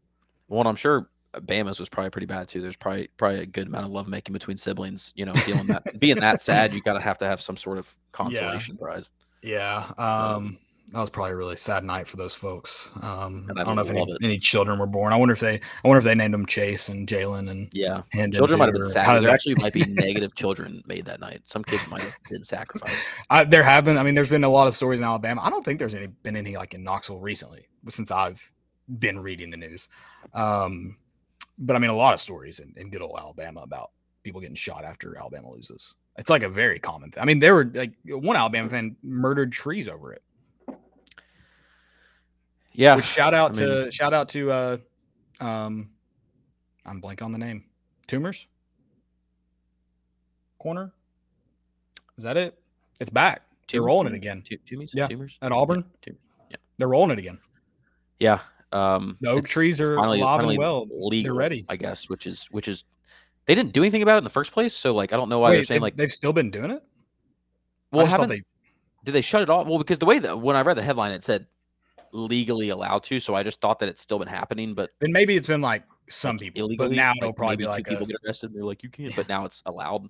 Well, 0.49 0.61
and 0.61 0.69
I'm 0.69 0.77
sure 0.77 1.09
Bama's 1.35 1.79
was 1.79 1.89
probably 1.89 2.11
pretty 2.11 2.27
bad 2.27 2.49
too. 2.49 2.61
There's 2.61 2.77
probably 2.77 3.09
probably 3.17 3.41
a 3.41 3.47
good 3.47 3.67
amount 3.67 3.85
of 3.85 3.91
lovemaking 3.91 4.33
between 4.33 4.57
siblings. 4.57 5.13
You 5.17 5.27
know, 5.27 5.35
feeling 5.35 5.67
that 5.67 5.83
being 6.01 6.21
that 6.21 6.41
sad, 6.41 6.75
you 6.75 6.81
gotta 6.83 7.01
have 7.01 7.19
to 7.19 7.27
have 7.27 7.41
some 7.41 7.57
sort 7.57 7.79
of 7.79 7.95
consolation 8.13 8.77
prize. 8.77 9.11
Yeah. 9.43 9.91
Um, 9.99 10.59
that 10.93 11.01
was 11.01 11.11
probably 11.11 11.33
a 11.33 11.37
really 11.37 11.57
sad 11.57 11.85
night 11.85 12.07
for 12.09 12.17
those 12.17 12.35
folks. 12.35 12.93
Um, 13.03 13.47
I 13.55 13.61
I 13.61 13.65
don't 13.65 13.77
know 13.77 13.83
if 13.83 13.91
any, 13.91 14.17
any 14.23 14.39
children 14.39 14.79
were 14.79 14.87
born. 14.87 15.13
I 15.13 15.17
wonder 15.17 15.33
if 15.33 15.41
they, 15.41 15.57
I 15.57 15.89
wonder 15.89 15.99
if 15.99 16.05
they 16.05 16.15
named 16.15 16.33
them 16.33 16.47
Chase 16.47 16.89
and 16.89 17.07
Jalin 17.07 17.51
and 17.51 17.69
Yeah, 17.75 18.03
Hendon 18.13 18.33
children 18.33 18.59
might 18.59 18.67
have 18.67 18.75
been 18.75 18.85
sad. 18.85 19.23
There 19.23 19.31
actually 19.31 19.57
might 19.61 19.75
be 19.75 19.85
negative 19.89 20.35
children 20.35 20.83
made 20.87 21.05
that 21.05 21.21
night. 21.21 21.43
Some 21.45 21.63
kids 21.63 21.87
might 21.91 22.01
have 22.01 22.17
been 22.31 22.43
sacrificed. 22.43 23.05
I, 23.29 23.45
there 23.45 23.63
have 23.63 23.85
been. 23.85 23.99
I 23.99 24.03
mean, 24.03 24.15
there's 24.15 24.31
been 24.31 24.45
a 24.45 24.49
lot 24.49 24.67
of 24.67 24.75
stories 24.75 24.99
in 24.99 25.05
Alabama. 25.05 25.43
I 25.43 25.51
don't 25.51 25.65
think 25.65 25.79
there's 25.79 25.95
any 25.95 26.07
been 26.07 26.37
any 26.37 26.57
like 26.57 26.73
in 26.73 26.83
Knoxville 26.83 27.21
recently, 27.21 27.67
since 27.91 28.11
I've 28.11 28.41
been 28.99 29.21
reading 29.21 29.51
the 29.51 29.59
news. 29.59 29.89
Um, 30.33 30.97
but 31.59 31.77
I 31.77 31.79
mean, 31.79 31.91
a 31.91 31.97
lot 31.97 32.15
of 32.15 32.21
stories 32.21 32.59
in, 32.61 32.73
in 32.77 32.91
good 32.91 33.03
old 33.03 33.19
Alabama 33.19 33.61
about 33.61 33.91
people 34.23 34.41
getting 34.41 34.57
shot 34.57 34.85
after 34.85 35.17
Alabama 35.19 35.51
loses. 35.51 35.97
It's 36.19 36.31
like 36.31 36.43
a 36.43 36.49
very 36.49 36.79
common 36.79 37.11
thing. 37.11 37.23
I 37.23 37.27
mean, 37.27 37.39
there 37.39 37.55
were 37.55 37.65
like 37.73 37.93
one 38.05 38.37
Alabama 38.37 38.69
fan 38.69 38.97
murdered 39.03 39.53
trees 39.53 39.89
over 39.89 40.13
it. 40.13 40.23
Yeah. 42.73 42.97
Which 42.97 43.05
shout 43.05 43.35
out 43.35 43.57
I 43.59 43.61
mean- 43.65 43.85
to 43.85 43.91
shout 43.91 44.13
out 44.15 44.29
to 44.31 44.51
uh 44.51 44.77
um 45.41 45.91
I'm 46.87 47.01
blanking 47.03 47.23
on 47.23 47.33
the 47.33 47.39
name. 47.39 47.65
Toomer's? 48.07 48.47
Corner? 50.59 50.93
Is 52.17 52.25
that 52.25 52.37
it? 52.37 52.59
It's 53.01 53.11
back. 53.11 53.43
They're 53.71 53.83
rolling 53.83 54.09
it 54.09 54.15
again. 54.15 54.43
Toomer's? 54.43 54.95
Yeah, 54.95 55.07
Toomer's? 55.07 55.39
at 55.43 55.53
Auburn. 55.53 55.85
Yeah. 56.07 56.57
They're 56.79 56.89
rolling 56.89 57.11
it 57.11 57.19
again. 57.19 57.39
Yeah. 58.19 58.39
Um, 58.73 59.17
The 59.21 59.31
oak 59.31 59.49
trees 59.49 59.81
are 59.81 59.97
finally, 59.97 60.21
alive 60.21 60.39
finally 60.39 60.55
and 60.55 60.61
well. 60.61 60.87
legal, 60.91 61.35
They're 61.35 61.39
ready. 61.39 61.65
I 61.69 61.77
guess, 61.77 62.09
which 62.09 62.27
is 62.27 62.47
which 62.51 62.69
is 62.69 62.85
they 63.47 63.55
didn't 63.55 63.73
do 63.73 63.83
anything 63.83 64.03
about 64.03 64.17
it 64.17 64.19
in 64.19 64.25
the 64.25 64.31
first 64.31 64.53
place. 64.53 64.75
So 64.75 64.93
like 64.93 65.13
I 65.13 65.17
don't 65.17 65.29
know 65.29 65.39
why 65.39 65.53
they're 65.53 65.65
saying 65.65 65.77
they've, 65.77 65.83
like 65.83 65.97
they've 65.97 66.13
still 66.13 66.33
been 66.33 66.51
doing 66.51 66.71
it? 66.71 66.83
well 67.91 68.05
haven't 68.05 68.29
they? 68.29 68.43
did 69.05 69.13
they 69.13 69.23
shut 69.23 69.41
it 69.43 69.49
off? 69.49 69.67
Well, 69.67 69.79
because 69.79 69.99
the 69.99 70.07
way 70.07 70.19
that 70.19 70.39
when 70.39 70.57
I 70.57 70.61
read 70.61 70.77
the 70.77 70.83
headline 70.83 71.13
it 71.13 71.23
said 71.23 71.47
legally 72.13 72.69
allowed 72.69 73.03
to, 73.05 73.21
so 73.21 73.35
I 73.35 73.43
just 73.43 73.61
thought 73.61 73.79
that 73.79 73.89
it's 73.89 74.03
still 74.03 74.19
been 74.19 74.29
happening, 74.29 74.75
but 74.75 74.91
Then 75.01 75.13
maybe 75.13 75.37
it's 75.37 75.47
been 75.47 75.63
like 75.63 75.85
some 76.09 76.37
like, 76.37 76.41
people, 76.41 76.65
illegally, 76.67 76.89
but 76.89 76.97
now 76.97 77.11
like, 77.11 77.23
it'll 77.23 77.33
probably 77.33 77.57
be 77.57 77.65
two 77.65 77.71
like 77.71 77.87
people 77.87 78.05
a, 78.05 78.09
get 78.09 78.17
arrested. 78.27 78.53
They're 78.55 78.65
like 78.65 78.83
you 78.83 78.91
can't, 78.91 79.15
but 79.17 79.29
now 79.29 79.45
it's 79.47 79.63
allowed, 79.65 80.09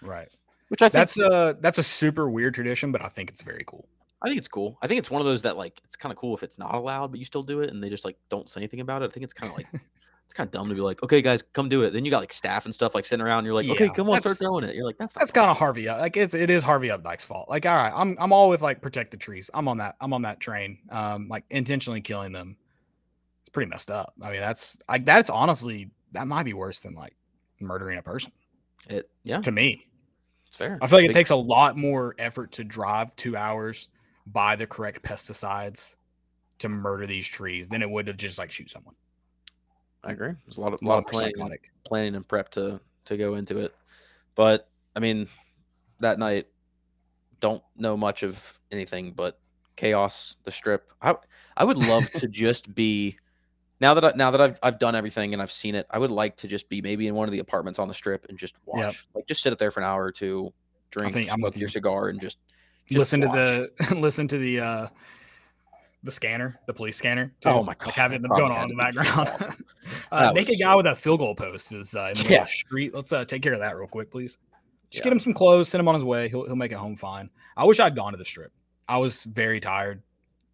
right. 0.00 0.28
which 0.68 0.80
I 0.80 0.86
think 0.88 0.92
That's 0.92 1.18
a 1.18 1.56
that's 1.60 1.78
a 1.78 1.82
super 1.82 2.30
weird 2.30 2.54
tradition, 2.54 2.90
but 2.92 3.02
I 3.02 3.08
think 3.08 3.30
it's 3.30 3.42
very 3.42 3.64
cool. 3.66 3.86
I 4.22 4.28
think 4.28 4.38
it's 4.38 4.48
cool. 4.48 4.78
I 4.82 4.86
think 4.86 4.98
it's 4.98 5.10
one 5.10 5.20
of 5.20 5.26
those 5.26 5.42
that 5.42 5.56
like 5.56 5.80
it's 5.84 5.96
kind 5.96 6.12
of 6.12 6.18
cool 6.18 6.34
if 6.34 6.42
it's 6.42 6.58
not 6.58 6.74
allowed, 6.74 7.10
but 7.10 7.18
you 7.18 7.24
still 7.24 7.42
do 7.42 7.60
it, 7.60 7.70
and 7.70 7.82
they 7.82 7.88
just 7.88 8.04
like 8.04 8.16
don't 8.28 8.48
say 8.48 8.60
anything 8.60 8.80
about 8.80 9.02
it. 9.02 9.06
I 9.06 9.08
think 9.08 9.24
it's 9.24 9.32
kind 9.32 9.50
of 9.50 9.56
like 9.56 9.66
it's 10.24 10.34
kind 10.34 10.46
of 10.46 10.50
dumb 10.50 10.68
to 10.68 10.74
be 10.74 10.80
like, 10.80 11.02
okay, 11.02 11.22
guys, 11.22 11.42
come 11.42 11.68
do 11.68 11.84
it. 11.84 11.92
Then 11.92 12.04
you 12.04 12.10
got 12.10 12.20
like 12.20 12.32
staff 12.32 12.64
and 12.64 12.74
stuff 12.74 12.94
like 12.94 13.06
sitting 13.06 13.24
around. 13.24 13.38
And 13.38 13.46
you're 13.46 13.54
like, 13.54 13.68
okay, 13.68 13.88
come 13.88 14.10
on, 14.10 14.20
start 14.20 14.38
doing 14.38 14.64
it. 14.64 14.74
You're 14.74 14.84
like, 14.84 14.98
that's 14.98 15.14
That's 15.14 15.30
kind 15.30 15.48
of 15.48 15.56
Harvey. 15.56 15.86
Like 15.86 16.16
it's 16.16 16.34
it 16.34 16.50
is 16.50 16.62
Harvey 16.62 16.88
Updike's 16.88 17.24
fault. 17.24 17.48
Like 17.48 17.64
all 17.64 17.76
right, 17.76 17.92
I'm 17.94 18.16
I'm 18.20 18.32
all 18.32 18.48
with 18.48 18.62
like 18.62 18.82
protect 18.82 19.12
the 19.12 19.16
trees. 19.16 19.50
I'm 19.54 19.68
on 19.68 19.78
that. 19.78 19.96
I'm 20.00 20.12
on 20.12 20.22
that 20.22 20.40
train. 20.40 20.78
Um, 20.90 21.28
like 21.28 21.44
intentionally 21.50 22.00
killing 22.00 22.32
them. 22.32 22.56
It's 23.42 23.50
pretty 23.50 23.70
messed 23.70 23.90
up. 23.90 24.14
I 24.20 24.30
mean, 24.30 24.40
that's 24.40 24.78
like 24.88 25.04
that's 25.04 25.30
honestly 25.30 25.90
that 26.12 26.26
might 26.26 26.44
be 26.44 26.54
worse 26.54 26.80
than 26.80 26.94
like 26.94 27.14
murdering 27.60 27.98
a 27.98 28.02
person 28.02 28.32
it. 28.88 29.10
Yeah, 29.24 29.40
to 29.40 29.52
me. 29.52 29.86
it's 30.46 30.56
fair. 30.56 30.78
I 30.80 30.86
feel 30.86 30.98
like 30.98 31.08
it 31.08 31.12
takes 31.12 31.30
a 31.30 31.36
lot 31.36 31.76
more 31.76 32.14
effort 32.18 32.52
to 32.52 32.64
drive 32.64 33.14
two 33.16 33.36
hours, 33.36 33.88
buy 34.32 34.56
the 34.56 34.66
correct 34.66 35.02
pesticides 35.02 35.96
to 36.58 36.68
murder 36.68 37.06
these 37.06 37.26
trees 37.26 37.68
than 37.68 37.82
it 37.82 37.90
would 37.90 38.06
to 38.06 38.12
just 38.12 38.38
like 38.38 38.50
shoot 38.50 38.70
someone. 38.70 38.94
I 40.04 40.12
agree. 40.12 40.32
There's 40.44 40.58
a 40.58 40.60
lot 40.60 40.72
of 40.72 40.80
A 40.82 40.84
lot 40.84 40.94
lot 40.94 41.04
of 41.04 41.06
planning, 41.06 41.58
planning 41.84 42.14
and 42.14 42.26
prep 42.26 42.50
to 42.50 42.80
to 43.06 43.16
go 43.16 43.34
into 43.34 43.58
it. 43.58 43.74
But 44.34 44.68
I 44.94 45.00
mean, 45.00 45.28
that 46.00 46.18
night, 46.18 46.46
don't 47.40 47.62
know 47.76 47.96
much 47.96 48.22
of 48.22 48.58
anything 48.70 49.12
but 49.12 49.38
chaos. 49.76 50.36
The 50.44 50.50
strip. 50.50 50.92
I 51.02 51.14
I 51.56 51.64
would 51.64 51.78
love 51.78 52.10
to 52.12 52.28
just 52.28 52.74
be 52.74 53.16
now 53.80 53.94
that 53.94 54.04
I, 54.04 54.12
now 54.14 54.30
that 54.30 54.40
I've 54.40 54.58
I've 54.62 54.78
done 54.78 54.94
everything 54.94 55.32
and 55.32 55.42
I've 55.42 55.52
seen 55.52 55.74
it. 55.74 55.86
I 55.90 55.98
would 55.98 56.10
like 56.10 56.36
to 56.38 56.48
just 56.48 56.68
be 56.68 56.82
maybe 56.82 57.06
in 57.06 57.14
one 57.14 57.28
of 57.28 57.32
the 57.32 57.38
apartments 57.38 57.78
on 57.78 57.88
the 57.88 57.94
strip 57.94 58.26
and 58.28 58.38
just 58.38 58.56
watch. 58.66 58.80
Yep. 58.80 58.94
Like 59.14 59.26
just 59.26 59.42
sit 59.42 59.52
up 59.52 59.58
there 59.58 59.70
for 59.70 59.80
an 59.80 59.86
hour 59.86 60.04
or 60.04 60.12
two, 60.12 60.52
drink, 60.90 61.14
smoke 61.30 61.54
your 61.56 61.62
you. 61.62 61.68
cigar, 61.68 62.08
and 62.08 62.20
just, 62.20 62.38
just 62.88 62.98
listen 62.98 63.20
watch. 63.22 63.32
to 63.32 63.70
the 63.86 63.94
listen 63.96 64.28
to 64.28 64.38
the 64.38 64.60
uh 64.60 64.86
the 66.04 66.10
scanner, 66.12 66.58
the 66.66 66.72
police 66.74 66.96
scanner. 66.96 67.32
too. 67.40 67.48
Oh 67.48 67.62
my 67.62 67.70
Like 67.72 67.78
God, 67.80 67.90
having 67.94 68.22
that 68.22 68.28
them 68.28 68.36
going 68.38 68.52
on 68.52 68.70
in 68.70 68.76
the 68.76 68.82
had 68.84 68.94
to 68.94 69.00
be 69.00 69.04
just 69.04 69.16
background. 69.16 69.42
awesome. 69.42 69.64
uh, 70.12 70.32
naked 70.32 70.48
was 70.50 70.56
guy 70.58 70.74
with 70.76 70.86
a 70.86 70.94
field 70.94 71.18
goal 71.20 71.34
post 71.34 71.72
is 71.72 71.94
uh, 71.94 72.12
in 72.16 72.22
the 72.22 72.28
Yeah. 72.32 72.44
street. 72.44 72.94
Let's 72.94 73.12
uh, 73.12 73.24
take 73.24 73.42
care 73.42 73.52
of 73.52 73.58
that 73.60 73.76
real 73.76 73.88
quick, 73.88 74.10
please. 74.10 74.38
Just 74.90 75.00
Yeah. 75.00 75.10
get 75.10 75.12
him 75.12 75.18
some 75.20 75.34
clothes, 75.34 75.68
send 75.68 75.80
him 75.80 75.88
on 75.88 75.94
his 75.94 76.04
way. 76.04 76.28
He'll 76.28 76.46
he'll 76.46 76.56
make 76.56 76.70
it 76.72 76.78
home 76.78 76.96
fine. 76.96 77.28
I 77.56 77.64
wish 77.64 77.80
I'd 77.80 77.96
gone 77.96 78.12
to 78.12 78.18
the 78.18 78.24
strip. 78.24 78.52
I 78.88 78.96
was 78.98 79.24
very 79.24 79.58
tired. 79.60 80.02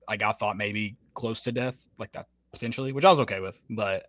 Like 0.08 0.22
I 0.22 0.32
thought 0.32 0.56
maybe 0.56 0.96
close 1.14 1.42
to 1.42 1.52
death, 1.52 1.88
like 1.98 2.10
that 2.12 2.26
potentially, 2.52 2.92
which 2.92 3.04
I 3.04 3.10
was 3.10 3.20
okay 3.20 3.40
with. 3.40 3.60
But 3.70 4.06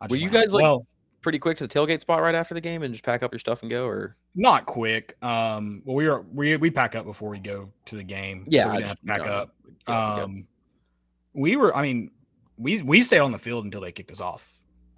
I 0.00 0.08
Were 0.10 0.16
you 0.16 0.28
guys, 0.30 0.52
like- 0.52 0.62
well? 0.62 0.86
Pretty 1.22 1.38
quick 1.40 1.56
to 1.58 1.66
the 1.66 1.72
tailgate 1.74 1.98
spot 2.00 2.22
right 2.22 2.34
after 2.36 2.54
the 2.54 2.60
game 2.60 2.82
and 2.84 2.92
just 2.94 3.02
pack 3.04 3.22
up 3.24 3.32
your 3.32 3.40
stuff 3.40 3.62
and 3.62 3.70
go, 3.70 3.84
or 3.86 4.16
Not 4.38 4.66
quick. 4.66 5.16
Um, 5.22 5.82
well, 5.86 5.96
we 5.96 6.06
are 6.06 6.20
we 6.32 6.56
we 6.56 6.70
pack 6.70 6.94
up 6.94 7.06
before 7.06 7.30
we 7.30 7.38
go 7.38 7.72
to 7.86 7.96
the 7.96 8.04
game. 8.04 8.44
so 8.44 8.50
Yeah, 8.50 8.66
we 8.66 8.70
I 8.70 8.74
didn't 8.76 8.88
have 8.88 8.96
just- 8.96 9.00
to 9.00 9.06
pack 9.06 9.22
no, 9.22 9.32
up. 9.32 9.54
and. 9.86 10.20
Um, 10.22 10.48
we 11.32 11.56
were. 11.56 11.74
I 11.76 11.82
mean, 11.82 12.10
we 12.58 12.80
we 12.82 13.02
stayed 13.02 13.18
on 13.20 13.32
the 13.32 13.38
field 13.38 13.64
until 13.64 13.80
they 13.80 13.92
kicked 13.92 14.10
us 14.10 14.20
off. 14.20 14.48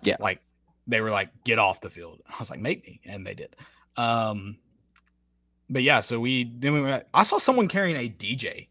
Yeah. 0.04 0.16
like 0.20 0.40
they 0.86 1.00
were 1.00 1.10
like, 1.10 1.30
"Get 1.44 1.58
off 1.58 1.80
the 1.80 1.90
field." 1.90 2.20
I 2.28 2.34
was 2.38 2.50
like, 2.50 2.60
"Make 2.60 2.86
me," 2.86 3.00
and 3.04 3.26
they 3.26 3.34
did. 3.34 3.56
Um, 3.96 4.56
but 5.70 5.82
yeah, 5.82 6.00
so 6.00 6.18
we 6.20 6.52
then 6.58 6.72
we 6.72 6.80
went, 6.80 7.04
I 7.14 7.22
saw 7.24 7.38
someone 7.38 7.66
carrying 7.68 7.96
a 7.96 8.08
DJ, 8.08 8.68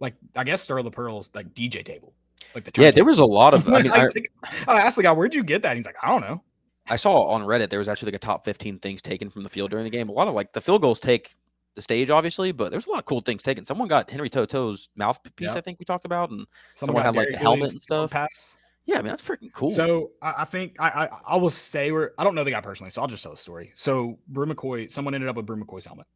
like 0.00 0.14
I 0.36 0.42
guess 0.44 0.66
the 0.66 0.90
Pearls 0.90 1.30
like 1.34 1.54
DJ 1.54 1.84
table, 1.84 2.12
like 2.54 2.64
the 2.64 2.82
yeah, 2.82 2.90
there 2.90 3.04
was 3.04 3.20
a 3.20 3.24
lot 3.24 3.54
of. 3.54 3.66
I 3.68 3.80
mean, 3.82 3.92
I, 3.92 3.96
I, 3.96 4.04
like- 4.06 4.32
I 4.68 4.80
asked 4.80 4.96
the 4.96 5.02
guy, 5.04 5.12
"Where'd 5.12 5.34
you 5.34 5.44
get 5.44 5.62
that?" 5.62 5.76
He's 5.76 5.86
like, 5.86 5.96
"I 6.02 6.08
don't 6.08 6.20
know." 6.22 6.42
I 6.88 6.96
saw 6.96 7.28
on 7.28 7.42
Reddit 7.42 7.70
there 7.70 7.78
was 7.78 7.88
actually 7.88 8.12
like 8.12 8.16
a 8.16 8.26
top 8.26 8.44
15 8.44 8.78
things 8.78 9.00
taken 9.02 9.30
from 9.30 9.42
the 9.42 9.48
field 9.48 9.70
during 9.70 9.84
the 9.84 9.90
game. 9.90 10.08
A 10.08 10.12
lot 10.12 10.28
of 10.28 10.34
like 10.34 10.52
the 10.52 10.60
field 10.60 10.82
goals 10.82 11.00
take 11.00 11.34
the 11.74 11.82
stage, 11.82 12.10
obviously, 12.10 12.52
but 12.52 12.70
there's 12.70 12.86
a 12.86 12.90
lot 12.90 12.98
of 12.98 13.04
cool 13.04 13.20
things 13.20 13.42
taken. 13.42 13.64
Someone 13.64 13.88
got 13.88 14.10
Henry 14.10 14.28
To'oTo'o's 14.30 14.88
mouthpiece, 14.94 15.32
Yeah. 15.40 15.54
I 15.54 15.60
think 15.60 15.78
we 15.80 15.84
talked 15.84 16.04
about, 16.04 16.30
and 16.30 16.46
Someone, 16.74 17.02
Someone 17.02 17.04
had, 17.04 17.16
like, 17.16 17.34
a 17.34 17.36
helmet 17.42 17.70
and 17.70 17.82
stuff. 17.82 18.10
Pass. 18.10 18.58
yeah, 18.84 18.96
I 18.98 18.98
mean 18.98 19.08
that's 19.08 19.22
freaking 19.22 19.50
cool. 19.52 19.70
So 19.70 20.10
I, 20.22 20.34
I 20.38 20.44
think 20.44 20.76
I, 20.78 20.88
I 21.06 21.18
I 21.34 21.36
will 21.36 21.50
say 21.50 21.90
where 21.90 22.12
I 22.18 22.22
don't 22.24 22.34
know 22.34 22.44
the 22.44 22.50
guy 22.50 22.60
personally, 22.60 22.90
so 22.90 23.00
I'll 23.00 23.08
just 23.08 23.22
tell 23.22 23.32
the 23.32 23.38
story. 23.38 23.72
So 23.74 24.18
Bru 24.28 24.46
McCoy, 24.46 24.90
someone 24.90 25.14
ended 25.14 25.28
up 25.30 25.36
with 25.36 25.46
Bru 25.46 25.56
McCoy's 25.56 25.86
helmet. 25.86 26.06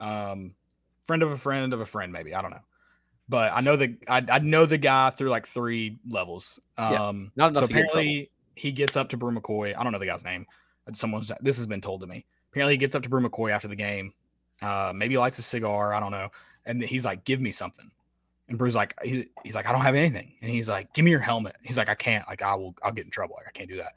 Um, 0.00 0.54
friend 1.06 1.22
of 1.22 1.30
a 1.30 1.36
friend 1.36 1.72
of 1.72 1.80
a 1.80 1.86
friend, 1.86 2.12
maybe 2.12 2.34
I 2.34 2.40
don't 2.42 2.50
know, 2.50 2.64
but 3.28 3.52
I 3.52 3.60
know 3.60 3.76
the 3.76 3.96
I, 4.08 4.24
I 4.30 4.38
know 4.38 4.64
the 4.64 4.78
guy 4.78 5.10
through 5.10 5.28
like 5.28 5.46
three 5.46 5.98
levels. 6.08 6.58
Yeah, 6.78 7.08
Um, 7.08 7.30
not 7.36 7.50
enough 7.50 7.64
so 7.64 7.70
apparently 7.70 8.30
he 8.58 8.72
gets 8.72 8.96
up 8.96 9.08
to 9.10 9.16
Bru 9.16 9.32
McCoy. 9.32 9.76
I 9.76 9.82
don't 9.82 9.92
know 9.92 9.98
the 9.98 10.06
guy's 10.06 10.24
name. 10.24 10.46
Someone's 10.92 11.30
this 11.40 11.56
has 11.56 11.66
been 11.66 11.80
told 11.80 12.00
to 12.00 12.06
me. 12.06 12.24
Apparently 12.50 12.74
he 12.74 12.78
gets 12.78 12.94
up 12.94 13.02
to 13.02 13.08
Bru 13.08 13.20
McCoy 13.20 13.50
after 13.50 13.68
the 13.68 13.76
game. 13.76 14.12
Uh, 14.62 14.92
maybe 14.94 15.14
he 15.14 15.18
lights 15.18 15.38
a 15.38 15.42
cigar. 15.42 15.94
I 15.94 16.00
don't 16.00 16.12
know, 16.12 16.28
and 16.66 16.82
he's 16.82 17.04
like, 17.04 17.24
"Give 17.24 17.40
me 17.40 17.50
something." 17.50 17.90
And 18.48 18.56
Bru's 18.56 18.74
like, 18.74 18.94
he's, 19.02 19.26
he's 19.44 19.54
like, 19.54 19.66
I 19.66 19.72
don't 19.72 19.82
have 19.82 19.94
anything. 19.94 20.32
And 20.40 20.50
he's 20.50 20.68
like, 20.68 20.92
give 20.94 21.04
me 21.04 21.10
your 21.10 21.20
helmet. 21.20 21.56
He's 21.62 21.76
like, 21.76 21.90
I 21.90 21.94
can't. 21.94 22.26
Like, 22.26 22.40
I 22.42 22.54
will, 22.54 22.74
I'll 22.82 22.92
get 22.92 23.04
in 23.04 23.10
trouble. 23.10 23.36
Like, 23.36 23.46
I 23.46 23.50
can't 23.50 23.68
do 23.68 23.76
that. 23.76 23.92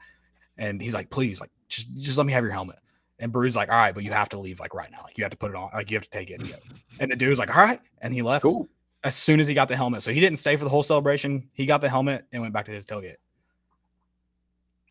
And 0.58 0.80
he's 0.80 0.92
like, 0.92 1.08
please, 1.08 1.40
like, 1.40 1.50
just, 1.68 1.92
just 1.96 2.18
let 2.18 2.26
me 2.26 2.34
have 2.34 2.44
your 2.44 2.52
helmet. 2.52 2.76
And 3.18 3.32
Bru's 3.32 3.56
like, 3.56 3.70
all 3.70 3.76
right, 3.76 3.94
but 3.94 4.04
you 4.04 4.12
have 4.12 4.28
to 4.30 4.38
leave 4.38 4.60
like 4.60 4.74
right 4.74 4.90
now. 4.90 5.00
Like, 5.04 5.16
you 5.16 5.24
have 5.24 5.30
to 5.30 5.38
put 5.38 5.50
it 5.50 5.56
on. 5.56 5.70
Like, 5.72 5.90
you 5.90 5.96
have 5.96 6.04
to 6.04 6.10
take 6.10 6.30
it 6.30 6.42
and. 6.42 6.54
And 7.00 7.10
the 7.10 7.16
dude's 7.16 7.38
like, 7.38 7.54
all 7.56 7.62
right. 7.62 7.80
And 8.02 8.12
he 8.12 8.20
left 8.20 8.42
cool. 8.42 8.68
as 9.04 9.16
soon 9.16 9.40
as 9.40 9.48
he 9.48 9.54
got 9.54 9.68
the 9.68 9.76
helmet. 9.76 10.02
So 10.02 10.10
he 10.12 10.20
didn't 10.20 10.38
stay 10.38 10.56
for 10.56 10.64
the 10.64 10.70
whole 10.70 10.82
celebration. 10.82 11.48
He 11.54 11.64
got 11.64 11.80
the 11.80 11.88
helmet 11.88 12.26
and 12.32 12.42
went 12.42 12.52
back 12.52 12.66
to 12.66 12.72
his 12.72 12.84
tailgate. 12.84 13.16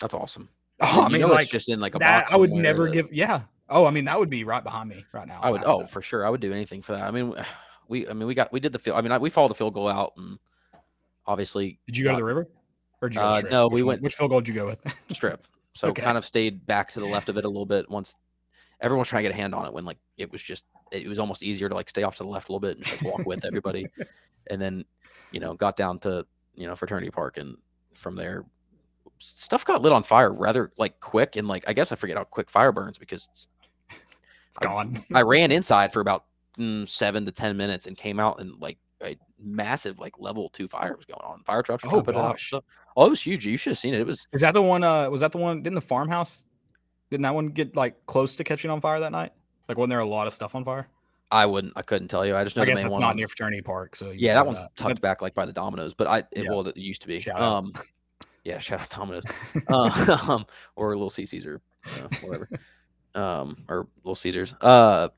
That's 0.02 0.14
awesome. 0.14 0.50
Oh, 0.80 1.04
I 1.06 1.10
mean, 1.10 1.22
know 1.22 1.28
like, 1.28 1.44
it's 1.44 1.52
just 1.52 1.70
in 1.70 1.80
like 1.80 1.96
a 1.96 2.00
that, 2.00 2.22
box. 2.24 2.34
I 2.34 2.38
would 2.38 2.52
never 2.52 2.86
that- 2.88 2.94
give. 2.94 3.14
Yeah. 3.14 3.42
Oh, 3.70 3.86
I 3.86 3.92
mean, 3.92 4.06
that 4.06 4.20
would 4.20 4.30
be 4.30 4.44
right 4.44 4.64
behind 4.64 4.90
me 4.90 5.06
right 5.14 5.28
now. 5.28 5.40
I 5.42 5.52
would. 5.52 5.64
Oh, 5.66 5.86
for 5.86 6.02
sure. 6.02 6.26
I 6.26 6.30
would 6.30 6.42
do 6.42 6.52
anything 6.52 6.82
for 6.82 6.94
that. 6.94 7.04
I 7.04 7.12
mean, 7.12 7.34
we. 7.88 8.08
I 8.08 8.14
mean, 8.14 8.28
we 8.28 8.34
got. 8.34 8.52
We 8.52 8.60
did 8.60 8.74
the 8.74 8.80
field. 8.80 8.98
I 8.98 9.02
mean, 9.02 9.12
I, 9.12 9.18
we 9.20 9.30
followed 9.30 9.50
the 9.50 9.56
field 9.56 9.74
goal 9.74 9.88
out, 9.88 10.14
and 10.18 10.38
obviously 11.28 11.80
Did 11.88 11.98
you 11.98 12.04
go 12.04 12.12
to 12.12 12.18
the 12.18 12.24
river? 12.24 12.50
Or 13.02 13.10
did 13.10 13.16
you 13.16 13.22
go 13.22 13.28
to 13.28 13.30
the 13.30 13.36
Uh, 13.36 13.38
strip? 13.40 13.52
no, 13.52 13.68
Which 13.68 13.76
we 13.76 13.84
one- 13.84 13.88
went- 13.94 14.02
Which 14.04 14.16
field 14.16 14.30
goal 14.32 14.42
did 14.42 14.48
you 14.50 14.54
go 14.56 14.66
with? 14.66 15.06
strip. 15.12 15.48
So 15.74 15.88
Okay. 15.88 16.02
kind 16.02 16.18
of 16.18 16.26
stayed 16.26 16.66
back 16.66 16.92
to 16.92 17.00
the 17.00 17.06
left 17.06 17.30
of 17.30 17.38
it 17.38 17.46
a 17.46 17.48
little 17.48 17.66
bit. 17.66 17.90
Once 17.90 18.14
everyone's 18.82 19.08
trying 19.08 19.24
to 19.24 19.30
get 19.30 19.34
a 19.34 19.40
hand 19.40 19.56
on 19.56 19.66
it, 19.66 19.72
when 19.72 19.86
like 19.86 20.00
it 20.18 20.30
was 20.30 20.42
just 20.44 20.66
it 20.92 21.08
was 21.08 21.18
almost 21.18 21.44
easier 21.44 21.70
to 21.70 21.76
like 21.76 21.88
stay 21.90 22.04
off 22.04 22.18
to 22.18 22.24
the 22.24 22.30
left 22.30 22.50
a 22.50 22.52
little 22.52 22.60
bit 22.60 22.76
and 22.76 22.86
just 22.86 23.02
like 23.02 23.14
walk 23.20 23.26
with 23.26 23.46
everybody, 23.46 23.86
and 24.50 24.62
then 24.62 24.84
you 25.32 25.40
know 25.40 25.54
got 25.54 25.78
down 25.78 25.98
to 26.00 26.28
you 26.56 26.68
know 26.68 26.76
fraternity 26.76 27.10
park 27.10 27.38
and 27.38 27.56
from 27.96 28.18
there 28.18 28.44
stuff 29.20 29.66
got 29.66 29.82
lit 29.82 29.92
on 29.92 30.04
fire 30.04 30.32
rather 30.34 30.72
like 30.78 31.00
quick 31.00 31.36
and 31.36 31.48
like 31.48 31.64
I 31.68 31.74
guess 31.74 31.92
I 31.92 31.96
forget 31.96 32.18
how 32.18 32.24
quick 32.24 32.50
fire 32.50 32.72
burns 32.72 32.98
because 32.98 33.28
it's 33.32 33.48
gone. 34.60 34.98
I 35.14 35.22
ran 35.22 35.52
inside 35.52 35.94
for 35.94 36.00
about 36.02 36.26
mm, 36.58 36.88
seven 36.88 37.26
to 37.26 37.32
ten 37.32 37.56
minutes 37.58 37.88
and 37.88 37.96
came 37.98 38.20
out 38.20 38.40
and 38.40 38.60
like 38.60 38.78
a 39.04 39.18
massive 39.40 40.00
like 40.00 40.20
level 40.20 40.50
two 40.50 40.68
fire 40.68 40.96
was 40.96 41.06
going 41.06 41.22
on. 41.24 41.44
Fire 41.44 41.62
trucks 41.64 41.84
were 41.84 41.90
Oh, 41.94 42.02
put 42.02 42.16
it 42.16 42.18
gosh. 42.18 42.54
Oh, 42.96 43.06
it 43.06 43.10
was 43.10 43.22
huge. 43.22 43.46
You 43.46 43.58
should 43.58 43.72
have 43.72 43.78
seen 43.78 43.94
it. 43.94 44.02
It 44.02 44.08
was 44.08 44.28
Is 44.32 44.42
that 44.42 44.54
the 44.54 44.62
one? 44.62 44.84
Uh, 44.84 45.10
was 45.10 45.22
that 45.22 45.32
the 45.32 45.38
one? 45.38 45.62
Didn't 45.64 45.76
the 45.76 45.82
farmhouse? 45.82 46.46
Didn't 47.10 47.24
that 47.24 47.34
one 47.36 47.48
get 47.48 47.76
like 47.76 48.06
close 48.06 48.36
to 48.36 48.44
catching 48.44 48.70
on 48.72 48.80
fire 48.82 49.00
that 49.00 49.12
night? 49.12 49.32
Like, 49.68 49.78
wasn't 49.78 49.92
there 49.92 50.00
a 50.00 50.06
lot 50.06 50.28
of 50.28 50.34
stuff 50.34 50.54
on 50.56 50.64
fire? 50.64 50.88
I 51.32 51.46
wouldn't 51.46 51.74
I 51.78 51.82
couldn't 51.82 52.10
tell 52.10 52.26
you. 52.26 52.36
I 52.36 52.44
just 52.44 52.56
know 52.58 52.64
I 52.64 52.66
the 52.66 52.72
guess 52.74 52.84
one 52.90 53.00
not 53.02 53.12
on- 53.12 53.16
near 53.16 53.28
Fraternity 53.28 53.62
Park. 53.62 53.96
So 53.96 54.12
Yeah, 54.12 54.34
that 54.34 54.46
one's 54.46 54.60
tucked 54.76 54.96
But- 54.96 55.02
back 55.02 55.22
like 55.22 55.34
by 55.34 55.46
the 55.46 55.54
dominoes, 55.54 55.94
but 55.94 56.08
I 56.08 56.20
it, 56.20 56.44
Yeah. 56.44 56.50
well 56.50 56.68
it 56.68 56.76
used 56.78 57.02
to 57.04 57.08
be. 57.08 57.20
Shout 57.20 57.38
out. 57.38 57.42
um 57.44 57.74
yeah, 58.44 58.58
shout 58.60 58.82
out 58.82 58.90
dominoes. 58.90 59.24
um 59.68 60.46
or 60.76 60.96
little 60.96 61.12
or 61.46 61.62
you 61.96 62.02
know, 62.02 62.10
whatever. 62.22 62.50
um 63.16 63.64
or 63.68 63.88
little 64.04 64.16
Caesars. 64.16 64.54
Uh 64.62 65.10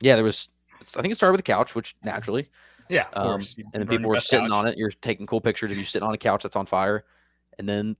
yeah, 0.00 0.14
there 0.16 0.24
was 0.24 0.50
I 0.96 1.02
think 1.02 1.12
it 1.12 1.16
started 1.16 1.32
with 1.32 1.40
a 1.40 1.44
couch, 1.44 1.74
which 1.74 1.96
naturally. 2.02 2.50
yeah, 2.88 3.06
Um. 3.14 3.40
And 3.72 3.80
then 3.80 3.88
people 3.88 4.10
were 4.10 4.20
sitting 4.20 4.48
couch. 4.48 4.54
on 4.54 4.66
it. 4.66 4.76
You're 4.76 4.90
taking 4.90 5.26
cool 5.26 5.40
pictures 5.40 5.70
of 5.72 5.78
you 5.78 5.84
sitting 5.84 6.06
on 6.06 6.14
a 6.14 6.18
couch 6.18 6.42
that's 6.42 6.56
on 6.56 6.66
fire. 6.66 7.04
And 7.58 7.68
then 7.68 7.96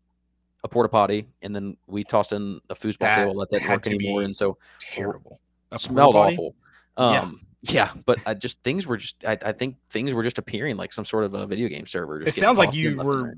a 0.65 0.69
porta 0.69 0.89
potty, 0.89 1.29
and 1.43 1.55
then 1.55 1.77
we 1.87 2.03
tossed 2.03 2.33
in 2.33 2.59
a 2.71 2.75
foosball 2.75 2.99
That 2.99 3.17
table. 3.19 3.35
Let 3.35 3.51
that 3.51 3.69
work 3.69 3.87
anymore, 3.87 4.23
and 4.23 4.35
so 4.35 4.57
Terrible. 4.81 5.39
Smelled 5.77 6.17
awful. 6.17 6.57
Yeah. 6.99 7.21
Um, 7.21 7.41
yeah. 7.63 7.91
but 8.07 8.19
I 8.27 8.35
just 8.35 8.63
things 8.63 8.87
were 8.87 8.97
just 8.97 9.25
I, 9.27 9.39
I 9.45 9.53
think 9.53 9.77
things 9.91 10.15
were 10.15 10.23
just 10.23 10.39
appearing 10.39 10.77
like 10.77 10.93
some 10.93 11.05
sort 11.05 11.25
of 11.25 11.35
a 11.35 11.47
video 11.47 11.69
game 11.69 11.87
server. 11.87 12.23
It 12.23 12.35
sounds 12.35 12.59
like 12.59 12.73
you 12.73 12.97
were 12.97 13.25
right. 13.25 13.35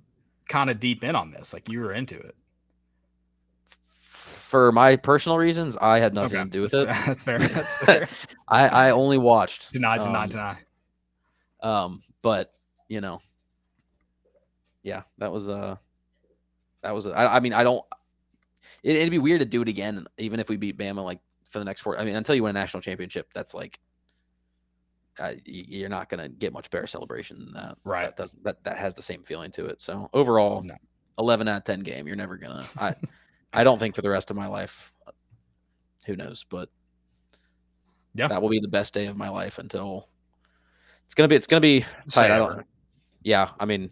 Kind 0.49 0.71
of 0.71 0.81
deep 0.81 1.05
in 1.05 1.15
on 1.17 1.31
this. 1.31 1.53
Like 1.53 1.69
you 1.69 1.81
were 1.81 1.93
into 1.93 2.17
it. 2.19 2.35
for 3.99 4.71
my 4.73 4.95
personal 4.97 5.39
reasons. 5.39 5.77
I 5.77 5.99
had 5.99 6.15
nothing 6.15 6.39
Okay, 6.39 6.45
to 6.45 6.51
do 6.51 6.63
with 6.63 6.71
that's 6.73 7.21
it. 7.21 7.25
fair- 7.25 7.39
That's 7.39 7.39
fair. 7.39 7.39
That's 7.55 7.77
fair. 7.79 8.09
I 8.49 8.69
I 8.69 8.91
only 8.91 9.19
watched. 9.19 9.73
deny, 9.73 9.99
deny, 9.99 10.23
um, 10.25 10.29
deny. 10.29 10.59
Um, 11.63 12.03
but 12.23 12.53
you 12.89 13.01
know, 13.01 13.21
yeah, 14.83 15.03
that 15.19 15.33
was 15.33 15.49
uh, 15.49 15.77
that 16.83 16.95
was. 16.95 17.07
I, 17.09 17.27
I 17.27 17.41
mean, 17.41 17.53
I 17.53 17.65
don't. 17.65 17.85
It, 18.85 18.97
it'd 18.97 19.11
be 19.11 19.19
weird 19.19 19.41
to 19.41 19.47
do 19.47 19.63
it 19.63 19.69
again, 19.69 20.07
even 20.19 20.39
if 20.39 20.49
we 20.49 20.57
beat 20.57 20.79
Bama 20.79 21.03
like 21.05 21.19
for 21.51 21.59
the 21.59 21.65
next 21.65 21.81
four. 21.81 21.99
I 21.99 22.05
mean, 22.05 22.15
until 22.15 22.35
you 22.37 22.45
win 22.45 22.51
a 22.51 22.59
national 22.61 22.81
championship, 22.83 23.29
that's 23.35 23.53
like. 23.55 23.81
Uh, 25.19 25.35
you're 25.45 25.89
not 25.89 26.09
gonna 26.09 26.29
get 26.29 26.53
much 26.53 26.71
better 26.71 26.87
celebration 26.87 27.39
than 27.39 27.53
that. 27.55 27.79
Right. 27.85 28.07
That 28.07 28.17
doesn't 28.17 28.45
that 28.45 28.63
that 28.65 28.77
has 28.77 28.95
the 28.95 29.03
same 29.03 29.23
feeling 29.23 29.51
to 29.53 29.67
it. 29.67 29.81
So 29.81 30.11
overall, 30.13 30.63
No. 30.63 30.75
eleven 31.19 31.49
out 31.49 31.59
of 31.59 31.65
ten 31.65 31.81
game. 31.81 32.07
You're 32.07 32.17
never 32.17 32.37
gonna. 32.37 32.65
I 32.77 32.95
I 33.53 33.65
don't 33.65 33.79
think 33.79 33.95
for 33.95 34.03
the 34.03 34.11
rest 34.11 34.31
of 34.31 34.37
my 34.37 34.47
life. 34.47 34.93
Who 36.07 36.17
knows? 36.17 36.45
But 36.45 36.69
Yeah. 38.15 38.29
that 38.29 38.43
will 38.43 38.51
be 38.51 38.61
the 38.61 38.69
best 38.69 38.93
day 38.95 39.07
of 39.07 39.17
my 39.17 39.29
life 39.31 39.59
until 39.59 40.09
it's 41.05 41.15
gonna 41.15 41.29
be. 41.29 41.37
It's 41.37 41.47
gonna 41.47 41.61
be 41.61 41.85
tight. 42.11 42.31
I 42.31 42.39
don't. 42.39 42.67
Yeah, 43.23 43.51
I 43.59 43.65
mean, 43.65 43.91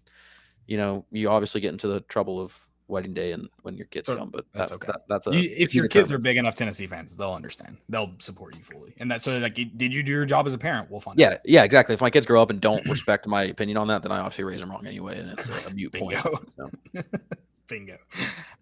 you 0.66 0.76
know, 0.76 1.06
you 1.10 1.28
obviously 1.28 1.60
get 1.60 1.72
into 1.72 1.88
the 1.88 2.00
trouble 2.02 2.40
of 2.40 2.58
wedding 2.88 3.14
day 3.14 3.32
and 3.32 3.48
when 3.62 3.76
your 3.76 3.86
kids 3.86 4.06
So, 4.06 4.16
come, 4.16 4.28
but 4.30 4.44
that's 4.52 4.70
that- 4.70 4.76
okay. 4.76 4.86
that- 4.88 5.00
that's 5.08 5.26
a 5.26 5.34
You- 5.34 5.54
if 5.56 5.74
your 5.74 5.88
kids 5.88 6.12
are 6.12 6.18
big 6.18 6.36
enough 6.36 6.54
Tennessee 6.54 6.86
fans, 6.86 7.16
they'll 7.16 7.32
understand. 7.32 7.78
They'll 7.88 8.12
support 8.18 8.54
you 8.56 8.62
fully. 8.62 8.94
And 8.98 9.10
that's 9.10 9.24
so 9.24 9.34
like, 9.34 9.54
did 9.54 9.94
you 9.94 10.02
do 10.02 10.12
your 10.12 10.26
job 10.26 10.46
as 10.46 10.52
a 10.54 10.58
parent? 10.58 10.90
We'll 10.90 11.00
find 11.00 11.18
out. 11.20 11.32
yeah, 11.32 11.36
yeah, 11.44 11.62
exactly. 11.64 11.94
If 11.94 12.00
my 12.00 12.10
kids 12.10 12.26
grow 12.26 12.42
up 12.42 12.50
and 12.50 12.60
don't 12.60 12.86
respect 12.88 13.26
my 13.26 13.44
opinion 13.44 13.78
on 13.78 13.86
that, 13.88 14.02
then 14.02 14.12
I 14.12 14.18
obviously 14.18 14.44
raise 14.44 14.60
them 14.60 14.70
wrong 14.70 14.86
anyway, 14.86 15.18
and 15.18 15.30
it's 15.30 15.48
a, 15.48 15.68
a 15.68 15.70
mute 15.74 15.92
point. 15.94 16.22
Bingo. 16.22 16.44
So, 16.48 16.70
Bingo. 17.68 17.96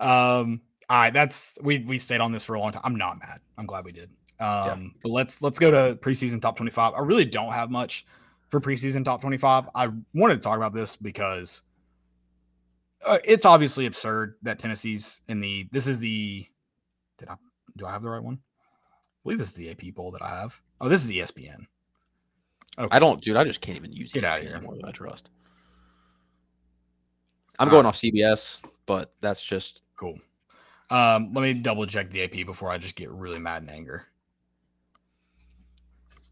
Um, 0.01 0.61
all 0.89 0.99
right, 1.01 1.13
that's 1.13 1.59
we 1.63 1.79
we 1.81 1.99
stayed 1.99 2.21
on 2.21 2.33
this 2.33 2.45
for 2.45 2.55
a 2.55 2.61
long 2.61 2.73
time. 2.73 2.83
I'm 2.85 2.97
not 2.97 3.19
mad. 3.19 3.41
I'm 3.59 3.67
glad 3.67 3.85
we 3.85 3.93
did. 3.93 4.11
Um, 4.41 4.95
but 5.03 5.11
let's 5.11 5.41
let's 5.43 5.59
go 5.59 5.71
to 5.71 5.97
preseason 5.97 6.41
top 6.41 6.57
25. 6.57 6.95
I 6.95 7.01
really 7.01 7.25
don't 7.25 7.53
have 7.53 7.71
much 7.71 8.07
for 8.51 8.61
preseason 8.61 9.05
top 9.05 9.21
25. 9.21 9.69
I 9.75 9.89
wanted 10.15 10.35
to 10.37 10.41
talk 10.41 10.57
about 10.57 10.75
this 10.75 10.97
because 10.97 11.63
uh, 13.07 13.19
it's 13.25 13.45
obviously 13.47 13.87
absurd 13.87 14.35
that 14.43 14.59
Tennessee's 14.59 15.23
in 15.29 15.41
the 15.41 15.69
this 15.73 15.87
is 15.87 15.99
the 15.99 16.47
did 17.19 17.29
I 17.29 17.37
do 17.77 17.87
I 17.87 17.91
have 17.91 18.03
the 18.03 18.11
right 18.11 18.23
one? 18.23 18.39
I 18.95 18.97
believe 19.25 19.39
this 19.39 19.49
is 19.49 19.55
the 19.55 19.71
AP 19.71 19.95
poll 19.95 20.11
that 20.13 20.23
I 20.23 20.29
have. 20.29 20.59
Oh, 20.81 20.89
this 20.89 21.05
is 21.05 21.11
ESPN. 21.11 21.65
Okay. 22.79 22.89
I 22.97 22.99
don't, 22.99 23.21
dude. 23.21 23.37
I 23.37 23.45
just 23.45 23.61
can't 23.61 23.77
even 23.77 23.93
use 23.93 24.13
Get 24.13 24.25
ESPN 24.25 24.27
outta 24.29 24.43
here. 24.43 24.55
anymore 24.57 24.77
that 24.77 24.87
I 24.87 24.91
trust. 24.93 25.31
I'm 27.59 27.69
All 27.69 27.71
going 27.71 27.85
right. 27.85 27.89
off 27.89 27.97
CBS, 27.97 28.65
but 28.87 29.15
that's 29.21 29.45
just 29.45 29.83
Cool. 30.03 30.19
Um, 30.91 31.33
let 31.33 31.43
me 31.43 31.55
double 31.55 31.87
check 31.87 32.11
the 32.11 32.25
AP 32.25 32.45
before 32.45 32.69
I 32.69 32.77
just 32.77 32.97
get 32.97 33.09
really 33.11 33.39
mad 33.39 33.63
and 33.63 33.71
anger. 33.71 34.05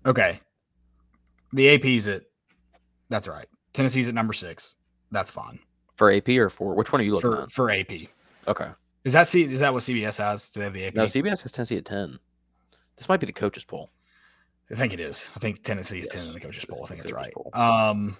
Okay. 0.05 0.41
The 1.53 1.68
AP's 1.71 2.09
at 2.09 2.23
that's 3.11 3.29
right. 3.29 3.47
Tennessee's 3.73 4.09
at 4.09 4.14
number 4.14 4.33
six. 4.33 4.75
That's 5.12 5.31
fine. 5.31 5.61
For 6.01 6.11
AP 6.11 6.30
or 6.30 6.48
for 6.48 6.74
which 6.74 6.92
one 6.92 7.03
are 7.03 7.05
you 7.05 7.12
looking 7.12 7.30
For 7.30 7.42
at? 7.42 7.51
for 7.53 7.70
AP. 7.70 7.90
Okay, 8.48 8.70
Is 9.05 9.12
that 9.12 9.26
C 9.26 9.42
is 9.42 9.61
that 9.61 9.70
what 9.70 9.82
CBS 9.82 10.16
has? 10.16 10.48
Do 10.48 10.61
they 10.61 10.64
have 10.64 10.72
the 10.72 10.86
AP? 10.86 10.94
no, 10.94 11.05
CBS 11.05 11.42
has 11.42 11.53
Tennessee 11.53 11.76
at 11.76 11.84
ten. 11.84 12.18
This 12.96 13.07
might 13.07 13.20
be 13.20 13.26
the 13.26 13.34
coaches 13.34 13.64
poll. 13.66 13.90
I 14.70 14.76
think 14.76 14.94
it 14.94 15.01
is. 15.01 15.30
I 15.36 15.40
think 15.40 15.62
Tennessee's 15.62 16.09
ten 16.09 16.20
Yes, 16.20 16.28
in 16.28 16.32
the 16.34 16.40
coaches 16.40 16.64
poll. 16.64 16.84
I 16.84 16.86
think 16.86 17.03
it's 17.03 17.12
right. 17.12 17.30
poll. 17.34 17.51
Um 17.53 18.16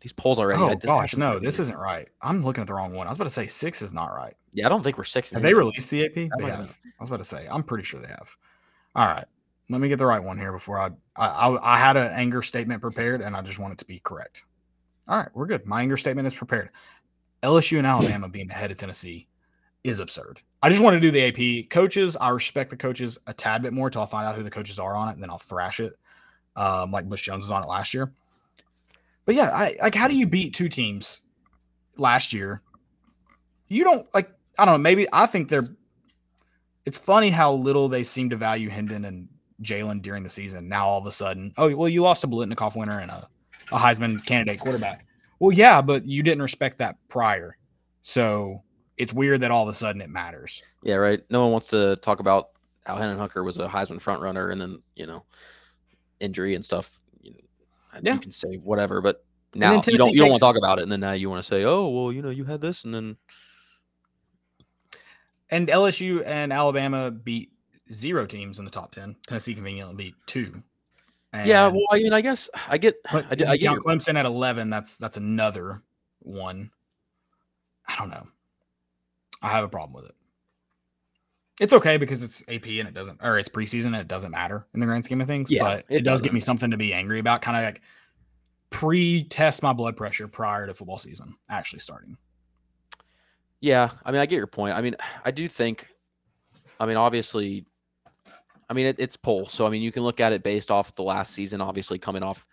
These 0.00 0.12
polls 0.12 0.38
already. 0.38 0.62
oh 0.62 0.68
this 0.76 0.84
gosh, 0.84 1.16
no, 1.16 1.40
this 1.40 1.58
isn't 1.58 1.76
right. 1.76 2.06
I'm 2.22 2.44
looking 2.44 2.60
at 2.62 2.68
the 2.68 2.74
wrong 2.74 2.92
one. 2.94 3.08
I 3.08 3.10
was 3.10 3.18
about 3.18 3.24
to 3.24 3.30
say 3.30 3.48
six 3.48 3.82
is 3.82 3.92
not 3.92 4.14
right. 4.14 4.34
Yeah, 4.52 4.66
I 4.66 4.68
don't 4.68 4.84
think 4.84 4.98
we're 4.98 5.02
six. 5.04 5.32
Have 5.32 5.42
they 5.42 5.54
released 5.54 5.90
the 5.90 6.04
AP? 6.04 6.14
They 6.14 6.28
have 6.28 6.40
have. 6.40 6.58
been. 6.66 6.68
I 6.68 7.00
was 7.02 7.08
about 7.08 7.18
to 7.18 7.24
say. 7.24 7.48
I'm 7.50 7.64
pretty 7.64 7.82
sure 7.82 8.00
they 8.00 8.06
have. 8.06 8.30
All 8.94 9.06
right. 9.06 9.24
Let 9.70 9.80
me 9.80 9.88
get 9.88 9.98
the 9.98 10.06
right 10.06 10.22
one 10.22 10.38
here 10.38 10.52
before 10.52 10.78
I 10.78 10.90
I, 11.16 11.26
I, 11.48 11.74
I 11.74 11.78
had 11.78 11.96
an 11.96 12.12
anger 12.12 12.42
statement 12.42 12.80
prepared 12.80 13.22
and 13.22 13.34
I 13.34 13.42
just 13.42 13.58
want 13.58 13.72
it 13.72 13.78
to 13.78 13.86
be 13.86 13.98
correct. 13.98 14.44
All 15.12 15.18
right, 15.18 15.28
we're 15.34 15.44
good. 15.44 15.66
My 15.66 15.82
anger 15.82 15.98
statement 15.98 16.26
is 16.26 16.34
prepared. 16.34 16.70
LSU 17.42 17.76
and 17.76 17.86
Alabama 17.86 18.30
being 18.30 18.50
ahead 18.50 18.70
of 18.70 18.78
Tennessee 18.78 19.28
is 19.84 19.98
absurd. 19.98 20.40
I 20.62 20.70
just 20.70 20.80
want 20.80 20.94
to 20.94 21.00
do 21.00 21.10
the 21.10 21.62
AP 21.62 21.68
coaches. 21.68 22.16
I 22.18 22.30
respect 22.30 22.70
the 22.70 22.78
coaches 22.78 23.18
a 23.26 23.34
tad 23.34 23.60
bit 23.60 23.74
more 23.74 23.90
till 23.90 24.00
I 24.00 24.06
find 24.06 24.26
out 24.26 24.36
who 24.36 24.42
the 24.42 24.50
coaches 24.50 24.78
are 24.78 24.96
on 24.96 25.10
it, 25.10 25.12
and 25.12 25.22
then 25.22 25.28
I'll 25.28 25.36
thrash 25.36 25.80
it. 25.80 25.92
Um, 26.56 26.92
like 26.92 27.10
Butch 27.10 27.24
Jones 27.24 27.44
was 27.44 27.50
on 27.50 27.62
it 27.62 27.68
last 27.68 27.92
year. 27.92 28.10
But 29.26 29.34
yeah, 29.34 29.50
I 29.52 29.76
like 29.82 29.94
how 29.94 30.08
do 30.08 30.16
you 30.16 30.26
beat 30.26 30.54
two 30.54 30.70
teams 30.70 31.24
last 31.98 32.32
year? 32.32 32.62
You 33.68 33.84
don't 33.84 34.08
like 34.14 34.30
I 34.58 34.64
don't 34.64 34.76
know, 34.76 34.78
maybe 34.78 35.06
I 35.12 35.26
think 35.26 35.50
they're 35.50 35.68
it's 36.86 36.96
funny 36.96 37.28
how 37.28 37.52
little 37.52 37.86
they 37.86 38.02
seem 38.02 38.30
to 38.30 38.36
value 38.36 38.70
Hendon 38.70 39.04
and 39.04 39.28
Jalin 39.60 40.00
during 40.00 40.22
the 40.22 40.30
season. 40.30 40.70
Now 40.70 40.86
all 40.86 40.98
of 40.98 41.04
a 41.04 41.12
sudden, 41.12 41.52
oh 41.58 41.76
well, 41.76 41.90
you 41.90 42.00
lost 42.00 42.24
a 42.24 42.26
Biletnikoff 42.26 42.76
winner 42.76 43.00
and 43.00 43.10
a, 43.10 43.28
a 43.72 43.78
Heisman 43.78 44.24
candidate 44.24 44.60
quarterback. 44.60 45.06
Well, 45.38 45.52
yeah, 45.52 45.82
but 45.82 46.06
you 46.06 46.22
didn't 46.22 46.42
respect 46.42 46.78
that 46.78 46.96
prior. 47.08 47.56
So 48.02 48.62
it's 48.96 49.12
weird 49.12 49.40
that 49.40 49.50
all 49.50 49.62
of 49.62 49.68
a 49.68 49.74
sudden 49.74 50.00
it 50.00 50.10
matters. 50.10 50.62
Yeah, 50.82 50.96
right. 50.96 51.20
No 51.30 51.42
one 51.42 51.52
wants 51.52 51.68
to 51.68 51.96
talk 51.96 52.20
about 52.20 52.50
how 52.86 52.96
Hendon 52.96 53.18
Hooker 53.18 53.42
was 53.42 53.58
a 53.58 53.66
Heisman 53.66 54.00
front 54.00 54.22
runner, 54.22 54.50
and 54.50 54.60
then 54.60 54.82
you 54.96 55.06
know, 55.06 55.24
injury 56.20 56.54
and 56.54 56.64
stuff. 56.64 57.00
You, 57.20 57.32
know, 57.32 58.00
Yeah. 58.02 58.14
you 58.14 58.20
can 58.20 58.30
say 58.30 58.56
whatever, 58.56 59.00
but 59.00 59.24
now 59.54 59.74
you 59.74 59.96
don't 59.98 60.12
you 60.12 60.18
don't 60.18 60.30
want 60.30 60.34
to 60.34 60.40
talk 60.40 60.56
about 60.56 60.78
it, 60.78 60.82
and 60.82 60.92
then 60.92 61.00
now 61.00 61.12
you 61.12 61.28
want 61.30 61.42
to 61.42 61.46
say, 61.46 61.64
oh 61.64 61.88
well, 61.88 62.12
you 62.12 62.22
know, 62.22 62.30
you 62.30 62.44
had 62.44 62.60
this, 62.60 62.84
and 62.84 62.94
then 62.94 63.16
And 65.50 65.68
LSU 65.68 66.26
and 66.26 66.52
Alabama 66.52 67.10
beat 67.10 67.50
zero 67.92 68.26
teams 68.26 68.58
in 68.58 68.64
the 68.64 68.70
top 68.70 68.92
ten. 68.94 69.16
Tennessee 69.28 69.54
conveniently 69.54 69.96
beat 69.96 70.14
two. 70.26 70.62
Yeah. 71.32 71.68
Well, 71.68 71.86
I 71.90 71.98
mean, 71.98 72.12
I 72.12 72.20
guess 72.20 72.48
I 72.68 72.78
get 72.78 72.96
I, 73.10 73.24
I 73.30 73.34
get 73.34 73.60
count 73.60 73.82
Clemson 73.82 74.16
at 74.16 74.26
eleven, 74.26 74.70
that's 74.70 74.96
that's 74.96 75.16
another 75.16 75.82
one. 76.20 76.70
I 77.86 77.96
don't 77.96 78.10
know. 78.10 78.26
I 79.42 79.50
have 79.50 79.64
a 79.64 79.68
problem 79.68 79.94
with 79.94 80.10
it. 80.10 80.14
It's 81.60 81.72
okay 81.72 81.96
because 81.96 82.22
it's 82.22 82.42
AP 82.48 82.66
and 82.66 82.88
it 82.88 82.94
doesn't, 82.94 83.20
or 83.22 83.38
it's 83.38 83.48
preseason 83.48 83.86
and 83.86 83.96
it 83.96 84.08
doesn't 84.08 84.30
matter 84.30 84.66
in 84.72 84.80
the 84.80 84.86
grand 84.86 85.04
scheme 85.04 85.20
of 85.20 85.26
things. 85.26 85.50
Yeah, 85.50 85.62
but 85.62 85.84
it 85.88 85.98
it, 85.98 86.04
does 86.04 86.22
give 86.22 86.32
me 86.32 86.40
something 86.40 86.70
to 86.70 86.76
be 86.76 86.94
angry 86.94 87.18
about. 87.18 87.42
Kind 87.42 87.56
of 87.56 87.64
like 87.64 87.82
pre-test 88.70 89.62
my 89.62 89.72
blood 89.72 89.96
pressure 89.96 90.26
prior 90.26 90.66
to 90.66 90.74
football 90.74 90.98
season 90.98 91.36
actually 91.50 91.80
starting. 91.80 92.16
Yeah, 93.60 93.90
I 94.04 94.10
mean, 94.10 94.20
I 94.20 94.26
get 94.26 94.36
your 94.36 94.46
point. 94.46 94.74
I 94.74 94.80
mean, 94.80 94.96
I 95.24 95.30
do 95.30 95.48
think, 95.48 95.86
I 96.80 96.86
mean, 96.86 96.96
obviously, 96.96 97.66
I 98.72 98.74
mean, 98.74 98.86
it, 98.86 98.96
it's 98.98 99.18
poll, 99.18 99.44
so 99.46 99.66
I 99.66 99.68
mean, 99.68 99.82
you 99.82 99.92
can 99.92 100.02
look 100.02 100.18
at 100.18 100.32
it 100.32 100.42
based 100.42 100.70
off 100.70 100.94
the 100.94 101.02
last 101.02 101.34
season. 101.34 101.60
Obviously, 101.60 101.98
coming 101.98 102.22
off, 102.22 102.46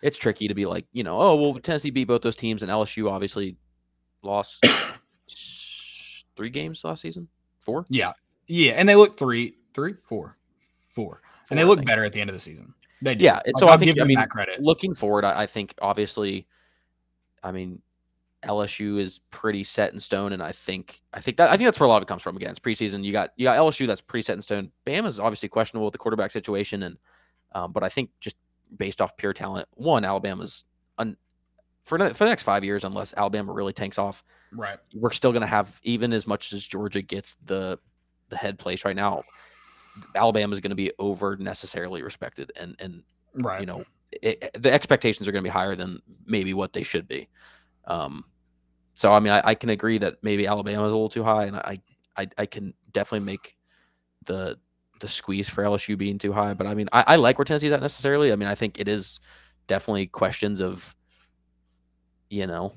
it's 0.00 0.16
tricky 0.16 0.46
to 0.46 0.54
be 0.54 0.64
like, 0.64 0.86
you 0.92 1.02
know, 1.02 1.18
oh 1.20 1.34
well, 1.34 1.54
Tennessee 1.58 1.90
beat 1.90 2.04
both 2.04 2.22
those 2.22 2.36
teams, 2.36 2.62
and 2.62 2.70
LSU 2.70 3.10
obviously 3.10 3.56
lost 4.22 4.64
three 6.36 6.50
games 6.50 6.84
last 6.84 7.02
season, 7.02 7.26
four. 7.58 7.84
Yeah, 7.88 8.12
yeah, 8.46 8.74
and 8.74 8.88
they 8.88 8.94
look 8.94 9.18
three, 9.18 9.56
three, 9.74 9.94
four, 10.08 10.36
four, 10.88 11.20
and 11.50 11.58
they 11.58 11.62
I 11.64 11.66
look 11.66 11.78
think. 11.80 11.88
better 11.88 12.04
at 12.04 12.12
the 12.12 12.20
end 12.20 12.30
of 12.30 12.34
the 12.34 12.40
season. 12.40 12.72
They 13.02 13.16
do. 13.16 13.24
Yeah, 13.24 13.40
Like, 13.44 13.56
so 13.56 13.66
I 13.66 13.72
I'll 13.72 13.78
think- 13.78 13.94
give 13.94 14.02
I 14.04 14.06
mean, 14.06 14.18
that 14.18 14.30
credit. 14.30 14.62
Looking 14.62 14.94
forward, 14.94 15.24
I, 15.24 15.42
I 15.42 15.46
think 15.46 15.74
obviously, 15.82 16.46
I 17.42 17.50
mean, 17.52 17.82
LSU 18.44 18.98
is 19.00 19.20
pretty 19.30 19.62
set 19.64 19.92
in 19.92 19.98
stone, 19.98 20.32
and 20.32 20.42
I 20.42 20.52
think 20.52 21.00
I 21.12 21.20
think 21.20 21.36
that 21.38 21.50
I 21.50 21.56
think 21.56 21.66
that's 21.66 21.80
where 21.80 21.86
a 21.86 21.88
lot 21.88 21.96
of 21.98 22.02
it 22.02 22.08
comes 22.08 22.22
from. 22.22 22.36
Again, 22.36 22.50
it's 22.50 22.58
preseason. 22.60 23.02
You 23.04 23.12
got 23.12 23.30
you 23.36 23.44
got 23.44 23.56
LSU 23.58 23.86
that's 23.86 24.00
pretty 24.00 24.22
set 24.22 24.34
in 24.34 24.42
stone. 24.42 24.70
Bama's 24.86 25.18
obviously 25.18 25.48
questionable 25.48 25.86
with 25.86 25.92
the 25.92 25.98
quarterback 25.98 26.30
situation, 26.30 26.82
and 26.82 26.96
um, 27.52 27.72
but 27.72 27.82
I 27.82 27.88
think 27.88 28.10
just 28.20 28.36
based 28.76 29.00
off 29.00 29.16
pure 29.16 29.32
talent, 29.32 29.68
one 29.74 30.04
Alabama's 30.04 30.64
un, 30.98 31.16
for 31.84 31.98
the- 31.98 32.12
for 32.14 32.24
the 32.24 32.30
next 32.30 32.42
five 32.42 32.62
years, 32.64 32.84
unless 32.84 33.14
Alabama 33.16 33.52
really 33.52 33.72
tanks 33.72 33.98
off, 33.98 34.22
right. 34.52 34.78
we're 34.94 35.10
still 35.12 35.32
going 35.32 35.40
to 35.42 35.46
have 35.46 35.80
even 35.82 36.12
as 36.12 36.26
much 36.26 36.52
as 36.52 36.64
Georgia 36.66 37.02
gets 37.02 37.36
the 37.44 37.78
the 38.28 38.36
head 38.36 38.58
place 38.58 38.84
right 38.84 38.96
now. 38.96 39.22
Alabama 40.14 40.52
is 40.52 40.60
going 40.60 40.70
to 40.70 40.76
be 40.76 40.92
over 40.98 41.36
necessarily 41.36 42.02
respected, 42.02 42.52
and 42.56 42.76
and 42.78 43.02
Right. 43.34 43.60
you 43.60 43.66
know 43.66 43.84
it, 44.12 44.50
the 44.58 44.72
expectations 44.72 45.26
are 45.26 45.32
going 45.32 45.42
to 45.42 45.48
be 45.48 45.52
higher 45.52 45.74
than 45.74 46.00
maybe 46.26 46.54
what 46.54 46.72
they 46.72 46.82
should 46.82 47.06
be. 47.08 47.28
Um, 47.86 48.24
so 48.94 49.12
I 49.12 49.20
mean, 49.20 49.32
I, 49.32 49.42
I 49.44 49.54
can 49.54 49.70
agree 49.70 49.98
that 49.98 50.16
maybe 50.22 50.46
Alabama 50.46 50.86
is 50.86 50.92
a 50.92 50.96
little 50.96 51.08
too 51.08 51.24
high, 51.24 51.44
and 51.44 51.56
I, 51.56 51.78
I 52.16 52.28
I 52.38 52.46
can 52.46 52.74
definitely 52.92 53.26
make 53.26 53.56
the 54.24 54.58
the 55.00 55.08
squeeze 55.08 55.48
for 55.48 55.62
LSU 55.62 55.96
being 55.98 56.18
too 56.18 56.32
high. 56.32 56.54
But 56.54 56.66
I 56.66 56.74
mean, 56.74 56.88
I, 56.92 57.04
I 57.06 57.16
like 57.16 57.38
where 57.38 57.44
Tennessee's 57.44 57.72
at 57.72 57.80
necessarily. 57.80 58.32
I 58.32 58.36
mean, 58.36 58.48
I 58.48 58.54
think 58.54 58.80
it 58.80 58.88
is 58.88 59.20
definitely 59.66 60.06
questions 60.06 60.60
of 60.60 60.94
you 62.30 62.46
know 62.46 62.72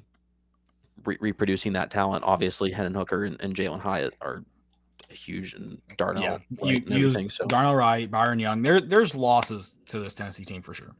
re- 1.05 1.17
reproducing 1.19 1.73
that 1.73 1.91
talent. 1.91 2.23
Obviously, 2.25 2.71
Hendon 2.71 2.93
Hooker 2.93 3.25
and, 3.25 3.39
and 3.41 3.55
Jalin 3.55 3.79
Hyatt 3.79 4.13
are 4.21 4.43
huge, 5.09 5.53
and 5.53 5.81
Darnell 5.97 6.23
yeah, 6.23 6.37
Wright 6.61 6.73
you, 6.73 6.75
and 6.77 6.93
everything. 6.93 7.29
So 7.29 7.45
Darnell 7.45 7.75
Wright, 7.75 8.09
Byron 8.09 8.39
Young. 8.39 8.61
There, 8.61 8.81
there's 8.81 9.15
losses 9.15 9.77
to 9.87 9.99
this 9.99 10.13
Tennessee 10.13 10.45
team 10.45 10.61
for 10.61 10.73
sure. 10.73 10.95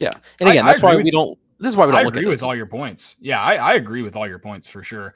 yeah, 0.00 0.12
and 0.40 0.48
again, 0.50 0.64
I 0.64 0.68
that's 0.68 0.82
why 0.82 0.96
we 0.96 1.10
don't. 1.10 1.38
This 1.58 1.70
is 1.70 1.76
why 1.76 1.86
we 1.86 1.92
don't 1.92 2.04
I 2.04 2.08
agree 2.08 2.26
with 2.26 2.42
all 2.42 2.54
your 2.54 2.66
points. 2.66 3.16
Yeah, 3.20 3.40
I, 3.40 3.54
I 3.56 3.74
agree 3.74 4.02
with 4.02 4.16
all 4.16 4.26
your 4.26 4.38
points 4.38 4.68
for 4.68 4.82
sure. 4.82 5.14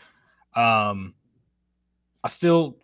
Um, 0.54 1.14
I 2.22 2.28
still, 2.28 2.76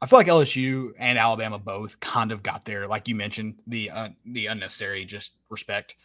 I 0.00 0.06
feel 0.06 0.18
like 0.18 0.26
LSU 0.26 0.92
and 0.98 1.18
Alabama 1.18 1.58
both 1.58 2.00
kind 2.00 2.32
of 2.32 2.42
got 2.42 2.64
there, 2.64 2.86
like 2.86 3.08
you 3.08 3.14
mentioned, 3.14 3.56
the 3.66 3.90
uh, 3.90 4.08
the 4.26 4.46
unnecessary 4.46 5.04
just 5.04 5.34
respect 5.50 5.96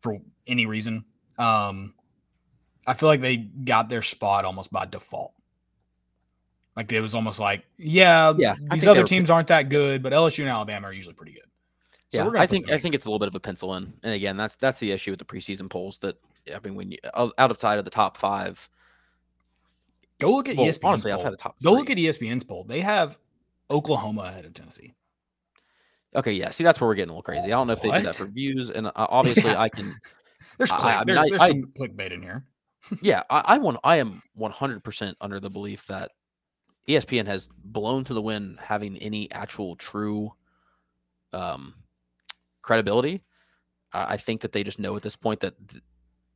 for 0.00 0.18
any 0.46 0.66
reason. 0.66 1.04
Um, 1.38 1.94
I 2.86 2.94
feel 2.94 3.08
like 3.08 3.20
they 3.20 3.36
got 3.36 3.88
their 3.88 4.02
spot 4.02 4.44
almost 4.44 4.72
by 4.72 4.86
default. 4.86 5.34
Like 6.76 6.90
it 6.92 7.00
was 7.00 7.14
almost 7.14 7.38
like, 7.38 7.64
yeah, 7.76 8.32
Yeah, 8.36 8.54
these 8.70 8.86
other 8.86 9.04
teams 9.04 9.30
aren't 9.30 9.48
that 9.48 9.68
good, 9.68 10.02
but 10.02 10.12
LSU 10.12 10.40
and 10.40 10.48
Alabama 10.48 10.88
are 10.88 10.92
usually 10.92 11.14
pretty 11.14 11.32
good. 11.32 11.44
So 12.12 12.32
yeah, 12.34 12.40
I 12.40 12.46
think 12.46 12.70
I 12.70 12.76
think 12.78 12.94
it's 12.94 13.06
a 13.06 13.08
little 13.08 13.18
bit 13.18 13.28
of 13.28 13.34
a 13.34 13.40
pencil 13.40 13.74
in, 13.74 13.94
and 14.02 14.12
again, 14.12 14.36
that's 14.36 14.56
that's 14.56 14.78
the 14.78 14.92
issue 14.92 15.12
with 15.12 15.18
the 15.18 15.24
preseason 15.24 15.70
polls. 15.70 15.98
That 15.98 16.16
I 16.54 16.58
mean, 16.62 16.74
when 16.74 16.90
you 16.92 16.98
out 17.14 17.32
of 17.38 17.58
sight 17.58 17.78
of 17.78 17.84
the 17.86 17.90
top 17.90 18.16
five, 18.16 18.68
Go 20.18 20.32
look 20.32 20.48
at 20.48 20.56
well, 20.56 20.66
ESPN's 20.66 20.78
honestly, 20.84 21.10
poll. 21.10 21.18
outside 21.20 21.32
the 21.32 21.36
top. 21.38 21.56
Go 21.62 21.72
look 21.72 21.90
at 21.90 21.96
ESPN's 21.96 22.44
poll. 22.44 22.64
They 22.64 22.80
have 22.80 23.18
Oklahoma 23.70 24.22
ahead 24.22 24.44
of 24.44 24.52
Tennessee. 24.54 24.92
Okay, 26.14 26.32
yeah. 26.32 26.50
See, 26.50 26.62
that's 26.64 26.80
where 26.80 26.88
we're 26.88 26.94
getting 26.94 27.08
a 27.08 27.12
little 27.14 27.22
crazy. 27.22 27.46
I 27.46 27.56
don't 27.56 27.66
know 27.66 27.72
if 27.72 27.80
they 27.80 27.90
do 27.90 28.02
that 28.02 28.14
for 28.14 28.26
views, 28.26 28.70
and 28.70 28.86
uh, 28.88 28.92
obviously, 28.96 29.50
Yeah. 29.50 29.60
I 29.60 29.68
can. 29.70 29.96
There's 30.58 30.70
I- 30.70 30.76
click, 30.78 30.94
I 30.94 30.98
mean, 30.98 31.06
there- 31.06 31.18
I- 31.18 31.28
there's 31.30 31.40
I- 31.42 31.52
clickbait 31.80 32.12
in 32.12 32.22
here. 32.22 32.44
Yeah, 33.00 33.22
I, 33.30 33.42
I 33.46 33.58
want. 33.58 33.78
I 33.84 33.96
am 33.96 34.20
one 34.34 34.50
hundred 34.50 34.82
percent 34.84 35.16
under 35.20 35.38
the 35.40 35.48
belief 35.48 35.86
that 35.86 36.10
ESPN 36.88 37.26
has 37.26 37.46
blown 37.46 38.02
to 38.04 38.12
the 38.12 38.20
wind 38.20 38.58
having 38.60 38.96
any 38.98 39.30
actual 39.30 39.76
true 39.76 40.32
um, 41.32 41.74
credibility. 42.62 43.22
I, 43.92 44.14
I 44.14 44.16
think 44.16 44.40
that 44.40 44.52
they 44.52 44.62
just 44.62 44.78
know 44.78 44.96
at 44.96 45.02
this 45.02 45.16
point 45.16 45.40
that 45.40 45.54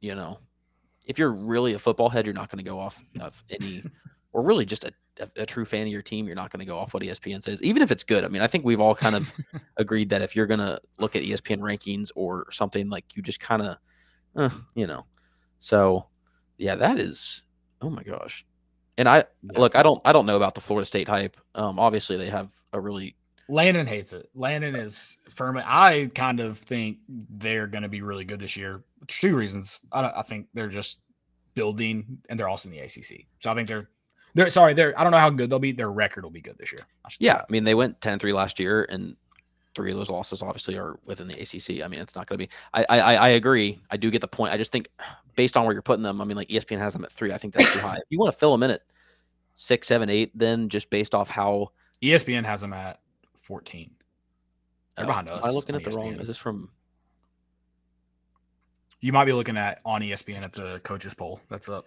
you 0.01 0.15
know, 0.15 0.39
if 1.05 1.19
you're 1.19 1.33
really 1.33 1.75
a 1.75 1.79
football 1.79 2.09
head, 2.09 2.27
you're 2.27 2.35
not 2.35 2.51
going 2.51 2.65
to 2.65 2.69
go 2.69 2.79
off 2.79 3.05
of 3.21 3.43
any, 3.51 3.83
or 4.33 4.43
really 4.43 4.65
just 4.65 4.85
a, 4.85 4.93
a, 5.21 5.43
a 5.43 5.47
true 5.47 5.65
fan 5.65 5.83
of 5.83 5.93
your 5.93 6.03
team. 6.03 6.27
You're 6.27 6.37
not 6.37 6.51
going 6.51 6.61
to 6.61 6.67
go 6.67 6.79
off 6.79 6.95
what 6.95 7.03
ESPN 7.03 7.43
says, 7.43 7.63
even 7.63 7.83
if 7.83 7.91
it's 7.91 8.05
good. 8.05 8.25
I 8.25 8.29
mean, 8.29 8.43
I 8.43 8.47
think 8.47 8.65
we've 8.65 8.81
all 8.81 8.95
kind 8.95 9.17
of 9.17 9.33
agreed 9.77 10.11
that 10.11 10.23
if 10.23 10.37
you're 10.37 10.47
going 10.47 10.61
to 10.61 10.81
look 10.99 11.17
at 11.17 11.23
ESPN 11.23 11.61
rankings 11.61 12.11
or 12.15 12.51
something 12.51 12.89
like 12.89 13.17
you 13.17 13.23
just 13.23 13.41
kind 13.41 13.63
of, 13.63 13.77
uh, 14.37 14.51
you 14.75 14.87
know, 14.87 15.07
so 15.59 16.07
yeah, 16.59 16.77
that 16.77 16.99
is. 16.99 17.45
Oh 17.81 17.91
my 17.91 18.03
gosh. 18.03 18.45
And 18.99 19.09
I 19.09 19.25
look, 19.43 19.77
I 19.77 19.83
don't, 19.83 20.01
I 20.05 20.13
don't 20.13 20.25
know 20.25 20.37
about 20.37 20.55
the 20.55 20.63
Florida 20.63 20.87
State 20.87 21.09
hype. 21.09 21.37
Um, 21.55 21.79
obviously 21.79 22.17
they 22.17 22.31
have 22.31 22.51
a 22.73 22.81
really 22.81 23.15
Landon 23.49 23.87
hates 23.87 24.13
it. 24.13 24.29
Landon 24.35 24.75
uh, 24.75 24.81
is 24.81 25.19
firm. 25.29 25.61
I 25.65 26.11
kind 26.15 26.41
of 26.41 26.59
think 26.59 26.99
they're 27.09 27.67
going 27.67 27.83
to 27.83 27.89
be 27.89 28.01
really 28.03 28.25
good 28.25 28.41
this 28.41 28.57
year. 28.57 28.83
Two 29.07 29.37
reasons. 29.37 29.87
I, 29.93 30.03
don't- 30.03 30.17
I 30.17 30.23
think 30.23 30.49
they're 30.55 30.69
just 30.69 31.01
building, 31.55 32.19
and 32.29 32.39
they're 32.39 32.49
also 32.49 32.69
in 32.69 32.75
the 32.75 32.81
ACC. 32.81 33.25
So 33.39 33.51
I 33.51 33.55
think 33.55 33.69
they're 33.69 33.89
they're 34.35 34.51
sorry. 34.51 34.75
They're 34.75 34.99
I 34.99 35.03
don't 35.03 35.13
know 35.13 35.19
how 35.19 35.31
good 35.31 35.49
they'll 35.49 35.59
be. 35.59 35.73
Their 35.73 35.91
record 35.91 36.25
will 36.25 36.31
be 36.31 36.41
good 36.43 36.59
this 36.59 36.73
year. 36.73 36.83
I 37.05 37.09
Yeah. 37.21 37.37
I 37.39 37.45
mean 37.51 37.65
they 37.65 37.75
went 37.75 38.01
10-3 38.01 38.35
last 38.35 38.59
year, 38.61 38.85
and 38.91 39.17
three 39.75 39.91
of 39.91 39.97
those 39.97 40.11
losses 40.11 40.43
obviously 40.43 40.77
are 40.79 40.99
within 41.07 41.29
the 41.29 41.35
ACC. 41.35 41.83
I 41.85 41.89
mean 41.89 42.01
it's 42.01 42.15
not 42.17 42.27
going 42.27 42.39
to 42.39 42.47
be. 42.47 42.51
I, 42.75 42.85
I 42.89 42.99
I 43.01 43.15
I 43.15 43.29
agree. 43.29 43.79
I 43.91 43.97
do 43.97 44.11
get 44.11 44.21
the 44.21 44.29
point. 44.29 44.53
I 44.53 44.59
just 44.59 44.73
think 44.73 44.89
based 45.37 45.57
on 45.57 45.65
where 45.65 45.73
you're 45.73 45.83
putting 45.83 46.03
them, 46.03 46.21
I 46.21 46.25
mean 46.25 46.37
like 46.37 46.49
ESPN 46.49 46.79
has 46.79 46.93
them 46.93 47.05
at 47.05 47.13
three. 47.13 47.33
I 47.33 47.39
think 47.39 47.55
that's 47.55 47.73
too 47.73 47.79
high. 47.81 47.97
If 47.97 48.05
you 48.11 48.19
want 48.19 48.33
to 48.33 48.39
fill 48.39 48.53
them 48.53 48.63
in 48.65 48.73
at 48.73 48.83
six, 49.55 49.87
seven, 49.89 50.11
eight, 50.11 50.37
then 50.37 50.69
just 50.69 50.91
based 50.91 51.15
off 51.15 51.31
how 51.31 51.71
ESPN 52.03 52.45
has 52.45 52.61
them 52.61 52.75
at 52.75 53.01
14. 53.47 53.91
They're 54.97 55.05
uh, 55.05 55.09
behind 55.09 55.29
Am 55.29 55.41
I 55.45 55.51
looking 55.51 55.77
at 55.77 55.85
the 55.85 55.91
wrong? 55.91 56.13
Is 56.15 56.27
this 56.27 56.37
from? 56.37 56.71
You 59.01 59.13
might 59.13 59.27
be 59.27 59.33
looking 59.33 59.57
at 59.57 59.81
on 59.85 60.01
ESPN 60.03 60.43
at 60.43 60.53
the 60.53 60.81
coaches 60.83 61.15
poll. 61.15 61.41
That's 61.49 61.69
up. 61.69 61.87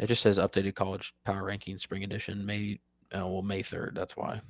It 0.00 0.06
just 0.06 0.22
says 0.22 0.38
updated 0.38 0.74
college 0.74 1.14
power 1.24 1.42
rankings 1.42 1.80
spring 1.80 2.04
edition 2.04 2.44
May. 2.44 2.80
Uh, 3.14 3.26
well, 3.26 3.42
May 3.42 3.62
third. 3.62 3.94
That's 3.94 4.16
why. 4.16 4.40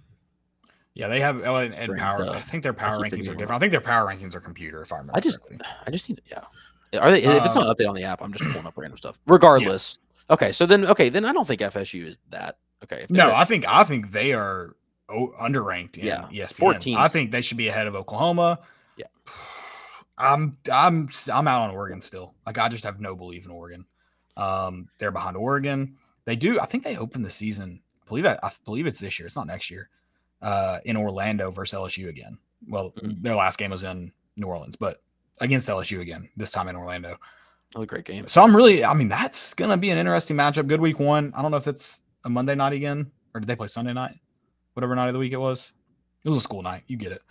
Yeah, 0.94 1.08
they 1.08 1.20
have 1.20 1.40
oh, 1.44 1.56
and, 1.56 1.74
and 1.74 1.98
power. 1.98 2.28
I 2.30 2.40
think 2.40 2.62
their 2.62 2.72
power 2.72 2.98
rankings 2.98 3.28
are 3.28 3.34
different. 3.34 3.52
I 3.52 3.58
think 3.58 3.72
their 3.72 3.80
power 3.80 4.08
rankings 4.08 4.34
are 4.34 4.40
computer. 4.40 4.82
If 4.82 4.92
I 4.92 4.96
remember. 4.96 5.16
I 5.16 5.20
just, 5.20 5.40
correctly. 5.40 5.66
I 5.86 5.90
just 5.90 6.08
need, 6.08 6.20
yeah. 6.26 6.98
Are 6.98 7.10
they? 7.10 7.22
if 7.22 7.44
it's 7.44 7.56
Um, 7.56 7.64
not 7.64 7.76
updated 7.76 7.90
on 7.90 7.94
the 7.94 8.02
app, 8.02 8.20
I'm 8.20 8.32
just 8.32 8.50
pulling 8.50 8.66
up 8.66 8.76
random 8.76 8.96
stuff. 8.96 9.18
Regardless, 9.26 9.98
okay. 10.28 10.50
So 10.50 10.66
then, 10.66 10.84
okay, 10.86 11.08
then 11.08 11.24
I 11.24 11.32
don't 11.32 11.46
think 11.46 11.60
FSU 11.60 12.06
is 12.06 12.18
that 12.30 12.58
okay. 12.82 13.02
If 13.04 13.10
No, 13.10 13.32
I 13.32 13.44
think 13.44 13.64
I 13.68 13.84
think 13.84 14.10
they 14.10 14.32
are 14.32 14.74
o- 15.10 15.32
underranked 15.40 15.98
in 15.98 16.06
Yeah, 16.06 16.26
ESPN. 16.32 16.52
14 16.54 16.96
I 16.96 17.08
think 17.08 17.30
they 17.30 17.40
should 17.40 17.56
be 17.56 17.68
ahead 17.68 17.86
of 17.86 17.94
Oklahoma. 17.94 18.60
Yeah. 18.96 19.06
I'm 20.18 20.56
I'm 20.70 21.08
I'm 21.32 21.48
out 21.48 21.62
on 21.62 21.70
Oregon 21.70 22.00
still. 22.00 22.34
Like 22.46 22.58
I 22.58 22.68
just 22.68 22.84
have 22.84 23.00
no 23.00 23.14
belief 23.14 23.44
in 23.46 23.50
Oregon. 23.50 23.84
Um, 24.36 24.88
they're 24.98 25.10
behind 25.10 25.36
Oregon. 25.36 25.96
They 26.24 26.36
do. 26.36 26.60
I 26.60 26.66
think 26.66 26.84
they 26.84 26.96
open 26.96 27.22
the 27.22 27.30
season. 27.30 27.80
I 28.04 28.08
believe 28.08 28.26
I, 28.26 28.38
I 28.42 28.50
believe 28.64 28.86
it's 28.86 28.98
this 29.00 29.18
year. 29.18 29.26
It's 29.26 29.36
not 29.36 29.46
next 29.46 29.70
year. 29.70 29.88
Uh, 30.42 30.78
in 30.84 30.96
Orlando 30.96 31.50
versus 31.50 31.78
LSU 31.78 32.08
again. 32.08 32.38
Well, 32.68 32.92
Mhm. 33.02 33.22
their 33.22 33.34
last 33.34 33.58
game 33.58 33.70
was 33.70 33.84
in 33.84 34.12
New 34.36 34.46
Orleans, 34.46 34.76
but 34.76 35.02
against 35.40 35.68
LSU 35.68 36.00
again. 36.00 36.28
This 36.36 36.52
time 36.52 36.68
in 36.68 36.76
Orlando. 36.76 37.16
a 37.76 37.86
great 37.86 38.04
game. 38.04 38.26
So 38.26 38.42
I'm 38.42 38.54
really, 38.56 38.84
I 38.84 38.92
mean, 38.94 39.08
that's 39.08 39.54
gonna 39.54 39.76
be 39.76 39.90
an 39.90 39.96
interesting 39.98 40.36
matchup. 40.36 40.66
Good 40.66 40.80
week 40.80 40.98
one. 40.98 41.32
I 41.36 41.40
don't 41.42 41.52
know 41.52 41.56
if 41.56 41.68
it's 41.68 42.00
a 42.24 42.28
Monday 42.28 42.54
night 42.56 42.72
again, 42.72 43.10
or 43.32 43.40
did 43.40 43.46
they 43.46 43.54
play 43.54 43.68
Sunday 43.68 43.92
night? 43.92 44.16
Whatever 44.74 44.94
night 44.94 45.08
of 45.08 45.12
the 45.14 45.18
week 45.18 45.32
it 45.32 45.38
was. 45.38 45.72
It 46.24 46.28
was 46.28 46.38
a 46.38 46.40
school 46.42 46.62
night. 46.62 46.82
You 46.86 46.96
get 46.96 47.12
it. 47.12 47.22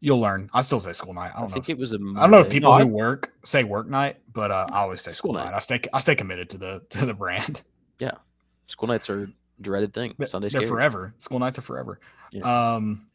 You'll 0.00 0.20
learn. 0.20 0.48
I 0.54 0.60
still 0.60 0.78
say 0.78 0.92
school 0.92 1.12
night. 1.14 1.32
I 1.34 1.38
I, 1.38 1.40
don't 1.40 1.48
know. 1.48 1.54
think 1.54 1.64
If, 1.68 1.70
it 1.70 1.78
was 1.78 1.92
a. 1.92 1.96
I 1.96 2.20
don't 2.20 2.30
know 2.30 2.40
if 2.40 2.48
people 2.50 2.70
No, 2.70 2.76
who 2.78 2.82
I- 2.82 2.92
work 2.92 3.32
say 3.44 3.64
work 3.64 3.88
night, 3.88 4.18
but 4.32 4.50
uh, 4.50 4.66
I 4.70 4.80
always 4.80 5.00
say 5.00 5.10
school, 5.10 5.32
School 5.32 5.40
night. 5.42 5.50
night. 5.50 5.54
I 5.56 5.58
stay, 5.58 5.80
I 5.92 5.98
stay 5.98 6.14
committed 6.14 6.48
to 6.50 6.58
the 6.58 6.82
to 6.90 7.04
the 7.06 7.14
brand. 7.14 7.62
Yeah, 7.98 8.12
school 8.66 8.86
nights 8.88 9.10
are 9.10 9.28
dreaded 9.60 9.92
thing. 9.92 10.14
They're- 10.18 10.28
Sunday 10.28 10.48
they're 10.50 10.62
forever. 10.62 11.14
School 11.18 11.40
nights 11.40 11.58
are 11.58 11.62
forever. 11.62 11.98
Yeah. 12.30 12.74
Um, 12.74 13.08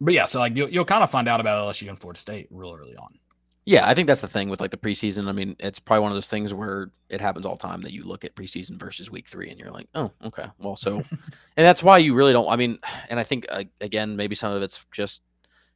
but 0.00 0.14
yeah, 0.14 0.24
so 0.24 0.38
like 0.40 0.56
you'll 0.56 0.70
you'll 0.70 0.84
kind 0.86 1.02
of 1.02 1.10
find 1.10 1.28
out 1.28 1.40
about 1.40 1.58
LSU 1.68 1.88
and 1.90 1.98
Florida 1.98 2.18
State 2.18 2.48
real 2.50 2.74
early 2.78 2.96
on. 2.96 3.18
Yeah, 3.66 3.84
I 3.84 3.94
think 3.94 4.06
that's 4.06 4.20
the 4.20 4.28
thing 4.28 4.48
with 4.48 4.60
like 4.60 4.70
the 4.70 4.76
preseason. 4.76 5.28
I 5.28 5.32
mean, 5.32 5.56
it's 5.58 5.80
probably 5.80 6.02
one 6.02 6.12
of 6.12 6.16
those 6.16 6.28
things 6.28 6.54
where 6.54 6.92
it 7.08 7.20
happens 7.20 7.44
all 7.44 7.56
the 7.56 7.62
time 7.62 7.80
that 7.80 7.92
you 7.92 8.04
look 8.04 8.24
at 8.24 8.36
preseason 8.36 8.78
versus 8.78 9.10
week 9.10 9.26
three, 9.26 9.50
and 9.50 9.58
you're 9.58 9.72
like, 9.72 9.88
oh, 9.96 10.12
okay, 10.24 10.46
well, 10.58 10.76
so, 10.76 10.94
and 11.56 11.66
that's 11.66 11.82
why 11.82 11.98
you 11.98 12.14
really 12.14 12.32
don't. 12.32 12.48
I 12.48 12.54
mean, 12.54 12.78
and 13.10 13.18
I 13.18 13.24
think 13.24 13.44
uh, 13.50 13.64
again, 13.80 14.14
maybe 14.14 14.36
some 14.36 14.52
of 14.52 14.62
it's 14.62 14.86
just 14.92 15.24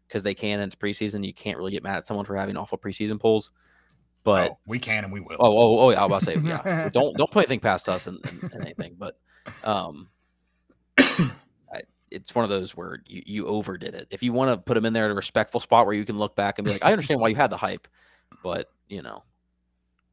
because 0.07 0.23
they 0.23 0.35
can 0.35 0.61
and 0.61 0.73
it's 0.73 0.77
preseason. 0.77 1.27
You 1.27 1.35
can't 1.35 1.59
really 1.59 1.73
get 1.73 1.83
mad 1.83 1.97
at 1.97 2.07
someone 2.07 2.25
for 2.25 2.37
having 2.37 2.57
awful 2.57 2.79
preseason 2.79 3.19
polls, 3.19 3.51
but 4.23 4.53
oh, 4.53 4.59
we 4.67 4.79
can 4.79 5.03
and 5.03 5.13
we 5.13 5.19
will. 5.19 5.37
Oh, 5.41 5.59
oh, 5.59 5.79
oh, 5.81 5.91
yeah. 5.91 6.01
I 6.01 6.07
was 6.07 6.25
about 6.25 6.33
to 6.33 6.41
say, 6.41 6.49
yeah. 6.49 6.89
don't 6.93 7.17
don't 7.17 7.31
put 7.31 7.41
anything 7.41 7.59
past 7.59 7.89
us 7.89 8.07
and, 8.07 8.21
and, 8.25 8.53
and 8.53 8.63
anything, 8.63 8.95
but 8.97 9.19
um, 9.65 10.11
it's 12.11 12.35
one 12.35 12.45
of 12.45 12.51
those 12.51 12.77
where 12.77 13.03
you, 13.07 13.23
you 13.25 13.47
overdid 13.47 13.95
it. 13.95 14.09
If 14.11 14.23
you 14.23 14.33
want 14.33 14.51
to 14.51 14.57
put 14.57 14.75
them 14.75 14.85
in 14.85 14.93
there 14.93 15.05
at 15.05 15.11
a 15.11 15.15
respectful 15.15 15.61
spot 15.61 15.87
where 15.87 15.95
you 15.95 16.05
can 16.05 16.19
look 16.19 16.35
back 16.35 16.59
and 16.59 16.65
be 16.65 16.73
like, 16.73 16.85
I 16.85 16.93
understand 16.93 17.21
why 17.21 17.29
you 17.29 17.37
had 17.37 17.51
the 17.51 17.57
hype, 17.57 17.87
but 18.43 18.69
you 18.89 19.03
know, 19.03 19.23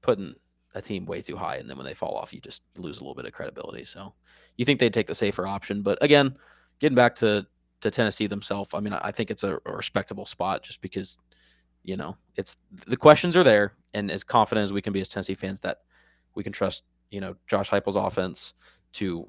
putting 0.01 0.35
a 0.75 0.81
team 0.81 1.05
way 1.05 1.21
too 1.21 1.35
high 1.35 1.55
and 1.55 1.69
then 1.69 1.77
when 1.77 1.85
they 1.85 1.93
fall 1.93 2.15
off, 2.15 2.33
you 2.33 2.39
just 2.39 2.63
lose 2.77 2.97
a 2.97 3.01
little 3.01 3.15
bit 3.15 3.25
of 3.25 3.33
credibility. 3.33 3.83
So 3.83 4.13
you 4.57 4.65
think 4.65 4.79
they'd 4.79 4.93
take 4.93 5.07
the 5.07 5.15
safer 5.15 5.47
option, 5.47 5.81
but 5.81 6.01
again, 6.03 6.35
getting 6.79 6.95
back 6.95 7.15
to 7.15 7.45
to 7.81 7.91
Tennessee 7.91 8.25
themselves, 8.25 8.71
I 8.73 8.79
mean, 8.79 8.93
I 8.93 8.99
I 9.03 9.11
think 9.11 9.31
it's 9.31 9.43
a, 9.43 9.59
a 9.65 9.75
respectable 9.75 10.25
spot 10.25 10.63
just 10.63 10.81
because 10.81 11.17
you 11.83 11.95
know 11.95 12.17
it's 12.35 12.57
the 12.85 12.97
questions 12.97 13.35
are 13.35 13.43
there, 13.43 13.73
and 13.93 14.11
as 14.11 14.23
confident 14.23 14.63
as 14.63 14.73
we 14.73 14.81
can 14.81 14.93
be 14.93 15.01
as 15.01 15.07
Tennessee 15.07 15.35
fans 15.35 15.59
that 15.61 15.79
we 16.35 16.43
can 16.43 16.53
trust, 16.53 16.83
you 17.09 17.21
know, 17.21 17.35
Josh 17.47 17.69
Heupel's 17.69 17.95
offense 17.95 18.53
to 18.93 19.27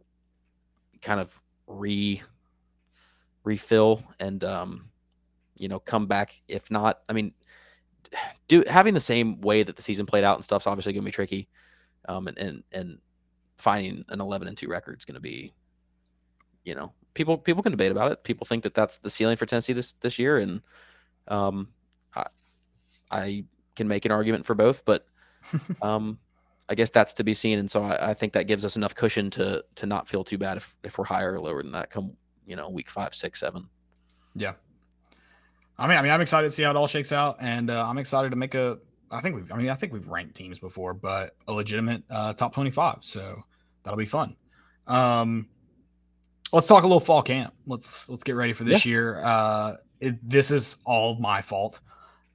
kind 1.01 1.21
of 1.21 1.41
re 1.67 2.23
refill 3.49 4.03
and 4.21 4.45
um, 4.45 4.91
you 5.57 5.69
know 5.69 5.81
come 5.81 6.07
back. 6.07 6.41
If 6.47 6.71
not, 6.71 7.01
I 7.09 7.15
mean, 7.15 7.33
do 8.47 8.63
having 8.69 8.95
the 8.95 9.01
same 9.01 9.41
way 9.41 9.63
that 9.63 9.75
the 9.75 9.83
season 9.83 10.07
played 10.07 10.23
out 10.23 10.37
and 10.37 10.45
stuff's 10.45 10.67
obviously 10.67 10.93
going 10.93 11.03
to 11.03 11.07
be 11.07 11.13
tricky, 11.13 11.49
um, 12.09 12.29
and 12.29 12.39
and 12.39 12.63
and 12.71 12.99
finding 13.57 14.05
an 14.11 14.21
eleven 14.21 14.47
and 14.47 14.57
two 14.57 14.69
record 14.69 14.99
is 14.99 15.05
going 15.05 15.15
to 15.15 15.21
be, 15.21 15.53
you 16.65 16.75
know, 16.75 16.93
people 17.15 17.39
people 17.39 17.63
can 17.63 17.73
debate 17.73 17.91
about 17.91 18.13
it. 18.13 18.23
People 18.23 18.47
think 18.47 18.63
that 18.65 18.75
that's 18.75 18.99
the 18.99 19.11
ceiling 19.11 19.37
for 19.37 19.47
Tennessee 19.47 19.73
this 19.73 19.93
this 19.93 20.19
year, 20.19 20.37
and 20.37 20.61
um, 21.27 21.69
I 22.15 22.27
I 23.11 23.45
can 23.75 23.89
make 23.89 24.05
an 24.05 24.13
argument 24.13 24.45
for 24.45 24.55
both, 24.55 24.85
but 24.85 25.07
um, 25.83 26.19
I 26.69 26.75
guess 26.75 26.91
that's 26.91 27.15
to 27.15 27.25
be 27.25 27.33
seen. 27.33 27.59
And 27.59 27.71
so 27.71 27.83
I, 27.83 28.11
I 28.11 28.15
think 28.15 28.35
that 28.35 28.47
gives 28.47 28.65
us 28.65 28.77
enough 28.77 28.95
cushion 28.95 29.31
to 29.31 29.65
to 29.77 29.87
not 29.87 30.07
feel 30.07 30.23
too 30.23 30.37
bad 30.37 30.59
if 30.59 30.77
if 30.85 30.99
we're 30.99 31.05
higher 31.05 31.33
or 31.33 31.41
lower 31.41 31.63
than 31.63 31.73
that 31.73 31.89
come 31.89 32.17
you 32.49 32.57
know 32.57 32.69
week 32.69 32.91
five, 32.91 33.15
six, 33.15 33.41
seven. 33.41 33.69
Yeah. 34.35 34.55
I 35.81 35.87
mean, 35.87 35.97
I 35.97 36.03
mean, 36.03 36.11
I'm 36.11 36.21
excited 36.21 36.49
to 36.49 36.53
see 36.53 36.65
how 36.65 36.71
it 36.71 36.77
all 36.77 36.89
shakes 36.89 37.13
out, 37.13 37.37
and 37.39 37.71
uh, 37.71 37.89
I'm 37.89 37.99
excited 37.99 38.31
to 38.31 38.37
make 38.37 38.55
a 38.55 38.79
I 39.11 39.21
think 39.21 39.37
we've 39.37 39.51
I 39.53 39.57
mean 39.57 39.71
I 39.71 39.75
think 39.75 39.93
we've 39.93 40.09
ranked 40.09 40.35
teams 40.35 40.59
before, 40.59 40.95
but 40.95 41.35
a 41.47 41.53
legitimate 41.53 42.03
uh, 42.11 42.33
top 42.33 42.55
25. 42.55 42.99
So 43.01 43.43
that'll 43.83 43.99
be 43.99 44.05
fun. 44.05 44.37
Um, 44.87 45.49
let's 46.53 46.67
talk 46.67 46.85
a 46.85 46.87
little 46.87 47.01
fall 47.01 47.23
camp. 47.23 47.55
Let's 47.67 48.09
let's 48.09 48.23
get 48.23 48.37
ready 48.37 48.53
for 48.53 48.65
this 48.65 48.85
year. 48.85 49.21
Uh, 49.23 49.77
it, 50.01 50.17
this 50.29 50.51
is 50.51 50.77
all 50.85 51.19
my 51.19 51.43
fault. 51.43 51.81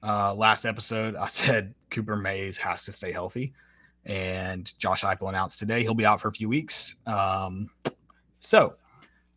Uh, 0.02 0.34
last 0.34 0.64
episode, 0.64 1.16
I 1.16 1.26
said 1.28 1.74
Cooper 1.90 2.16
Mays 2.16 2.58
has 2.58 2.84
to 2.84 2.92
stay 2.92 3.12
healthy, 3.12 3.52
and 4.06 4.76
Josh 4.78 5.02
Heupel 5.02 5.28
announced 5.28 5.58
today 5.58 5.82
he'll 5.82 5.94
be 5.94 6.06
out 6.06 6.20
for 6.20 6.28
a 6.28 6.32
few 6.32 6.48
weeks. 6.48 6.96
Um, 7.06 7.70
so 8.38 8.76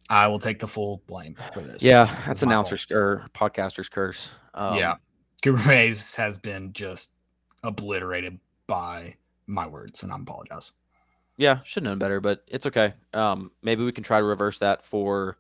I 0.10 0.28
will 0.28 0.40
take 0.40 0.60
the 0.60 0.68
full 0.68 1.04
blame 1.08 1.36
for 1.54 1.62
this. 1.62 1.84
Yeah, 1.84 2.06
that's 2.26 2.44
announcers 2.44 2.88
or 2.92 3.26
podcasters 3.34 3.92
curse. 3.92 4.32
Um, 4.54 4.78
yeah, 4.78 4.96
Cooper 5.44 5.68
Mays 5.68 6.16
has 6.16 6.38
been 6.38 6.74
just 6.74 7.12
obliterated 7.64 8.40
by 8.68 9.16
my 9.48 9.68
words, 9.68 10.04
and 10.04 10.12
I 10.12 10.18
apologize. 10.18 10.72
Yeah, 11.38 11.60
should 11.64 11.84
have 11.84 11.92
known 11.92 12.00
better, 12.00 12.20
but 12.20 12.44
it's 12.48 12.66
okay. 12.66 12.94
Um, 13.14 13.52
maybe 13.62 13.84
we 13.84 13.92
can 13.92 14.04
try 14.04 14.20
to 14.20 14.26
reverse 14.26 14.58
that 14.60 14.84
for. 14.84 15.38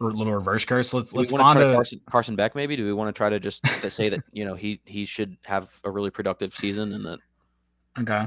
Or 0.00 0.10
a 0.10 0.12
little 0.12 0.34
reverse 0.34 0.64
curse. 0.64 0.92
Let's 0.92 1.12
let's 1.14 1.32
find 1.32 1.58
a 1.58 1.72
Carson, 1.72 2.00
Carson 2.06 2.36
Beck. 2.36 2.54
Maybe 2.54 2.76
do 2.76 2.84
we 2.84 2.92
want 2.92 3.14
to 3.14 3.18
try 3.18 3.28
to 3.28 3.40
just 3.40 3.66
say 3.90 4.08
that 4.08 4.20
you 4.32 4.44
know 4.44 4.54
he 4.54 4.80
he 4.84 5.04
should 5.04 5.36
have 5.46 5.80
a 5.84 5.90
really 5.90 6.10
productive 6.10 6.54
season 6.54 6.92
and 6.92 7.04
that 7.06 7.18
Okay. 8.00 8.26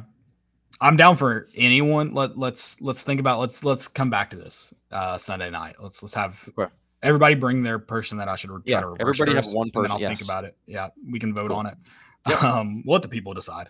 I'm 0.82 0.96
down 0.98 1.18
for 1.18 1.48
anyone. 1.56 2.14
Let 2.14 2.38
let's 2.38 2.80
let's 2.82 3.04
think 3.04 3.20
about 3.20 3.40
let's 3.40 3.64
let's 3.64 3.88
come 3.88 4.10
back 4.10 4.30
to 4.32 4.36
this 4.36 4.74
uh 4.92 5.18
Sunday 5.18 5.50
night. 5.50 5.76
Let's 5.82 6.04
let's 6.04 6.14
have 6.14 6.48
Okay. 6.58 6.72
everybody 7.04 7.36
bring 7.36 7.64
their 7.64 7.80
person 7.80 8.18
that 8.20 8.28
I 8.28 8.36
should 8.36 8.52
re- 8.52 8.62
try 8.66 8.72
Yeah, 8.76 8.82
to 8.82 8.88
reverse 8.90 9.20
everybody 9.22 9.36
have 9.36 9.46
one 9.56 9.66
and 9.68 9.74
person, 9.74 9.92
I'll 9.92 10.00
yes. 10.02 10.18
think 10.20 10.30
about 10.30 10.46
it. 10.46 10.56
Yeah, 10.68 10.90
we 11.10 11.20
can 11.20 11.34
vote 11.34 11.48
Cool. 11.48 11.58
on 11.58 11.66
it. 11.68 11.78
Um, 12.44 12.84
we'll 12.86 12.96
let 12.96 13.02
the 13.04 13.08
people 13.08 13.34
decide. 13.34 13.70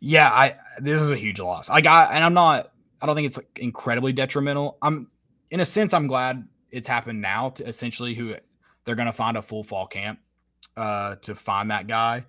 Yeah, 0.00 0.30
I 0.30 0.56
this 0.78 1.00
is 1.00 1.12
a 1.12 1.16
huge 1.16 1.38
loss. 1.38 1.70
I 1.70 1.80
got 1.80 2.12
and 2.12 2.24
I'm 2.24 2.34
not 2.34 2.68
I 3.00 3.06
don't 3.06 3.14
think 3.14 3.26
it's 3.26 3.36
like 3.36 3.58
incredibly 3.58 4.12
detrimental. 4.12 4.76
I'm 4.82 5.08
in 5.50 5.60
a 5.60 5.64
sense 5.64 5.94
I'm 5.94 6.06
glad 6.06 6.46
it's 6.70 6.88
happened 6.88 7.20
now 7.20 7.48
to 7.50 7.66
essentially 7.66 8.14
who 8.14 8.34
they're 8.84 8.94
gonna 8.94 9.12
find 9.12 9.36
a 9.36 9.42
full 9.42 9.62
fall 9.62 9.86
camp 9.86 10.18
uh 10.76 11.16
to 11.16 11.34
find 11.34 11.70
that 11.70 11.86
guy 11.86 12.24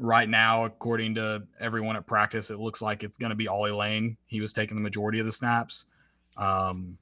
right 0.00 0.28
now, 0.28 0.64
according 0.64 1.14
to 1.14 1.42
everyone 1.60 1.94
at 1.94 2.06
practice, 2.06 2.50
it 2.50 2.58
looks 2.58 2.80
like 2.80 3.04
it's 3.04 3.18
going 3.18 3.30
to 3.30 3.36
be 3.36 3.46
Ollie 3.46 3.70
Lane. 3.70 4.16
He 4.26 4.40
was 4.40 4.52
taking 4.52 4.76
the 4.76 4.82
majority 4.82 5.20
of 5.20 5.26
the 5.26 5.32
snaps. 5.32 5.84
Um, 6.36 6.96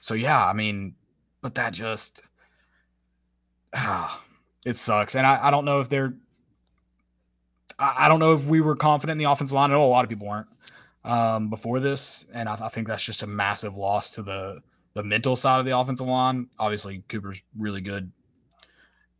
so 0.00 0.14
yeah, 0.14 0.44
I 0.44 0.54
mean, 0.54 0.94
but 1.42 1.54
that 1.54 1.72
just 1.72 2.22
ah, 3.74 4.22
it 4.64 4.78
sucks. 4.78 5.14
And 5.14 5.26
I, 5.26 5.48
I 5.48 5.50
don't 5.50 5.66
know 5.66 5.80
if 5.80 5.88
they're 5.88 6.14
I, 7.78 8.06
I 8.06 8.08
don't 8.08 8.18
know 8.18 8.32
if 8.32 8.44
we 8.46 8.60
were 8.60 8.74
confident 8.74 9.20
in 9.20 9.24
the 9.24 9.30
offensive 9.30 9.54
line. 9.54 9.70
I 9.70 9.74
know 9.74 9.84
a 9.84 9.86
lot 9.86 10.04
of 10.04 10.08
people 10.08 10.26
weren't 10.26 10.48
um, 11.04 11.50
before 11.50 11.78
this, 11.78 12.24
and 12.32 12.48
I, 12.48 12.56
I 12.60 12.68
think 12.68 12.88
that's 12.88 13.04
just 13.04 13.22
a 13.22 13.26
massive 13.26 13.76
loss 13.76 14.10
to 14.12 14.22
the 14.22 14.60
the 14.94 15.02
mental 15.02 15.36
side 15.36 15.60
of 15.60 15.66
the 15.66 15.78
offensive 15.78 16.06
line. 16.06 16.48
Obviously, 16.58 17.02
Cooper's 17.08 17.42
really 17.56 17.82
good 17.82 18.10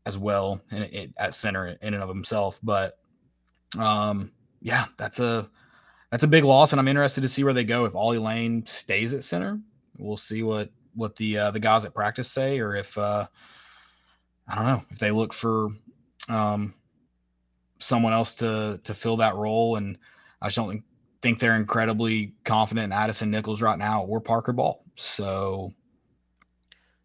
as 0.09 0.19
well 0.19 0.61
at 1.19 1.35
center 1.35 1.77
in 1.83 1.93
and 1.95 2.03
of 2.03 2.09
himself. 2.09 2.59
But 2.63 2.99
um, 3.79 4.33
yeah, 4.63 4.87
that's 4.97 5.21
a 5.21 5.49
that's 6.11 6.25
a 6.25 6.29
big 6.29 6.45
loss, 6.45 6.73
and 6.73 6.81
I'm 6.81 6.89
interested 6.89 7.21
to 7.21 7.29
see 7.29 7.45
where 7.45 7.53
they 7.53 7.65
go. 7.65 7.85
If 7.85 7.95
Ollie 7.95 8.17
Lane 8.19 8.65
stays 8.67 9.13
at 9.13 9.23
center, 9.23 9.61
we'll 9.99 10.17
see 10.17 10.43
what 10.43 10.71
what 10.95 11.15
the 11.17 11.39
uh, 11.39 11.51
the 11.51 11.61
guys 11.61 11.85
at 11.85 11.95
practice 11.95 12.31
say, 12.31 12.59
or 12.59 12.75
if 12.75 12.97
uh, 12.97 13.27
I 14.49 14.55
don't 14.55 14.65
know 14.65 14.83
if 14.91 14.99
they 14.99 15.11
look 15.11 15.35
for 15.35 15.69
um, 16.31 16.75
someone 17.79 18.15
else 18.15 18.33
to 18.37 18.81
to 18.83 18.95
fill 18.95 19.19
that 19.19 19.37
role. 19.37 19.77
And 19.77 19.99
I 20.41 20.47
just 20.47 20.57
don't 20.57 20.71
think, 20.71 20.85
think 21.21 21.39
they're 21.39 21.57
incredibly 21.57 22.33
confident 22.45 22.87
in 22.87 22.93
Addison 22.93 23.31
Nichols 23.31 23.61
right 23.61 23.79
now 23.79 24.05
or 24.05 24.21
Parker 24.21 24.55
Ball. 24.55 24.83
So 24.97 25.73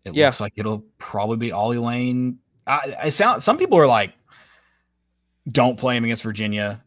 it 0.05 0.13
Yeah. 0.15 0.27
looks 0.27 0.39
like 0.39 0.53
it'll 0.55 0.85
probably 0.97 1.37
be 1.37 1.51
Ollie 1.51 1.77
Lane. 1.77 2.39
I, 2.67 2.95
I 3.03 3.09
sound 3.09 3.43
some 3.43 3.57
people 3.57 3.77
are 3.77 3.87
like, 3.87 4.13
don't 5.51 5.77
play 5.77 5.97
him 5.97 6.03
against 6.03 6.23
Virginia, 6.23 6.83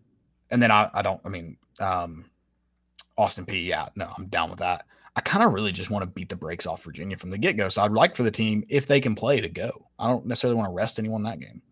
and 0.51 0.63
then 0.63 0.71
I 0.71 0.89
I 0.95 1.03
don't. 1.03 1.21
I 1.25 1.29
mean, 1.29 1.57
um, 1.81 2.25
Austin 3.19 3.45
Peay. 3.47 3.65
Yeah, 3.67 3.89
no, 3.97 4.11
I'm 4.17 4.27
down 4.27 4.51
with 4.51 4.59
that. 4.61 4.85
I 5.17 5.21
kind 5.23 5.43
of 5.45 5.53
really 5.53 5.73
just 5.73 5.91
want 5.91 6.03
to 6.03 6.07
beat 6.07 6.29
the 6.29 6.37
brakes 6.37 6.67
off 6.67 6.83
Virginia 6.85 7.17
from 7.17 7.31
the 7.31 7.39
get 7.39 7.57
go. 7.57 7.69
So 7.71 7.83
I'd 7.83 7.93
like 7.93 8.15
for 8.15 8.23
the 8.23 8.31
team, 8.31 8.65
if 8.69 8.87
they 8.87 9.01
can 9.01 9.15
play, 9.15 9.41
to 9.41 9.49
go. 9.49 9.71
I 9.99 10.09
don't 10.09 10.27
necessarily 10.27 10.57
want 10.57 10.69
to 10.69 10.75
rest 10.75 10.99
anyone 10.99 11.23
that 11.23 11.41
game. 11.41 11.63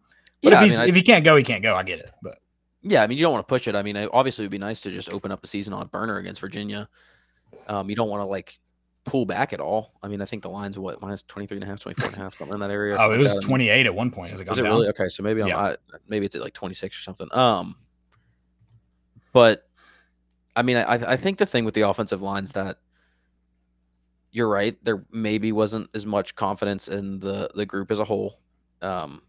But 0.42 0.52
Yeah, 0.52 0.56
if 0.56 0.60
I 0.60 0.64
he's 0.64 0.72
mean, 0.74 0.80
I- 0.82 0.88
if 0.88 0.94
he 0.94 1.02
can't 1.02 1.24
go, 1.24 1.36
he 1.36 1.42
can't 1.42 1.62
go. 1.62 1.76
I 1.76 1.82
get 1.82 1.98
it. 1.98 2.10
But 2.22 2.38
Yeah, 2.82 3.02
I 3.02 3.06
mean, 3.06 3.18
you 3.18 3.22
don't 3.24 3.32
want 3.32 3.46
to 3.46 3.50
push 3.52 3.68
it. 3.68 3.74
I 3.74 3.82
mean, 3.82 3.96
obviously, 4.14 4.44
it 4.44 4.46
would 4.46 4.50
be 4.52 4.58
nice 4.58 4.80
to 4.82 4.90
just 4.90 5.10
open 5.12 5.30
up 5.30 5.44
a 5.44 5.46
season 5.46 5.74
on 5.74 5.82
a 5.82 5.88
burner 5.88 6.16
against 6.16 6.40
Virginia. 6.40 6.88
Um, 7.68 7.90
you 7.90 7.96
don't 7.96 8.08
want 8.08 8.22
to 8.22 8.26
like 8.26 8.58
pull 9.04 9.26
back 9.26 9.52
at 9.52 9.60
all. 9.60 9.92
I 10.02 10.08
mean, 10.08 10.20
I 10.22 10.24
think 10.24 10.42
the 10.42 10.50
line's 10.50 10.78
what 10.78 11.00
minus 11.00 11.22
23 11.22 11.56
and 11.58 11.64
a 11.64 11.66
half, 11.66 11.80
24 11.80 12.06
and 12.08 12.16
a 12.16 12.18
half, 12.18 12.36
something 12.36 12.54
in 12.54 12.60
that 12.60 12.70
area. 12.70 12.96
oh, 12.98 13.06
it 13.06 13.08
like 13.10 13.18
was 13.20 13.28
that. 13.34 13.38
I 13.38 13.40
mean, 13.40 13.48
28 13.48 13.86
at 13.86 13.94
one 13.94 14.10
point. 14.10 14.30
Has 14.30 14.40
it 14.40 14.44
gone 14.44 14.58
it 14.58 14.62
down? 14.62 14.72
really 14.76 14.88
okay? 14.88 15.08
So 15.08 15.22
maybe 15.22 15.42
I'm 15.42 15.48
Yeah. 15.48 15.58
I, 15.58 15.76
maybe 16.08 16.26
it's 16.26 16.34
at 16.34 16.42
like 16.42 16.54
26 16.54 16.98
or 16.98 17.02
something. 17.02 17.28
Um, 17.32 17.76
but 19.32 19.68
I 20.56 20.62
mean, 20.62 20.76
I 20.76 21.12
I 21.12 21.16
think 21.16 21.38
the 21.38 21.46
thing 21.46 21.64
with 21.64 21.74
the 21.74 21.82
offensive 21.82 22.22
lines 22.22 22.52
that 22.52 22.78
you're 24.30 24.48
right, 24.48 24.76
there 24.84 25.04
maybe 25.12 25.52
wasn't 25.52 25.90
as 25.94 26.06
much 26.06 26.34
confidence 26.34 26.88
in 26.88 27.20
the 27.20 27.50
the 27.54 27.66
group 27.66 27.90
as 27.90 27.98
a 27.98 28.04
whole. 28.04 28.40
Um, 28.82 29.22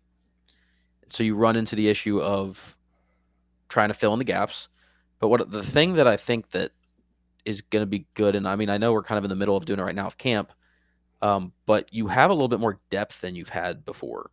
so 1.09 1.23
you 1.23 1.36
run 1.36 1.55
into 1.55 1.76
the 1.76 1.89
issue 1.89 2.21
of 2.21 2.78
trying 3.67 3.89
to 3.89 3.93
fill 3.93 4.13
in 4.13 4.19
the 4.19 4.26
gaps. 4.26 4.69
But 5.19 5.30
what 5.30 5.49
the 5.51 5.63
thing 5.63 5.93
that 5.93 6.07
I 6.07 6.17
think 6.17 6.51
that 6.51 6.71
is 7.45 7.61
going 7.61 7.81
to 7.83 7.87
be 7.87 8.07
good, 8.15 8.35
and 8.35 8.47
I 8.47 8.55
mean, 8.55 8.69
I 8.69 8.77
know 8.77 8.91
we're 8.93 9.03
kind 9.03 9.17
of 9.17 9.23
in 9.23 9.29
the 9.29 9.35
middle 9.35 9.55
of 9.55 9.65
doing 9.65 9.79
it 9.79 9.83
right 9.83 9.95
now 9.95 10.05
with 10.05 10.17
camp, 10.17 10.51
um, 11.21 11.53
but 11.65 11.93
you 11.93 12.07
have 12.07 12.29
a 12.29 12.33
little 12.33 12.47
bit 12.47 12.59
more 12.59 12.79
depth 12.89 13.21
than 13.21 13.35
you've 13.35 13.49
had 13.49 13.85
before, 13.85 14.31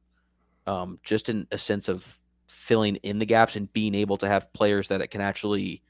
um, 0.67 0.99
just 1.03 1.29
in 1.29 1.47
a 1.53 1.59
sense 1.59 1.89
of 1.89 2.19
filling 2.47 2.97
in 2.97 3.19
the 3.19 3.27
gaps 3.27 3.57
and 3.57 3.73
being 3.73 3.95
able 3.95 4.17
to 4.19 4.27
have 4.29 4.53
players 4.53 4.89
that 4.89 5.01
it 5.01 5.09
can 5.09 5.21
actually, 5.21 5.83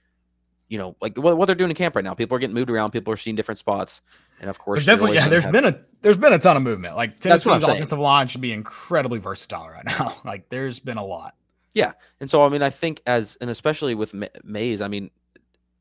you 0.68 0.78
know, 0.78 0.96
like 1.00 1.16
what, 1.18 1.36
what 1.36 1.46
they're 1.46 1.54
doing 1.54 1.70
in 1.70 1.76
camp 1.76 1.96
right 1.96 2.04
now. 2.04 2.14
People 2.14 2.36
are 2.36 2.38
getting 2.38 2.54
moved 2.54 2.70
around. 2.70 2.90
People 2.92 3.12
are 3.12 3.16
seeing 3.16 3.36
different 3.36 3.58
spots, 3.58 4.00
and 4.40 4.48
of 4.50 4.58
course, 4.58 4.78
There's 4.84 4.96
definitely 4.98 5.16
yeah. 5.16 5.28
There's 5.28 5.44
have- 5.44 5.52
been 5.52 5.64
a 5.66 5.78
there's 6.02 6.16
been 6.16 6.32
a 6.32 6.38
ton 6.38 6.56
of 6.56 6.62
movement. 6.62 6.96
Like 6.96 7.20
That's 7.20 7.44
what 7.46 7.54
I'm 7.54 7.60
Tennessee's 7.60 7.66
saying. 7.66 7.76
offensive 7.82 7.98
line 7.98 8.26
should 8.28 8.40
be 8.40 8.52
incredibly 8.52 9.18
versatile 9.18 9.68
right 9.68 9.84
now. 9.84 10.14
like 10.24 10.48
there's 10.50 10.80
been 10.80 10.98
a 10.98 11.04
lot. 11.04 11.34
Yeah, 11.74 11.92
and 12.20 12.28
so, 12.28 12.44
I 12.44 12.50
mean, 12.50 12.60
I 12.62 12.68
think 12.68 13.00
as 13.06 13.36
and 13.40 13.48
especially 13.48 13.94
with 13.94 14.12
Ma- 14.12 14.26
Mays, 14.44 14.82
I 14.82 14.88
mean, 14.88 15.10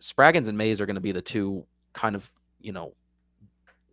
Spraggins 0.02 0.48
and 0.48 0.58
Mays 0.58 0.82
are 0.82 0.86
going 0.86 0.96
to 0.96 1.02
be 1.02 1.12
the 1.12 1.22
two 1.22 1.66
kind 1.94 2.16
of 2.16 2.30
you 2.60 2.72
know 2.72 2.94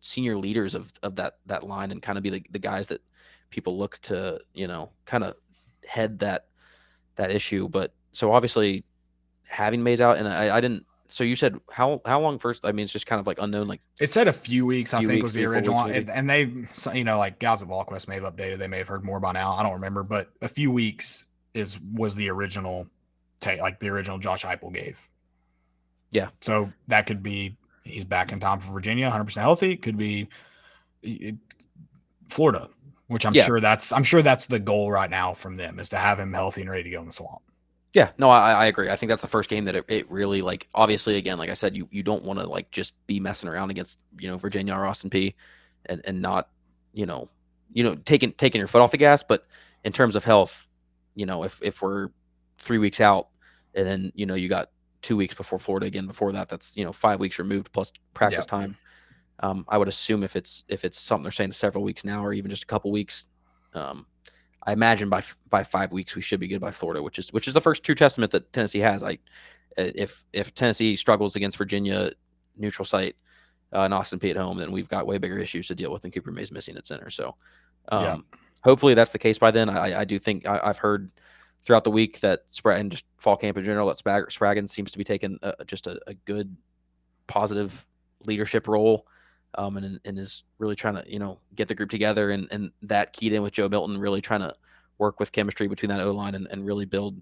senior 0.00 0.36
leaders 0.36 0.74
of 0.74 0.92
of 1.02 1.16
that 1.16 1.38
that 1.46 1.62
line 1.64 1.90
and 1.90 2.00
kind 2.02 2.18
of 2.18 2.24
be 2.24 2.30
the, 2.30 2.42
the 2.50 2.58
guys 2.58 2.88
that 2.88 3.02
people 3.50 3.78
look 3.78 3.98
to 3.98 4.40
you 4.54 4.66
know 4.66 4.90
kind 5.04 5.24
of 5.24 5.34
head 5.86 6.18
that 6.20 6.46
that 7.16 7.30
issue. 7.30 7.68
But 7.68 7.92
so 8.12 8.32
obviously 8.32 8.84
having 9.44 9.82
Mays 9.82 10.00
out, 10.00 10.16
and 10.18 10.28
I, 10.28 10.56
I 10.56 10.60
didn't. 10.60 10.84
So 11.10 11.24
you 11.24 11.36
said 11.36 11.58
how 11.70 12.02
how 12.04 12.20
long 12.20 12.38
first? 12.38 12.64
I 12.64 12.72
mean, 12.72 12.84
it's 12.84 12.92
just 12.92 13.06
kind 13.06 13.20
of 13.20 13.26
like 13.26 13.38
unknown. 13.40 13.66
Like 13.66 13.80
It 13.98 14.10
said 14.10 14.28
a 14.28 14.32
few 14.32 14.66
weeks, 14.66 14.92
I 14.92 14.98
think, 14.98 15.10
weeks, 15.10 15.22
was 15.22 15.32
the 15.34 15.44
three 15.44 15.58
or 15.58 15.62
four 15.64 15.84
original, 15.84 15.84
and, 15.84 16.10
and 16.10 16.28
they, 16.28 16.96
you 16.96 17.04
know, 17.04 17.18
like 17.18 17.38
guys 17.38 17.62
at 17.62 17.68
VolQuest 17.68 18.08
may 18.08 18.16
have 18.16 18.24
updated. 18.24 18.58
They 18.58 18.68
may 18.68 18.78
have 18.78 18.88
heard 18.88 19.04
more 19.04 19.18
by 19.18 19.32
now. 19.32 19.52
I 19.52 19.62
don't 19.62 19.72
remember, 19.72 20.02
but 20.02 20.30
a 20.42 20.48
few 20.48 20.70
weeks 20.70 21.26
is 21.54 21.80
was 21.94 22.14
the 22.14 22.28
original 22.30 22.86
take, 23.40 23.60
like 23.60 23.80
the 23.80 23.88
original 23.88 24.18
Josh 24.18 24.44
Heupel 24.44 24.72
gave. 24.72 25.00
Yeah. 26.10 26.28
So 26.40 26.72
that 26.88 27.06
could 27.06 27.22
be 27.22 27.56
he's 27.84 28.04
back 28.04 28.32
in 28.32 28.40
time 28.40 28.60
for 28.60 28.72
Virginia, 28.72 29.04
100 29.06 29.24
percent 29.24 29.42
healthy. 29.42 29.76
Could 29.76 29.96
be 29.96 30.28
it- 31.02 31.36
Florida, 32.28 32.68
which 33.06 33.24
I'm 33.24 33.34
Yeah. 33.34 33.44
sure 33.44 33.60
that's 33.60 33.92
I'm 33.92 34.02
sure 34.02 34.22
that's 34.22 34.46
the 34.46 34.58
goal 34.58 34.90
right 34.90 35.10
now 35.10 35.32
from 35.32 35.56
them 35.56 35.78
is 35.78 35.88
to 35.90 35.96
have 35.96 36.18
him 36.20 36.32
healthy 36.32 36.62
and 36.62 36.70
ready 36.70 36.82
to 36.84 36.90
go 36.90 37.00
in 37.00 37.06
the 37.06 37.12
swamp. 37.12 37.42
Yeah, 37.94 38.10
no, 38.18 38.28
I, 38.28 38.52
I 38.52 38.66
agree. 38.66 38.90
I 38.90 38.96
think 38.96 39.08
that's 39.08 39.22
the 39.22 39.28
first 39.28 39.48
game 39.48 39.64
that 39.64 39.74
it, 39.74 39.84
it 39.88 40.10
really 40.10 40.42
like. 40.42 40.68
Obviously, 40.74 41.16
again, 41.16 41.38
like 41.38 41.48
I 41.48 41.54
said, 41.54 41.74
you 41.74 41.88
you 41.90 42.02
don't 42.02 42.22
want 42.22 42.38
to 42.38 42.46
like 42.46 42.70
just 42.70 42.94
be 43.06 43.18
messing 43.18 43.48
around 43.48 43.70
against 43.70 43.98
you 44.20 44.28
know 44.28 44.36
Virginia 44.36 44.74
or 44.74 44.84
Austin 44.84 45.08
Peay, 45.08 45.34
and 45.86 46.02
and 46.04 46.20
not 46.20 46.50
you 46.92 47.06
know 47.06 47.30
you 47.72 47.82
know 47.82 47.94
taking 47.94 48.32
taking 48.32 48.58
your 48.58 48.68
foot 48.68 48.82
off 48.82 48.90
the 48.90 48.98
gas. 48.98 49.22
But 49.22 49.46
in 49.84 49.92
terms 49.92 50.16
of 50.16 50.24
health, 50.24 50.68
you 51.14 51.24
know, 51.24 51.44
if 51.44 51.62
if 51.62 51.80
we're 51.80 52.10
three 52.58 52.76
weeks 52.78 53.00
out, 53.00 53.28
and 53.74 53.86
then 53.86 54.12
you 54.14 54.26
know 54.26 54.34
you 54.34 54.50
got 54.50 54.68
two 55.02 55.16
weeks 55.16 55.34
before 55.34 55.58
Florida 55.58 55.86
again. 55.86 56.06
Before 56.06 56.32
that, 56.32 56.48
that's 56.48 56.76
you 56.76 56.84
know 56.84 56.92
five 56.92 57.20
weeks 57.20 57.38
removed 57.38 57.72
plus 57.72 57.92
practice 58.14 58.40
Yep. 58.40 58.46
time. 58.46 58.76
Um, 59.40 59.64
I 59.68 59.78
would 59.78 59.88
assume 59.88 60.22
if 60.24 60.34
it's 60.36 60.64
if 60.68 60.84
it's 60.84 60.98
something 60.98 61.22
they're 61.22 61.30
saying 61.32 61.52
several 61.52 61.84
weeks 61.84 62.04
now, 62.04 62.24
or 62.24 62.32
even 62.32 62.50
just 62.50 62.64
a 62.64 62.66
couple 62.66 62.90
weeks, 62.90 63.26
um, 63.74 64.06
I 64.66 64.72
imagine 64.72 65.08
by 65.08 65.22
by 65.48 65.62
five 65.62 65.92
weeks 65.92 66.16
we 66.16 66.22
should 66.22 66.40
be 66.40 66.48
good 66.48 66.60
by 66.60 66.72
Florida, 66.72 67.02
which 67.02 67.18
is 67.18 67.32
which 67.32 67.46
is 67.46 67.54
the 67.54 67.60
first 67.60 67.84
true 67.84 67.94
testament 67.94 68.32
that 68.32 68.52
Tennessee 68.52 68.80
has. 68.80 69.04
I 69.04 69.12
uh, 69.78 69.92
if 69.94 70.24
if 70.32 70.54
Tennessee 70.54 70.96
struggles 70.96 71.36
against 71.36 71.56
Virginia 71.56 72.10
neutral 72.56 72.84
site 72.84 73.14
uh, 73.72 73.82
and 73.82 73.94
Austin 73.94 74.18
Peay 74.18 74.30
at 74.30 74.36
home, 74.36 74.58
then 74.58 74.72
we've 74.72 74.88
got 74.88 75.06
way 75.06 75.18
bigger 75.18 75.38
issues 75.38 75.68
to 75.68 75.74
deal 75.76 75.92
with 75.92 76.02
than 76.02 76.10
Cooper 76.10 76.32
Mays 76.32 76.50
missing 76.50 76.76
at 76.76 76.84
center. 76.84 77.08
So 77.08 77.36
um, 77.92 78.02
Yeah. 78.02 78.16
hopefully 78.64 78.94
that's 78.94 79.12
the 79.12 79.18
case 79.20 79.38
by 79.38 79.52
then. 79.52 79.70
I, 79.70 80.00
I 80.00 80.04
do 80.04 80.18
think 80.18 80.48
I, 80.48 80.58
I've 80.64 80.78
heard 80.78 81.12
throughout 81.62 81.84
the 81.84 81.90
week 81.90 82.20
that 82.20 82.42
spread 82.46 82.80
and 82.80 82.90
just 82.90 83.04
fall 83.16 83.36
camp 83.36 83.56
in 83.56 83.64
general 83.64 83.88
that 83.88 83.96
Spag- 83.96 84.28
Spraggins 84.28 84.68
seems 84.68 84.90
to 84.90 84.98
be 84.98 85.04
taking 85.04 85.38
a, 85.42 85.64
just 85.66 85.86
a, 85.86 86.00
a 86.06 86.14
good 86.14 86.56
positive 87.26 87.86
leadership 88.24 88.68
role 88.68 89.06
um, 89.56 89.76
and, 89.76 90.00
and 90.04 90.18
is 90.18 90.44
really 90.58 90.76
trying 90.76 90.94
to 90.94 91.04
you 91.06 91.18
know 91.18 91.38
get 91.54 91.68
the 91.68 91.74
group 91.74 91.90
together 91.90 92.30
and 92.30 92.48
and 92.50 92.70
that 92.82 93.12
keyed 93.12 93.32
in 93.32 93.42
with 93.42 93.52
Joe 93.52 93.68
Milton 93.68 93.98
really 93.98 94.20
trying 94.20 94.40
to 94.40 94.54
work 94.98 95.20
with 95.20 95.32
chemistry 95.32 95.68
between 95.68 95.90
that 95.90 96.00
O 96.00 96.10
line 96.10 96.34
and, 96.34 96.46
and 96.50 96.66
really 96.66 96.84
build 96.84 97.20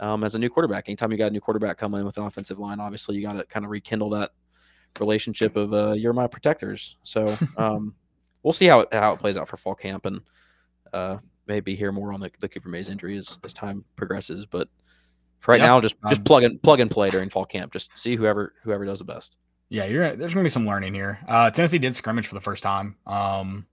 um, 0.00 0.24
as 0.24 0.34
a 0.34 0.38
new 0.38 0.50
quarterback. 0.50 0.88
Anytime 0.88 1.12
you 1.12 1.18
got 1.18 1.28
a 1.28 1.30
new 1.30 1.40
quarterback 1.40 1.78
coming 1.78 2.00
in 2.00 2.06
with 2.06 2.16
an 2.16 2.24
offensive 2.24 2.58
line, 2.58 2.80
obviously 2.80 3.16
you 3.16 3.22
got 3.22 3.34
to 3.34 3.44
kind 3.44 3.64
of 3.64 3.70
rekindle 3.70 4.10
that 4.10 4.32
relationship 4.98 5.56
of 5.56 5.72
uh, 5.72 5.92
you're 5.92 6.12
my 6.12 6.26
protectors. 6.26 6.96
So 7.02 7.26
um, 7.56 7.94
we'll 8.42 8.52
see 8.52 8.66
how 8.66 8.80
it, 8.80 8.88
how 8.92 9.12
it 9.12 9.20
plays 9.20 9.36
out 9.36 9.48
for 9.48 9.56
fall 9.56 9.74
camp 9.74 10.06
and 10.06 10.20
uh, 10.92 11.18
maybe 11.46 11.74
hear 11.74 11.92
more 11.92 12.12
on 12.12 12.20
the, 12.20 12.30
the 12.40 12.48
Cooper 12.48 12.68
Mays 12.68 12.88
injury 12.88 13.16
as, 13.16 13.38
as 13.44 13.52
time 13.52 13.84
progresses. 13.96 14.46
But 14.46 14.68
for 15.40 15.52
right 15.52 15.60
Yep. 15.60 15.66
now, 15.66 15.80
just 15.80 15.96
just 16.08 16.20
Um, 16.20 16.24
plug 16.24 16.42
and 16.44 16.62
plug 16.62 16.80
and 16.80 16.90
play 16.90 17.10
during 17.10 17.28
fall 17.30 17.44
camp. 17.44 17.72
Just 17.72 17.96
see 17.96 18.16
whoever 18.16 18.54
whoever 18.62 18.84
does 18.84 18.98
the 18.98 19.04
best. 19.04 19.38
Yeah, 19.68 19.84
you're 19.86 20.14
there's 20.16 20.32
gonna 20.34 20.44
be 20.44 20.50
some 20.50 20.66
learning 20.66 20.94
here. 20.94 21.18
Uh, 21.28 21.50
Tennessee 21.50 21.78
did 21.78 21.94
scrimmage 21.94 22.26
for 22.26 22.34
the 22.34 22.40
first 22.40 22.62
time. 22.62 22.96
Um, 23.06 23.66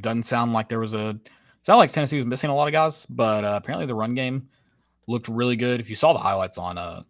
doesn't 0.00 0.24
sound 0.24 0.52
like 0.52 0.68
there 0.68 0.80
was 0.80 0.92
a 0.94 1.18
sound 1.62 1.78
like 1.78 1.90
Tennessee 1.92 2.16
was 2.16 2.26
missing 2.26 2.50
a 2.50 2.54
lot 2.54 2.66
of 2.66 2.72
guys, 2.72 3.06
but 3.06 3.44
uh, 3.44 3.58
apparently 3.62 3.86
the 3.86 3.94
run 3.94 4.14
game 4.14 4.48
looked 5.06 5.28
really 5.28 5.56
good. 5.56 5.80
If 5.80 5.88
you 5.90 5.96
saw 5.96 6.12
the 6.12 6.18
highlights 6.18 6.58
on 6.58 6.76
uh, 6.78 7.02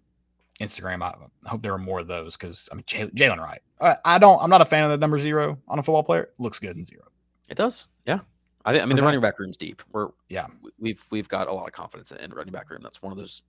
Instagram, 0.60 1.02
I 1.02 1.14
hope 1.48 1.62
there 1.62 1.72
were 1.72 1.78
more 1.78 2.00
of 2.00 2.06
those 2.08 2.36
because 2.36 2.68
I 2.70 2.74
mean 2.74 2.84
Jaylen 2.84 3.38
Wright. 3.38 3.60
I, 3.80 3.96
I 4.04 4.18
don't. 4.18 4.40
I'm 4.42 4.50
not 4.50 4.60
a 4.60 4.64
fan 4.66 4.84
of 4.84 4.90
the 4.90 4.98
number 4.98 5.18
zero 5.18 5.58
on 5.68 5.78
a 5.78 5.82
football 5.82 6.02
player. 6.04 6.28
Looks 6.38 6.58
good 6.58 6.76
in 6.76 6.84
zero. 6.84 7.04
It 7.48 7.56
does, 7.56 7.88
yeah. 8.06 8.20
I 8.64 8.72
think. 8.72 8.82
I 8.82 8.86
mean, 8.86 8.96
the 8.96 9.02
running 9.02 9.20
back 9.20 9.38
room's 9.38 9.56
deep. 9.56 9.82
We're 9.92 10.08
Yeah. 10.28 10.46
we've 10.78 11.04
we've 11.10 11.28
got 11.28 11.48
a 11.48 11.52
lot 11.52 11.66
of 11.66 11.72
confidence 11.72 12.12
in 12.12 12.30
running 12.30 12.52
back 12.52 12.70
room. 12.70 12.80
That's 12.82 13.02
one 13.02 13.12
of 13.12 13.18
those 13.18 13.42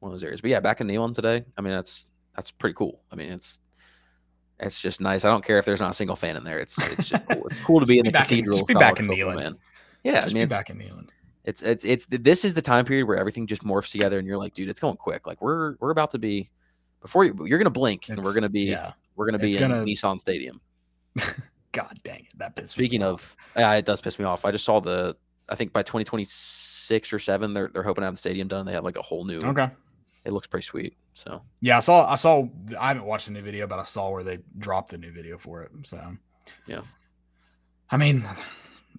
one 0.00 0.10
of 0.12 0.14
those 0.14 0.24
areas. 0.24 0.40
But 0.40 0.50
yeah, 0.50 0.60
back 0.60 0.80
in 0.80 0.86
Neyland 0.86 1.14
today. 1.14 1.44
I 1.56 1.60
mean, 1.60 1.72
that's 1.72 2.08
that's 2.36 2.50
pretty 2.50 2.74
cool. 2.74 3.00
I 3.10 3.16
mean, 3.16 3.32
it's 3.32 3.60
it's 4.58 4.80
just 4.80 5.00
nice. 5.00 5.24
I 5.24 5.28
don't 5.30 5.44
care 5.44 5.58
if 5.58 5.64
there's 5.64 5.80
not 5.80 5.90
a 5.90 5.94
single 5.94 6.16
fan 6.16 6.36
in 6.36 6.44
there. 6.44 6.58
It's 6.58 6.76
it's 6.90 7.08
just 7.08 7.26
cool. 7.28 7.46
It's 7.50 7.60
cool 7.62 7.80
to 7.80 7.86
be 7.86 7.98
in 7.98 8.04
be 8.04 8.10
the 8.10 8.18
in- 8.18 8.22
cathedral. 8.24 8.56
just 8.58 8.68
be 8.68 8.74
back 8.74 9.00
in 9.00 9.06
man. 9.06 9.56
Yeah, 10.04 10.22
I 10.22 10.26
mean, 10.32 10.46
be 10.46 10.50
back 10.50 10.70
in 10.70 10.78
Neyland. 10.78 11.08
it's 11.44 11.62
it's 11.62 11.84
it's 11.84 12.06
this 12.06 12.44
is 12.44 12.54
the 12.54 12.62
time 12.62 12.84
period 12.84 13.06
where 13.06 13.16
everything 13.16 13.46
just 13.46 13.64
morphs 13.64 13.90
together, 13.90 14.18
and 14.18 14.26
you're 14.26 14.38
like, 14.38 14.54
dude, 14.54 14.68
it's 14.68 14.80
going 14.80 14.96
quick. 14.96 15.26
Like 15.26 15.40
we're 15.40 15.76
we're 15.80 15.90
about 15.90 16.10
to 16.10 16.18
be 16.18 16.50
before 17.00 17.24
you 17.24 17.34
you're 17.46 17.58
gonna 17.58 17.70
blink, 17.70 18.08
and 18.10 18.22
we're 18.22 18.34
gonna 18.34 18.48
be 18.50 18.62
yeah. 18.62 18.92
we're 19.16 19.26
gonna 19.26 19.38
be 19.38 19.54
in 19.54 19.58
gonna- 19.60 19.84
Nissan 19.84 20.20
Stadium. 20.20 20.60
God 21.72 21.98
dang 22.02 22.20
it, 22.30 22.38
that 22.38 22.56
pisses 22.56 22.62
me 22.76 22.84
Speaking 22.84 23.02
off. 23.02 23.36
of, 23.54 23.60
yeah, 23.60 23.74
it 23.74 23.84
does 23.84 24.00
piss 24.00 24.18
me 24.18 24.24
off. 24.24 24.44
I 24.44 24.50
just 24.50 24.64
saw 24.64 24.80
the. 24.80 25.16
I 25.48 25.54
think 25.56 25.72
by 25.72 25.82
2026 25.82 27.12
or 27.12 27.18
seven, 27.18 27.52
they're 27.54 27.70
they're 27.72 27.82
hoping 27.82 28.02
to 28.02 28.06
have 28.06 28.14
the 28.14 28.18
stadium 28.18 28.48
done. 28.48 28.66
They 28.66 28.72
have 28.72 28.84
like 28.84 28.96
a 28.96 29.02
whole 29.02 29.24
new. 29.24 29.40
okay. 29.40 29.70
It 30.24 30.32
looks 30.32 30.46
pretty 30.46 30.64
sweet. 30.64 30.96
So 31.14 31.42
Yeah, 31.60 31.78
I 31.78 31.80
saw. 31.80 32.10
I 32.10 32.14
saw. 32.14 32.46
I 32.78 32.88
haven't 32.88 33.04
watched 33.04 33.26
the 33.26 33.32
new 33.32 33.40
video, 33.40 33.66
but 33.66 33.78
I 33.78 33.84
saw 33.84 34.10
where 34.10 34.22
they 34.22 34.38
dropped 34.58 34.90
the 34.90 34.98
new 34.98 35.10
video 35.12 35.38
for 35.38 35.62
it. 35.62 35.70
So, 35.84 35.98
Yeah. 36.66 36.82
I 37.90 37.96
mean, 37.96 38.22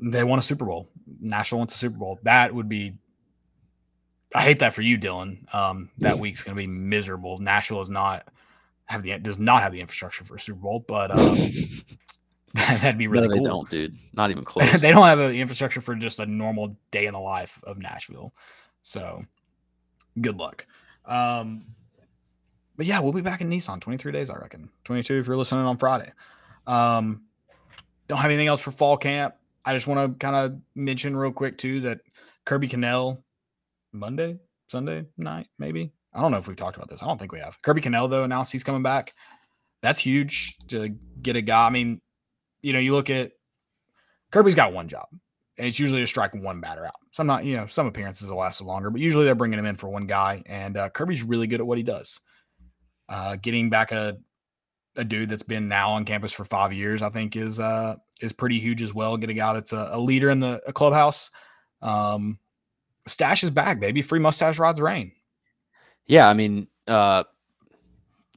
they 0.01 0.23
won 0.23 0.39
a 0.39 0.41
Super 0.41 0.65
Bowl. 0.65 0.89
Nashville 1.19 1.59
wants 1.59 1.75
a 1.75 1.77
Super 1.77 1.97
Bowl. 1.97 2.19
That 2.23 2.53
would 2.53 2.67
be. 2.67 2.93
I 4.33 4.41
hate 4.43 4.59
that 4.59 4.73
for 4.73 4.81
you, 4.81 4.97
Dylan. 4.97 5.53
Um, 5.53 5.89
that 5.99 6.17
week's 6.19 6.41
going 6.43 6.55
to 6.55 6.59
be 6.59 6.67
miserable. 6.67 7.37
Nashville 7.39 7.79
does 7.79 7.89
not 7.89 8.27
have 8.85 9.03
the 9.03 9.17
does 9.19 9.37
not 9.37 9.61
have 9.63 9.71
the 9.73 9.79
infrastructure 9.79 10.23
for 10.25 10.35
a 10.35 10.39
Super 10.39 10.59
Bowl, 10.59 10.83
but 10.87 11.11
um, 11.17 11.37
that'd 12.81 12.97
be 12.97 13.07
really 13.07 13.27
no, 13.27 13.33
they 13.33 13.39
cool. 13.39 13.47
don't, 13.47 13.69
dude. 13.69 13.97
Not 14.13 14.31
even 14.31 14.43
close. 14.45 14.79
they 14.79 14.91
don't 14.91 15.05
have 15.05 15.19
the 15.19 15.33
infrastructure 15.39 15.81
for 15.81 15.95
just 15.95 16.19
a 16.19 16.25
normal 16.25 16.75
day 16.91 17.05
in 17.05 17.13
the 17.13 17.19
life 17.19 17.59
of 17.63 17.77
Nashville. 17.77 18.33
So 18.81 19.23
good 20.19 20.37
luck. 20.37 20.65
Um, 21.05 21.65
but 22.77 22.85
yeah, 22.85 22.99
we'll 22.99 23.13
be 23.13 23.21
back 23.21 23.41
in 23.41 23.49
Nissan 23.49 23.79
23 23.79 24.11
days, 24.11 24.29
I 24.29 24.35
reckon. 24.35 24.69
22 24.85 25.19
if 25.19 25.27
you're 25.27 25.37
listening 25.37 25.65
on 25.65 25.77
Friday. 25.77 26.11
Um, 26.67 27.23
don't 28.07 28.17
have 28.17 28.31
anything 28.31 28.47
else 28.47 28.61
for 28.61 28.71
fall 28.71 28.97
camp. 28.97 29.35
I 29.65 29.73
just 29.73 29.87
want 29.87 30.19
to 30.19 30.25
kind 30.25 30.35
of 30.35 30.59
mention 30.75 31.15
real 31.15 31.31
quick 31.31 31.57
too 31.57 31.79
that 31.81 32.01
Kirby 32.45 32.67
Connell 32.67 33.23
Monday, 33.93 34.39
Sunday 34.67 35.05
night, 35.17 35.47
maybe. 35.59 35.91
I 36.13 36.21
don't 36.21 36.31
know 36.31 36.37
if 36.37 36.47
we've 36.47 36.57
talked 36.57 36.75
about 36.75 36.89
this. 36.89 37.01
I 37.01 37.05
don't 37.05 37.17
think 37.17 37.31
we 37.31 37.39
have. 37.39 37.61
Kirby 37.61 37.81
Connell 37.81 38.07
though 38.07 38.23
announced 38.23 38.51
he's 38.51 38.63
coming 38.63 38.83
back. 38.83 39.13
That's 39.81 39.99
huge 39.99 40.57
to 40.67 40.89
get 41.21 41.35
a 41.35 41.41
guy. 41.41 41.67
I 41.67 41.69
mean, 41.69 42.01
you 42.61 42.73
know, 42.73 42.79
you 42.79 42.93
look 42.93 43.09
at 43.09 43.31
Kirby's 44.31 44.55
got 44.55 44.73
one 44.73 44.87
job, 44.87 45.07
and 45.57 45.67
it's 45.67 45.79
usually 45.79 46.01
to 46.01 46.07
strike 46.07 46.33
one 46.33 46.61
batter 46.61 46.85
out. 46.85 46.95
Some 47.11 47.27
not, 47.27 47.43
you 47.45 47.55
know, 47.55 47.67
some 47.67 47.87
appearances 47.87 48.29
will 48.29 48.37
last 48.37 48.61
longer, 48.61 48.89
but 48.89 49.01
usually 49.01 49.25
they're 49.25 49.35
bringing 49.35 49.59
him 49.59 49.65
in 49.65 49.75
for 49.75 49.89
one 49.89 50.07
guy. 50.07 50.43
And 50.45 50.77
uh, 50.77 50.89
Kirby's 50.89 51.23
really 51.23 51.47
good 51.47 51.59
at 51.59 51.67
what 51.67 51.77
he 51.77 51.83
does. 51.83 52.19
Uh, 53.09 53.35
getting 53.41 53.69
back 53.69 53.91
a 53.91 54.17
a 54.97 55.03
dude 55.03 55.29
that's 55.29 55.43
been 55.43 55.67
now 55.67 55.89
on 55.91 56.03
campus 56.03 56.33
for 56.33 56.43
five 56.43 56.73
years, 56.73 57.01
I 57.01 57.09
think, 57.09 57.35
is 57.35 57.59
uh 57.59 57.95
is 58.21 58.33
pretty 58.33 58.59
huge 58.59 58.81
as 58.81 58.93
well. 58.93 59.17
Get 59.17 59.29
a 59.29 59.33
guy 59.33 59.53
that's 59.53 59.73
a, 59.73 59.89
a 59.91 59.99
leader 59.99 60.29
in 60.29 60.39
the 60.39 60.61
clubhouse. 60.73 61.29
Um, 61.81 62.39
stash 63.07 63.43
is 63.43 63.49
back, 63.49 63.79
baby. 63.79 64.01
Free 64.01 64.19
mustache 64.19 64.59
rods 64.59 64.79
rain. 64.81 65.11
yeah, 66.07 66.29
I 66.29 66.33
mean, 66.33 66.67
uh, 66.87 67.23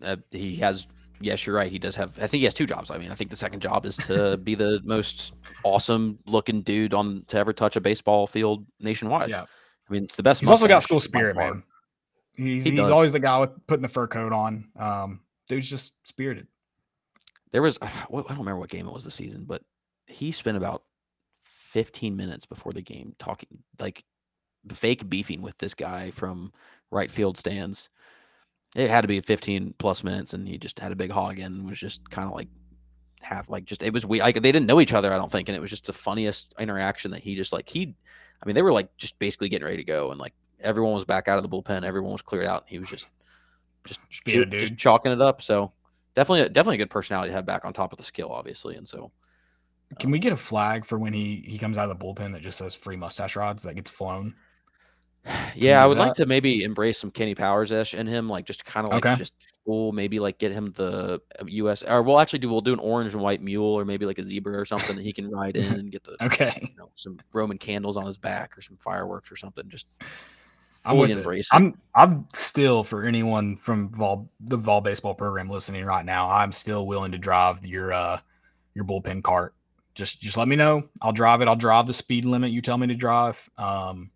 uh, 0.03 0.17
he 0.31 0.57
has. 0.57 0.87
Yes, 1.25 1.47
you're 1.47 1.57
right. 1.57 1.71
He 1.71 1.79
does 1.79 1.97
have. 1.97 2.19
I 2.19 2.27
think 2.27 2.41
he 2.41 2.45
has 2.45 2.55
two 2.55 2.67
jobs. 2.67 2.91
I 2.91 2.99
mean, 2.99 3.11
I 3.11 3.15
think 3.15 3.31
the 3.31 3.37
second 3.37 3.61
job 3.61 3.87
is 3.87 3.97
to 3.97 4.37
be 4.37 4.55
the 4.55 4.81
most 4.85 5.35
awesome 5.65 6.19
looking 6.27 6.61
dude 6.61 6.93
on 6.93 7.25
to 7.29 7.39
ever 7.39 7.53
touch 7.53 7.77
a 7.77 7.81
baseball 7.81 8.27
field 8.27 8.67
nationwide. 8.79 9.31
Yeah. 9.31 9.43
I 9.89 9.93
mean, 9.93 10.05
it's 10.05 10.17
the 10.17 10.23
best. 10.23 10.41
He's 10.41 10.51
also 10.51 10.69
got 10.69 10.83
school 10.83 11.01
spirit, 11.01 11.37
man. 11.37 11.63
He's, 12.37 12.65
He 12.65 12.71
he's 12.71 12.81
does. 12.81 12.91
always 12.91 13.13
the 13.13 13.21
guy 13.21 13.39
with 13.39 13.51
putting 13.67 13.83
the 13.83 13.89
fur 13.89 14.07
coat 14.07 14.33
on. 14.33 14.69
Um, 14.77 15.21
dude's 15.49 15.71
just 15.71 16.07
spirited. 16.07 16.47
There 17.53 17.63
was 17.63 17.79
I 17.83 17.91
don't 18.11 18.29
remember 18.31 18.59
what 18.59 18.69
game 18.71 18.87
it 18.87 18.93
was 18.93 19.05
this 19.05 19.15
season, 19.15 19.45
but 19.45 19.63
he 20.07 20.31
spent 20.31 20.57
about 20.57 20.83
15 21.41 22.17
minutes 22.17 22.45
before 22.45 22.73
the 22.73 22.83
game 22.83 23.15
talking 23.19 23.63
like 23.81 24.05
fake 24.71 25.09
beefing 25.09 25.43
with 25.43 25.57
this 25.59 25.75
guy 25.75 26.11
from 26.11 26.53
right 26.91 27.11
field 27.11 27.37
stands. 27.37 27.89
It 28.75 28.91
had 28.91 29.03
to 29.03 29.09
be 29.09 29.21
15 29.21 29.75
plus 29.79 30.03
minutes, 30.05 30.33
and 30.35 30.49
he 30.49 30.59
just 30.59 30.79
had 30.81 30.93
a 30.93 30.97
big 30.97 31.13
hog 31.13 31.39
and 31.39 31.67
was 31.67 31.79
just 31.79 32.09
kind 32.11 32.29
of 32.29 32.35
like 32.35 32.49
half 33.23 33.49
like 33.49 33.65
just 33.65 33.83
it 33.83 33.93
was 33.93 34.05
we 34.05 34.21
like 34.21 34.35
they 34.35 34.53
didn't 34.53 34.67
know 34.67 34.81
each 34.81 34.93
other, 34.93 35.13
I 35.13 35.17
don't 35.19 35.31
think, 35.31 35.49
and 35.49 35.57
it 35.57 35.61
was 35.61 35.71
just 35.71 35.87
the 35.87 35.93
funniest 35.93 36.55
interaction 36.59 37.11
that 37.13 37.23
he 37.23 37.37
just 37.37 37.53
like 37.53 37.69
he, 37.69 37.95
I 38.43 38.47
mean 38.47 38.55
they 38.55 38.63
were 38.63 38.73
like 38.73 38.95
just 38.97 39.19
basically 39.19 39.49
getting 39.49 39.65
ready 39.67 39.79
to 39.79 39.85
go, 39.85 40.11
and 40.11 40.21
like 40.21 40.35
everyone 40.61 40.95
was 40.95 41.05
back 41.05 41.29
out 41.29 41.39
of 41.39 41.43
the 41.43 41.49
bullpen, 41.49 41.85
everyone 41.85 42.13
was 42.13 42.23
cleared 42.23 42.47
out, 42.47 42.63
and 42.63 42.71
he 42.71 42.79
was 42.79 42.91
just 42.91 43.11
just 43.85 44.01
Just 44.57 44.77
chalking 44.77 45.13
it 45.13 45.23
up. 45.23 45.43
So 45.43 45.73
definitely 46.15 46.49
definitely 46.51 46.77
a 46.77 46.79
good 46.79 46.91
personality 46.91 47.31
to 47.31 47.35
have 47.35 47.47
back 47.47 47.65
on 47.65 47.73
top 47.73 47.93
of 47.93 47.99
the 47.99 48.05
skill, 48.05 48.31
obviously, 48.31 48.77
and 48.77 48.87
so 48.89 49.13
Can 49.99 50.11
we 50.11 50.19
um, 50.19 50.21
get 50.21 50.33
a 50.33 50.37
flag 50.37 50.85
for 50.85 50.99
when 50.99 51.13
he 51.13 51.37
he 51.47 51.59
comes 51.59 51.77
out 51.77 51.91
of 51.91 51.99
the 51.99 52.05
bullpen 52.05 52.33
that 52.33 52.43
just 52.43 52.59
says 52.59 52.75
free 52.75 52.97
mustache 52.97 53.37
rods 53.37 53.63
that 53.65 53.75
gets 53.75 53.91
flown? 53.91 54.35
Yeah, 55.55 55.83
I 55.83 55.87
would 55.87 55.97
like 55.99 56.15
to 56.15 56.27
maybe 56.27 56.63
embrace 56.65 56.99
some 56.99 57.11
Kenny 57.11 57.35
Powers 57.35 57.73
ish 57.73 57.95
in 57.95 58.07
him, 58.07 58.29
like 58.29 58.45
just 58.45 58.65
kind 58.65 58.87
of 58.87 58.93
like 58.93 59.07
Okay. 59.07 59.15
just 59.15 59.33
full, 59.65 59.93
maybe 59.93 60.21
like 60.21 60.39
get 60.39 60.53
him 60.53 60.73
the 60.73 61.21
uh, 61.41 61.45
U.S. 61.47 61.83
or 61.83 62.03
we'll 62.03 62.21
actually 62.21 62.41
do 62.41 62.51
we'll 62.51 62.61
do 62.61 62.73
an 62.75 62.79
orange 62.79 63.15
and 63.15 63.23
white 63.23 63.41
mule 63.41 63.65
or 63.67 63.85
maybe 63.85 64.05
like 64.05 64.19
a 64.19 64.25
zebra 64.25 64.59
or 64.59 64.65
something 64.65 64.95
that 64.97 65.03
he 65.03 65.13
can 65.13 65.31
ride 65.31 65.57
in 65.57 65.73
and 65.73 65.91
get 65.91 66.05
the 66.05 66.17
Okay. 66.23 66.53
you 66.61 66.77
know 66.77 66.91
some 66.95 67.19
Roman 67.33 67.57
candles 67.57 67.97
on 67.97 68.05
his 68.05 68.19
back 68.19 68.57
or 68.59 68.61
some 68.61 68.77
fireworks 68.77 69.33
or 69.33 69.37
something. 69.37 69.65
Just 69.69 69.87
I'm 70.85 70.97
fully 70.97 71.01
with 71.01 71.11
it. 71.13 71.17
embrace 71.19 71.49
it. 71.53 71.57
I'm 71.57 71.75
I'm 71.95 72.29
still 72.35 72.85
for 72.85 73.05
anyone 73.05 73.57
from 73.57 73.89
Vol 73.91 74.31
the 74.41 74.59
Vol 74.59 74.83
baseball 74.83 75.15
program 75.15 75.49
listening 75.49 75.85
right 75.87 76.05
now. 76.05 76.29
I'm 76.29 76.53
still 76.53 76.87
willing 76.87 77.13
to 77.13 77.19
drive 77.19 77.65
your 77.65 77.93
uh 77.95 78.19
your 78.75 78.85
bullpen 78.85 79.23
cart. 79.23 79.55
Just 79.95 80.21
just 80.21 80.37
let 80.37 80.49
me 80.49 80.57
know. 80.57 80.89
I'll 81.01 81.13
drive 81.13 81.41
it. 81.41 81.49
I'll 81.49 81.57
drive 81.57 81.87
the 81.87 81.95
speed 81.95 82.25
limit 82.27 82.51
you 82.51 82.61
tell 82.61 82.77
me 82.77 82.87
to 82.89 82.95
drive. 82.95 83.49
Um, 83.57 84.11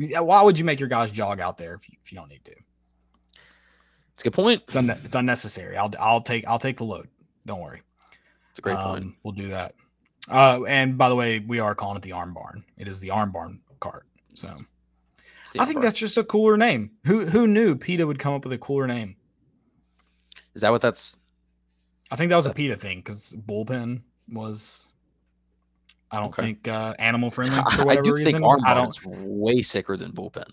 why 0.00 0.42
would 0.42 0.58
you 0.58 0.64
make 0.64 0.80
your 0.80 0.88
guys 0.88 1.10
jog 1.10 1.40
out 1.40 1.58
there 1.58 1.74
if 1.74 1.88
you, 1.88 1.96
if 2.02 2.12
you 2.12 2.18
don't 2.18 2.28
need 2.28 2.44
to? 2.44 2.52
It's 4.14 4.22
a 4.22 4.24
good 4.24 4.32
point. 4.32 4.62
It's 4.68 4.76
unne- 4.76 5.04
it's 5.04 5.14
unnecessary. 5.14 5.76
I'll 5.76 5.92
I'll 5.98 6.20
take 6.20 6.46
I'll 6.46 6.58
take 6.58 6.76
the 6.76 6.84
load. 6.84 7.08
Don't 7.46 7.60
worry. 7.60 7.82
It's 8.50 8.58
a 8.58 8.62
great 8.62 8.76
point. 8.76 9.04
Um, 9.04 9.16
We'll 9.22 9.32
do 9.32 9.48
that. 9.48 9.74
Uh, 10.28 10.62
and 10.68 10.98
by 10.98 11.08
the 11.08 11.16
way, 11.16 11.38
we 11.38 11.58
are 11.58 11.74
calling 11.74 11.96
it 11.96 12.02
the 12.02 12.12
Arm 12.12 12.34
Barn. 12.34 12.64
It 12.76 12.86
is 12.88 13.00
the 13.00 13.10
Arm 13.10 13.32
Barn 13.32 13.60
cart. 13.80 14.06
So 14.34 14.48
I 15.58 15.64
think 15.64 15.78
Armbar. 15.78 15.82
that's 15.82 15.98
just 15.98 16.18
a 16.18 16.24
cooler 16.24 16.56
name. 16.56 16.92
Who 17.06 17.24
who 17.24 17.46
knew 17.46 17.74
PETA 17.74 18.06
would 18.06 18.18
come 18.18 18.34
up 18.34 18.44
with 18.44 18.52
a 18.52 18.58
cooler 18.58 18.86
name? 18.86 19.16
is 20.54 20.62
that 20.62 20.70
what 20.72 20.80
that's 20.82 21.16
I 22.10 22.16
think 22.16 22.30
that 22.30 22.36
was 22.36 22.46
a 22.46 22.52
PETA 22.52 22.76
thing 22.76 22.98
because 22.98 23.34
bullpen 23.46 24.02
was. 24.32 24.89
I 26.12 26.16
don't 26.18 26.28
Okay. 26.28 26.42
think 26.42 26.68
uh, 26.68 26.94
animal 26.98 27.30
friendly 27.30 27.56
for 27.76 27.90
I 27.90 27.96
do 27.96 28.14
reason. 28.14 28.32
think 28.32 28.44
arm 28.44 28.60
I 28.64 28.74
don't. 28.74 28.84
barn's 28.84 29.00
way 29.04 29.62
sicker 29.62 29.96
than 29.96 30.12
bullpen. 30.12 30.48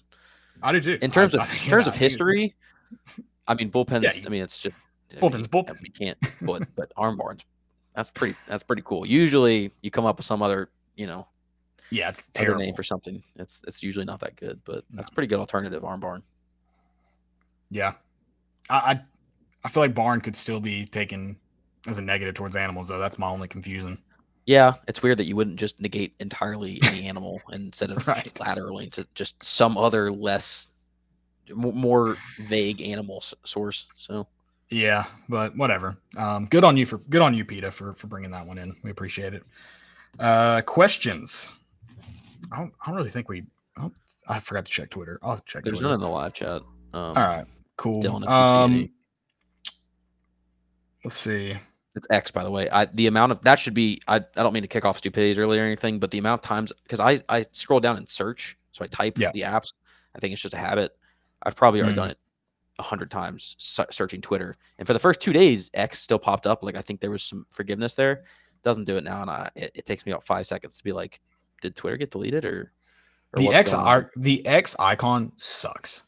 I 0.61 0.71
do 0.71 0.79
too. 0.81 0.97
In 1.01 1.11
terms 1.11 1.33
I- 1.35 1.43
of 1.43 1.49
I 1.49 1.53
in 1.53 1.69
terms 1.69 1.87
I 1.87 1.89
of 1.91 1.95
history, 1.95 2.55
I 3.47 3.53
mean 3.55 3.71
bullpens. 3.71 4.03
Yeah, 4.03 4.11
I 4.25 4.29
mean 4.29 4.43
it's 4.43 4.59
just 4.59 4.75
I 5.09 5.13
mean, 5.13 5.21
Bullpen's 5.21 5.47
bullpen. 5.47 5.77
You 5.83 5.91
can't, 5.91 6.17
but 6.41 6.63
but 6.75 6.91
arm 6.97 7.17
barns. 7.17 7.43
That's 7.95 8.11
pretty. 8.11 8.35
That's 8.47 8.61
pretty 8.63 8.83
cool. 8.85 9.05
Usually 9.07 9.71
you 9.81 9.89
come 9.89 10.05
up 10.05 10.17
with 10.17 10.25
some 10.25 10.41
other 10.43 10.69
you 10.95 11.07
know 11.07 11.27
Yeah, 11.89 12.09
it's 12.09 12.19
other 12.19 12.45
terrible. 12.45 12.61
name 12.63 12.73
for 12.75 12.83
something. 12.83 13.23
It's 13.37 13.63
it's 13.67 13.81
usually 13.81 14.05
not 14.05 14.19
that 14.19 14.35
good, 14.35 14.59
but 14.65 14.83
that's 14.91 15.09
a 15.09 15.13
pretty 15.13 15.27
good 15.27 15.39
alternative. 15.39 15.83
Arm 15.83 15.99
barn. 15.99 16.21
Yeah, 17.69 17.93
I, 18.69 18.75
I 18.75 19.01
I 19.65 19.69
feel 19.69 19.81
like 19.83 19.93
barn 19.95 20.21
could 20.21 20.35
still 20.35 20.59
be 20.59 20.85
taken 20.85 21.39
as 21.87 21.97
a 21.97 22.01
negative 22.01 22.35
towards 22.35 22.55
animals, 22.55 22.87
though. 22.89 22.99
That's 22.99 23.17
my 23.19 23.27
only 23.27 23.47
confusion. 23.47 23.97
Yeah, 24.47 24.75
it's 24.87 25.03
weird 25.03 25.19
that 25.19 25.25
you 25.25 25.35
wouldn't 25.35 25.57
just 25.59 25.79
negate 25.79 26.15
entirely 26.19 26.79
any 26.85 27.05
animal 27.07 27.41
instead 27.51 27.91
of 27.91 28.07
Right. 28.07 28.33
lateraling 28.35 28.91
to 28.93 29.05
just 29.13 29.43
some 29.43 29.77
other 29.77 30.09
less, 30.11 30.69
more 31.53 32.15
vague 32.39 32.81
animal 32.81 33.21
source. 33.43 33.87
So 33.97 34.25
Yeah, 34.69 35.03
but 35.29 35.55
whatever. 35.57 35.97
Um, 36.15 36.45
good 36.45 36.63
on 36.63 36.77
you 36.77 36.85
for 36.85 36.97
good 36.97 37.21
on 37.21 37.33
you, 37.33 37.43
PETA, 37.45 37.71
for 37.71 37.93
for 37.93 38.07
bringing 38.07 38.31
that 38.31 38.45
one 38.47 38.57
in. 38.57 38.73
We 38.83 38.89
appreciate 38.89 39.33
it. 39.33 39.43
Uh, 40.17 40.61
questions. 40.65 41.53
I 42.51 42.57
don't, 42.59 42.73
I 42.81 42.87
don't 42.87 42.95
really 42.95 43.09
think 43.09 43.27
we. 43.27 43.43
Oh, 43.77 43.91
I 44.29 44.39
forgot 44.39 44.65
to 44.65 44.71
check 44.71 44.89
Twitter. 44.89 45.19
I'll 45.21 45.39
check. 45.45 45.63
there's 45.65 45.79
Twitter. 45.79 45.89
none 45.89 45.95
in 45.95 45.99
the 45.99 46.07
live 46.09 46.33
chat. 46.33 46.61
Um, 46.93 47.01
All 47.01 47.13
right, 47.15 47.45
cool. 47.75 48.01
Dylan, 48.01 48.21
you 48.21 48.27
see. 48.27 48.83
Um, 48.83 48.89
let's 51.03 51.17
see. 51.17 51.57
It's 51.97 52.07
X, 52.09 52.31
by 52.31 52.43
the 52.43 52.51
way. 52.51 52.69
I 52.69 52.85
the 52.85 53.07
amount 53.07 53.31
of 53.33 53.41
that 53.41 53.59
should 53.59 53.73
be. 53.73 53.99
I, 54.07 54.17
I 54.17 54.21
don't 54.43 54.53
mean 54.53 54.61
to 54.63 54.67
kick 54.67 54.85
off 54.85 54.97
stupidities 54.97 55.39
early 55.39 55.59
or 55.59 55.63
anything, 55.63 55.99
but 55.99 56.11
the 56.11 56.19
amount 56.19 56.39
of 56.43 56.47
times 56.47 56.71
because 56.83 56.99
I 56.99 57.19
I 57.27 57.43
scroll 57.51 57.79
down 57.79 57.97
and 57.97 58.07
search, 58.07 58.57
so 58.71 58.83
I 58.85 58.87
type 58.87 59.17
Yeah. 59.17 59.31
the 59.33 59.41
apps. 59.41 59.73
I 60.15 60.19
think 60.19 60.33
it's 60.33 60.41
just 60.41 60.53
a 60.53 60.57
habit. 60.57 60.95
I've 61.43 61.55
probably 61.55 61.81
already 61.81 61.93
Mm. 61.93 61.97
done 61.97 62.09
it 62.11 62.17
a 62.79 62.83
hundred 62.83 63.09
times 63.11 63.55
searching 63.57 64.21
Twitter, 64.21 64.55
and 64.77 64.85
for 64.87 64.93
the 64.93 64.99
first 64.99 65.19
two 65.19 65.33
days, 65.33 65.69
X 65.73 65.99
still 65.99 66.19
popped 66.19 66.45
up. 66.47 66.63
Like 66.63 66.75
I 66.75 66.81
think 66.81 66.99
there 67.01 67.11
was 67.11 67.23
some 67.23 67.45
forgiveness 67.51 67.93
there. 67.95 68.23
Doesn't 68.63 68.83
do 68.85 68.97
it 68.97 69.03
now, 69.03 69.21
and 69.23 69.29
I 69.31 69.49
it, 69.55 69.71
it 69.75 69.85
takes 69.85 70.05
me 70.05 70.11
about 70.11 70.23
five 70.23 70.45
seconds 70.47 70.77
to 70.77 70.83
be 70.83 70.91
like, 70.93 71.19
did 71.61 71.75
Twitter 71.75 71.97
get 71.97 72.11
deleted 72.11 72.45
or? 72.45 72.71
or 73.33 73.39
The 73.41 73.49
X 73.49 73.73
ar- 73.73 74.11
the 74.15 74.45
X 74.45 74.75
icon 74.79 75.31
sucks. 75.35 76.03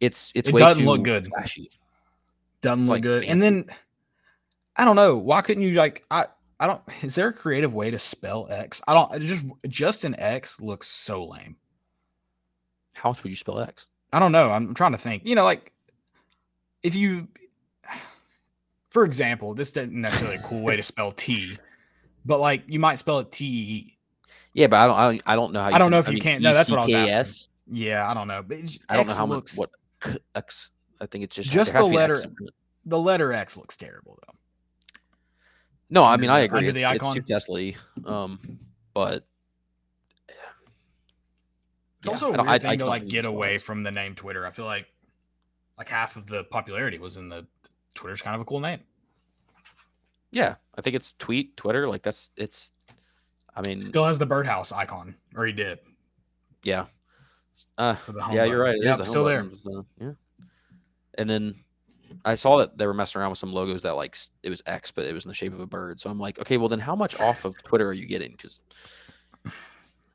It's 0.00 0.32
it's 0.34 0.48
it 0.48 0.54
way 0.54 0.60
doesn't 0.60 0.84
look 0.84 1.02
good. 1.04 1.26
flashy. 1.26 1.70
Doesn't 2.60 2.82
It's 2.82 2.88
look 2.88 2.96
like 2.96 3.02
good. 3.02 3.24
And 3.24 3.40
then 3.42 3.66
I 4.76 4.84
don't 4.84 4.96
know. 4.96 5.16
Why 5.16 5.42
couldn't 5.42 5.62
you 5.62 5.72
like 5.72 6.04
I 6.10 6.26
I 6.60 6.66
don't 6.66 6.80
is 7.02 7.14
there 7.14 7.28
a 7.28 7.32
creative 7.32 7.74
way 7.74 7.90
to 7.90 7.98
spell 7.98 8.46
X? 8.50 8.80
I 8.88 8.94
don't 8.94 9.20
just 9.22 9.44
just 9.68 10.04
an 10.04 10.14
X 10.18 10.60
looks 10.60 10.88
so 10.88 11.24
lame. 11.24 11.56
How 12.94 13.10
else 13.10 13.22
would 13.22 13.30
you 13.30 13.36
spell 13.36 13.60
X? 13.60 13.86
I 14.12 14.18
don't 14.18 14.32
know. 14.32 14.50
I'm 14.50 14.74
trying 14.74 14.92
to 14.92 14.98
think. 14.98 15.26
You 15.26 15.34
know, 15.34 15.44
like 15.44 15.72
if 16.82 16.94
you, 16.94 17.28
for 18.90 19.04
example, 19.04 19.54
this 19.54 19.70
isn't 19.70 19.92
necessarily 19.92 20.36
a 20.36 20.42
cool 20.42 20.62
way 20.62 20.76
to 20.76 20.82
spell 20.82 21.12
T, 21.12 21.56
but 22.24 22.38
like 22.40 22.62
you 22.66 22.78
might 22.78 22.96
spell 22.96 23.18
it 23.20 23.32
T 23.32 23.44
E. 23.46 23.98
Yeah, 24.54 24.66
but 24.66 24.76
I 24.76 24.86
don't 24.86 24.96
I 24.96 25.04
don't, 25.10 25.22
I 25.26 25.34
don't 25.36 25.52
know 25.52 25.60
how. 25.62 25.68
I 25.74 25.78
don't 25.78 25.90
know 25.90 25.98
if 25.98 26.08
you 26.08 26.18
can't- 26.18 26.42
no, 26.42 26.52
that's 26.52 26.70
what 26.70 26.80
I 26.80 26.86
was 27.02 27.14
asking. 27.14 27.52
Yeah, 27.70 28.08
I 28.10 28.12
don't 28.12 28.28
know. 28.28 28.42
But 28.42 28.58
I 28.88 28.96
don't 28.96 29.08
know 29.08 29.14
how 29.14 29.26
much 29.26 29.52
what 29.56 29.70
X. 30.34 30.70
I 31.00 31.06
think 31.06 31.24
it's 31.24 31.34
just 31.34 31.50
Just 31.50 31.72
the 31.72 31.78
to 31.80 31.84
be 31.84 31.90
an 31.90 31.94
letter- 31.94 32.22
the 32.84 32.98
letter 32.98 33.32
X 33.32 33.56
looks 33.56 33.76
terrible 33.76 34.18
though. 34.26 34.34
No, 35.92 36.02
I 36.04 36.16
mean 36.16 36.30
I 36.30 36.40
agree. 36.40 36.58
under 36.58 36.70
It's, 36.70 36.78
the 36.78 36.90
it's 36.90 37.04
too 37.14 37.20
icon? 37.20 37.22
Tesla. 37.24 37.72
Um, 38.06 38.58
but 38.94 39.26
It's 40.28 42.06
yeah, 42.06 42.10
also 42.10 42.30
a 42.30 42.32
I 42.32 42.36
don't- 42.36 42.46
weird 42.46 42.50
I- 42.50 42.54
I 42.54 42.58
thing 42.58 42.70
to 42.70 42.76
don't 42.78 42.88
like 42.88 43.06
get 43.08 43.26
away 43.26 43.58
from 43.58 43.82
the 43.82 43.90
name 43.90 44.14
Twitter. 44.14 44.46
I 44.46 44.50
feel 44.50 44.64
like 44.64 44.86
like 45.78 45.88
half 45.88 46.16
of 46.16 46.26
the 46.26 46.44
popularity 46.44 46.98
was 46.98 47.16
in 47.18 47.28
the 47.28 47.46
Twitter's 47.94 48.22
kind 48.22 48.34
of 48.34 48.40
a 48.40 48.44
cool 48.46 48.60
name. 48.60 48.80
Yeah, 50.30 50.54
I 50.74 50.80
think 50.80 50.96
it's 50.96 51.12
tweet 51.12 51.56
Twitter. 51.58 51.86
Like 51.86 52.02
that's 52.02 52.30
it's. 52.36 52.72
I 53.54 53.60
mean, 53.60 53.82
Still 53.82 54.04
has 54.06 54.18
the 54.18 54.24
birdhouse 54.24 54.72
icon, 54.72 55.14
or 55.36 55.44
he 55.44 55.52
did. 55.52 55.78
yeah. 56.62 56.86
Uh, 57.76 57.94
For 57.96 58.12
the 58.12 58.22
home 58.22 58.34
yeah, 58.34 58.44
you're 58.44 58.62
right. 58.62 58.74
It 58.76 58.78
is 58.78 58.84
Yep, 58.86 58.96
the 58.96 59.04
home 59.04 59.10
still 59.10 59.24
there. 59.24 59.50
so, 59.50 59.86
yeah. 60.00 60.12
And 61.18 61.28
then 61.28 61.61
I 62.24 62.34
saw 62.34 62.58
that 62.58 62.76
they 62.78 62.86
were 62.86 62.94
messing 62.94 63.20
around 63.20 63.30
with 63.30 63.38
some 63.38 63.52
logos 63.52 63.82
that 63.82 63.96
like 63.96 64.16
it 64.42 64.50
was 64.50 64.62
X, 64.66 64.90
but 64.90 65.04
it 65.04 65.12
was 65.12 65.24
in 65.24 65.28
the 65.28 65.34
shape 65.34 65.52
of 65.52 65.60
a 65.60 65.66
bird. 65.66 66.00
So 66.00 66.10
I'm 66.10 66.18
like, 66.18 66.38
okay, 66.40 66.56
well 66.56 66.68
then 66.68 66.78
how 66.80 66.94
much 66.96 67.18
off 67.20 67.44
of 67.44 67.60
Twitter 67.62 67.86
are 67.88 67.92
you 67.92 68.06
getting? 68.06 68.32
Because 68.32 68.60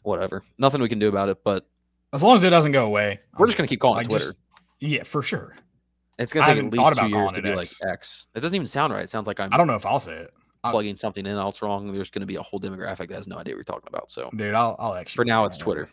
whatever, 0.03 0.43
nothing 0.57 0.81
we 0.81 0.89
can 0.89 0.99
do 0.99 1.07
about 1.09 1.29
it. 1.29 1.43
But 1.43 1.67
As 2.13 2.23
long 2.23 2.35
as 2.35 2.43
it 2.43 2.49
doesn't 2.49 2.71
go 2.71 2.85
away, 2.85 3.19
we're 3.37 3.45
I'm 3.45 3.47
just 3.47 3.57
gonna 3.57 3.67
keep 3.67 3.79
calling 3.79 4.01
it 4.01 4.09
Twitter. 4.09 4.25
just- 4.27 4.37
yeah, 4.79 5.03
for 5.03 5.21
sure. 5.21 5.55
It's 6.19 6.33
gonna 6.33 6.45
take 6.47 6.57
at 6.57 6.71
least 6.71 6.99
two 6.99 7.07
years 7.09 7.31
to 7.33 7.41
be 7.41 7.49
X. 7.49 7.81
like 7.81 7.91
X. 7.91 8.27
It 8.35 8.39
doesn't 8.39 8.55
even 8.55 8.67
sound 8.67 8.93
right. 8.93 9.03
It 9.03 9.09
sounds 9.09 9.27
like 9.27 9.39
I'm 9.39 9.53
I 9.53 9.57
don't 9.57 9.67
know 9.67 9.75
if 9.75 9.85
I'll 9.85 9.99
say 9.99 10.13
it, 10.17 10.31
plugging 10.63 10.95
something 10.95 11.25
in 11.25 11.35
else 11.35 11.61
wrong. 11.61 11.91
There's 11.93 12.09
gonna 12.09 12.25
be 12.25 12.35
a 12.35 12.41
whole 12.41 12.59
demographic 12.59 13.09
that 13.09 13.15
has 13.15 13.27
no 13.27 13.37
idea 13.37 13.53
what 13.53 13.57
you're 13.57 13.63
talking 13.63 13.87
about. 13.87 14.09
So 14.09 14.29
dude. 14.35 14.53
I'll 14.55 14.75
I'll 14.79 14.93
actually. 14.95 15.15
for 15.21 15.25
now, 15.25 15.45
it's 15.45 15.57
Twitter. 15.57 15.89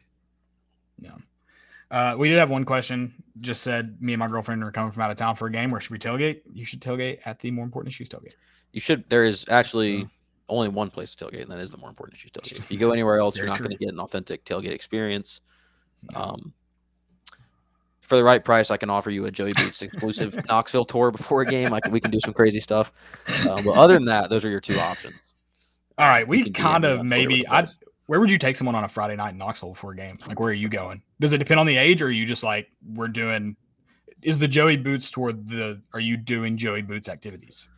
Uh, 1.95 2.17
we 2.19 2.29
did 2.29 2.39
have 2.39 2.51
one 2.51 2.65
question. 2.65 3.15
Just 3.41 3.63
said 3.63 3.97
me 4.01 4.15
and 4.15 4.19
my 4.19 4.27
girlfriend 4.27 4.65
are 4.65 4.73
coming 4.73 4.91
from 4.91 5.03
out 5.05 5.13
of 5.13 5.17
town 5.17 5.37
for 5.37 5.47
a 5.47 5.51
game. 5.53 5.71
Where 5.71 5.81
should 5.81 5.93
we 5.93 5.99
tailgate? 5.99 6.41
You 6.53 6.65
should 6.65 6.81
tailgate 6.81 7.21
at 7.25 7.39
the 7.39 7.53
more 7.53 7.65
important 7.65 7.93
issues 7.93 8.09
tailgate. 8.09 8.33
You 8.73 8.81
should. 8.81 9.09
There 9.09 9.25
is 9.25 9.45
actually 9.49 9.99
Yeah. 9.99 10.05
only 10.49 10.69
one 10.71 10.91
place 10.91 11.15
to 11.15 11.25
tailgate, 11.25 11.43
and 11.43 11.51
that 11.53 11.61
is 11.61 11.71
the 11.71 11.77
more 11.77 11.89
important 11.89 12.17
issues 12.19 12.33
tailgate. 12.33 12.59
If 12.59 12.73
you 12.73 12.79
go 12.79 12.91
anywhere 12.93 13.21
else, 13.21 13.37
you're 13.37 13.47
not 13.47 13.59
going 13.59 13.71
to 13.71 13.77
get 13.77 13.91
an 13.91 14.01
authentic 14.01 14.45
tailgate 14.45 14.73
experience. 14.73 15.41
Um, 16.17 16.53
for 18.01 18.17
the 18.17 18.25
right 18.25 18.45
price, 18.45 18.73
I 18.73 18.77
can 18.77 18.91
offer 18.91 19.11
you 19.11 19.27
a 19.27 19.31
Joey 19.31 19.53
Boots 19.53 19.81
exclusive 19.83 20.37
Knoxville 20.49 20.87
tour 20.87 21.13
before 21.13 21.43
a 21.43 21.47
game. 21.47 21.73
I 21.73 21.79
can, 21.79 21.93
we 21.93 22.01
can 22.01 22.11
do 22.11 22.19
some 22.19 22.35
crazy 22.35 22.59
stuff. 22.59 22.93
Um, 23.49 23.65
but 23.65 23.77
other 23.77 23.95
than 23.95 24.07
that, 24.07 24.31
those 24.31 24.45
are 24.45 24.51
your 24.51 24.61
two 24.61 24.79
options. 24.81 25.15
All 25.97 26.09
right, 26.09 26.27
we 26.27 26.43
DM 26.43 26.55
kind 26.55 26.85
of 26.85 26.99
on 27.01 27.07
Twitter 27.07 27.29
with 27.29 27.31
maybe. 27.31 27.49
I. 27.49 27.67
where 28.07 28.21
would 28.21 28.31
you 28.31 28.39
take 28.39 28.57
someone 28.57 28.75
on 28.75 28.85
a 28.85 28.89
Friday 28.89 29.17
night 29.17 29.31
in 29.31 29.39
Knoxville 29.39 29.71
before 29.73 29.93
a 29.93 29.97
game? 29.97 30.19
Like, 30.27 30.39
where 30.41 30.51
are 30.51 30.55
you 30.55 30.69
going? 30.69 31.03
Does 31.21 31.33
it 31.33 31.39
depend 31.39 31.61
on 31.61 31.67
the 31.67 31.77
age, 31.77 32.03
or 32.03 32.07
are 32.07 32.11
you 32.11 32.27
just 32.27 32.43
like 32.45 32.69
we're 32.95 33.09
doing? 33.09 33.57
Is 34.23 34.39
the 34.39 34.49
Joey 34.49 34.77
Boots 34.77 35.11
tour 35.11 35.33
the? 35.33 35.81
Are 35.93 36.01
you 36.01 36.17
doing 36.17 36.57
Joey 36.57 36.83
Boots 36.83 37.09
activities, 37.09 37.69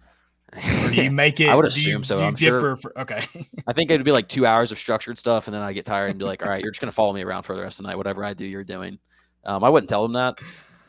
or 0.55 0.90
do 0.90 1.03
you 1.03 1.11
make 1.24 1.40
it? 1.40 1.48
I 1.48 1.55
would 1.55 1.69
do 1.70 1.81
you- 1.81 1.98
assume 1.98 2.05
so, 2.05 2.15
Do 2.16 2.20
you 2.23 2.27
I'm 2.28 2.36
sure. 2.36 2.77
For, 2.77 2.98
okay, 3.01 3.24
I 3.66 3.73
think 3.73 3.90
it'd 3.90 4.05
be 4.05 4.12
like 4.12 4.28
two 4.28 4.47
hours 4.47 4.73
of 4.73 4.78
structured 4.78 5.19
stuff, 5.19 5.47
and 5.48 5.55
then 5.55 5.62
I 5.62 5.73
get 5.73 5.85
tired 5.85 6.11
and 6.11 6.19
be 6.19 6.24
like, 6.24 6.43
"All 6.43 6.48
right, 6.48 6.62
you're 6.62 6.70
just 6.70 6.81
gonna 6.81 6.93
follow 6.93 7.12
me 7.12 7.23
around 7.23 7.43
for 7.44 7.55
the 7.57 7.62
rest 7.62 7.78
of 7.78 7.85
the 7.85 7.90
night. 7.90 7.97
Whatever 7.97 8.24
I 8.24 8.35
do, 8.35 8.44
you're 8.44 8.65
doing." 8.65 8.98
Um, 9.44 9.62
I 9.62 9.69
wouldn't 9.69 9.89
tell 9.89 10.03
them 10.03 10.15
that. 10.15 10.39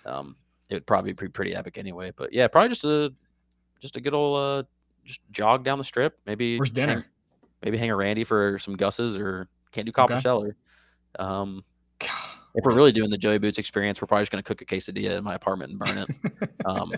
Um, 0.06 0.36
it 0.70 0.74
would 0.76 0.86
probably 0.88 1.14
be 1.14 1.28
pretty 1.28 1.54
epic 1.56 1.78
anyway. 1.78 2.12
But 2.16 2.34
yeah, 2.34 2.48
probably 2.48 2.70
just 2.70 2.84
a 2.84 3.14
just 3.80 3.96
a 3.98 4.02
good 4.02 4.14
old 4.14 4.38
uh, 4.38 4.68
just 5.06 5.20
jog 5.32 5.64
down 5.64 5.78
the 5.78 5.84
strip. 5.84 6.20
Maybe 6.26 6.58
where's 6.58 6.72
dinner? 6.72 7.06
Maybe 7.64 7.78
hang 7.78 7.90
a 7.90 7.96
Randy 7.96 8.24
for 8.24 8.60
some 8.60 8.76
Gus's 8.76 9.18
or 9.18 9.48
can't 9.72 9.86
do 9.86 9.92
Copper 9.92 10.14
Okay. 10.14 10.22
Cellar. 10.22 10.56
Um, 11.20 11.64
if 12.02 12.64
we're 12.64 12.76
really 12.76 12.92
doing 12.92 13.10
the 13.10 13.18
Joey 13.18 13.38
Boots 13.38 13.58
experience, 13.60 14.02
we're 14.02 14.08
probably 14.08 14.24
just 14.24 14.32
gonna 14.32 14.44
cook 14.44 14.62
a 14.62 14.66
quesadilla 14.66 15.18
in 15.18 15.24
my 15.24 15.36
apartment 15.36 15.72
and 15.72 15.80
burn 15.80 15.98
it. 15.98 16.50
Um, 16.66 16.94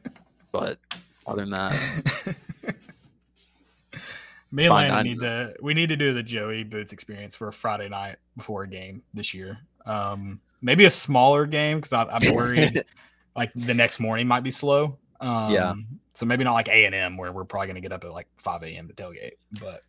but 0.52 0.78
other 1.26 1.42
than 1.42 1.50
that, 1.50 2.36
Me 4.50 4.64
and 4.66 4.72
Landon 4.72 5.04
need 5.04 5.20
to 5.20 5.54
we 5.62 5.74
need 5.74 5.88
to 5.88 5.96
do 5.96 6.12
the 6.12 6.22
Joey 6.22 6.62
Boots 6.62 6.92
experience 6.92 7.34
for 7.34 7.48
a 7.48 7.52
Friday 7.52 7.88
night 7.88 8.16
before 8.36 8.62
a 8.62 8.68
game 8.68 9.02
this 9.12 9.34
year. 9.34 9.58
Um, 9.84 10.40
maybe 10.62 10.84
a 10.84 10.90
smaller 10.90 11.46
game 11.46 11.80
because 11.80 11.92
I'm 11.92 12.34
worried 12.34 12.84
like 13.36 13.50
the 13.54 13.74
next 13.74 13.98
morning 13.98 14.28
might 14.28 14.42
be 14.44 14.52
slow. 14.52 14.96
Um, 15.20 15.52
Yeah. 15.52 15.74
So 16.14 16.24
maybe 16.24 16.44
not 16.44 16.52
like 16.52 16.68
A 16.68 16.84
and 16.84 16.94
M 16.94 17.16
where 17.16 17.32
we're 17.32 17.44
probably 17.44 17.66
gonna 17.66 17.80
get 17.80 17.90
up 17.90 18.04
at 18.04 18.12
like 18.12 18.28
5 18.38 18.62
a.m. 18.62 18.86
to 18.86 18.94
tailgate. 18.94 19.32
But 19.60 19.82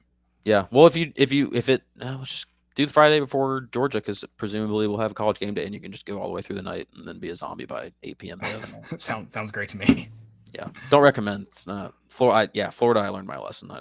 Yeah. 0.46 0.66
Well, 0.72 0.86
if 0.86 0.96
you 0.96 1.12
if 1.16 1.32
you 1.34 1.52
if 1.54 1.68
it 1.70 1.82
uh, 2.02 2.16
let's 2.18 2.30
just 2.32 2.48
do 2.76 2.86
the 2.86 2.94
Friday 2.94 3.20
before 3.20 3.68
Georgia 3.72 3.98
because 3.98 4.24
presumably 4.38 4.88
we'll 4.88 5.00
have 5.00 5.12
a 5.12 5.16
college 5.16 5.40
game 5.40 5.54
day 5.54 5.66
and 5.66 5.74
you 5.74 5.80
can 5.82 5.92
just 5.92 6.06
go 6.06 6.20
all 6.20 6.28
the 6.28 6.34
way 6.34 6.42
through 6.42 6.58
the 6.58 6.62
night 6.62 6.88
and 6.96 7.08
then 7.08 7.20
be 7.20 7.30
a 7.30 7.36
zombie 7.36 7.66
by 7.66 7.92
8 8.04 8.18
p.m. 8.18 8.42
sounds 8.98 9.34
sounds 9.34 9.52
great 9.52 9.70
to 9.70 9.78
me. 9.78 10.10
yeah. 10.54 10.70
Don't 10.90 11.02
recommend. 11.02 11.48
It's 11.48 11.66
not 11.66 11.94
Florida. 12.10 12.52
Yeah, 12.54 12.70
Florida. 12.70 13.00
I 13.02 13.10
learned 13.10 13.28
my 13.28 13.38
lesson. 13.38 13.72
I, 13.72 13.80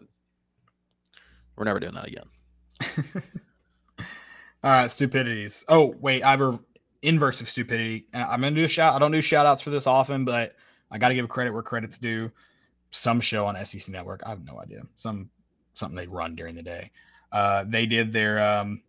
we're 1.56 1.64
never 1.64 1.80
doing 1.80 1.94
that 1.94 2.06
again. 2.06 2.24
All 4.62 4.70
right, 4.70 4.90
stupidities. 4.90 5.64
Oh, 5.68 5.94
wait, 6.00 6.22
I 6.22 6.32
have 6.32 6.40
a 6.40 6.58
inverse 7.02 7.40
of 7.40 7.48
stupidity. 7.48 8.06
And 8.12 8.24
I'm 8.24 8.40
gonna 8.40 8.56
do 8.56 8.64
a 8.64 8.68
shout. 8.68 8.94
I 8.94 8.98
don't 8.98 9.12
do 9.12 9.20
shout 9.20 9.46
outs 9.46 9.62
for 9.62 9.70
this 9.70 9.86
often, 9.86 10.24
but 10.24 10.54
I 10.90 10.98
gotta 10.98 11.14
give 11.14 11.28
credit 11.28 11.52
where 11.52 11.62
credit's 11.62 11.98
due. 11.98 12.30
Some 12.90 13.20
show 13.20 13.46
on 13.46 13.62
SEC 13.64 13.88
Network. 13.88 14.22
I 14.24 14.30
have 14.30 14.44
no 14.44 14.60
idea. 14.60 14.82
Some 14.94 15.28
something 15.74 15.96
they 15.96 16.06
run 16.06 16.34
during 16.34 16.54
the 16.54 16.62
day. 16.62 16.90
Uh, 17.32 17.64
they 17.66 17.84
did 17.84 18.12
their 18.12 18.38
um 18.40 18.82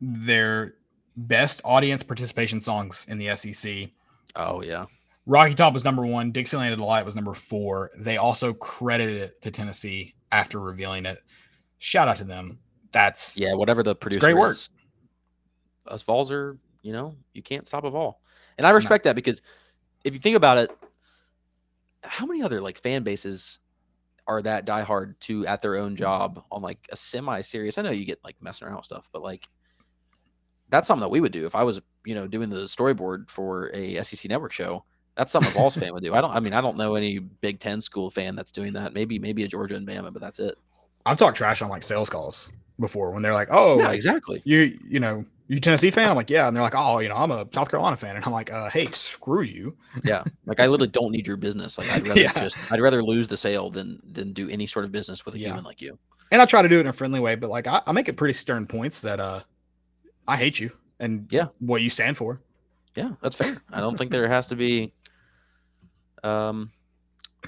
their 0.00 0.74
best 1.16 1.60
audience 1.64 2.02
participation 2.02 2.60
songs 2.60 3.06
in 3.08 3.18
the 3.18 3.34
SEC. 3.34 3.88
Oh 4.36 4.62
yeah. 4.62 4.84
Rocky 5.26 5.54
Top 5.54 5.72
was 5.74 5.84
number 5.84 6.06
one. 6.06 6.30
Dixieland 6.30 6.76
Delight 6.76 7.04
was 7.04 7.16
number 7.16 7.34
four. 7.34 7.90
They 7.98 8.16
also 8.16 8.52
credited 8.54 9.22
it 9.22 9.42
to 9.42 9.50
Tennessee 9.50 10.14
after 10.30 10.60
revealing 10.60 11.04
it. 11.04 11.18
Shout 11.78 12.06
out 12.06 12.16
to 12.18 12.24
them. 12.24 12.58
That's 12.92 13.36
Yeah. 13.36 13.54
Whatever 13.54 13.82
the 13.82 13.94
producer. 13.94 14.20
great 14.20 14.36
work. 14.36 14.52
is, 14.52 14.70
Us 15.88 16.02
Vols 16.02 16.30
are. 16.30 16.58
You 16.82 16.92
know, 16.92 17.16
you 17.32 17.42
can't 17.42 17.66
stop 17.66 17.82
a 17.82 17.90
Vol, 17.90 18.20
and 18.58 18.64
I 18.64 18.70
respect 18.70 19.02
that 19.04 19.16
because 19.16 19.42
if 20.04 20.14
you 20.14 20.20
think 20.20 20.36
about 20.36 20.56
it, 20.56 20.70
how 22.04 22.26
many 22.26 22.42
other 22.42 22.60
like 22.60 22.78
fan 22.78 23.02
bases 23.02 23.58
are 24.26 24.42
that 24.42 24.66
diehard 24.66 25.18
to 25.20 25.46
at 25.46 25.62
their 25.62 25.76
own 25.76 25.90
mm-hmm. 25.90 25.96
job 25.96 26.44
on 26.50 26.62
like 26.62 26.88
a 26.90 26.96
semi 26.96 27.40
serious. 27.40 27.78
I 27.78 27.82
know 27.82 27.90
you 27.90 28.04
get 28.04 28.20
like 28.24 28.36
messing 28.40 28.66
around 28.66 28.76
with 28.76 28.86
stuff, 28.86 29.08
but 29.12 29.22
like 29.22 29.48
that's 30.68 30.88
something 30.88 31.02
that 31.02 31.10
we 31.10 31.20
would 31.20 31.32
do 31.32 31.46
if 31.46 31.54
I 31.54 31.62
was, 31.62 31.80
you 32.04 32.14
know, 32.14 32.26
doing 32.26 32.50
the 32.50 32.64
storyboard 32.64 33.30
for 33.30 33.70
a 33.74 34.02
SEC 34.02 34.28
network 34.28 34.52
show. 34.52 34.84
That's 35.16 35.32
something 35.32 35.50
a 35.52 35.54
Vols 35.54 35.76
fan 35.76 35.94
would 35.94 36.02
do. 36.02 36.14
I 36.14 36.20
don't. 36.20 36.30
I 36.30 36.40
mean, 36.40 36.52
I 36.52 36.60
don't 36.60 36.76
know 36.76 36.94
any 36.94 37.18
Big 37.18 37.58
Ten 37.58 37.80
school 37.80 38.10
fan 38.10 38.36
that's 38.36 38.52
doing 38.52 38.74
that. 38.74 38.92
Maybe, 38.92 39.18
maybe 39.18 39.44
a 39.44 39.48
Georgia 39.48 39.76
and 39.76 39.88
Bama, 39.88 40.12
but 40.12 40.20
that's 40.20 40.40
it. 40.40 40.58
I've 41.06 41.16
talked 41.16 41.38
trash 41.38 41.62
on 41.62 41.70
like 41.70 41.82
sales 41.82 42.10
calls 42.10 42.52
before 42.78 43.12
when 43.12 43.22
they're 43.22 43.32
like, 43.32 43.48
"Oh, 43.50 43.78
Yeah, 43.78 43.86
like, 43.86 43.94
exactly. 43.94 44.42
you 44.44 44.78
you 44.86 45.00
know 45.00 45.24
you 45.48 45.60
Tennessee 45.60 45.90
fan?" 45.90 46.10
I'm 46.10 46.16
like, 46.16 46.30
"Yeah," 46.30 46.46
and 46.48 46.56
they're 46.56 46.62
like, 46.62 46.74
"Oh, 46.76 46.98
you 46.98 47.08
know, 47.08 47.16
I'm 47.16 47.30
a 47.30 47.46
South 47.52 47.70
Carolina 47.70 47.96
fan," 47.96 48.16
and 48.16 48.24
I'm 48.24 48.32
like, 48.32 48.52
uh, 48.52 48.68
"Hey, 48.70 48.86
screw 48.86 49.42
you." 49.42 49.76
Yeah, 50.04 50.24
like 50.46 50.60
I 50.60 50.66
literally 50.66 50.90
don't 50.90 51.12
need 51.12 51.26
your 51.26 51.36
business. 51.36 51.78
Like 51.78 51.88
I'd 51.90 52.02
rather 52.08 52.20
Yeah. 52.20 52.32
just, 52.32 52.70
I'd 52.72 52.80
rather 52.80 53.02
lose 53.02 53.28
the 53.28 53.36
sale 53.36 53.70
than 53.70 54.00
than 54.12 54.32
do 54.32 54.48
any 54.48 54.66
sort 54.66 54.84
of 54.84 54.92
business 54.92 55.24
with 55.24 55.34
a 55.34 55.38
Yeah. 55.38 55.48
human 55.48 55.64
like 55.64 55.80
you. 55.80 55.98
And 56.32 56.42
I 56.42 56.46
try 56.46 56.62
to 56.62 56.68
do 56.68 56.78
it 56.78 56.80
in 56.80 56.86
a 56.88 56.92
friendly 56.92 57.20
way, 57.20 57.36
but 57.36 57.50
like 57.50 57.66
I, 57.66 57.82
I 57.86 57.92
make 57.92 58.08
it 58.08 58.16
pretty 58.16 58.34
stern 58.34 58.66
points 58.66 59.00
that 59.02 59.20
uh, 59.20 59.40
I 60.26 60.36
hate 60.36 60.58
you 60.58 60.70
and 60.98 61.26
Yeah. 61.30 61.46
what 61.60 61.82
you 61.82 61.90
stand 61.90 62.16
for. 62.16 62.40
Yeah, 62.96 63.12
that's 63.22 63.36
fair. 63.36 63.56
I 63.72 63.80
don't 63.80 63.96
think 63.96 64.10
there 64.10 64.28
has 64.28 64.46
to 64.48 64.56
be. 64.56 64.92
Um, 66.24 66.72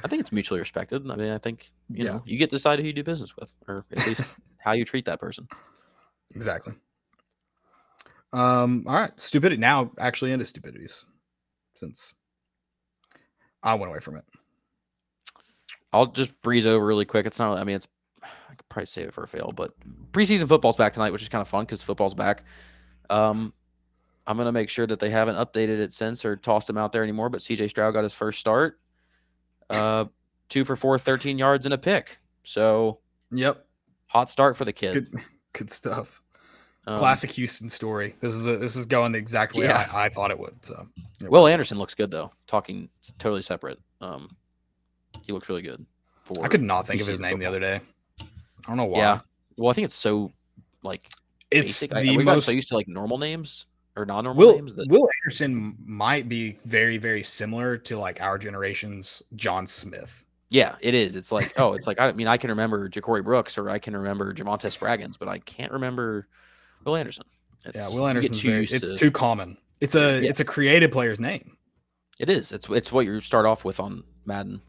I 0.05 0.09
think 0.09 0.20
it's 0.20 0.31
mutually 0.31 0.61
respected. 0.61 1.11
I 1.11 1.16
mean, 1.16 1.33
I 1.33 1.39
think 1.39 1.70
you 1.89 2.05
Yeah. 2.05 2.12
know 2.12 2.23
you 2.25 2.39
get 2.39 2.51
to 2.51 2.57
decide 2.57 2.79
who 2.79 2.87
you 2.87 2.93
do 2.93 3.03
business 3.03 3.35
with, 3.37 3.53
or 3.66 3.85
at 3.97 4.07
least 4.07 4.25
how 4.59 4.73
you 4.73 4.85
treat 4.85 5.07
that 5.07 5.19
person. 5.19 5.49
Exactly. 6.35 6.75
Um. 8.32 8.84
All 8.86 8.94
right. 8.94 9.12
Stupidity. 9.18 9.59
Now, 9.60 9.90
actually, 9.98 10.32
into 10.32 10.44
stupidities, 10.44 11.06
since 11.74 12.12
I 13.62 13.74
went 13.74 13.90
away 13.90 14.00
from 14.00 14.16
it. 14.16 14.24
I'll 15.92 16.06
just 16.06 16.40
breeze 16.42 16.66
over 16.66 16.84
really 16.84 17.06
quick. 17.06 17.26
It's 17.26 17.38
not. 17.38 17.59
I 17.59 17.64
mean, 17.64 17.76
it's. 17.76 17.88
I 18.22 18.55
could 18.55 18.68
probably 18.68 18.86
save 18.86 19.09
it 19.09 19.14
for 19.14 19.24
a 19.24 19.28
fail, 19.28 19.52
but 19.55 19.72
preseason 20.12 20.48
football's 20.48 20.76
back 20.76 20.92
tonight, 20.92 21.12
which 21.12 21.22
is 21.22 21.28
kind 21.28 21.40
of 21.42 21.48
fun 21.48 21.64
because 21.64 21.82
football's 21.82 22.14
back. 22.14 22.44
Um, 23.09 23.55
I'm 24.26 24.36
gonna 24.36 24.52
make 24.52 24.68
sure 24.68 24.86
that 24.86 25.00
they 25.00 25.09
haven't 25.09 25.36
updated 25.36 25.78
it 25.80 25.92
since 25.94 26.24
or 26.24 26.36
tossed 26.36 26.68
him 26.68 26.76
out 26.76 26.92
there 26.92 27.02
anymore. 27.02 27.30
But 27.30 27.40
CJ 27.40 27.70
Stroud 27.70 27.94
got 27.94 28.02
his 28.02 28.14
first 28.14 28.38
start. 28.38 28.78
Uh, 29.70 30.06
two 30.48 30.64
for 30.64 30.76
four, 30.76 30.98
13 30.98 31.38
yards 31.38 31.64
and 31.66 31.72
a 31.72 31.78
pick. 31.78 32.18
So 32.42 33.00
Yep. 33.30 33.64
hot 34.06 34.28
start 34.30 34.56
for 34.56 34.64
the 34.64 34.72
kid. 34.72 34.94
Good. 34.94 35.14
Good 35.55 35.70
stuff. 35.72 36.20
Um, 36.89 36.97
Classic 36.97 37.31
Houston 37.32 37.69
story. 37.69 38.15
This 38.23 38.35
is 38.35 38.47
a, 38.47 38.56
this 38.56 38.74
is 38.74 38.86
going 38.86 39.12
the 39.12 39.19
exact 39.19 39.55
way 39.55 39.65
Yeah. 39.65 39.86
I, 39.93 40.06
I 40.06 40.09
thought 40.09 40.31
it 40.31 40.39
would. 40.39 40.65
So. 40.65 40.86
Will 41.28 41.47
Anderson 41.47 41.77
looks 41.77 41.94
good 41.94 42.10
though. 42.10 42.31
Talking 42.47 42.89
totally 43.19 43.43
separate. 43.43 43.78
Um, 44.01 44.35
he 45.23 45.35
looks 45.35 45.51
really 45.51 45.60
good. 45.60 45.85
For 46.24 46.43
I 46.43 46.48
could 46.48 46.62
not 46.62 46.86
think 46.86 47.02
of 47.02 47.06
his 47.06 47.20
name 47.20 47.39
the 47.39 47.44
other 47.44 47.60
day. 47.60 47.81
I 48.20 48.24
don't 48.66 48.78
know 48.78 48.86
why. 48.86 49.01
Yeah. 49.01 49.20
Well, 49.59 49.70
I 49.70 49.74
think 49.74 49.85
it's 49.85 49.94
so 49.94 50.32
like 50.82 51.10
It's 51.51 51.81
basic. 51.81 51.94
I, 51.94 52.02
the 52.02 52.16
we 52.16 52.24
most. 52.24 52.47
so 52.47 52.52
used 52.52 52.69
to 52.69 52.77
like 52.77 52.89
normal 52.89 53.19
names 53.19 53.66
or 53.94 54.06
non-normal 54.06 54.47
Will 54.47 54.55
names. 54.55 54.73
That, 54.73 54.89
Will 54.89 55.09
Anderson 55.23 55.77
might 55.85 56.27
be 56.27 56.59
very 56.65 56.97
very 56.97 57.23
similar 57.23 57.77
to 57.77 57.98
like 57.98 58.23
our 58.23 58.39
generation's 58.39 59.23
John 59.36 59.66
Smith. 59.66 60.24
yeah, 60.48 60.77
it 60.81 60.94
is. 60.94 61.16
It's 61.16 61.32
like 61.32 61.52
oh, 61.60 61.74
it's 61.74 61.86
like 61.86 62.01
I 62.01 62.12
mean 62.12 62.28
I 62.28 62.39
can 62.39 62.48
remember 62.48 62.89
Ja'Corey 62.89 63.23
Brooks 63.23 63.59
or 63.59 63.69
I 63.69 63.78
can 63.78 63.94
remember 63.94 64.32
Javontez 64.32 64.78
Spraggins, 64.78 65.19
but 65.19 65.28
I 65.28 65.39
can't 65.40 65.73
remember 65.73 66.28
Will 66.89 66.97
Anderson. 66.97 67.24
It's, 67.65 67.77
Yeah, 67.78 67.89
Will 67.89 68.05
get 68.05 68.10
Anderson's 68.10 68.40
too 68.40 68.51
very, 68.51 68.65
it's 68.65 68.90
to- 68.90 68.97
too 68.97 69.10
common. 69.10 69.59
It's 69.81 69.94
a 69.94 70.20
Yeah. 70.23 70.31
it's 70.31 70.40
a 70.40 70.44
creative 70.44 70.90
player's 70.90 71.20
name. 71.20 71.56
It 72.19 72.31
is. 72.31 72.51
It's 72.52 72.69
it's 72.70 72.90
what 72.90 73.05
you 73.06 73.20
start 73.20 73.47
off 73.47 73.65
with 73.65 73.78
on 73.81 74.02
Madden. 74.24 74.60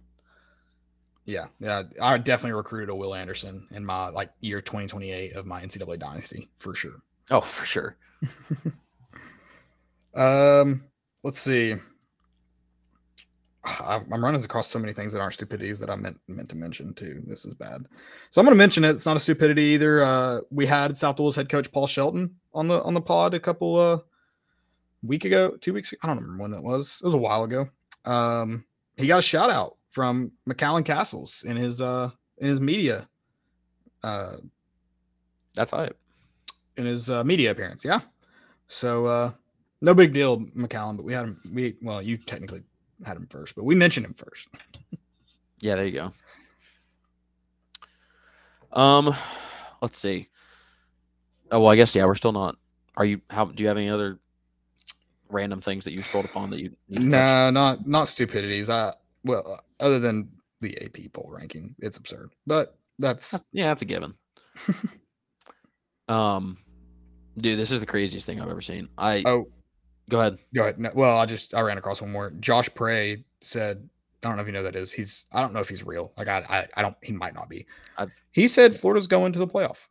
Yeah, 1.26 1.46
yeah. 1.60 1.84
I 2.02 2.18
definitely 2.18 2.54
recruited 2.54 2.90
a 2.90 2.96
Will 2.96 3.14
Anderson 3.16 3.68
in 3.72 3.86
my 3.86 4.10
like 4.10 4.32
year 4.41 4.62
2028 4.62 5.34
of 5.34 5.46
my 5.46 5.62
NCAA 5.62 5.98
dynasty 6.00 6.50
for 6.58 6.74
sure. 6.76 7.02
Oh, 7.32 7.41
for 7.41 7.66
sure. 7.66 7.96
Um, 10.16 10.84
let's 11.24 11.40
see. 11.40 11.76
I- 13.80 14.02
I'm 14.12 14.24
running 14.24 14.44
across 14.44 14.68
so 14.68 14.80
many 14.80 14.94
things 14.94 15.14
that 15.14 15.20
aren't 15.22 15.34
stupidities 15.34 15.80
that 15.80 15.90
I 15.90 15.96
meant 15.96 16.18
meant 16.28 16.50
to 16.50 16.56
mention 16.56 16.94
too. 16.94 17.22
This 17.26 17.46
is 17.46 17.54
bad, 17.54 17.86
so 18.30 18.41
I'm 18.41 18.46
going 18.46 18.56
to 18.56 18.58
mention 18.58 18.84
it. 18.84 18.91
It's 18.91 19.06
not 19.06 19.18
a 19.18 19.20
stupidity 19.20 19.64
either. 19.64 20.04
Uh, 20.04 20.40
we 20.50 20.66
had 20.66 20.98
South 20.98 21.16
Doyle's 21.18 21.36
head 21.36 21.50
coach 21.50 21.72
Paul 21.72 21.88
Shelton 21.88 22.36
on 22.54 22.68
the 22.68 22.82
on 22.84 22.94
the 22.94 23.02
pod 23.02 23.34
a 23.34 23.40
couple 23.40 23.76
uh 23.78 24.00
week 25.04 25.26
ago, 25.26 25.52
two 25.62 25.74
weeks. 25.74 25.91
Ago. 25.91 26.00
I 26.04 26.08
don't 26.08 26.18
remember 26.18 26.41
when 26.44 26.52
that 26.52 26.64
was. 26.64 27.00
It 27.02 27.06
was 27.06 27.14
a 27.14 27.18
while 27.18 27.44
ago. 27.44 27.70
Um, 28.06 28.66
he 28.98 29.08
got 29.08 29.20
a 29.20 29.22
shout 29.22 29.50
out 29.50 29.78
from 29.90 30.32
McCallan 30.48 30.86
Castles 30.86 31.44
in 31.48 31.56
his 31.58 31.82
uh 31.82 32.10
in 32.40 32.48
his 32.48 32.62
media 32.62 33.08
uh 34.04 34.34
That's 35.56 35.72
hype. 35.72 35.98
in 36.78 36.86
his 36.86 37.10
uh, 37.10 37.24
media 37.24 37.52
appearance. 37.52 37.84
Yeah. 37.84 38.02
So 38.68 39.06
uh 39.06 39.32
no 39.82 39.94
big 39.94 40.14
deal, 40.14 40.40
McCallan, 40.58 40.98
but 40.98 41.04
we 41.06 41.14
had 41.14 41.24
him. 41.26 41.41
We 41.54 41.76
well, 41.82 42.02
you 42.02 42.18
technically 42.18 42.64
had 43.06 43.18
him 43.18 43.28
first, 43.30 43.56
but 43.56 43.64
we 43.64 43.76
mentioned 43.76 44.06
him 44.06 44.14
first. 44.14 44.48
Yeah, 45.62 45.76
there 45.76 45.86
you 45.88 45.92
go. 45.92 46.14
Um, 48.72 49.14
let's 49.82 49.98
see. 49.98 50.30
Oh 51.52 51.60
well, 51.60 51.70
I 51.70 51.76
guess 51.76 51.94
yeah, 51.96 52.06
we're 52.06 52.16
still 52.16 52.32
not. 52.32 52.56
Are 52.96 53.04
you? 53.04 53.22
How 53.30 53.46
do 53.46 53.62
you 53.62 53.68
have 53.68 53.78
any 53.78 53.90
other 53.90 54.20
random 55.30 55.62
things 55.62 55.84
that 55.86 55.92
you 55.92 56.02
scrolled 56.02 56.26
upon 56.26 56.50
that 56.52 56.60
you? 56.60 56.70
Touch? 56.70 57.04
No, 57.04 57.50
not 57.50 57.88
not 57.88 58.08
stupidities. 58.08 58.70
I 58.70 58.94
well, 59.24 59.60
other 59.80 60.00
than 60.00 60.30
the 60.62 60.78
AP 60.82 61.12
poll 61.14 61.30
ranking, 61.30 61.76
it's 61.80 61.98
absurd. 61.98 62.32
But 62.48 62.78
that's 63.00 63.32
That's- 63.32 63.46
Yeah, 63.52 63.68
that's 63.68 63.82
a 63.82 63.86
given. 63.86 64.14
um, 66.10 66.58
dude, 67.38 67.60
this 67.60 67.72
is 67.72 67.80
the 67.80 67.86
craziest 67.86 68.26
thing 68.26 68.40
I've 68.40 68.50
ever 68.50 68.62
seen. 68.62 68.88
I 68.98 69.24
oh, 69.26 69.48
go 70.10 70.19
ahead. 70.19 70.38
go 70.53 70.64
ahead. 70.64 70.80
No, 70.80 70.91
well, 70.94 71.18
I 71.18 71.26
just 71.26 71.53
I 71.53 71.61
ran 71.61 71.77
across 71.77 72.02
one 72.02 72.11
more. 72.11 72.31
Josh 72.40 72.68
Prey 72.76 73.23
said, 73.41 73.88
I 74.23 74.27
don't 74.27 74.36
know 74.36 74.41
if 74.41 74.48
you 74.48 74.53
know 74.53 74.64
that 74.64 74.76
is. 74.76 74.91
He's 74.91 75.26
I 75.31 75.41
don't 75.41 75.53
know 75.53 75.60
if 75.61 75.69
he's 75.69 75.86
real. 75.86 76.11
Like 76.18 76.27
I 76.27 76.40
I, 76.49 76.68
I 76.76 76.81
don't. 76.81 76.95
He 77.02 77.14
might 77.14 77.34
not 77.34 77.48
be. 77.49 77.65
I've- 77.98 78.11
he 78.31 78.48
said 78.48 78.76
Florida's 78.77 79.07
going 79.07 79.31
to 79.34 79.40
the 79.40 79.48
playoff. 79.48 79.88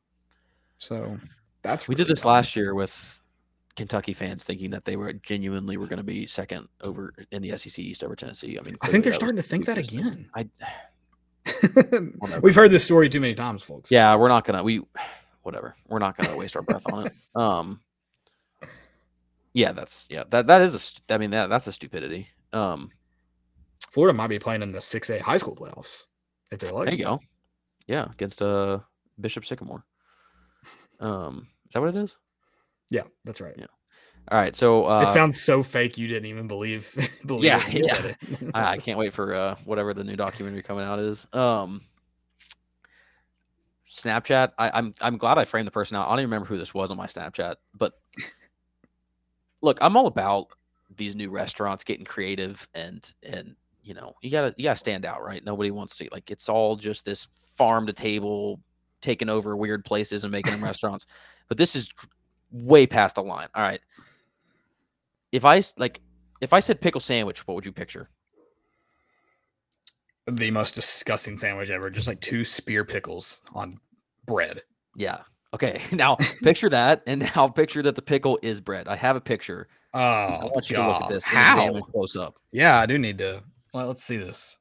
So 0.78 1.18
that's 1.62 1.88
We 1.88 1.94
did 1.94 2.06
this 2.08 2.20
dumb. 2.22 2.32
last 2.32 2.54
year 2.56 2.74
with 2.74 3.20
Kentucky 3.74 4.12
fans 4.12 4.44
thinking 4.44 4.70
that 4.70 4.84
they 4.84 4.96
were 4.96 5.12
genuinely 5.12 5.76
were 5.76 5.86
going 5.86 5.98
to 5.98 6.04
be 6.04 6.26
second 6.26 6.68
over 6.82 7.12
in 7.32 7.42
the 7.42 7.56
SEC 7.56 7.78
East 7.78 8.04
over 8.04 8.14
Tennessee. 8.16 8.58
I 8.58 8.62
mean, 8.62 8.76
I 8.82 8.88
think 8.88 9.02
they're 9.04 9.12
starting 9.12 9.36
to 9.36 9.42
think 9.42 9.64
that 9.66 9.78
again. 9.78 10.28
I 10.34 10.48
We've 12.42 12.54
heard 12.54 12.70
this 12.70 12.84
story 12.84 13.08
too 13.08 13.20
many 13.20 13.34
times, 13.34 13.62
folks. 13.62 13.90
yeah, 13.90 14.14
we're 14.14 14.28
not 14.28 14.44
gonna 14.44 14.62
we 14.62 14.82
whatever. 15.42 15.74
We're 15.88 15.98
not 15.98 16.16
gonna 16.16 16.36
waste 16.36 16.56
our 16.56 16.62
breath 16.62 16.84
on 16.92 17.06
it. 17.06 17.12
Um, 17.34 17.80
yeah, 19.52 19.72
that's 19.72 20.08
yeah 20.10 20.24
that 20.30 20.46
that 20.46 20.62
is 20.62 20.74
a 20.74 20.78
st- 20.78 21.02
I 21.10 21.18
mean 21.18 21.30
that 21.30 21.48
that's 21.48 21.66
a 21.66 21.72
stupidity. 21.72 22.28
Um, 22.52 22.90
Florida 23.90 24.16
might 24.16 24.28
be 24.28 24.38
playing 24.38 24.62
in 24.62 24.72
the 24.72 24.78
6A 24.78 25.20
high 25.20 25.36
school 25.36 25.56
playoffs 25.56 26.04
if 26.50 26.58
they're 26.60 26.72
like. 26.72 26.86
there 26.86 26.94
you 26.94 27.04
go. 27.04 27.20
Yeah, 27.86 28.08
against 28.10 28.42
uh 28.42 28.80
Bishop 29.20 29.44
Sycamore. 29.44 29.84
Um, 31.00 31.48
is 31.66 31.72
that 31.74 31.80
what 31.80 31.90
it 31.90 31.96
is? 31.96 32.18
Yeah, 32.90 33.04
that's 33.24 33.40
right. 33.40 33.54
Yeah. 33.56 33.66
All 34.30 34.38
right, 34.38 34.54
so 34.54 34.84
uh, 34.84 35.02
it 35.02 35.06
sounds 35.06 35.40
so 35.40 35.62
fake 35.62 35.96
you 35.96 36.06
didn't 36.06 36.26
even 36.26 36.46
believe 36.46 36.88
believe 37.26 37.44
Yeah, 37.44 37.62
it 37.68 37.86
yeah. 37.86 38.48
I, 38.54 38.72
I 38.72 38.76
can't 38.76 38.98
wait 38.98 39.12
for 39.12 39.34
uh, 39.34 39.56
whatever 39.64 39.94
the 39.94 40.04
new 40.04 40.16
documentary 40.16 40.62
coming 40.62 40.84
out 40.84 40.98
is. 40.98 41.26
Um, 41.32 41.82
Snapchat. 43.90 44.52
I, 44.58 44.70
I'm 44.70 44.94
I'm 45.00 45.16
glad 45.16 45.38
I 45.38 45.44
framed 45.44 45.66
the 45.66 45.72
person 45.72 45.96
out. 45.96 46.06
I 46.06 46.10
don't 46.10 46.20
even 46.20 46.30
remember 46.30 46.46
who 46.46 46.58
this 46.58 46.74
was 46.74 46.90
on 46.90 46.96
my 46.96 47.06
Snapchat, 47.06 47.56
but 47.74 47.94
look, 49.62 49.78
I'm 49.80 49.96
all 49.96 50.06
about 50.06 50.48
these 50.96 51.14
new 51.14 51.30
restaurants 51.30 51.84
getting 51.84 52.04
creative 52.04 52.66
and 52.74 53.12
and 53.22 53.54
you 53.82 53.94
know 53.94 54.14
you 54.22 54.30
gotta 54.30 54.54
you 54.56 54.64
gotta 54.64 54.76
stand 54.76 55.04
out, 55.04 55.22
right? 55.22 55.44
Nobody 55.44 55.70
wants 55.70 55.96
to 55.96 56.08
like 56.12 56.30
it's 56.30 56.48
all 56.48 56.76
just 56.76 57.04
this 57.04 57.28
farm 57.56 57.86
to 57.86 57.92
table 57.92 58.60
taking 59.00 59.28
over 59.28 59.56
weird 59.56 59.84
places 59.84 60.24
and 60.24 60.32
making 60.32 60.52
them 60.52 60.64
restaurants, 60.64 61.06
but 61.48 61.58
this 61.58 61.76
is 61.76 61.90
way 62.50 62.86
past 62.86 63.16
the 63.16 63.22
line. 63.22 63.48
All 63.54 63.62
right, 63.62 63.80
if 65.32 65.44
I 65.44 65.62
like 65.76 66.00
if 66.40 66.52
I 66.52 66.60
said 66.60 66.80
pickle 66.80 67.00
sandwich, 67.00 67.46
what 67.46 67.54
would 67.54 67.66
you 67.66 67.72
picture? 67.72 68.08
the 70.30 70.50
most 70.50 70.74
disgusting 70.74 71.38
sandwich 71.38 71.70
ever. 71.70 71.90
Just 71.90 72.06
like 72.06 72.20
two 72.20 72.44
spear 72.44 72.84
pickles 72.84 73.40
on 73.54 73.78
bread. 74.26 74.60
Yeah. 74.96 75.20
Okay. 75.54 75.80
Now 75.92 76.16
picture 76.42 76.68
that, 76.68 77.02
and 77.06 77.30
now 77.36 77.48
picture 77.48 77.82
that 77.82 77.94
the 77.94 78.02
pickle 78.02 78.38
is 78.42 78.60
bread. 78.60 78.88
I 78.88 78.96
have 78.96 79.16
a 79.16 79.20
picture. 79.20 79.68
Oh, 79.94 80.00
I 80.00 80.44
want 80.44 80.68
you 80.68 80.76
to 80.76 80.86
look 80.86 81.02
at 81.02 81.08
this 81.08 81.26
and 81.28 81.36
How? 81.36 81.54
examine 81.54 81.82
close 81.82 82.16
up. 82.16 82.36
Yeah, 82.52 82.78
I 82.78 82.86
do 82.86 82.98
need 82.98 83.18
to. 83.18 83.42
Well, 83.72 83.86
let's 83.86 84.04
see 84.04 84.18
this. 84.18 84.58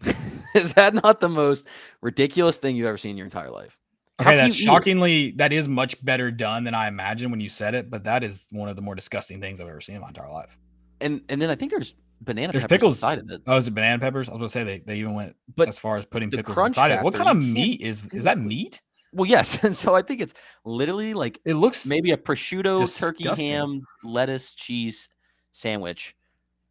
is 0.54 0.74
that 0.74 0.94
not 0.94 1.20
the 1.20 1.28
most 1.28 1.68
ridiculous 2.00 2.56
thing 2.56 2.76
you've 2.76 2.86
ever 2.86 2.96
seen 2.96 3.12
in 3.12 3.16
your 3.16 3.26
entire 3.26 3.50
life? 3.50 3.78
How 4.18 4.30
Okay, 4.30 4.36
that's 4.36 4.54
shockingly 4.54 5.32
that 5.32 5.52
is 5.52 5.68
much 5.68 6.02
better 6.04 6.30
done 6.30 6.64
than 6.64 6.74
I 6.74 6.88
imagined 6.88 7.30
when 7.30 7.40
you 7.40 7.50
said 7.50 7.74
it, 7.74 7.90
but 7.90 8.02
that 8.04 8.24
is 8.24 8.46
one 8.50 8.68
of 8.68 8.76
the 8.76 8.82
more 8.82 8.94
disgusting 8.94 9.40
things 9.40 9.60
I've 9.60 9.68
ever 9.68 9.80
seen 9.82 9.96
in 9.96 10.00
my 10.00 10.08
entire 10.08 10.30
life. 10.30 10.56
And 11.02 11.20
and 11.28 11.40
then 11.40 11.50
I 11.50 11.54
think 11.54 11.70
there's 11.70 11.94
banana 12.22 12.52
There's 12.52 12.64
peppers 12.64 12.78
pickles. 12.78 12.94
inside 12.96 13.18
of 13.18 13.30
it. 13.30 13.42
Oh, 13.46 13.58
is 13.58 13.68
it 13.68 13.72
banana 13.72 13.98
peppers? 13.98 14.30
I 14.30 14.32
was 14.32 14.38
gonna 14.38 14.48
say 14.48 14.64
they, 14.64 14.78
they 14.78 14.96
even 14.96 15.12
went 15.14 15.36
But 15.54 15.68
as 15.68 15.78
far 15.78 15.98
as 15.98 16.06
putting 16.06 16.30
pickles 16.30 16.56
inside 16.56 16.92
it. 16.92 17.02
What 17.02 17.14
kind 17.14 17.28
of 17.28 17.36
meat 17.36 17.82
is 17.82 18.04
is 18.12 18.22
that 18.22 18.38
meat? 18.38 18.80
Well, 19.12 19.28
yes. 19.28 19.64
And 19.64 19.74
so 19.76 19.94
I 19.94 20.02
think 20.02 20.20
it's 20.20 20.34
literally 20.64 21.14
like 21.14 21.40
It 21.44 21.54
looks 21.54 21.86
maybe 21.86 22.10
a 22.12 22.16
prosciutto, 22.16 22.98
turkey, 22.98 23.28
ham, 23.28 23.86
lettuce, 24.02 24.54
cheese 24.54 25.08
sandwich 25.52 26.14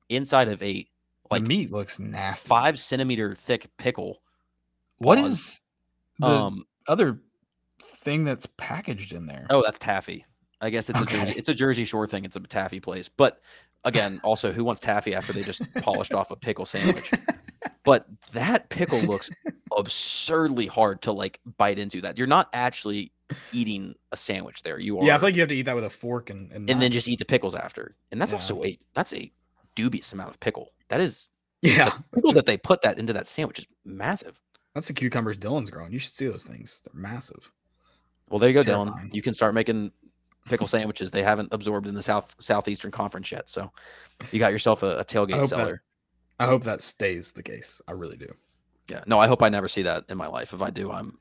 inside 0.10 0.48
of 0.48 0.62
a 0.62 0.88
like 1.32 1.41
the 1.41 1.48
meat 1.48 1.72
looks 1.72 1.99
nasty. 1.99 2.48
five 2.48 2.78
centimeter 2.78 3.36
thick 3.36 3.70
pickle. 3.78 4.22
What 4.99 5.18
pause. 5.18 5.34
is 5.34 5.60
the 6.20 6.28
um. 6.28 6.66
other 6.88 7.20
thing 7.82 8.24
that's 8.24 8.45
packaged 8.57 9.14
in 9.14 9.26
there? 9.26 9.48
Oh, 9.49 9.62
that's 9.64 9.80
taffy. 9.80 10.26
I 10.62 10.70
guess 10.70 10.90
it's 10.90 11.02
a 11.02 11.06
Jersey, 11.06 11.34
it's 11.36 11.49
a 11.49 11.53
Jersey 11.53 11.84
Shore 11.84 12.07
thing. 12.07 12.26
It's 12.26 12.36
a 12.36 12.40
taffy 12.40 12.80
place. 12.80 13.10
But 13.10 13.41
again, 13.84 14.20
also, 14.24 14.52
who 14.52 14.64
wants 14.64 14.82
taffy 14.82 15.14
after 15.14 15.34
they 15.34 15.41
just 15.41 15.62
polished 15.76 16.14
off 16.14 16.32
a 16.32 16.36
pickle 16.36 16.66
sandwich? 16.66 17.12
But 17.86 18.07
that 18.34 18.70
pickle 18.70 18.99
looks 19.03 19.30
absurdly 19.78 20.68
hard 20.68 21.02
to 21.03 21.12
like 21.12 21.40
bite 21.57 21.80
into. 21.80 22.02
That 22.02 22.18
you're 22.18 22.28
not 22.28 22.49
actually 22.53 23.12
eating 23.52 23.95
a 24.12 24.18
sandwich 24.18 24.64
there. 24.64 24.80
You 24.80 24.99
are, 24.99 25.06
yeah, 25.06 25.16
I 25.16 25.18
feel 25.20 25.28
like 25.30 25.36
you 25.36 25.41
have 25.41 25.49
to 25.49 25.56
eat 25.56 25.64
that 25.64 25.76
with 25.76 25.86
a 25.86 25.90
fork 25.90 26.30
and 26.30 26.52
and, 26.52 26.70
and 26.70 26.82
then 26.82 26.91
just 26.91 27.07
eat 27.07 27.20
the 27.20 27.26
pickles 27.26 27.56
after. 27.56 27.95
And 28.12 28.20
that's 28.22 28.32
Yeah. 28.32 28.38
also 28.38 28.64
a 28.64 28.78
that's 28.94 29.14
a 29.14 29.32
dubious 29.76 30.14
amount 30.14 30.30
of 30.32 30.40
pickle. 30.40 30.72
That 30.90 31.02
is 31.02 31.30
yeah, 31.62 31.91
pickle 32.14 32.32
that 32.34 32.45
they 32.45 32.57
put 32.57 32.82
that 32.84 32.99
into 32.99 33.14
that 33.14 33.26
sandwich 33.28 33.60
is 33.60 33.68
massive. 33.86 34.40
that's 34.76 34.88
the 34.88 34.94
cucumbers 34.94 35.38
Dylan's 35.38 35.70
growing. 35.70 35.91
You 35.91 35.99
should 35.99 36.14
see 36.14 36.28
those 36.28 36.44
things. 36.45 36.82
They're 36.86 36.99
massive. 37.02 37.52
Well, 38.30 38.40
there 38.40 38.49
you 38.49 38.53
go, 38.56 38.62
Terrifying. 38.64 39.10
Dylan. 39.10 39.14
You 39.14 39.22
can 39.22 39.34
start 39.34 39.53
making 39.56 39.91
pickle 40.48 40.68
sandwiches. 40.68 41.10
They 41.12 41.24
haven't 41.24 41.49
absorbed 41.52 41.88
in 41.88 41.95
the 41.95 42.02
South 42.03 42.36
Southeastern 42.40 42.91
Conference 42.91 43.32
yet, 43.32 43.49
so 43.49 43.72
you 44.32 44.38
got 44.40 44.52
yourself 44.52 44.84
a 44.84 45.03
tailgate 45.06 45.48
seller. 45.48 45.82
I 46.40 46.45
hope 46.45 46.64
that 46.64 46.82
stays 46.82 47.32
the 47.32 47.44
case. 47.44 47.82
I 47.88 47.94
really 47.94 48.18
do. 48.18 48.34
Yeah, 48.90 49.03
no, 49.07 49.20
I 49.20 49.28
hope 49.28 49.41
I 49.41 49.49
never 49.49 49.68
see 49.68 49.82
that 49.84 50.06
in 50.10 50.18
my 50.18 50.28
life. 50.28 50.53
If 50.53 50.62
I 50.62 50.70
do, 50.70 50.91
I'm 50.91 51.18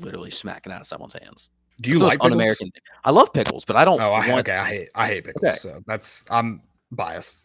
literally 0.00 0.30
smacking 0.30 0.72
out 0.72 0.80
of 0.80 0.86
someone's 0.86 1.14
hands. 1.14 1.50
Do 1.80 1.90
you 1.90 1.94
It's 1.94 1.98
the 2.00 2.04
most 2.06 2.12
like 2.14 2.24
un-American? 2.24 2.72
I 3.04 3.10
love 3.10 3.32
pickles, 3.32 3.64
but 3.64 3.76
I 3.76 3.84
don't 3.84 4.00
Oh, 4.00 4.12
I, 4.12 4.28
want, 4.28 4.40
okay. 4.48 4.56
I 4.56 4.64
hate 4.68 4.88
I 4.94 5.06
hate 5.08 5.24
pickles. 5.24 5.44
Okay. 5.44 5.56
So 5.56 5.80
that's 5.86 6.24
I'm 6.30 6.62
biased. 6.92 7.42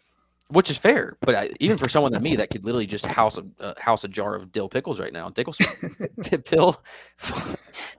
which 0.49 0.69
is 0.69 0.77
fair. 0.77 1.17
But 1.21 1.35
I, 1.35 1.49
even 1.59 1.77
for 1.77 1.89
someone 1.89 2.11
like 2.13 2.21
me 2.21 2.35
that 2.37 2.49
could 2.49 2.63
literally 2.63 2.87
just 2.87 3.05
house 3.05 3.37
a 3.37 3.45
uh, 3.59 3.73
house 3.79 4.03
a 4.03 4.07
jar 4.07 4.35
of 4.35 4.51
dill 4.51 4.69
pickles 4.69 4.99
right 4.99 5.13
now, 5.13 5.29
dill 5.31 5.53
dill 6.21 6.81